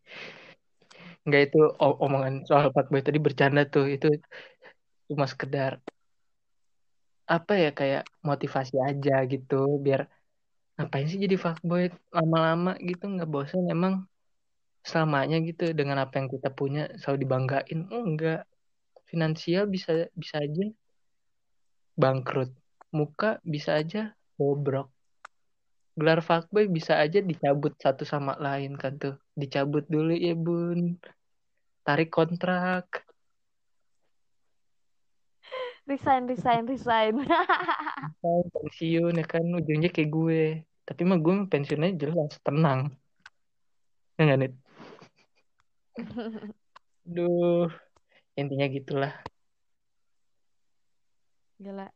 nggak 1.26 1.42
itu 1.50 1.60
omongan 1.80 2.46
soal 2.46 2.70
fuckboy 2.70 3.02
tadi 3.02 3.18
bercanda 3.18 3.66
tuh 3.66 3.90
itu 3.90 4.06
cuma 5.10 5.26
sekedar 5.26 5.82
apa 7.26 7.52
ya 7.58 7.70
kayak 7.74 8.02
motivasi 8.22 8.78
aja 8.78 9.26
gitu 9.26 9.82
biar 9.82 10.06
ngapain 10.76 11.06
sih 11.10 11.20
jadi 11.20 11.36
fuckboy? 11.36 11.92
Lama-lama 12.12 12.76
gitu 12.80 13.04
nggak 13.08 13.28
bosan 13.28 13.68
emang. 13.68 13.94
Selamanya 14.82 15.38
gitu 15.46 15.70
dengan 15.78 16.02
apa 16.02 16.18
yang 16.18 16.28
kita 16.32 16.50
punya 16.50 16.90
selalu 16.98 17.18
dibanggain. 17.22 17.80
Enggak. 17.92 18.42
Finansial 19.06 19.68
bisa 19.68 20.08
bisa 20.16 20.40
aja. 20.40 20.66
Bangkrut. 21.94 22.50
Muka 22.92 23.38
bisa 23.44 23.78
aja 23.78 24.12
bobrok. 24.34 24.88
Gelar 25.92 26.24
fuckboy 26.24 26.72
bisa 26.72 26.96
aja 26.96 27.20
dicabut 27.20 27.76
satu 27.76 28.02
sama 28.08 28.34
lain 28.40 28.74
kan 28.80 28.96
tuh. 28.96 29.14
Dicabut 29.36 29.84
dulu 29.86 30.16
ya 30.16 30.32
bun. 30.32 30.96
Tarik 31.84 32.08
kontrak 32.08 33.11
Resign, 35.86 36.30
resign, 36.30 36.62
resign. 36.68 37.14
Pensiun 38.54 39.18
ya 39.18 39.26
kan 39.26 39.42
ujungnya 39.42 39.90
kayak 39.90 40.10
gue 40.10 40.42
tapi 40.82 41.02
mah 41.06 41.18
gue 41.18 41.46
pensiunnya 41.46 41.94
jelas 41.94 42.38
tenang 42.42 42.90
ya 44.18 44.22
nggak 44.26 44.38
Nit? 44.38 44.54
Duh, 47.14 47.66
intinya 48.38 48.66
gitulah. 48.70 49.12
Gila. 51.58 51.90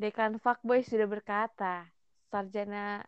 Dekan 0.00 0.40
fuckboy 0.40 0.80
sudah 0.80 1.04
berkata. 1.04 1.84
Sarjana 2.32 3.04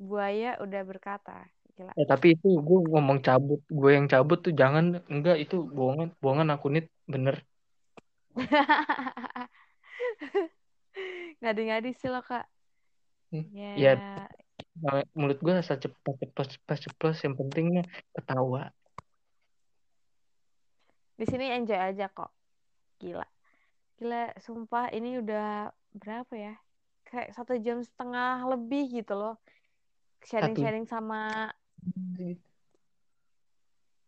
buaya 0.00 0.56
udah 0.64 0.82
berkata. 0.88 1.44
Gila. 1.76 1.92
Ya, 1.92 2.04
tapi 2.08 2.36
itu 2.36 2.48
gue 2.60 2.78
ngomong 2.88 3.20
cabut, 3.20 3.60
gue 3.68 3.90
yang 3.92 4.08
cabut 4.08 4.40
tuh 4.40 4.56
jangan, 4.56 5.04
enggak 5.12 5.36
itu 5.44 5.60
bohongan, 5.68 6.08
bohongan 6.20 6.48
aku 6.56 6.66
Nit, 6.72 6.88
bener. 7.04 7.44
Ngadi-ngadi 11.40 11.90
sih 11.96 12.08
lo, 12.08 12.20
Kak. 12.24 12.48
Hmm, 13.32 13.48
Ya. 13.52 13.72
ya. 13.76 13.94
Nah, 14.80 15.04
Mulut 15.12 15.40
gue 15.40 15.52
asal 15.52 15.76
ceplos, 15.80 16.16
ceplos, 16.20 16.48
ceplos, 16.56 16.80
ceplos, 16.80 17.16
yang 17.24 17.36
pentingnya 17.36 17.84
ketawa. 18.16 18.72
Di 21.16 21.24
sini 21.28 21.52
enjoy 21.52 21.76
aja 21.76 22.08
kok. 22.08 22.32
Gila. 23.00 23.26
Gila, 24.00 24.32
sumpah 24.40 24.88
ini 24.90 25.20
udah 25.20 25.70
berapa 25.92 26.34
ya? 26.34 26.54
Kayak 27.04 27.36
satu 27.36 27.54
jam 27.60 27.84
setengah 27.84 28.48
lebih 28.48 29.02
gitu 29.02 29.14
loh. 29.14 29.36
Sharing-sharing 30.24 30.88
sama 30.88 31.52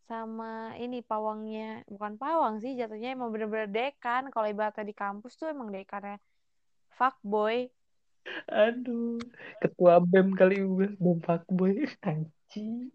sama 0.04 0.76
ini 0.80 1.00
pawangnya. 1.00 1.84
Bukan 1.88 2.20
pawang 2.20 2.60
sih 2.62 2.76
jatuhnya 2.78 3.16
emang 3.16 3.32
bener-bener 3.32 3.68
dekan. 3.68 4.28
Kalau 4.32 4.46
ibaratnya 4.48 4.84
di 4.84 4.96
kampus 4.96 5.36
tuh 5.40 5.50
emang 5.50 5.68
dekannya. 5.72 6.20
Fuckboy 6.94 7.68
Aduh, 8.48 9.20
ketua 9.60 10.00
BEM 10.00 10.32
kali 10.32 10.64
gue, 10.64 10.88
BEM 10.96 11.18
fuckboy, 11.20 11.84
anjing. 12.08 12.88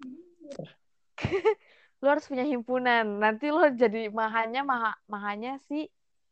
lu 1.99 2.05
harus 2.07 2.25
punya 2.25 2.45
himpunan. 2.47 3.05
Nanti 3.19 3.51
lo 3.53 3.67
jadi 3.69 4.09
mahanya 4.09 4.63
maha 4.65 4.95
mahanya 5.05 5.59
si 5.67 5.91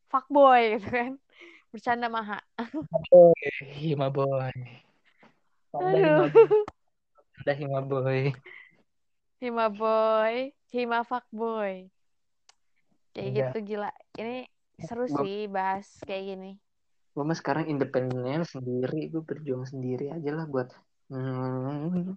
fuckboy 0.10 0.80
gitu 0.80 0.88
kan. 0.90 1.12
Bercanda 1.70 2.08
maha. 2.10 2.40
Boy, 3.12 3.46
Hima 3.78 4.08
boy. 4.10 4.56
Anda 5.78 7.54
Hima 7.54 7.82
boy. 7.84 8.34
Hima 9.42 9.70
boy. 9.70 9.78
hima 9.78 9.78
boy 9.80 10.36
hima 10.74 11.00
fuckboy 11.10 11.74
kayak 13.14 13.30
Iya. 13.30 13.46
gitu 13.50 13.58
gila 13.66 13.90
ini 14.22 14.46
seru 14.78 15.06
Gua- 15.10 15.26
sih 15.26 15.50
bahas 15.50 15.88
kayak 16.06 16.24
gini 16.38 16.52
Gue 17.18 17.26
mah 17.26 17.34
sekarang 17.34 17.66
independennya 17.66 18.46
sendiri, 18.46 19.10
gue 19.10 19.26
berjuang 19.26 19.66
sendiri 19.66 20.14
aja 20.14 20.30
lah 20.38 20.46
buat 20.46 20.70
hmm, 21.10 22.14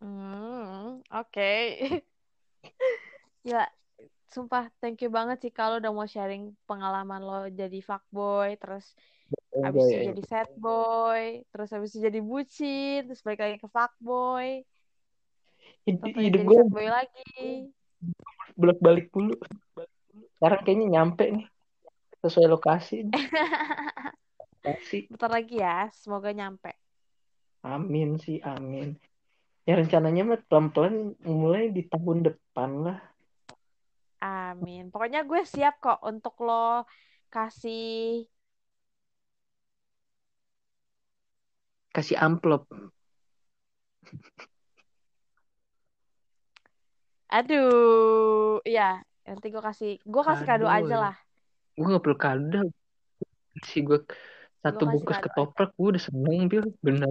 Hmm, 0.00 1.04
oke. 1.12 1.52
Ya, 3.44 3.68
sumpah 4.32 4.68
thank 4.80 5.00
you 5.04 5.08
banget 5.12 5.36
sih 5.44 5.52
kalau 5.52 5.80
udah 5.80 5.92
mau 5.96 6.08
sharing 6.08 6.52
pengalaman 6.68 7.20
lo 7.24 7.48
jadi 7.60 7.78
fuckboy, 7.80 8.56
terus 8.60 8.84
habis 9.64 9.84
itu 9.92 10.00
enjoy. 10.00 10.08
jadi 10.12 10.22
sad 10.24 10.48
boy, 10.56 11.44
terus 11.52 11.68
habis 11.72 11.90
itu 11.92 12.00
jadi 12.08 12.20
bucin, 12.20 12.98
terus 13.08 13.20
balik 13.24 13.40
lagi 13.44 13.56
ke 13.64 13.68
fuckboy, 13.68 14.64
Hidup 15.88 16.12
jadi 16.12 16.38
gue 16.44 16.60
boy 16.68 16.88
lagi. 16.88 17.72
bolak 18.56 18.78
balik 18.80 19.06
dulu 19.12 19.36
sekarang 20.40 20.60
kayaknya 20.64 20.86
nyampe 21.00 21.24
nih. 21.28 21.46
Sesuai 22.20 22.48
lokasi 22.52 23.04
lokasi. 24.60 25.08
Bentar 25.08 25.30
lagi 25.32 25.56
ya, 25.60 25.88
semoga 25.92 26.32
nyampe. 26.32 26.72
amin 27.60 28.16
sih 28.16 28.40
amin. 28.40 28.96
Ya 29.68 29.76
rencananya 29.76 30.24
mah 30.24 30.40
pelan 30.48 30.72
pelan 30.72 30.94
mulai 31.20 31.68
di 31.68 31.84
tahun 31.84 32.24
depan 32.24 32.70
lah. 32.88 32.98
Amin. 34.20 34.88
Pokoknya 34.88 35.24
gue 35.24 35.44
siap 35.44 35.80
kok 35.80 36.00
untuk 36.04 36.40
lo 36.44 36.84
kasih 37.28 38.24
kasih 41.92 42.16
amplop 42.16 42.64
Aduh, 47.30 48.58
iya. 48.66 49.02
Nanti 49.22 49.46
gue 49.54 49.62
kasih, 49.62 50.02
gue 50.02 50.22
kasih 50.26 50.46
kado, 50.46 50.66
aja 50.66 50.96
ya. 50.96 50.98
lah. 50.98 51.16
gue 51.78 51.86
gak 51.96 52.02
perlu 52.04 52.18
kado 52.18 52.60
sih 53.64 53.80
gue 53.82 54.04
satu 54.60 54.84
kasih 54.84 54.92
bungkus 54.92 55.16
ketoprak 55.18 55.70
gue 55.74 55.88
udah 55.96 56.02
seneng 56.02 56.48
bil 56.48 56.64
bener 56.84 57.08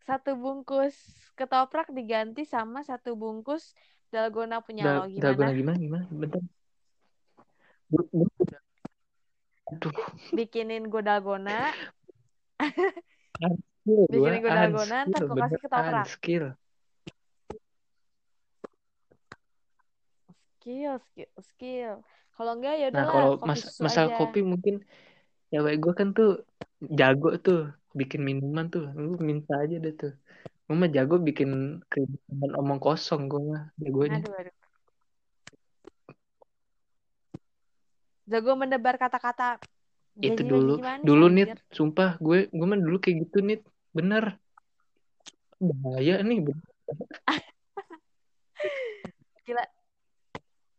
satu 0.06 0.34
bungkus 0.38 0.94
ketoprak 1.34 1.90
diganti 1.92 2.46
sama 2.46 2.80
satu 2.86 3.18
bungkus 3.18 3.74
dalgona 4.10 4.62
punya 4.62 4.86
Dal 4.86 4.94
lo 4.96 5.10
gimana? 5.10 5.22
dalgona 5.26 5.52
gimana 5.54 5.78
gimana 5.78 6.04
bentar 6.10 6.40
aduh 9.70 9.94
Bikinin 10.30 10.86
gue 10.90 11.02
dalgona, 11.02 11.74
unskill 13.38 14.02
gue 14.10 14.30
bikinin 14.34 14.40
gue 14.42 14.52
ntar 14.52 14.68
kasih 15.38 15.60
ketoprak. 15.62 16.06
unskill 16.06 16.46
Skill, 20.60 21.00
skill, 21.08 21.30
skill. 21.40 21.94
Kalau 22.36 22.52
enggak 22.56 22.74
ya 22.76 22.86
nah 22.92 23.08
udahlah 23.08 23.12
kalau 23.16 23.30
mas 23.48 23.62
masalah 23.80 24.12
aja. 24.12 24.18
kopi 24.20 24.40
mungkin 24.44 24.74
cewek 25.48 25.74
gue 25.80 25.92
kan 25.96 26.08
tuh 26.12 26.44
jago 26.84 27.32
tuh 27.40 27.72
bikin 27.96 28.20
minuman 28.22 28.68
tuh 28.68 28.86
lu 28.92 29.16
minta 29.18 29.56
aja 29.56 29.76
deh 29.80 29.92
tuh 29.96 30.12
gue 30.68 30.76
mah 30.76 30.90
jago 30.92 31.18
bikin 31.18 31.80
keributan 31.90 32.52
omong 32.60 32.78
kosong 32.78 33.26
gue 33.26 33.40
mah 33.40 33.62
jagonya 33.82 34.20
Aduh, 34.22 34.34
aduh. 34.36 34.56
Jago 38.30 38.52
mendebar 38.54 38.94
kata-kata 38.94 39.58
itu 40.18 40.42
dulu 40.42 40.82
manis 40.82 41.06
dulu 41.06 41.26
nit 41.30 41.54
sumpah 41.70 42.18
gue 42.18 42.50
gue 42.50 42.66
mah 42.66 42.80
dulu 42.80 42.98
kayak 42.98 43.30
gitu 43.30 43.46
nit 43.46 43.62
bener 43.94 44.40
bahaya 45.60 46.24
nih 46.24 46.40
bener. 46.40 46.64
Gila. 49.46 49.64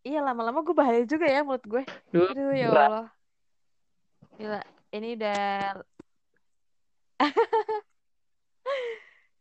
Iya 0.01 0.19
lama-lama 0.25 0.65
gue 0.65 0.73
bahaya 0.73 1.05
juga 1.05 1.29
ya 1.29 1.45
menurut 1.45 1.65
gue. 1.69 1.83
dulu 2.09 2.33
Aduh 2.33 2.53
ya 2.57 2.67
berat 2.73 2.89
Allah. 2.89 3.07
Gila. 4.41 4.61
Ini 4.91 5.09
udah 5.21 5.39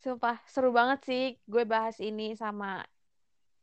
sumpah 0.05 0.37
seru 0.45 0.71
banget 0.71 1.01
sih 1.09 1.41
gue 1.49 1.65
bahas 1.65 1.97
ini 2.05 2.37
sama 2.37 2.85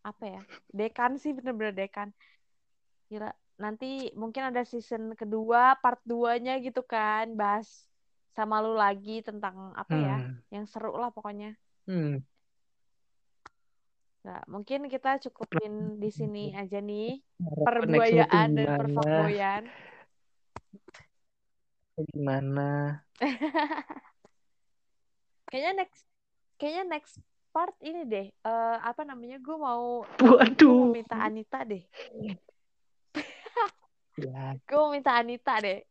apa 0.02 0.26
ya? 0.26 0.42
Dekan 0.74 1.22
sih 1.22 1.38
bener-bener 1.38 1.78
dekan. 1.78 2.10
Gila. 3.14 3.30
Nanti 3.58 4.14
mungkin 4.14 4.54
ada 4.54 4.62
season 4.62 5.18
kedua, 5.18 5.78
part 5.82 5.98
2-nya 6.06 6.62
gitu 6.62 6.86
kan, 6.86 7.34
bahas 7.34 7.90
sama 8.38 8.62
lu 8.62 8.78
lagi 8.78 9.26
tentang 9.26 9.74
apa 9.74 9.96
ya? 9.98 10.18
hmm. 10.22 10.54
Yang 10.54 10.66
seru 10.78 10.94
lah 10.94 11.10
pokoknya. 11.10 11.58
Hmm. 11.90 12.22
Nah, 14.22 14.44
mungkin 14.46 14.86
kita 14.92 15.18
cukupin 15.24 15.98
di 15.98 16.12
sini 16.12 16.52
aja 16.54 16.84
nih 16.84 17.18
perbuayaan 17.64 18.48
dan 18.54 18.68
perfakboyan. 18.76 19.64
gimana 21.98 23.02
Kayaknya 25.50 25.74
next 25.82 26.04
kayaknya 26.60 26.84
next 26.86 27.16
part 27.56 27.74
ini 27.82 28.04
deh. 28.04 28.28
eh 28.30 28.78
apa 28.84 29.02
namanya? 29.08 29.40
Gue 29.40 29.58
mau 29.58 30.04
waduh 30.20 30.92
minta 30.92 31.18
Anita 31.24 31.64
deh. 31.64 31.82
Ya 34.18 34.58
Gue 34.66 34.86
minta 34.98 35.18
Anita 35.18 35.62
deh. 35.62 35.86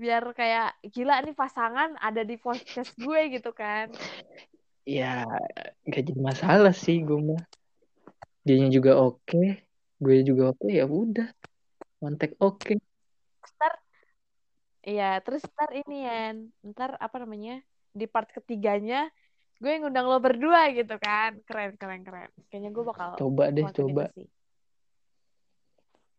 Biar 0.00 0.32
kayak 0.32 0.80
gila 0.88 1.20
nih 1.20 1.36
pasangan 1.36 1.92
ada 2.00 2.24
di 2.24 2.40
podcast 2.40 2.96
gue 2.96 3.20
gitu 3.36 3.52
kan. 3.52 3.92
ya 4.88 5.28
gak 5.86 6.02
jadi 6.08 6.18
masalah 6.18 6.72
sih 6.72 7.04
gue 7.04 7.20
mah 7.20 7.38
dianya 8.42 8.72
juga 8.72 8.96
oke 8.96 9.60
gue 10.00 10.16
juga 10.24 10.56
oke 10.56 10.66
ya 10.66 10.88
udah 10.88 11.28
kontak 12.00 12.32
oke 12.40 12.80
Ntar 13.60 13.72
iya, 14.80 15.20
terus 15.20 15.44
ntar 15.44 15.70
ini 15.76 16.08
ya, 16.08 16.32
ntar 16.64 16.96
apa 16.96 17.20
namanya? 17.20 17.60
Di 17.92 18.08
part 18.08 18.32
ketiganya 18.32 19.12
gue 19.60 19.72
ngundang 19.76 20.08
lo 20.08 20.16
berdua 20.16 20.72
gitu 20.72 20.96
kan. 20.96 21.36
Keren, 21.44 21.76
keren, 21.76 22.00
keren. 22.00 22.32
Kayaknya 22.48 22.70
gue 22.72 22.84
bakal 22.88 23.08
coba 23.20 23.44
deh 23.52 23.64
coba 23.68 24.08
sih. 24.16 24.28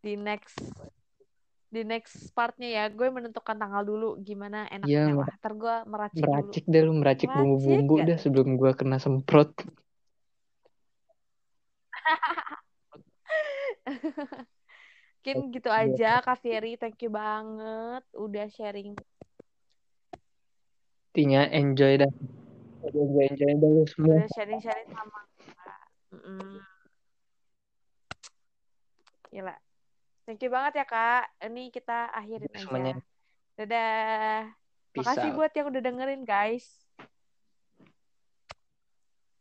Di 0.02 0.14
next 0.14 0.62
di 1.72 1.88
next 1.88 2.36
partnya 2.36 2.68
ya, 2.68 2.84
gue 2.92 3.08
menentukan 3.08 3.56
tanggal 3.56 3.80
dulu 3.80 4.20
gimana 4.20 4.68
ya 4.68 4.76
enaknya. 4.76 5.16
mer- 5.16 5.24
Wah, 5.24 5.36
ntar 5.40 5.52
gue 5.56 5.76
meracik 5.88 6.20
dulu. 6.20 6.28
meracik 6.28 6.64
deh 6.68 6.82
lu 6.84 6.92
meracik 6.92 7.28
bumbu-bumbu 7.32 7.94
gak 7.96 8.06
deh 8.12 8.18
sebelum 8.20 8.48
gue 8.60 8.70
kena 8.76 9.00
semprot 9.00 9.56
Mungkin 15.22 15.54
gitu 15.54 15.70
aja, 15.70 16.18
Kak 16.18 16.42
Ferry. 16.42 16.74
Thank 16.74 16.98
you 17.06 17.10
banget 17.10 18.02
udah 18.12 18.46
sharing. 18.52 18.98
intinya 21.12 21.44
enjoy 21.44 22.00
dah 22.00 22.08
enjoy 22.88 23.28
enjoy 23.28 23.52
dah 23.60 23.68
lu 23.68 23.84
semua 23.84 24.16
Udah 24.16 24.28
sharing-sharing 24.32 24.88
sama 24.88 25.20
kita. 25.36 25.76
Mm-mm. 26.16 26.56
Gila. 29.28 29.52
Thank 30.22 30.46
you 30.46 30.50
banget 30.54 30.82
ya, 30.82 30.86
Kak. 30.86 31.34
Ini 31.42 31.74
kita 31.74 32.14
akhirin 32.14 32.52
semuanya 32.54 32.94
aja. 32.94 33.02
Dadah. 33.58 34.54
peace 34.94 35.08
Makasih 35.08 35.30
out 35.32 35.36
buat 35.36 35.52
yang 35.56 35.66
udah 35.72 35.82
dengerin, 35.82 36.22
guys. 36.22 36.66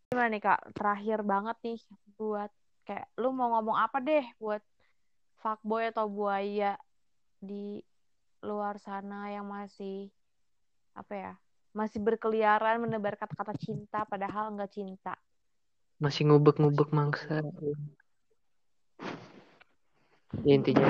Gimana 0.10 0.28
nih, 0.34 0.42
Kak? 0.42 0.74
Terakhir 0.74 1.22
banget 1.22 1.58
nih 1.62 1.80
buat 2.18 2.52
kayak 2.82 3.08
lu 3.22 3.30
mau 3.30 3.54
ngomong 3.54 3.78
apa 3.78 4.02
deh 4.02 4.26
buat 4.42 4.66
fuckboy 5.38 5.94
atau 5.94 6.10
buaya 6.10 6.76
di 7.38 7.86
luar 8.42 8.82
sana 8.82 9.30
yang 9.30 9.46
masih 9.46 10.10
apa 10.98 11.14
ya? 11.14 11.34
Masih 11.78 12.02
berkeliaran 12.02 12.82
menebar 12.82 13.16
kata-kata 13.22 13.54
cinta 13.56 14.02
padahal 14.10 14.50
nggak 14.58 14.74
cinta. 14.74 15.14
masih 16.02 16.26
ngubek-ngubek 16.26 16.90
mangsa 16.98 17.46
ya 20.46 20.52
intinya 20.56 20.88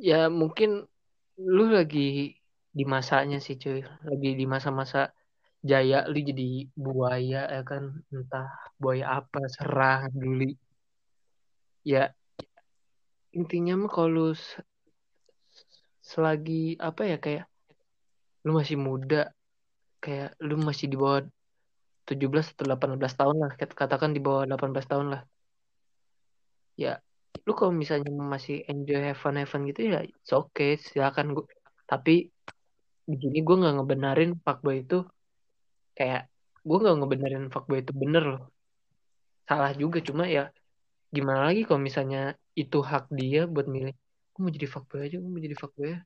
ya 0.00 0.32
mungkin 0.32 0.88
lu 1.36 1.64
lagi 1.72 2.36
di 2.70 2.84
masanya 2.86 3.38
sih 3.42 3.56
cuy. 3.60 3.80
Lagi 4.08 4.30
di 4.40 4.46
masa-masa 4.48 5.12
jaya 5.60 6.08
lu 6.08 6.18
jadi 6.24 6.68
buaya 6.72 7.48
ya 7.52 7.62
kan? 7.66 8.00
Entah 8.08 8.48
buaya 8.80 9.20
apa 9.20 9.44
serang 9.48 10.08
dulu 10.16 10.48
ya 11.80 12.12
intinya 13.32 13.72
mah 13.80 13.88
kalau 13.88 14.36
selagi 16.04 16.76
apa 16.76 17.02
ya 17.08 17.16
kayak 17.16 17.44
lu 18.44 18.52
masih 18.58 18.76
muda 18.76 19.32
kayak 20.04 20.36
lu 20.40 20.60
masih 20.60 20.86
di 20.92 20.96
bawah 20.96 21.24
17 22.08 22.52
atau 22.56 22.64
18 22.66 23.12
tahun 23.16 23.36
lah 23.38 23.50
Kat- 23.54 23.76
katakan 23.76 24.10
di 24.16 24.20
bawah 24.20 24.44
18 24.48 24.88
tahun 24.90 25.06
lah. 25.14 25.22
Ya 26.74 27.00
lu 27.46 27.52
kalau 27.58 27.72
misalnya 27.72 28.10
masih 28.12 28.66
enjoy 28.70 29.00
have 29.00 29.18
fun 29.18 29.62
gitu 29.70 29.80
ya 29.90 30.02
it's 30.04 30.32
okay 30.34 30.76
silakan 30.76 31.34
gua. 31.34 31.46
Tapi 31.90 32.30
di 33.10 33.16
sini 33.18 33.38
gue 33.42 33.56
nggak 33.60 33.74
ngebenarin 33.80 34.30
fuckboy 34.44 34.86
itu. 34.86 35.02
Kayak 35.98 36.30
gue 36.62 36.76
nggak 36.78 36.96
ngebenerin 37.02 37.46
fuckboy 37.50 37.82
itu 37.82 37.92
bener 37.94 38.24
loh. 38.36 38.42
Salah 39.48 39.72
juga 39.74 39.98
cuma 39.98 40.30
ya 40.30 40.54
gimana 41.10 41.50
lagi 41.50 41.66
kalau 41.66 41.82
misalnya 41.82 42.38
itu 42.54 42.78
hak 42.78 43.10
dia 43.10 43.50
buat 43.50 43.66
milih 43.66 43.94
gue 44.30 44.40
mau 44.42 44.52
jadi 44.54 44.68
fuckboy 44.70 45.00
aja 45.10 45.16
gue 45.18 45.30
mau 45.30 45.42
jadi 45.42 45.56
fuckboy 45.58 45.88
ya. 45.96 46.00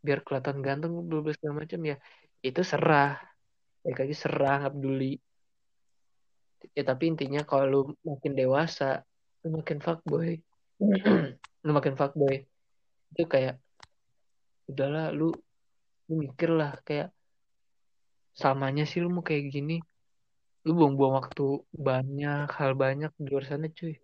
Biar 0.00 0.18
kelihatan 0.24 0.56
ganteng 0.64 0.92
bla 0.96 1.20
segala 1.36 1.64
macam 1.64 1.80
ya 1.84 1.96
itu 2.40 2.60
serah. 2.64 3.20
Baik 3.84 3.96
lagi 4.02 4.14
serah 4.16 4.54
nggak 4.64 4.74
peduli 4.74 5.20
ya 6.72 6.82
tapi 6.82 7.12
intinya 7.12 7.44
kalau 7.44 7.64
lu 7.68 7.80
makin 8.02 8.32
dewasa 8.34 9.04
lu 9.46 9.62
makin 9.62 9.78
fuckboy 9.78 10.42
lu 11.64 11.70
makin 11.70 11.94
fuckboy 11.94 12.42
itu 13.14 13.22
kayak 13.30 13.62
udahlah 14.66 15.14
lu 15.14 15.30
lu 16.10 16.14
mikir 16.26 16.50
lah 16.50 16.74
kayak 16.82 17.14
samanya 18.36 18.84
sih 18.84 19.00
lu 19.00 19.08
mau 19.08 19.24
kayak 19.24 19.48
gini. 19.48 19.80
Lu 20.66 20.76
buang-buang 20.76 21.14
waktu 21.18 21.46
banyak 21.72 22.46
hal 22.58 22.72
banyak 22.76 23.10
di 23.16 23.26
luar 23.32 23.44
sana 23.48 23.66
cuy. 23.72 23.96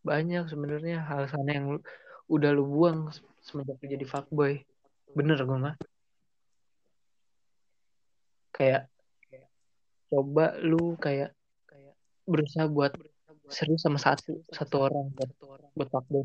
Banyak 0.00 0.48
sebenarnya 0.48 1.04
hal 1.04 1.28
sana 1.28 1.50
yang 1.52 1.66
lu- 1.76 1.86
udah 2.30 2.50
lu 2.56 2.64
buang 2.64 3.12
semenjak 3.44 3.76
lu 3.82 3.86
jadi 3.94 4.06
fuckboy 4.08 4.52
bener 5.12 5.38
gue 5.42 5.58
mah. 5.58 5.76
Kayak 8.54 8.88
coba 10.08 10.56
lu 10.62 10.94
kayak 10.96 11.34
berusaha 12.30 12.66
buat 12.70 12.94
serius 13.50 13.82
sama 13.84 13.98
satu 13.98 14.40
satu 14.50 14.76
orang. 14.86 15.10
Buat 15.12 15.30
buat 15.76 15.88
fuckboy 15.90 16.24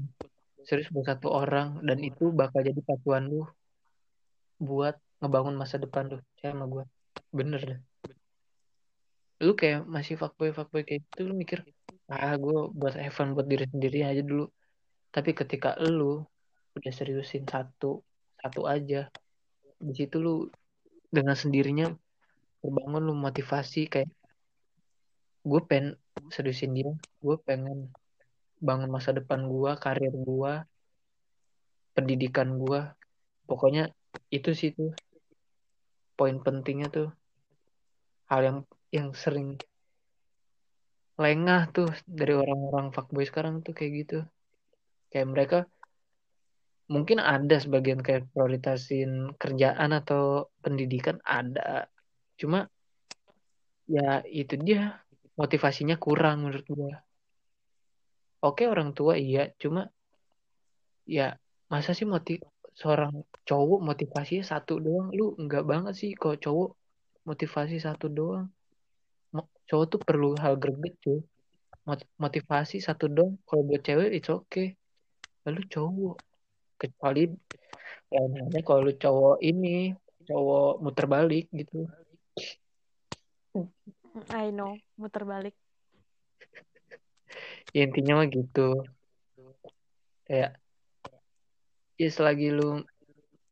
serius 0.66 0.90
buat 0.94 1.06
satu 1.10 1.28
orang. 1.34 1.82
Dan 1.82 2.02
itu 2.02 2.32
bakal 2.32 2.62
jadi 2.66 2.80
pacuan 2.82 3.30
lu 3.30 3.44
buat 4.62 4.96
ngebangun 5.20 5.56
masa 5.58 5.76
depan 5.82 6.08
lu 6.08 6.18
saya 6.40 6.56
sama 6.56 6.66
gue 6.70 6.84
bener 7.34 7.62
deh. 7.62 7.80
Lu 9.44 9.54
kayak 9.58 9.84
masih 9.86 10.16
fuckboy 10.16 10.56
fuckboy 10.56 10.86
kayak 10.88 11.04
gitu 11.12 11.28
lu 11.28 11.34
mikir 11.36 11.66
ah 12.08 12.38
gue 12.38 12.70
buat 12.70 12.96
Evan 12.96 13.34
buat 13.34 13.50
diri 13.50 13.66
sendiri 13.68 14.06
aja 14.06 14.22
dulu. 14.22 14.46
Tapi 15.12 15.32
ketika 15.34 15.76
lu 15.82 16.24
udah 16.76 16.92
seriusin 16.92 17.48
satu 17.48 18.04
satu 18.40 18.62
aja 18.68 19.08
di 19.80 19.94
situ 19.96 20.20
lu 20.20 20.46
dengan 21.08 21.34
sendirinya 21.34 21.88
terbangun 22.60 23.04
lu 23.08 23.14
motivasi 23.16 23.88
kayak 23.88 24.12
gue 25.46 25.62
pengen 25.70 25.96
seriusin 26.34 26.72
dia. 26.78 26.92
Gue 27.20 27.36
pengen 27.42 27.92
bangun 28.62 28.90
masa 28.90 29.12
depan 29.12 29.46
gue 29.46 29.72
karir 29.78 30.14
gue 30.16 30.54
pendidikan 31.96 32.60
gue 32.60 32.82
pokoknya 33.48 33.94
itu 34.32 34.52
sih 34.52 34.72
tuh 34.72 34.92
poin 36.16 36.40
pentingnya 36.40 36.88
tuh. 36.90 37.10
Hal 38.26 38.42
yang 38.42 38.60
yang 38.90 39.14
sering 39.14 39.60
lengah 41.16 41.72
tuh 41.72 41.88
dari 42.04 42.34
orang-orang 42.36 42.92
fuckboy 42.92 43.24
sekarang 43.28 43.64
tuh 43.64 43.72
kayak 43.76 43.92
gitu. 44.04 44.20
Kayak 45.12 45.28
mereka 45.32 45.58
mungkin 46.86 47.18
ada 47.18 47.58
sebagian 47.58 48.02
kayak 48.06 48.30
prioritasin 48.34 49.34
kerjaan 49.38 49.92
atau 49.96 50.52
pendidikan 50.62 51.18
ada. 51.26 51.90
Cuma 52.38 52.70
ya 53.86 54.26
itu 54.26 54.58
dia 54.58 55.05
motivasinya 55.36 55.96
kurang 56.00 56.48
menurut 56.48 56.66
gua. 56.68 56.96
Oke 58.44 58.68
orang 58.68 58.96
tua 58.96 59.20
iya. 59.20 59.52
Cuma 59.60 59.88
ya 61.06 61.36
masa 61.72 61.92
sih 61.92 62.08
motiv 62.08 62.44
seorang 62.76 63.24
cowok 63.48 63.80
motivasinya 63.84 64.44
satu 64.44 64.80
doang? 64.80 65.12
Lu 65.12 65.36
enggak 65.40 65.64
banget 65.68 65.94
sih 65.96 66.12
kalau 66.16 66.36
cowok 66.40 66.70
motivasi 67.28 67.78
satu 67.80 68.08
doang. 68.12 68.48
Cowok 69.66 69.86
tuh 69.92 70.00
perlu 70.02 70.38
hal 70.40 70.56
greget 70.56 70.96
cuy. 71.04 71.20
Motivasi 72.18 72.82
satu 72.82 73.06
doang 73.12 73.38
kalau 73.46 73.62
buat 73.68 73.82
cewek 73.84 74.10
it's 74.16 74.32
okay. 74.32 74.74
Lalu 75.46 75.62
cowok 75.70 76.18
kecuali 76.76 77.32
lainnya 78.12 78.62
kalau 78.62 78.86
lu 78.86 78.94
cowok 78.94 79.38
ini 79.42 79.96
cowok 80.26 80.82
muter 80.82 81.06
balik 81.06 81.46
gitu 81.54 81.86
I 84.32 84.48
know. 84.56 84.80
Muter 84.96 85.28
balik. 85.28 85.56
Ya, 87.76 87.84
intinya 87.84 88.24
mah 88.24 88.28
gitu. 88.32 88.88
Kayak 90.24 90.56
ya 92.00 92.10
selagi 92.12 92.56
lu 92.56 92.80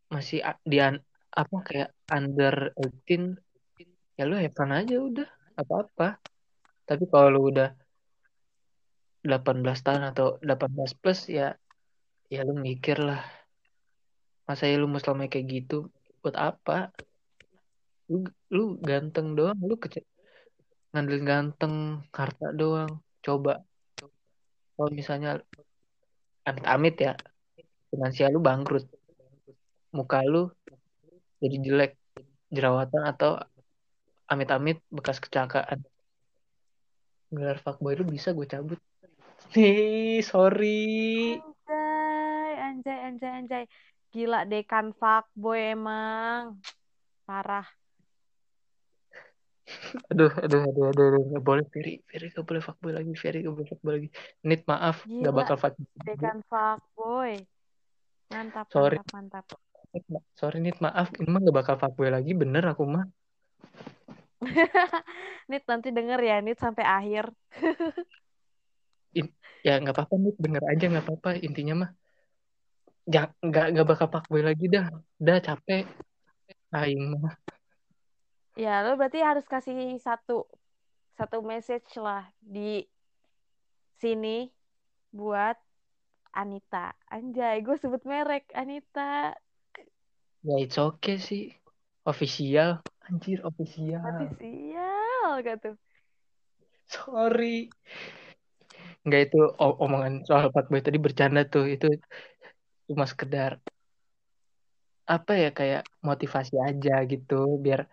masih 0.08 0.40
di 0.64 0.80
apa 1.34 1.58
kayak 1.68 1.90
under 2.08 2.72
18 2.80 3.36
ya 4.16 4.24
lu 4.24 4.40
have 4.40 4.56
aja 4.56 4.96
udah. 5.04 5.28
Apa-apa. 5.60 6.24
Tapi 6.88 7.04
kalau 7.12 7.28
lu 7.28 7.42
udah 7.52 7.76
18 9.28 9.84
tahun 9.84 10.04
atau 10.16 10.40
18 10.40 10.96
plus 10.96 11.28
ya 11.28 11.60
ya 12.32 12.48
lu 12.48 12.56
mikir 12.56 13.04
lah. 13.04 13.20
Masa 14.48 14.72
ya 14.72 14.80
lu 14.80 14.88
mau 14.88 15.04
kayak 15.04 15.44
gitu 15.44 15.92
buat 16.24 16.40
apa? 16.40 16.96
Lu 18.08 18.24
lu 18.48 18.80
ganteng 18.80 19.36
doang 19.36 19.60
lu 19.60 19.76
kece 19.76 20.08
ngandelin 20.94 21.26
ganteng 21.26 22.06
harta 22.14 22.54
doang. 22.54 23.02
Coba. 23.26 23.66
Kalau 24.78 24.90
misalnya 24.94 25.42
amit-amit 26.46 26.96
ya 27.02 27.14
finansial 27.90 28.38
lu 28.38 28.40
bangkrut. 28.40 28.86
Muka 29.94 30.22
lu 30.22 30.54
jadi 31.42 31.58
jelek 31.60 31.94
jerawatan 32.54 33.04
atau 33.10 33.42
amit-amit 34.30 34.80
bekas 34.94 35.18
kecelakaan. 35.18 35.82
Gelar 37.34 37.58
fuckboy 37.58 37.98
lu 37.98 38.06
bisa 38.06 38.30
gue 38.38 38.46
cabut. 38.46 38.78
Nih 39.58 40.22
sorry. 40.22 41.42
Anjay 41.66 42.54
anjay 42.62 42.98
anjay 43.10 43.32
anjay. 43.42 43.64
Gila 44.14 44.46
dekan 44.46 44.94
fuckboy 44.94 45.74
emang. 45.74 46.62
Parah 47.26 47.66
aduh 50.12 50.32
aduh 50.44 50.62
aduh 50.68 50.86
aduh, 50.92 51.06
aduh. 51.08 51.24
gak 51.40 51.44
boleh 51.44 51.66
Ferry. 51.72 52.04
Ferry 52.04 52.28
gak 52.36 52.46
boleh 52.48 52.62
fuckboy 52.62 52.92
lagi 52.92 53.12
Ferry 53.16 53.40
gak 53.48 53.56
boleh 53.56 53.68
fuckboy 53.68 53.92
lagi. 53.96 54.10
Nit 54.44 54.62
maaf 54.68 55.08
Gila, 55.08 55.24
gak 55.24 55.36
bakal 55.36 55.58
fuckboy 55.60 55.88
dekan 56.04 56.40
fuckboy. 56.48 57.34
Mantap 58.34 58.66
sorry. 58.72 58.98
mantap 59.14 59.46
mantap. 59.48 60.24
Sorry 60.36 60.60
Nit 60.60 60.78
maaf. 60.84 61.14
Ini 61.16 61.30
mah 61.30 61.40
gak 61.46 61.56
bakal 61.56 61.76
fuckboy 61.80 62.10
lagi. 62.12 62.32
Bener 62.36 62.64
aku 62.68 62.84
mah. 62.84 63.06
Nit 65.52 65.64
nanti 65.70 65.90
denger 65.96 66.20
ya. 66.20 66.38
Nit 66.44 66.60
sampai 66.60 66.84
akhir. 66.84 67.32
In, 69.20 69.30
ya 69.62 69.78
nggak 69.78 69.96
apa-apa 69.96 70.16
Nit. 70.20 70.36
Denger 70.42 70.64
aja 70.68 70.86
nggak 70.92 71.06
apa-apa. 71.06 71.30
Intinya 71.40 71.88
mah 71.88 71.90
nggak 73.04 73.28
nggak 73.48 73.88
bakal 73.88 74.08
fuckboy 74.12 74.44
lagi 74.44 74.68
dah. 74.68 74.92
Dah 75.16 75.40
capek. 75.40 75.88
Aing 76.74 77.22
mah 77.22 77.43
ya 78.54 78.86
lo 78.86 78.98
berarti 78.98 79.20
harus 79.22 79.46
kasih 79.46 79.98
satu 79.98 80.46
satu 81.18 81.42
message 81.46 81.90
lah 81.98 82.26
di 82.42 82.86
sini 84.02 84.50
buat 85.14 85.58
Anita 86.34 86.98
anjay 87.10 87.62
gue 87.62 87.78
sebut 87.78 88.02
merek 88.06 88.50
Anita 88.54 89.34
ya 90.46 90.56
it's 90.58 90.78
okay 90.78 91.18
sih 91.18 91.54
official 92.04 92.82
Anjir, 93.12 93.44
official. 93.44 94.00
Official 94.00 95.30
gitu. 95.44 95.70
Sorry. 96.88 97.68
Enggak 99.04 99.22
itu 99.32 99.40
omongan 99.60 100.24
soal 100.24 100.48
fuckboy 100.56 100.80
tadi 100.80 101.00
bercanda 101.04 101.44
tuh. 101.44 101.68
Itu 101.68 101.92
cuma 102.88 103.04
sekedar 103.04 103.60
apa 105.04 105.36
ya 105.36 105.52
kayak 105.52 105.84
motivasi 106.00 106.56
aja 106.64 107.04
gitu 107.04 107.60
biar 107.60 107.92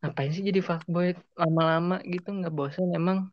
ngapain 0.00 0.30
sih 0.30 0.44
jadi 0.46 0.60
fuckboy? 0.62 1.16
Lama-lama 1.34 1.98
gitu 2.06 2.28
nggak 2.30 2.54
bosan 2.54 2.94
emang. 2.94 3.30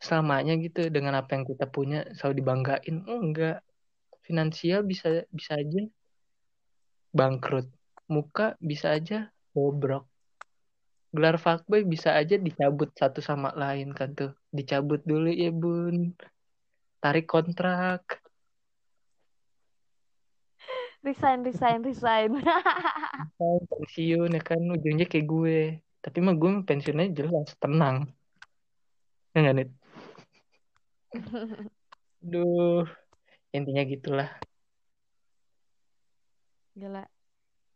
Selamanya 0.00 0.56
gitu 0.56 0.88
dengan 0.88 1.18
apa 1.20 1.36
yang 1.36 1.44
kita 1.44 1.68
punya 1.68 2.08
selalu 2.16 2.34
dibanggain. 2.40 2.96
Enggak. 3.04 3.60
Finansial 4.24 4.86
bisa 4.86 5.26
bisa 5.34 5.58
aja. 5.58 5.82
Bangkrut. 7.10 7.66
Muka 8.10 8.54
bisa 8.62 8.94
aja 8.94 9.28
bobrok. 9.52 10.06
Gelar 11.10 11.42
fuckboy 11.42 11.82
bisa 11.82 12.14
aja 12.14 12.38
dicabut 12.38 12.94
satu 12.94 13.18
sama 13.18 13.50
lain 13.58 13.90
kan 13.90 14.14
tuh. 14.14 14.30
Dicabut 14.54 15.02
dulu 15.02 15.26
ya 15.26 15.50
bun. 15.50 16.14
Tarik 17.02 17.26
kontrak. 17.26 18.19
Resign, 21.00 21.40
resign, 21.44 21.80
resign. 21.88 22.30
pensiun 23.40 24.36
ya 24.36 24.42
kan 24.44 24.60
ujungnya 24.60 25.08
kayak 25.08 25.26
gue. 25.26 25.60
Tapi 26.00 26.18
mah 26.20 26.36
gue 26.36 26.50
pensiunnya 26.64 27.08
jelas 27.12 27.56
tenang. 27.56 28.08
Enggak 29.32 29.52
nih. 29.56 29.68
Duh, 32.30 32.84
intinya 33.56 33.82
gitulah. 33.88 34.28
Gila. 36.76 37.04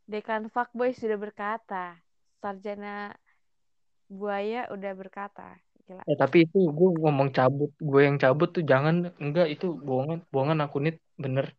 Dekan 0.04 0.52
fuckboy 0.52 0.92
sudah 0.92 1.16
berkata, 1.16 1.96
sarjana 2.44 3.16
buaya 4.12 4.68
udah 4.68 4.92
berkata 4.92 5.56
Gila. 5.84 6.00
Ya, 6.08 6.16
tapi 6.16 6.48
itu 6.48 6.58
gue 6.72 6.90
ngomong 6.96 7.28
cabut 7.36 7.68
gue 7.76 8.00
yang 8.00 8.16
cabut 8.16 8.48
tuh 8.56 8.64
jangan 8.64 9.12
enggak 9.20 9.52
itu 9.52 9.76
bohongan 9.76 10.24
bohongan 10.32 10.64
aku 10.64 10.76
nit 10.80 10.96
bener 11.20 11.52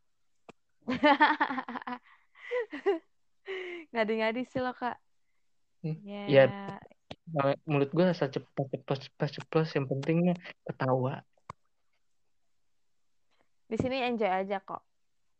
ngadi-ngadi 3.93 4.45
sih 4.45 4.61
lo 4.61 4.73
kak. 4.73 4.97
Hmm. 5.85 6.01
ya, 6.01 6.25
ya 6.25 6.45
mulut 7.65 7.89
gue 7.89 8.05
asal 8.05 8.29
cepat 8.29 8.65
cepat 8.69 8.97
cepat 9.09 9.29
cepat 9.41 9.65
yang 9.73 9.85
pentingnya 9.89 10.33
ketawa. 10.65 11.25
Di 13.65 13.77
sini 13.81 14.05
enjoy 14.05 14.29
aja 14.29 14.61
kok. 14.61 14.85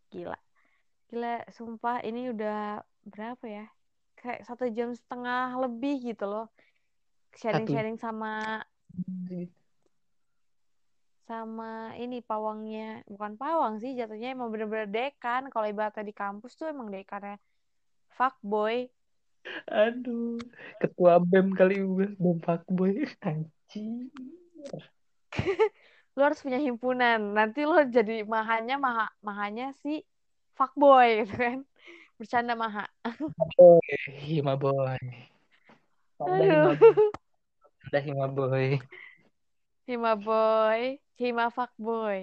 Gila. 0.10 0.38
Gila 1.10 1.46
sumpah 1.54 2.02
ini 2.02 2.34
udah 2.34 2.82
berapa 3.06 3.46
ya? 3.46 3.66
Kayak 4.18 4.50
satu 4.50 4.66
jam 4.74 4.98
setengah 4.98 5.54
lebih 5.62 6.14
gitu 6.14 6.26
loh. 6.26 6.50
Sharing-sharing 7.38 8.02
sama 8.02 8.66
sama 11.26 11.94
ini 11.98 12.22
pawangnya. 12.22 13.02
Bukan 13.10 13.38
pawang 13.38 13.82
sih 13.82 13.98
jatuhnya 13.98 14.34
emang 14.38 14.50
bener-bener 14.54 14.88
dekan. 14.90 15.50
Kalau 15.54 15.66
ibaratnya 15.66 16.06
di 16.06 16.16
kampus 16.16 16.54
tuh 16.58 16.70
emang 16.70 16.90
dekannya. 16.94 17.42
Fuckboy 18.16 18.88
aduh 19.70 20.42
ketua 20.82 21.22
bem 21.22 21.54
kali 21.54 21.78
gue 21.78 22.08
bem 22.18 22.38
fuckboy 22.42 23.06
anjing 23.22 24.10
lu 26.16 26.24
harus 26.24 26.40
punya 26.40 26.56
himpunan. 26.56 27.20
Nanti 27.36 27.68
lo 27.68 27.76
jadi 27.84 28.24
mahanya 28.24 28.80
maha 28.80 29.12
mahanya 29.20 29.76
si 29.84 30.00
fuckboy 30.56 31.28
gitu 31.28 31.36
kan. 31.36 31.60
Bercanda 32.16 32.56
maha. 32.56 32.88
boy. 33.60 33.84
Hima 34.24 34.56
boy. 34.56 34.96
Anda 37.84 38.00
hima 38.00 38.32
boy. 38.32 38.80
Hima 39.84 40.16
boy 40.16 41.04
Hima 41.16 41.48
boy, 41.50 41.56
Hima 41.56 41.56
fuckboy. 41.56 42.22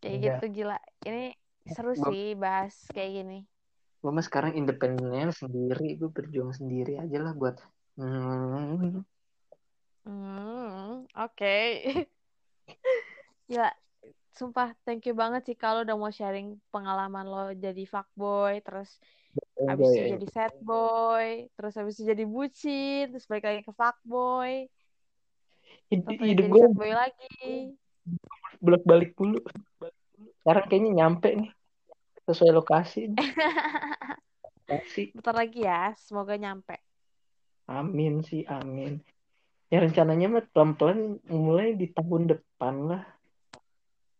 Kayak 0.00 0.16
Enggak. 0.16 0.38
gitu 0.40 0.44
gila. 0.52 0.78
Ini 1.08 1.24
seru 1.72 1.92
Gua- 1.96 2.12
sih 2.12 2.24
bahas 2.36 2.74
kayak 2.92 3.12
gini. 3.22 3.38
gue 3.96 4.10
mah 4.14 4.22
sekarang 4.22 4.54
independennya 4.54 5.34
sendiri 5.34 5.98
gue 5.98 6.10
berjuang 6.12 6.54
sendiri 6.54 7.00
aja 7.00 7.18
lah 7.18 7.32
buat 7.34 7.56
hmm, 7.98 9.02
Hmm, 10.06 11.10
oke. 11.18 11.56
Ya, 13.46 13.70
sumpah 14.34 14.74
thank 14.82 15.06
you 15.06 15.14
banget 15.14 15.42
sih 15.46 15.54
kalau 15.54 15.86
udah 15.86 15.94
mau 15.94 16.10
sharing 16.10 16.58
pengalaman 16.74 17.26
lo 17.26 17.54
jadi 17.54 17.82
fuckboy, 17.86 18.58
terus 18.66 18.90
habis 19.70 19.86
itu 19.94 20.02
enjoy. 20.02 20.14
jadi 20.18 20.26
sad 20.34 20.54
boy, 20.62 21.46
terus 21.54 21.72
habis 21.78 21.94
itu 21.98 22.04
jadi 22.10 22.24
bucin, 22.26 23.04
terus 23.14 23.26
balik 23.30 23.46
lagi 23.46 23.62
ke 23.62 23.70
fuckboy, 23.70 24.66
Hid- 25.86 26.02
terus 26.06 26.26
hidup 26.26 26.46
gue 26.50 26.66
boy 26.74 26.92
lagi. 26.92 27.74
bolak 28.58 28.82
balik 28.86 29.10
dulu. 29.14 29.38
Sekarang 30.42 30.64
kayaknya 30.66 30.90
nyampe 31.04 31.28
nih. 31.34 31.50
Sesuai 32.26 32.52
lokasi 32.54 33.14
lokasi. 34.66 35.02
Bentar 35.14 35.34
lagi 35.34 35.62
ya, 35.62 35.94
semoga 35.94 36.34
nyampe. 36.34 36.82
amin 37.66 38.22
sih 38.22 38.46
amin. 38.46 39.02
Ya 39.66 39.82
rencananya 39.82 40.26
mah 40.30 40.44
pelan 40.54 40.78
pelan 40.78 41.00
mulai 41.26 41.74
di 41.74 41.90
tahun 41.90 42.30
depan 42.30 42.74
lah. 42.86 43.02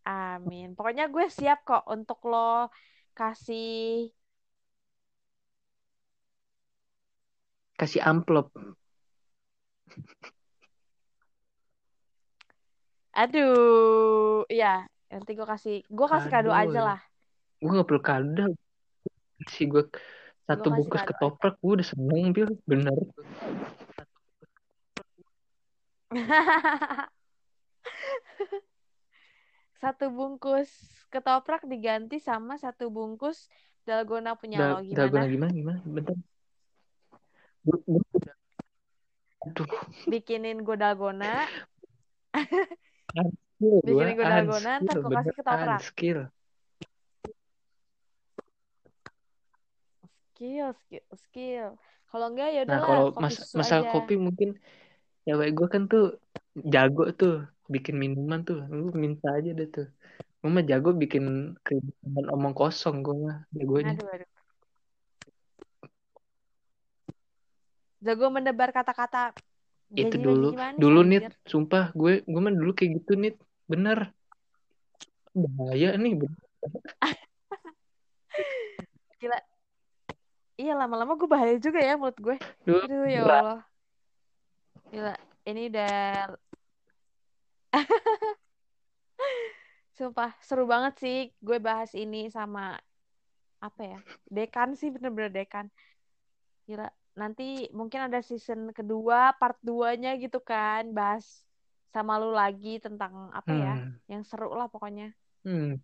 Amin. 0.07 0.75
Pokoknya 0.75 1.11
gue 1.11 1.27
siap 1.31 1.67
kok 1.67 1.87
untuk 1.91 2.23
lo 2.27 2.71
kasih 3.15 4.11
kasih 7.77 8.01
amplop 8.03 8.51
Aduh, 13.17 14.45
iya. 14.53 14.85
Nanti 15.09 15.33
gue 15.33 15.47
kasih, 15.49 15.81
gue 15.89 16.07
kasih 16.07 16.29
kado 16.29 16.53
Kado, 16.53 16.61
aja 16.69 16.81
lah. 16.93 17.01
gue 17.57 17.73
nggak 17.73 17.89
perlu 17.89 18.03
kado 18.05 18.53
sih 19.49 19.65
gue 19.65 19.89
satu 20.45 20.69
Gua 20.69 20.77
bungkus 20.77 21.03
ketoprak 21.09 21.57
gue 21.57 21.73
udah 21.81 21.87
seneng 21.89 22.37
bil. 22.37 22.53
Bener. 22.69 22.93
Satu 29.77 30.09
bungkus 30.09 30.71
ketoprak 31.13 31.65
diganti 31.69 32.17
sama 32.17 32.57
satu 32.57 32.89
bungkus 32.89 33.49
dalgona 33.85 34.37
punya 34.37 34.59
Dal 34.59 34.71
lo. 34.87 34.95
Dalgona 34.95 35.27
gimana? 35.29 35.53
gimana? 35.53 35.81
Gimana 35.83 35.85
bentar. 35.85 36.17
Aduh 39.47 39.69
Bikinin 40.07 40.63
gue 40.63 40.77
dalgona, 40.79 41.47
gue 43.61 44.05
dalgona, 44.21 44.73
ntar 44.85 44.97
gue 45.01 45.17
kasih 45.17 45.35
ketoprak. 45.37 45.81
skill 45.83 46.21
Skill, 50.37 50.69
skill, 50.85 51.05
skill. 51.17 51.69
Kalau 52.13 52.27
enggak 52.29 52.49
ya 52.53 52.61
nah 52.69 52.77
udahlah 52.77 52.87
kalau 52.87 53.05
mas 53.17 53.37
masalah 53.57 53.81
aja. 53.89 53.93
kopi 53.97 54.15
mungkin 54.21 54.49
cewek 55.25 55.51
gue 55.57 55.69
kan 55.73 55.83
tuh 55.89 56.05
jago 56.75 57.05
tuh 57.17 57.35
bikin 57.67 57.97
minuman 57.99 58.41
tuh 58.47 58.63
lu 58.69 58.95
minta 58.95 59.27
aja 59.33 59.51
deh 59.59 59.67
tuh 59.67 59.87
gue 60.41 60.51
mah 60.55 60.65
jago 60.71 60.95
bikin 60.95 61.57
keributan 61.67 62.27
omong 62.31 62.55
kosong 62.55 63.03
gue 63.03 63.17
mah 63.27 63.37
jagonya 63.51 63.93
Aduh, 63.97 64.09
aduh. 64.15 64.31
Jago 68.07 68.27
mendebar 68.31 68.71
kata-kata. 68.71 69.35
Itu 69.95 70.17
Jadi 70.17 70.27
dulu 70.27 70.49
gimana 70.57 70.75
dulu 70.75 71.01
nih 71.07 71.21
anjir? 71.23 71.33
sumpah 71.47 71.95
gue 71.95 72.27
gue 72.27 72.41
mah 72.43 72.55
dulu 72.55 72.73
kayak 72.75 72.91
gitu 73.03 73.13
nih 73.15 73.33
bener 73.71 74.11
bahaya 75.37 75.93
nih 76.01 76.17
bener. 76.17 76.41
Gila. 79.21 79.37
Iya 80.57 80.73
lama-lama 80.73 81.21
gue 81.21 81.29
bahaya 81.29 81.61
juga 81.61 81.85
ya 81.85 82.01
menurut 82.01 82.17
gue. 82.17 82.37
dulu 82.65 82.89
Aduh 82.89 83.05
ya. 83.05 83.21
Allah. 83.21 83.61
Gila. 84.89 85.15
Ini 85.47 85.63
udah 85.71 85.95
Sumpah 89.97 90.33
seru 90.41 90.69
banget 90.69 90.95
sih 91.01 91.19
gue 91.41 91.59
bahas 91.61 91.93
ini 91.93 92.33
sama 92.33 92.81
apa 93.61 93.83
ya? 93.85 94.01
Dekan 94.29 94.77
sih 94.77 94.89
bener-bener 94.89 95.33
dekan. 95.33 95.69
Gila. 96.65 96.89
Nanti 97.17 97.73
mungkin 97.73 98.13
ada 98.13 98.21
season 98.21 98.77
kedua, 98.77 99.33
part 99.41 99.57
2-nya 99.65 100.21
gitu 100.21 100.37
kan, 100.45 100.93
bahas 100.93 101.25
sama 101.91 102.21
lu 102.21 102.37
lagi 102.37 102.77
tentang 102.77 103.33
apa 103.33 103.53
ya? 103.57 103.75
Hmm. 103.81 103.97
Yang 104.05 104.23
seru 104.29 104.53
lah 104.53 104.69
pokoknya. 104.69 105.17
Hmm. 105.43 105.81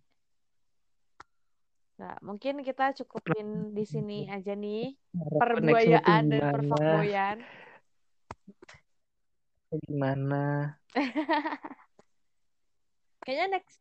Nah, 1.97 2.13
mungkin 2.21 2.61
kita 2.61 2.93
cukupin 3.01 3.73
di 3.73 3.85
sini 3.85 4.29
aja 4.29 4.53
nih 4.57 4.97
perbuayaan 5.37 6.21
dan 6.29 6.41
gimana 6.41 6.53
perfakboyan. 6.53 7.37
gimana 9.89 10.77
Kayaknya 13.23 13.47
next 13.57 13.79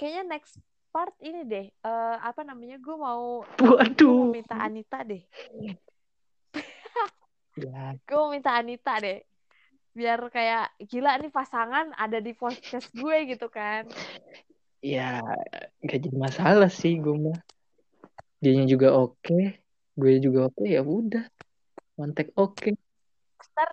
kayaknya 0.00 0.24
next 0.26 0.58
part 0.90 1.14
ini 1.20 1.44
deh. 1.44 1.66
eh 1.68 2.16
apa 2.24 2.40
namanya? 2.42 2.80
Gue 2.80 2.96
mau 2.96 3.44
gue 3.44 3.68
mau 3.68 3.76
waduh 3.76 4.32
minta 4.32 4.56
Anita 4.56 5.04
deh. 5.04 5.20
Ya 7.58 7.98
Gue 8.06 8.24
minta 8.30 8.54
Anita 8.54 8.98
deh. 9.02 9.20
Biar 9.96 10.20
kayak 10.30 10.78
gila 10.86 11.18
nih 11.18 11.32
pasangan 11.34 11.90
ada 11.98 12.22
di 12.22 12.30
podcast 12.36 12.88
gue 12.94 13.16
gitu 13.34 13.50
kan. 13.50 13.88
ya 14.78 15.18
gak 15.82 15.98
jadi 16.06 16.14
masalah 16.14 16.70
sih 16.70 17.02
gue 17.02 17.10
mah 17.10 17.34
dianya 18.38 18.70
juga 18.70 18.94
oke 18.94 19.58
gue 19.98 20.12
juga 20.22 20.46
oke 20.46 20.62
ya 20.62 20.86
udah 20.86 21.26
kontak 21.98 22.30
oke 22.38 22.78
Ntar 23.58 23.70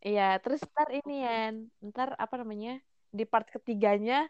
iya, 0.00 0.40
terus 0.40 0.64
ntar 0.64 0.88
ini 0.88 1.20
ya, 1.20 1.52
ntar 1.84 2.16
apa 2.16 2.40
namanya? 2.40 2.80
Di 3.12 3.28
part 3.28 3.44
ketiganya 3.52 4.24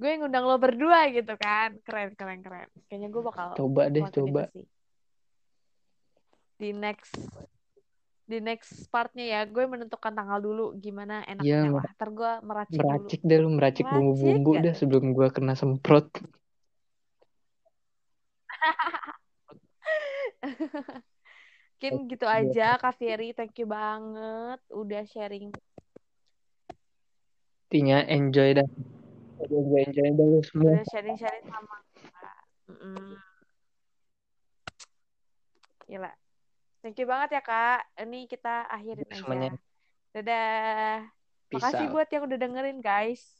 gue 0.00 0.16
ngundang 0.16 0.48
lo 0.48 0.56
berdua 0.56 1.12
gitu 1.12 1.36
kan. 1.36 1.76
Keren 1.84 2.16
keren 2.16 2.40
keren. 2.40 2.68
Kayaknya 2.88 3.08
gue 3.12 3.22
bakal 3.24 3.48
coba 3.60 3.82
deh 3.92 4.04
coba 4.08 4.48
sih. 4.56 4.64
Di 6.56 6.72
next 6.72 7.20
di 8.30 8.38
next 8.38 8.86
partnya 8.94 9.26
ya 9.26 9.40
gue 9.42 9.66
menentukan 9.66 10.14
tanggal 10.14 10.38
dulu 10.38 10.70
gimana 10.78 11.26
Iya, 11.26 11.34
enaknya 11.34 11.66
mer- 11.74 11.82
lah 11.82 11.92
ntar 11.98 12.08
gue 12.14 12.32
meracik 12.46 12.78
dulu. 12.78 12.86
meracik 12.86 13.20
deh 13.26 13.38
lu 13.42 13.48
meracik 13.50 13.86
bumbu-bumbu 13.90 14.50
ya? 14.54 14.62
deh 14.62 14.74
sebelum 14.78 15.04
gue 15.10 15.26
kena 15.34 15.58
semprot. 15.58 16.06
Mungkin 21.80 22.12
gitu 22.12 22.28
aja 22.28 22.76
Kak 22.76 22.94
Ferry 22.94 23.32
thank 23.32 23.56
you 23.56 23.64
banget 23.66 24.60
udah 24.70 25.02
sharing. 25.08 25.48
Intinya 27.66 28.04
enjoy 28.04 28.52
dah. 28.52 28.68
Gue 29.48 29.80
enjoy 29.88 30.08
dah 30.12 30.26
semua. 30.44 30.70
Udah 30.76 30.84
sharing 30.92 31.16
sharing 31.16 31.46
sama 31.48 31.76
kita. 31.96 32.32
Mm-mm. 32.68 33.16
Gila. 35.88 36.12
Thank 36.80 36.96
you 37.00 37.06
banget 37.08 37.36
ya 37.36 37.42
Kak. 37.44 37.80
Ini 38.00 38.24
kita 38.24 38.68
akhirin 38.68 39.08
semuanya 39.12 39.52
aja. 39.52 39.60
Dadah. 40.16 40.94
peace 41.50 41.62
Makasih 41.62 41.86
out 41.86 41.92
buat 41.92 42.08
yang 42.08 42.22
udah 42.24 42.38
dengerin 42.38 42.78
guys. 42.80 43.39